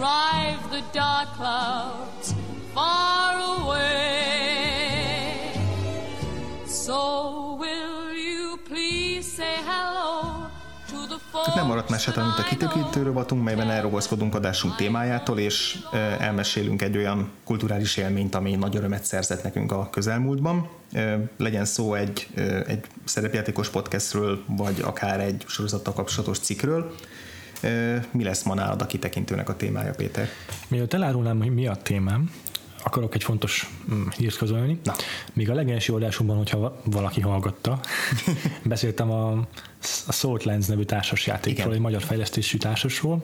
drive 0.00 0.62
the 0.70 0.82
dark 0.92 1.28
clouds 1.36 2.32
far 2.74 3.36
away. 3.58 4.72
So 6.66 7.56
will 7.58 8.12
you 8.14 8.56
please 8.68 9.28
say 9.36 9.56
hello 9.66 10.48
Tehát 11.32 11.54
nem 11.54 11.66
maradt 11.66 11.88
más 11.88 12.06
mint 12.06 12.38
a 12.38 12.42
kitőkítő 12.48 13.02
rovatunk, 13.02 13.44
melyben 13.44 13.70
elrogozkodunk 13.70 14.34
adásunk 14.34 14.76
témájától, 14.76 15.38
és 15.38 15.78
elmesélünk 16.18 16.82
egy 16.82 16.96
olyan 16.96 17.30
kulturális 17.44 17.96
élményt, 17.96 18.34
ami 18.34 18.54
nagy 18.54 18.76
örömet 18.76 19.04
szerzett 19.04 19.42
nekünk 19.42 19.72
a 19.72 19.90
közelmúltban. 19.90 20.68
Legyen 21.36 21.64
szó 21.64 21.94
egy, 21.94 22.28
egy 22.66 22.84
szerepjátékos 23.04 23.68
podcastről, 23.68 24.44
vagy 24.46 24.80
akár 24.80 25.20
egy 25.20 25.44
sorozattal 25.46 25.92
kapcsolatos 25.92 26.38
cikkről. 26.38 26.94
Mi 28.10 28.24
lesz 28.24 28.42
ma 28.42 28.54
nálad 28.54 28.82
a 28.82 28.86
kitekintőnek 28.86 29.48
a 29.48 29.56
témája, 29.56 29.92
Péter? 29.94 30.28
Mielőtt 30.68 30.92
elárulnám, 30.92 31.38
hogy 31.38 31.54
mi 31.54 31.66
a 31.66 31.74
témám, 31.74 32.30
akarok 32.82 33.14
egy 33.14 33.22
fontos 33.22 33.70
mm, 33.92 34.06
hírt 34.16 34.36
közölni. 34.36 34.80
Na. 34.84 34.94
Még 35.32 35.50
a 35.50 35.54
legelső 35.54 35.92
adásunkban, 35.92 36.36
hogyha 36.36 36.80
valaki 36.84 37.20
hallgatta, 37.20 37.80
beszéltem 38.64 39.10
a 39.10 39.46
a 40.06 40.12
Salt 40.12 40.44
Lens 40.44 40.66
nevű 40.66 40.82
társasjátékról, 40.82 41.64
Igen. 41.64 41.72
egy 41.72 41.80
magyar 41.80 42.02
fejlesztésű 42.02 42.58
társasról, 42.58 43.22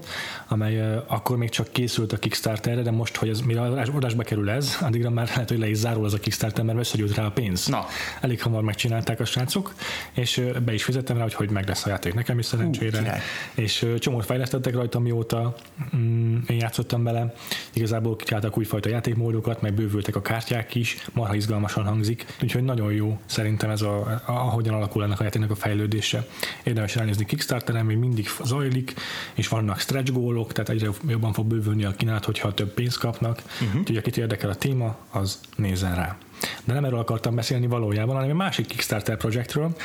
amely 0.49 0.81
uh, 0.81 1.03
akkor 1.07 1.37
még 1.37 1.51
csak 1.51 1.69
készült 1.73 2.13
a 2.13 2.17
Kickstarterre, 2.17 2.83
de 2.83 2.91
most, 2.91 3.17
hogy 3.17 3.29
ez, 3.29 3.41
mire 3.41 3.61
az 3.61 3.89
adásba 3.89 4.23
kerül 4.23 4.51
ez, 4.51 4.77
addigra 4.81 5.11
már 5.11 5.27
lehet, 5.27 5.49
hogy 5.49 5.59
le 5.59 5.69
is 5.69 5.77
zárul 5.77 6.05
az 6.05 6.15
a 6.15 6.19
Kickstarter, 6.19 6.65
mert 6.65 6.79
összegyűlt 6.79 7.15
rá 7.15 7.25
a 7.25 7.31
pénz. 7.31 7.67
Na. 7.67 7.87
Elég 8.21 8.43
hamar 8.43 8.63
megcsinálták 8.63 9.21
a 9.21 9.25
srácok, 9.25 9.75
és 10.13 10.37
uh, 10.37 10.59
be 10.59 10.75
is 10.75 10.85
fizettem 10.85 11.17
rá, 11.17 11.23
hogy 11.23 11.35
hogy 11.35 11.51
meg 11.51 11.69
lesz 11.69 11.87
a 11.87 11.89
játék 11.89 12.15
nekem 12.15 12.39
is 12.39 12.47
szerencsére. 12.47 13.01
Uh, 13.01 13.63
és 13.65 13.83
uh, 13.83 13.99
csomót 13.99 14.25
fejlesztettek 14.25 14.75
rajta, 14.75 14.99
mióta 14.99 15.55
mm, 15.97 16.39
én 16.49 16.57
játszottam 16.57 17.05
bele. 17.05 17.35
Igazából 17.73 18.17
kicsináltak 18.17 18.59
újfajta 18.59 18.89
játékmódokat, 18.89 19.63
meg 19.63 19.75
bővültek 19.75 20.17
a 20.17 20.23
kártyák 20.23 20.75
is, 20.75 21.07
marha 21.13 21.35
izgalmasan 21.35 21.85
hangzik, 21.85 22.27
úgyhogy 22.43 22.63
nagyon 22.63 22.93
jó 22.93 23.19
szerintem 23.27 23.71
ez 23.71 23.83
a, 23.83 24.23
ahogyan 24.27 24.75
alakul 24.75 25.03
ennek 25.03 25.21
a 25.21 25.23
játéknak 25.23 25.51
a 25.51 25.55
fejlődése 25.55 26.27
érdemes 26.63 26.95
ránézni 26.95 27.25
Kickstarteren, 27.25 27.85
még 27.85 27.97
mindig 27.97 28.29
zajlik, 28.45 28.95
és 29.35 29.49
vannak 29.49 29.81
stretch 29.81 30.13
gólok, 30.13 30.53
tehát 30.53 30.71
egyre 30.71 30.89
jobban 31.09 31.33
fog 31.33 31.47
bővülni 31.47 31.85
a 31.85 31.91
kínálat, 31.91 32.25
hogyha 32.25 32.55
több 32.55 32.75
pénzt 32.75 32.99
kapnak. 32.99 33.43
Uh-huh. 33.61 33.81
Úgyhogy 33.81 33.97
akit 33.97 34.17
érdekel 34.17 34.51
a 34.51 34.55
téma, 34.55 34.97
az 35.11 35.41
nézzen 35.57 35.95
rá. 35.95 36.17
De 36.65 36.73
nem 36.73 36.85
erről 36.85 36.99
akartam 36.99 37.35
beszélni 37.35 37.67
valójában, 37.67 38.15
hanem 38.15 38.31
egy 38.31 38.37
másik 38.37 38.67
Kickstarter 38.67 39.17
projektről, 39.17 39.77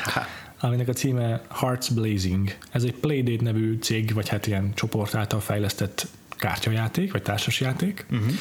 aminek 0.60 0.88
a 0.88 0.92
címe 0.92 1.42
Hearts 1.50 1.92
Blazing. 1.94 2.56
Ez 2.70 2.82
egy 2.82 2.94
Playdate 2.94 3.42
nevű 3.42 3.78
cég, 3.80 4.14
vagy 4.14 4.28
hát 4.28 4.46
ilyen 4.46 4.74
csoport 4.74 5.14
által 5.14 5.40
fejlesztett 5.40 6.06
kártyajáték, 6.28 7.12
vagy 7.12 7.22
társasjáték. 7.22 8.06
Uh-huh. 8.10 8.32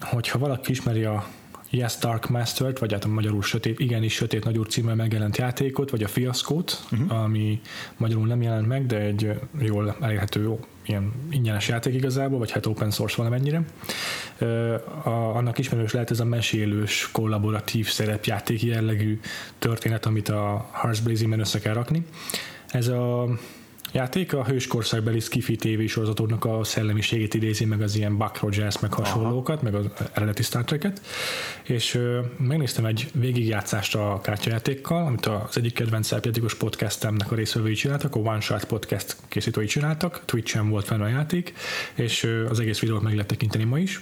Hogyha 0.00 0.38
valaki 0.38 0.70
ismeri 0.70 1.04
a 1.04 1.26
Yes 1.74 1.96
Dark 1.98 2.28
Master-t, 2.28 2.78
vagy 2.78 2.92
hát 2.92 3.04
a 3.04 3.08
magyarul 3.08 3.42
sötét, 3.42 3.80
igenis 3.80 4.14
sötét 4.14 4.44
nagyúr 4.44 4.66
címmel 4.66 4.94
megjelent 4.94 5.36
játékot, 5.36 5.90
vagy 5.90 6.02
a 6.02 6.08
Fiaszkót, 6.08 6.84
uh-huh. 6.92 7.22
ami 7.22 7.60
magyarul 7.96 8.26
nem 8.26 8.42
jelent 8.42 8.66
meg, 8.66 8.86
de 8.86 8.98
egy 8.98 9.30
jól 9.58 9.96
elérhető 10.00 10.58
ilyen 10.86 11.12
ingyenes 11.30 11.68
játék 11.68 11.94
igazából, 11.94 12.38
vagy 12.38 12.50
hát 12.50 12.66
open 12.66 12.90
source 12.90 13.16
valamennyire. 13.16 13.64
A, 15.04 15.08
annak 15.08 15.58
ismerős 15.58 15.92
lehet 15.92 16.10
ez 16.10 16.20
a 16.20 16.24
mesélős, 16.24 17.08
kollaboratív 17.12 17.88
szerepjáték 17.88 18.62
jellegű 18.62 19.20
történet, 19.58 20.06
amit 20.06 20.28
a 20.28 20.68
Hearts 20.72 21.02
Blazing-ben 21.02 21.40
össze 21.40 21.58
kell 21.58 21.74
rakni. 21.74 22.06
Ez 22.68 22.88
a 22.88 23.28
játék 23.94 24.34
a 24.34 24.44
hőskorszakbeli 24.44 25.20
skifi 25.20 25.56
TV 25.56 25.84
sorozatoknak 25.86 26.44
a 26.44 26.64
szellemiségét 26.64 27.34
idézi, 27.34 27.64
meg 27.64 27.82
az 27.82 27.96
ilyen 27.96 28.16
Buck 28.16 28.40
Rogers, 28.40 28.78
meg 28.78 28.92
hasonlókat, 28.92 29.62
Aha. 29.62 29.64
meg 29.64 29.74
az 29.74 29.86
eredeti 30.12 30.42
Star 30.42 30.64
Trek-et, 30.64 31.00
és 31.62 31.94
ö, 31.94 32.20
megnéztem 32.36 32.84
egy 32.84 33.10
végigjátszást 33.12 33.94
a 33.94 34.20
kártyajátékkal, 34.22 35.06
amit 35.06 35.26
az 35.26 35.56
egyik 35.56 35.72
kedvenc 35.72 36.06
szerepjátékos 36.06 36.54
podcastemnek 36.54 37.32
a 37.32 37.34
részvevői 37.34 37.74
csináltak, 37.74 38.14
a 38.14 38.18
One 38.18 38.40
Shot 38.40 38.64
Podcast 38.64 39.16
készítői 39.28 39.66
csináltak, 39.66 40.22
Twitch-en 40.24 40.68
volt 40.68 40.86
fenn 40.86 41.00
a 41.00 41.08
játék, 41.08 41.52
és 41.94 42.22
ö, 42.22 42.48
az 42.48 42.60
egész 42.60 42.78
videót 42.78 43.02
meg 43.02 43.12
lehet 43.12 43.28
tekinteni 43.28 43.64
ma 43.64 43.78
is. 43.78 44.00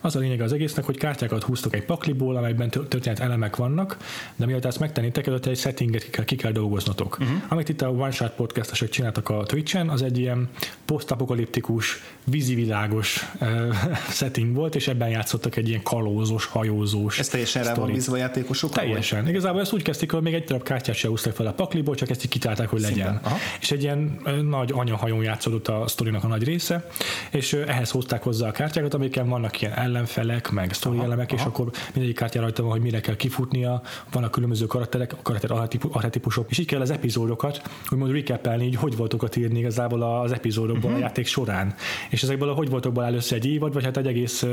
Az 0.00 0.16
a 0.16 0.18
lényeg 0.18 0.40
az 0.40 0.52
egésznek, 0.52 0.84
hogy 0.84 0.98
kártyákat 0.98 1.42
húztok 1.42 1.74
egy 1.74 1.84
pakliból, 1.84 2.36
amelyben 2.36 2.70
történet 2.70 3.18
elemek 3.18 3.56
vannak, 3.56 3.96
de 4.36 4.46
mielőtt 4.46 4.64
ezt 4.64 4.80
megtennétek, 4.80 5.26
előtte 5.26 5.50
egy 5.50 5.58
settinget 5.58 6.04
ki 6.04 6.10
kell, 6.10 6.24
ki 6.24 6.36
kell 6.36 6.52
dolgoznotok. 6.52 7.18
Uh-huh. 7.20 7.36
Amit 7.48 7.68
itt 7.68 7.82
a 7.82 7.88
One 7.88 8.10
Shot 8.10 8.32
podcastesek 8.32 8.88
csináltak 8.88 9.28
a 9.28 9.33
Twitch-en, 9.42 9.88
az 9.88 10.02
egy 10.02 10.18
ilyen 10.18 10.48
posztapokaliptikus, 10.84 12.02
vízivilágos 12.24 13.32
uh, 13.40 13.74
setting 14.18 14.54
volt, 14.54 14.74
és 14.74 14.88
ebben 14.88 15.08
játszottak 15.08 15.56
egy 15.56 15.68
ilyen 15.68 15.82
kalózos, 15.82 16.44
hajózós 16.44 17.18
Ez 17.18 17.28
teljesen 17.28 17.64
rá 17.64 17.74
van 17.74 17.92
bízva 17.92 18.16
játékosok? 18.16 18.72
Teljesen. 18.72 19.20
Vagy? 19.20 19.30
Igazából 19.30 19.60
ezt 19.60 19.72
úgy 19.72 19.82
kezdték, 19.82 20.12
hogy 20.12 20.22
még 20.22 20.34
egy 20.34 20.44
darab 20.44 20.62
kártyát 20.62 20.96
se 20.96 21.10
úsztak 21.10 21.34
fel 21.34 21.46
a 21.46 21.52
pakliból, 21.52 21.94
csak 21.94 22.10
ezt 22.10 22.24
így 22.24 22.30
kitálták, 22.30 22.68
hogy 22.68 22.80
legyen. 22.80 23.20
És 23.60 23.70
egy 23.70 23.82
ilyen 23.82 24.20
nagy 24.42 24.72
anyahajón 24.74 25.22
játszódott 25.22 25.68
a 25.68 25.84
sztorinak 25.86 26.24
a 26.24 26.26
nagy 26.26 26.44
része, 26.44 26.86
és 27.30 27.52
ehhez 27.52 27.90
hozták 27.90 28.22
hozzá 28.22 28.48
a 28.48 28.52
kártyákat, 28.52 28.94
amiken 28.94 29.28
vannak 29.28 29.60
ilyen 29.60 29.72
ellenfelek, 29.72 30.50
meg 30.50 30.72
sztori 30.72 30.98
elemek, 30.98 31.32
aha. 31.32 31.40
és 31.40 31.46
akkor 31.46 31.70
mindegyik 31.92 32.16
kártya 32.16 32.40
rajta 32.40 32.62
van, 32.62 32.70
hogy 32.70 32.80
mire 32.80 33.00
kell 33.00 33.16
kifutnia, 33.16 33.82
vannak 34.12 34.30
különböző 34.30 34.66
karakterek, 34.66 35.12
a 35.12 35.22
karakter 35.22 35.50
arhetipusok, 35.92 36.50
és 36.50 36.58
így 36.58 36.66
kell 36.66 36.80
az 36.80 36.90
epizódokat, 36.90 37.62
úgymond 37.90 38.12
recapelni, 38.12 38.72
hogy 38.72 38.94
hogy 38.94 38.96
voltokat 39.24 39.36
írni 39.36 39.58
igazából 39.58 40.02
az 40.02 40.32
epizódokból 40.32 40.76
uh-huh. 40.76 40.92
a 40.92 40.94
mhm. 40.94 41.02
játék 41.02 41.26
során. 41.26 41.74
És 42.10 42.22
ezekből 42.22 42.48
a 42.48 42.52
hogy 42.52 42.68
voltokból 42.68 43.04
először 43.04 43.38
egy 43.38 43.46
évad, 43.46 43.72
vagy 43.72 43.84
hát 43.84 43.96
egy 43.96 44.06
egész 44.06 44.46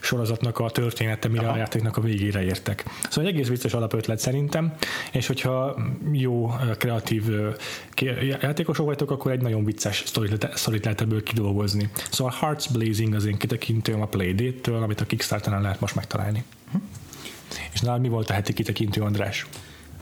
sorozatnak 0.00 0.58
a 0.58 0.70
története, 0.70 1.28
mire 1.28 1.46
Aha. 1.46 1.52
a 1.52 1.56
játéknak 1.56 1.96
a 1.96 2.00
végére 2.00 2.42
értek. 2.42 2.84
Szóval 3.08 3.30
egy 3.30 3.34
egész 3.34 3.48
vicces 3.48 3.74
alapötlet 3.74 4.18
szerintem, 4.18 4.74
és 5.12 5.26
hogyha 5.26 5.76
jó, 6.12 6.52
kreatív 6.78 7.22
játékosok 8.40 8.86
vagytok, 8.86 9.10
akkor 9.10 9.32
egy 9.32 9.40
nagyon 9.40 9.64
vicces 9.64 10.02
sztorit 10.54 10.84
lehet 10.84 11.00
ebből 11.00 11.22
kidolgozni. 11.22 11.90
Szóval 12.10 12.34
Hearts 12.40 12.72
Blazing 12.72 13.14
az 13.14 13.24
én 13.24 13.36
kitekintőm 13.36 14.00
a 14.00 14.06
Playdate-től, 14.06 14.82
amit 14.82 15.00
a 15.00 15.04
Kickstarter-en 15.04 15.62
lehet 15.62 15.80
most 15.80 15.94
megtalálni. 15.94 16.44
Uh-huh. 16.66 16.82
És 17.72 17.80
nál 17.80 17.98
mi 17.98 18.08
volt 18.08 18.30
a 18.30 18.32
heti 18.32 18.52
kitekintő, 18.52 19.00
András? 19.00 19.46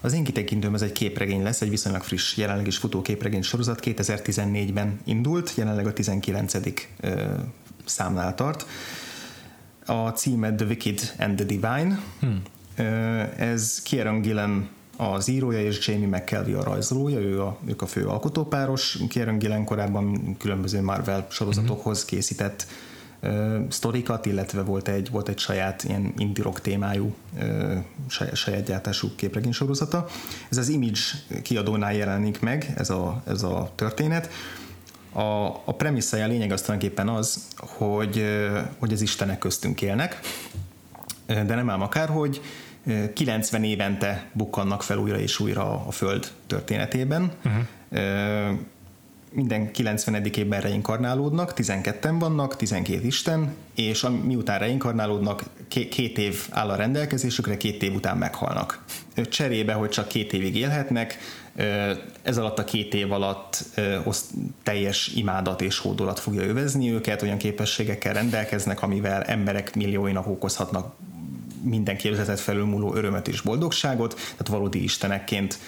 Az 0.04 0.12
én 0.12 0.24
kitekintőm 0.24 0.74
ez 0.74 0.82
egy 0.82 0.92
képregény 0.92 1.42
lesz, 1.42 1.60
egy 1.60 1.70
viszonylag 1.70 2.02
friss, 2.02 2.36
jelenleg 2.36 2.66
is 2.66 2.76
futó 2.76 3.02
képregény 3.02 3.42
sorozat, 3.42 3.80
2014-ben 3.82 5.00
indult, 5.04 5.52
jelenleg 5.56 5.86
a 5.86 5.92
19. 5.92 6.54
számnál 7.84 8.34
tart. 8.34 8.66
A 9.86 10.08
címe 10.08 10.54
The 10.54 10.66
Wicked 10.66 11.14
and 11.18 11.36
the 11.36 11.44
Divine. 11.44 11.98
Hmm. 12.20 12.42
Ez 13.36 13.82
Kieran 13.82 14.20
Gillen 14.20 14.68
az 14.96 15.28
írója 15.28 15.60
és 15.60 15.88
Jamie 15.88 16.18
McKelvey 16.18 16.52
a 16.52 16.62
rajzolója, 16.62 17.18
ő 17.18 17.42
a, 17.42 17.58
ők 17.66 17.82
a 17.82 17.86
fő 17.86 18.06
alkotópáros. 18.06 18.98
Kieran 19.08 19.38
Gillen 19.38 19.64
korábban 19.64 20.36
különböző 20.38 20.82
Marvel 20.82 21.26
sorozatokhoz 21.30 22.04
készített 22.04 22.66
sztorikat, 23.68 24.26
illetve 24.26 24.62
volt 24.62 24.88
egy, 24.88 25.10
volt 25.10 25.28
egy 25.28 25.38
saját 25.38 25.84
ilyen 25.84 26.12
indie 26.16 26.44
rock 26.44 26.60
témájú 26.60 27.14
saját, 28.08 28.36
saját 28.36 28.64
gyártású 28.64 29.08
képregény 29.16 29.52
sorozata. 29.52 30.06
Ez 30.50 30.56
az 30.56 30.68
Image 30.68 31.00
kiadónál 31.42 31.94
jelenik 31.94 32.40
meg, 32.40 32.72
ez 32.76 32.90
a, 32.90 33.22
ez 33.26 33.42
a 33.42 33.72
történet. 33.74 34.30
A, 35.12 35.46
a 35.64 35.74
premisszája 35.76 36.24
a 36.24 36.28
lényeg 36.28 36.52
az 36.52 36.62
tulajdonképpen 36.62 37.08
az, 37.08 37.48
hogy, 37.56 38.24
hogy 38.78 38.92
az 38.92 39.00
Istenek 39.00 39.38
köztünk 39.38 39.82
élnek, 39.82 40.20
de 41.26 41.54
nem 41.54 41.70
ám 41.70 41.82
akárhogy, 41.82 42.40
90 43.14 43.64
évente 43.64 44.30
bukkannak 44.32 44.82
fel 44.82 44.98
újra 44.98 45.18
és 45.18 45.40
újra 45.40 45.86
a 45.86 45.90
Föld 45.90 46.32
történetében. 46.46 47.32
Uh-huh 47.44 47.62
minden 49.34 49.72
90. 49.72 50.24
évben 50.24 50.60
reinkarnálódnak, 50.60 51.52
12-en 51.56 52.16
vannak, 52.18 52.56
12 52.56 53.06
Isten, 53.06 53.54
és 53.74 54.06
miután 54.24 54.58
reinkarnálódnak, 54.58 55.42
két 55.68 56.18
év 56.18 56.46
áll 56.50 56.68
a 56.68 56.76
rendelkezésükre, 56.76 57.56
két 57.56 57.82
év 57.82 57.94
után 57.94 58.16
meghalnak. 58.16 58.84
Cserébe, 59.28 59.72
hogy 59.72 59.88
csak 59.88 60.08
két 60.08 60.32
évig 60.32 60.56
élhetnek, 60.56 61.18
ez 62.22 62.38
alatt 62.38 62.58
a 62.58 62.64
két 62.64 62.94
év 62.94 63.12
alatt 63.12 63.64
teljes 64.62 65.08
imádat 65.14 65.60
és 65.60 65.78
hódolat 65.78 66.18
fogja 66.18 66.42
övezni 66.42 66.92
őket, 66.92 67.22
olyan 67.22 67.38
képességekkel 67.38 68.12
rendelkeznek, 68.12 68.82
amivel 68.82 69.22
emberek 69.22 69.74
millióinak 69.74 70.26
okozhatnak 70.26 70.94
minden 71.64 71.96
képzetet 71.96 72.40
felülmúló 72.40 72.94
örömet 72.94 73.28
és 73.28 73.40
boldogságot, 73.40 74.14
tehát 74.14 74.48
valódi 74.48 74.82
istenekként 74.82 75.58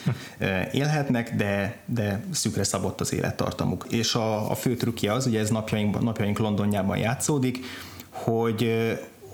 élhetnek, 0.72 1.34
de, 1.34 1.78
de 1.86 2.24
szükre 2.30 2.64
szabott 2.64 3.00
az 3.00 3.12
élettartamuk. 3.12 3.86
És 3.90 4.14
a, 4.14 4.50
a 4.50 4.54
fő 4.54 4.76
trükkje 4.76 5.12
az, 5.12 5.26
ugye 5.26 5.40
ez 5.40 5.50
napjaink, 5.50 6.02
napjaink 6.02 6.38
Londonjában 6.38 6.96
játszódik, 6.96 7.64
hogy 8.10 8.70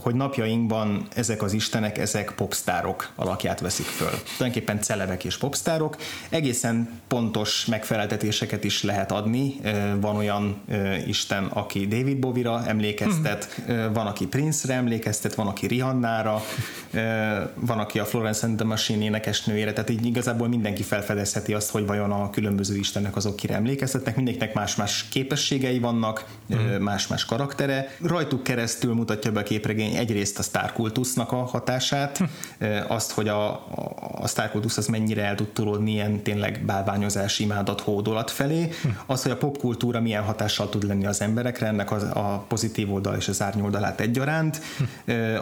hogy 0.03 0.15
napjainkban 0.15 1.07
ezek 1.15 1.43
az 1.43 1.53
istenek, 1.53 1.99
ezek 1.99 2.33
popstárok 2.37 3.11
alakját 3.15 3.61
veszik 3.61 3.87
föl. 3.87 4.11
Tulajdonképpen 4.37 4.81
celebek 4.81 5.25
és 5.25 5.37
popstárok. 5.37 5.97
Egészen 6.29 7.01
pontos 7.09 7.67
megfeleltetéseket 7.67 8.65
is 8.65 8.83
lehet 8.83 9.13
adni. 9.13 9.55
Van 10.01 10.17
olyan 10.17 10.63
isten, 11.07 11.45
aki 11.45 11.87
David 11.87 12.19
Bovira 12.19 12.67
emlékeztet, 12.67 13.61
van, 13.93 14.07
aki 14.07 14.27
Prince-re 14.27 14.75
emlékeztet, 14.75 15.35
van, 15.35 15.47
aki 15.47 15.67
Rihannára, 15.67 16.43
van, 17.55 17.79
aki 17.79 17.99
a 17.99 18.05
Florence 18.05 18.47
and 18.47 18.57
the 18.57 18.67
Machine 18.67 19.05
énekesnőjére, 19.05 19.73
tehát 19.73 19.91
így 19.91 20.07
igazából 20.07 20.49
mindenki 20.49 20.83
felfedezheti 20.83 21.55
azt, 21.55 21.71
hogy 21.71 21.87
vajon 21.87 22.11
a 22.11 22.31
különböző 22.31 22.77
istenek 22.77 23.17
azok 23.17 23.37
kire 23.37 23.55
emlékeztetnek. 23.55 24.17
Mindenkinek 24.17 24.55
más-más 24.55 25.07
képességei 25.11 25.79
vannak, 25.79 26.25
mhm. 26.47 26.83
más-más 26.83 27.25
karaktere. 27.25 27.97
Rajtuk 28.03 28.43
keresztül 28.43 28.95
mutatja 28.95 29.33
be 29.33 29.41
a 29.41 29.43
képregény 29.43 29.92
egyrészt 29.97 30.39
a 30.39 30.43
sztárkultusznak 30.43 31.33
a 31.33 31.37
hatását, 31.37 32.21
azt, 32.89 33.13
hogy 33.13 33.29
a, 33.29 33.51
a 34.15 34.27
sztárkultusz 34.27 34.77
az 34.77 34.87
mennyire 34.87 35.25
el 35.25 35.35
tud 35.35 35.49
tolódni 35.49 35.91
ilyen 35.91 36.23
tényleg 36.23 36.63
bálványozás, 36.65 37.39
imádat, 37.39 37.81
hódolat 37.81 38.31
felé, 38.31 38.69
az, 39.07 39.23
hogy 39.23 39.31
a 39.31 39.37
popkultúra 39.37 40.01
milyen 40.01 40.23
hatással 40.23 40.69
tud 40.69 40.87
lenni 40.87 41.07
az 41.07 41.21
emberekre, 41.21 41.67
ennek 41.67 41.91
a, 41.91 41.97
a 42.35 42.45
pozitív 42.49 42.93
oldal 42.93 43.15
és 43.15 43.29
az 43.29 43.43
árnyoldalát 43.43 44.01
egyaránt, 44.01 44.61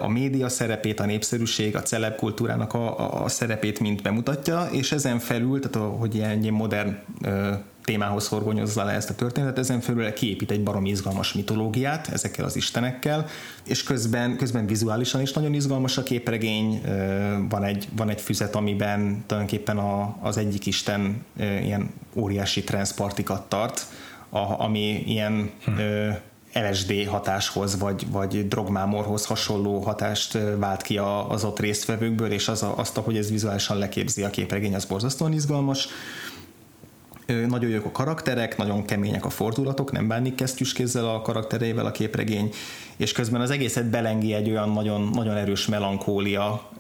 a 0.01 0.09
média 0.09 0.48
szerepét, 0.48 1.01
a 1.01 1.05
népszerűség, 1.05 1.77
a 1.77 1.82
celeb 1.82 2.16
kultúrának 2.16 2.74
a, 2.74 3.24
a 3.24 3.28
szerepét 3.28 3.81
mind 3.81 4.02
bemutatja, 4.02 4.68
és 4.72 4.93
ezen 4.93 5.18
felül, 5.18 5.60
tehát 5.60 5.77
a, 5.77 5.97
hogy 5.97 6.14
ilyen, 6.14 6.43
ilyen 6.43 6.55
modern 6.55 6.97
témához 7.85 8.28
horgonyozza 8.28 8.85
le 8.85 8.93
ezt 8.93 9.11
a 9.11 9.15
történetet, 9.15 9.59
ezen 9.59 9.81
felül 9.81 10.12
kiépít 10.12 10.51
egy 10.51 10.62
barom 10.62 10.85
izgalmas 10.85 11.32
mitológiát 11.32 12.09
ezekkel 12.09 12.44
az 12.44 12.57
istenekkel, 12.57 13.27
és 13.66 13.82
közben, 13.82 14.36
közben 14.36 14.66
vizuálisan 14.66 15.20
is 15.20 15.32
nagyon 15.32 15.55
izgalmas 15.55 15.98
a 15.98 16.02
képregény, 16.02 16.82
van 17.48 17.65
egy, 17.65 17.89
van 17.97 18.09
egy 18.09 18.20
füzet, 18.20 18.55
amiben 18.55 19.24
tulajdonképpen 19.27 19.78
a, 19.78 20.16
az 20.20 20.36
egyik 20.36 20.66
isten 20.66 21.24
ilyen 21.39 21.90
óriási 22.15 22.65
transzpartikat 22.65 23.48
tart, 23.48 23.86
a, 24.28 24.39
ami 24.39 25.02
ilyen 25.07 25.51
hm. 25.65 25.73
LSD 26.52 27.07
hatáshoz, 27.07 27.78
vagy, 27.78 28.11
vagy 28.11 28.48
drogmámorhoz 28.48 29.27
hasonló 29.27 29.78
hatást 29.78 30.39
vált 30.59 30.82
ki 30.82 30.98
az 31.28 31.44
ott 31.44 31.59
résztvevőkből, 31.59 32.31
és 32.31 32.48
az 32.48 32.66
azt, 32.77 32.97
hogy 32.97 33.16
ez 33.16 33.31
vizuálisan 33.31 33.78
leképzi 33.78 34.23
a 34.23 34.31
képregény, 34.31 34.74
az 34.74 34.85
borzasztóan 34.85 35.32
izgalmas 35.32 35.89
nagyon 37.48 37.70
jók 37.70 37.85
a 37.85 37.90
karakterek, 37.90 38.57
nagyon 38.57 38.85
kemények 38.85 39.24
a 39.24 39.31
fordulatok, 39.31 39.93
nem 39.93 40.09
bánik 40.09 40.35
kesztyűskézzel 40.35 41.09
a 41.09 41.23
karaktereivel 41.23 41.86
a 41.86 41.90
képregény, 41.90 42.52
és 42.97 43.12
közben 43.12 43.40
az 43.40 43.51
egészet 43.51 43.86
belengi 43.86 44.35
egy 44.35 44.51
olyan 44.51 44.70
nagyon, 44.73 45.11
nagyon 45.12 45.36
erős 45.36 45.66
melankólia, 45.66 46.70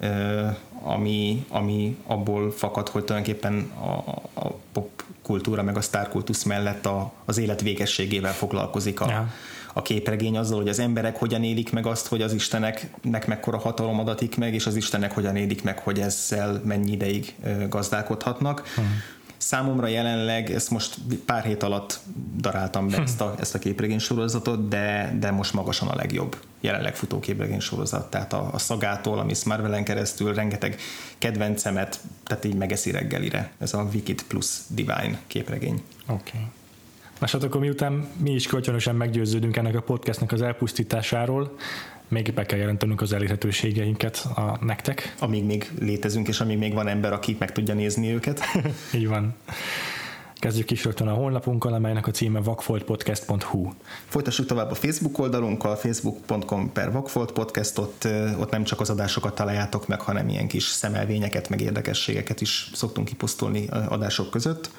ami, 0.82 1.46
ami 1.48 1.96
abból 2.06 2.50
fakad, 2.50 2.88
hogy 2.88 3.04
tulajdonképpen 3.04 3.70
a, 3.80 4.10
a 4.40 4.52
pop 4.72 5.02
kultúra 5.22 5.62
meg 5.62 5.76
a 5.76 5.80
sztárkultusz 5.80 6.42
mellett 6.42 6.86
a, 6.86 7.12
az 7.24 7.38
élet 7.38 7.60
végességével 7.60 8.32
foglalkozik 8.32 9.00
a, 9.00 9.10
ja. 9.10 9.32
a 9.72 9.82
képregény 9.82 10.36
azzal, 10.36 10.58
hogy 10.58 10.68
az 10.68 10.78
emberek 10.78 11.18
hogyan 11.18 11.44
élik 11.44 11.72
meg 11.72 11.86
azt, 11.86 12.06
hogy 12.06 12.22
az 12.22 12.32
isteneknek 12.32 13.26
mekkora 13.26 13.58
hatalom 13.58 13.98
adatik 13.98 14.36
meg, 14.36 14.54
és 14.54 14.66
az 14.66 14.76
istenek 14.76 15.12
hogyan 15.12 15.36
élik 15.36 15.62
meg, 15.62 15.78
hogy 15.78 16.00
ezzel 16.00 16.60
mennyi 16.64 16.90
ideig 16.90 17.34
gazdálkodhatnak. 17.68 18.62
Hmm 18.74 19.02
Számomra 19.40 19.86
jelenleg, 19.86 20.50
ezt 20.50 20.70
most 20.70 20.98
pár 21.24 21.44
hét 21.44 21.62
alatt 21.62 22.00
daráltam 22.36 22.88
be 22.88 22.98
ezt 22.98 23.20
a, 23.20 23.34
ezt 23.38 23.54
a 23.54 23.58
képregény 23.58 23.98
sorozatot, 23.98 24.68
de, 24.68 25.16
de 25.18 25.30
most 25.30 25.52
magasan 25.52 25.88
a 25.88 25.94
legjobb 25.94 26.36
jelenleg 26.60 26.96
futó 26.96 27.20
képregény 27.20 27.60
sorozat. 27.60 28.10
Tehát 28.10 28.32
a, 28.32 28.48
a 28.52 28.58
szagától, 28.58 29.18
ami 29.18 29.32
Marvelen 29.44 29.84
keresztül 29.84 30.34
rengeteg 30.34 30.80
kedvencemet, 31.18 32.00
tehát 32.24 32.44
így 32.44 32.54
megeszi 32.54 32.90
reggelire. 32.90 33.50
Ez 33.58 33.74
a 33.74 33.88
Wicked 33.92 34.22
plus 34.22 34.58
Divine 34.66 35.18
képregény. 35.26 35.82
Oké. 36.06 36.12
Okay. 36.28 36.46
Na 37.18 37.26
hát 37.32 37.42
akkor 37.42 37.60
miután 37.60 38.08
mi 38.16 38.30
is 38.30 38.46
kölcsönösen 38.46 38.94
meggyőződünk 38.94 39.56
ennek 39.56 39.76
a 39.76 39.82
podcastnek 39.82 40.32
az 40.32 40.42
elpusztításáról, 40.42 41.56
még 42.10 42.32
be 42.34 42.46
kell 42.46 42.58
jelentenünk 42.58 43.00
az 43.00 43.12
elérhetőségeinket 43.12 44.16
a 44.36 44.58
nektek. 44.60 45.14
Amíg 45.18 45.44
még 45.44 45.70
létezünk, 45.80 46.28
és 46.28 46.40
amíg 46.40 46.58
még 46.58 46.72
van 46.72 46.88
ember, 46.88 47.12
aki 47.12 47.36
meg 47.38 47.52
tudja 47.52 47.74
nézni 47.74 48.12
őket. 48.12 48.40
Így 48.94 49.08
van. 49.08 49.34
Kezdjük 50.40 50.70
is 50.70 50.84
rögtön 50.84 51.08
a 51.08 51.12
honlapunkkal, 51.12 51.72
amelynek 51.72 52.06
a 52.06 52.10
címe 52.10 52.40
vakfoltpodcast.hu. 52.40 53.72
Folytassuk 54.06 54.46
tovább 54.46 54.70
a 54.70 54.74
Facebook 54.74 55.18
oldalunkkal, 55.18 55.76
facebook.com 55.76 56.72
per 56.72 56.92
vakfoltpodcast, 56.92 57.78
ott, 57.78 58.08
ott 58.38 58.50
nem 58.50 58.64
csak 58.64 58.80
az 58.80 58.90
adásokat 58.90 59.34
találjátok 59.34 59.88
meg, 59.88 60.00
hanem 60.00 60.28
ilyen 60.28 60.48
kis 60.48 60.64
szemelvényeket, 60.64 61.48
meg 61.48 61.60
érdekességeket 61.60 62.40
is 62.40 62.70
szoktunk 62.74 63.08
kiposztolni 63.08 63.66
adások 63.66 64.30
között 64.30 64.70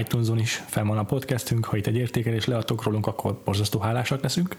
iTunes-on 0.00 0.38
is 0.38 0.62
fel 0.66 0.84
van 0.84 0.98
a 0.98 1.04
podcastünk, 1.04 1.64
ha 1.64 1.76
itt 1.76 1.86
egy 1.86 1.96
értékelés 1.96 2.44
leadtok 2.44 2.82
rólunk, 2.82 3.06
akkor 3.06 3.38
borzasztó 3.44 3.78
hálásak 3.78 4.22
leszünk. 4.22 4.56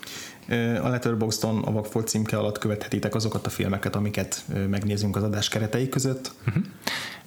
A 0.82 0.88
Letterboxdon 0.88 1.64
a 1.64 1.72
Vagfolt 1.72 2.08
címke 2.08 2.38
alatt 2.38 2.58
követhetitek 2.58 3.16
azokat 3.16 3.46
a 3.46 3.50
filmeket, 3.50 3.96
amiket 3.96 4.44
megnézünk 4.70 5.16
az 5.16 5.24
adás 5.24 5.50
keretei 5.50 5.90
között. 5.90 6.32
Uh-huh. 6.48 6.64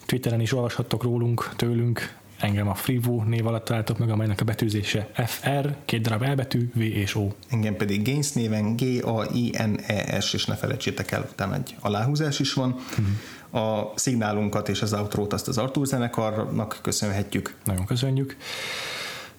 Twitteren 0.07 0.41
is 0.41 0.53
olvashattok 0.53 1.03
rólunk, 1.03 1.49
tőlünk, 1.57 2.21
engem 2.43 2.69
a 2.69 2.75
Freevu 2.75 3.23
név 3.23 3.47
alatt 3.47 3.65
találtok 3.65 3.99
meg, 3.99 4.11
amelynek 4.11 4.41
a 4.41 4.45
betűzése 4.45 5.11
FR, 5.15 5.75
két 5.85 6.01
darab 6.03 6.23
elbetű, 6.23 6.71
V 6.75 6.81
és 6.81 7.15
O. 7.15 7.29
Engem 7.51 7.77
pedig 7.77 8.03
Gains 8.03 8.33
néven 8.33 8.77
G-A-I-N-E-S, 8.77 10.33
és 10.35 10.45
ne 10.45 10.55
felejtsétek 10.55 11.11
el, 11.11 11.29
utána 11.33 11.55
egy 11.55 11.77
aláhúzás 11.81 12.41
is 12.41 12.53
van. 12.53 12.71
Uh-huh. 12.71 13.65
A 13.65 13.93
szignálunkat 13.95 14.69
és 14.69 14.83
az 14.83 14.93
outrót 14.93 15.33
azt 15.33 15.49
az 15.49 15.59
Artur 15.59 15.87
zenekarnak 15.87 16.79
köszönhetjük. 16.83 17.55
Nagyon 17.65 17.85
köszönjük. 17.85 18.37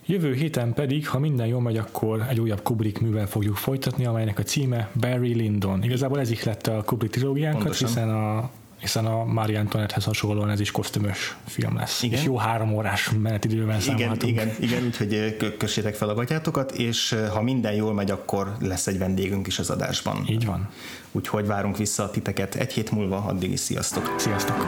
Jövő 0.05 0.33
héten 0.33 0.73
pedig, 0.73 1.07
ha 1.07 1.19
minden 1.19 1.47
jól 1.47 1.61
megy, 1.61 1.77
akkor 1.77 2.25
egy 2.29 2.39
újabb 2.39 2.61
Kubrick 2.61 3.01
művel 3.01 3.27
fogjuk 3.27 3.55
folytatni, 3.55 4.05
amelynek 4.05 4.39
a 4.39 4.43
címe 4.43 4.89
Barry 4.99 5.35
Lyndon. 5.35 5.83
Igazából 5.83 6.19
ez 6.19 6.43
lett 6.43 6.67
a 6.67 6.83
Kubrick 6.85 7.13
trilógiánkat, 7.13 7.77
hiszen 7.77 8.09
a 8.09 8.49
hiszen 8.83 9.05
a 9.05 9.23
Marie 9.23 9.59
Antoinettehez 9.59 10.03
hasonlóan 10.03 10.49
ez 10.49 10.59
is 10.59 10.71
kosztümös 10.71 11.35
film 11.45 11.75
lesz. 11.75 12.03
Igen? 12.03 12.19
És 12.19 12.25
jó 12.25 12.37
három 12.37 12.73
órás 12.73 13.09
menetidőben 13.21 13.79
számolhatunk. 13.79 14.31
Igen, 14.31 14.47
igen, 14.47 14.63
igen 14.69 14.85
úgyhogy 14.85 15.57
kössétek 15.57 15.95
fel 15.95 16.09
a 16.09 16.13
gatyátokat, 16.13 16.71
és 16.71 17.15
ha 17.33 17.41
minden 17.41 17.73
jól 17.73 17.93
megy, 17.93 18.11
akkor 18.11 18.55
lesz 18.59 18.87
egy 18.87 18.97
vendégünk 18.97 19.47
is 19.47 19.59
az 19.59 19.69
adásban. 19.69 20.25
Így 20.29 20.45
van. 20.45 20.69
Úgyhogy 21.11 21.45
várunk 21.45 21.77
vissza 21.77 22.03
a 22.03 22.09
titeket 22.09 22.55
egy 22.55 22.73
hét 22.73 22.91
múlva, 22.91 23.17
addig 23.17 23.51
is 23.51 23.59
sziasztok! 23.59 24.13
Sziasztok! 24.17 24.65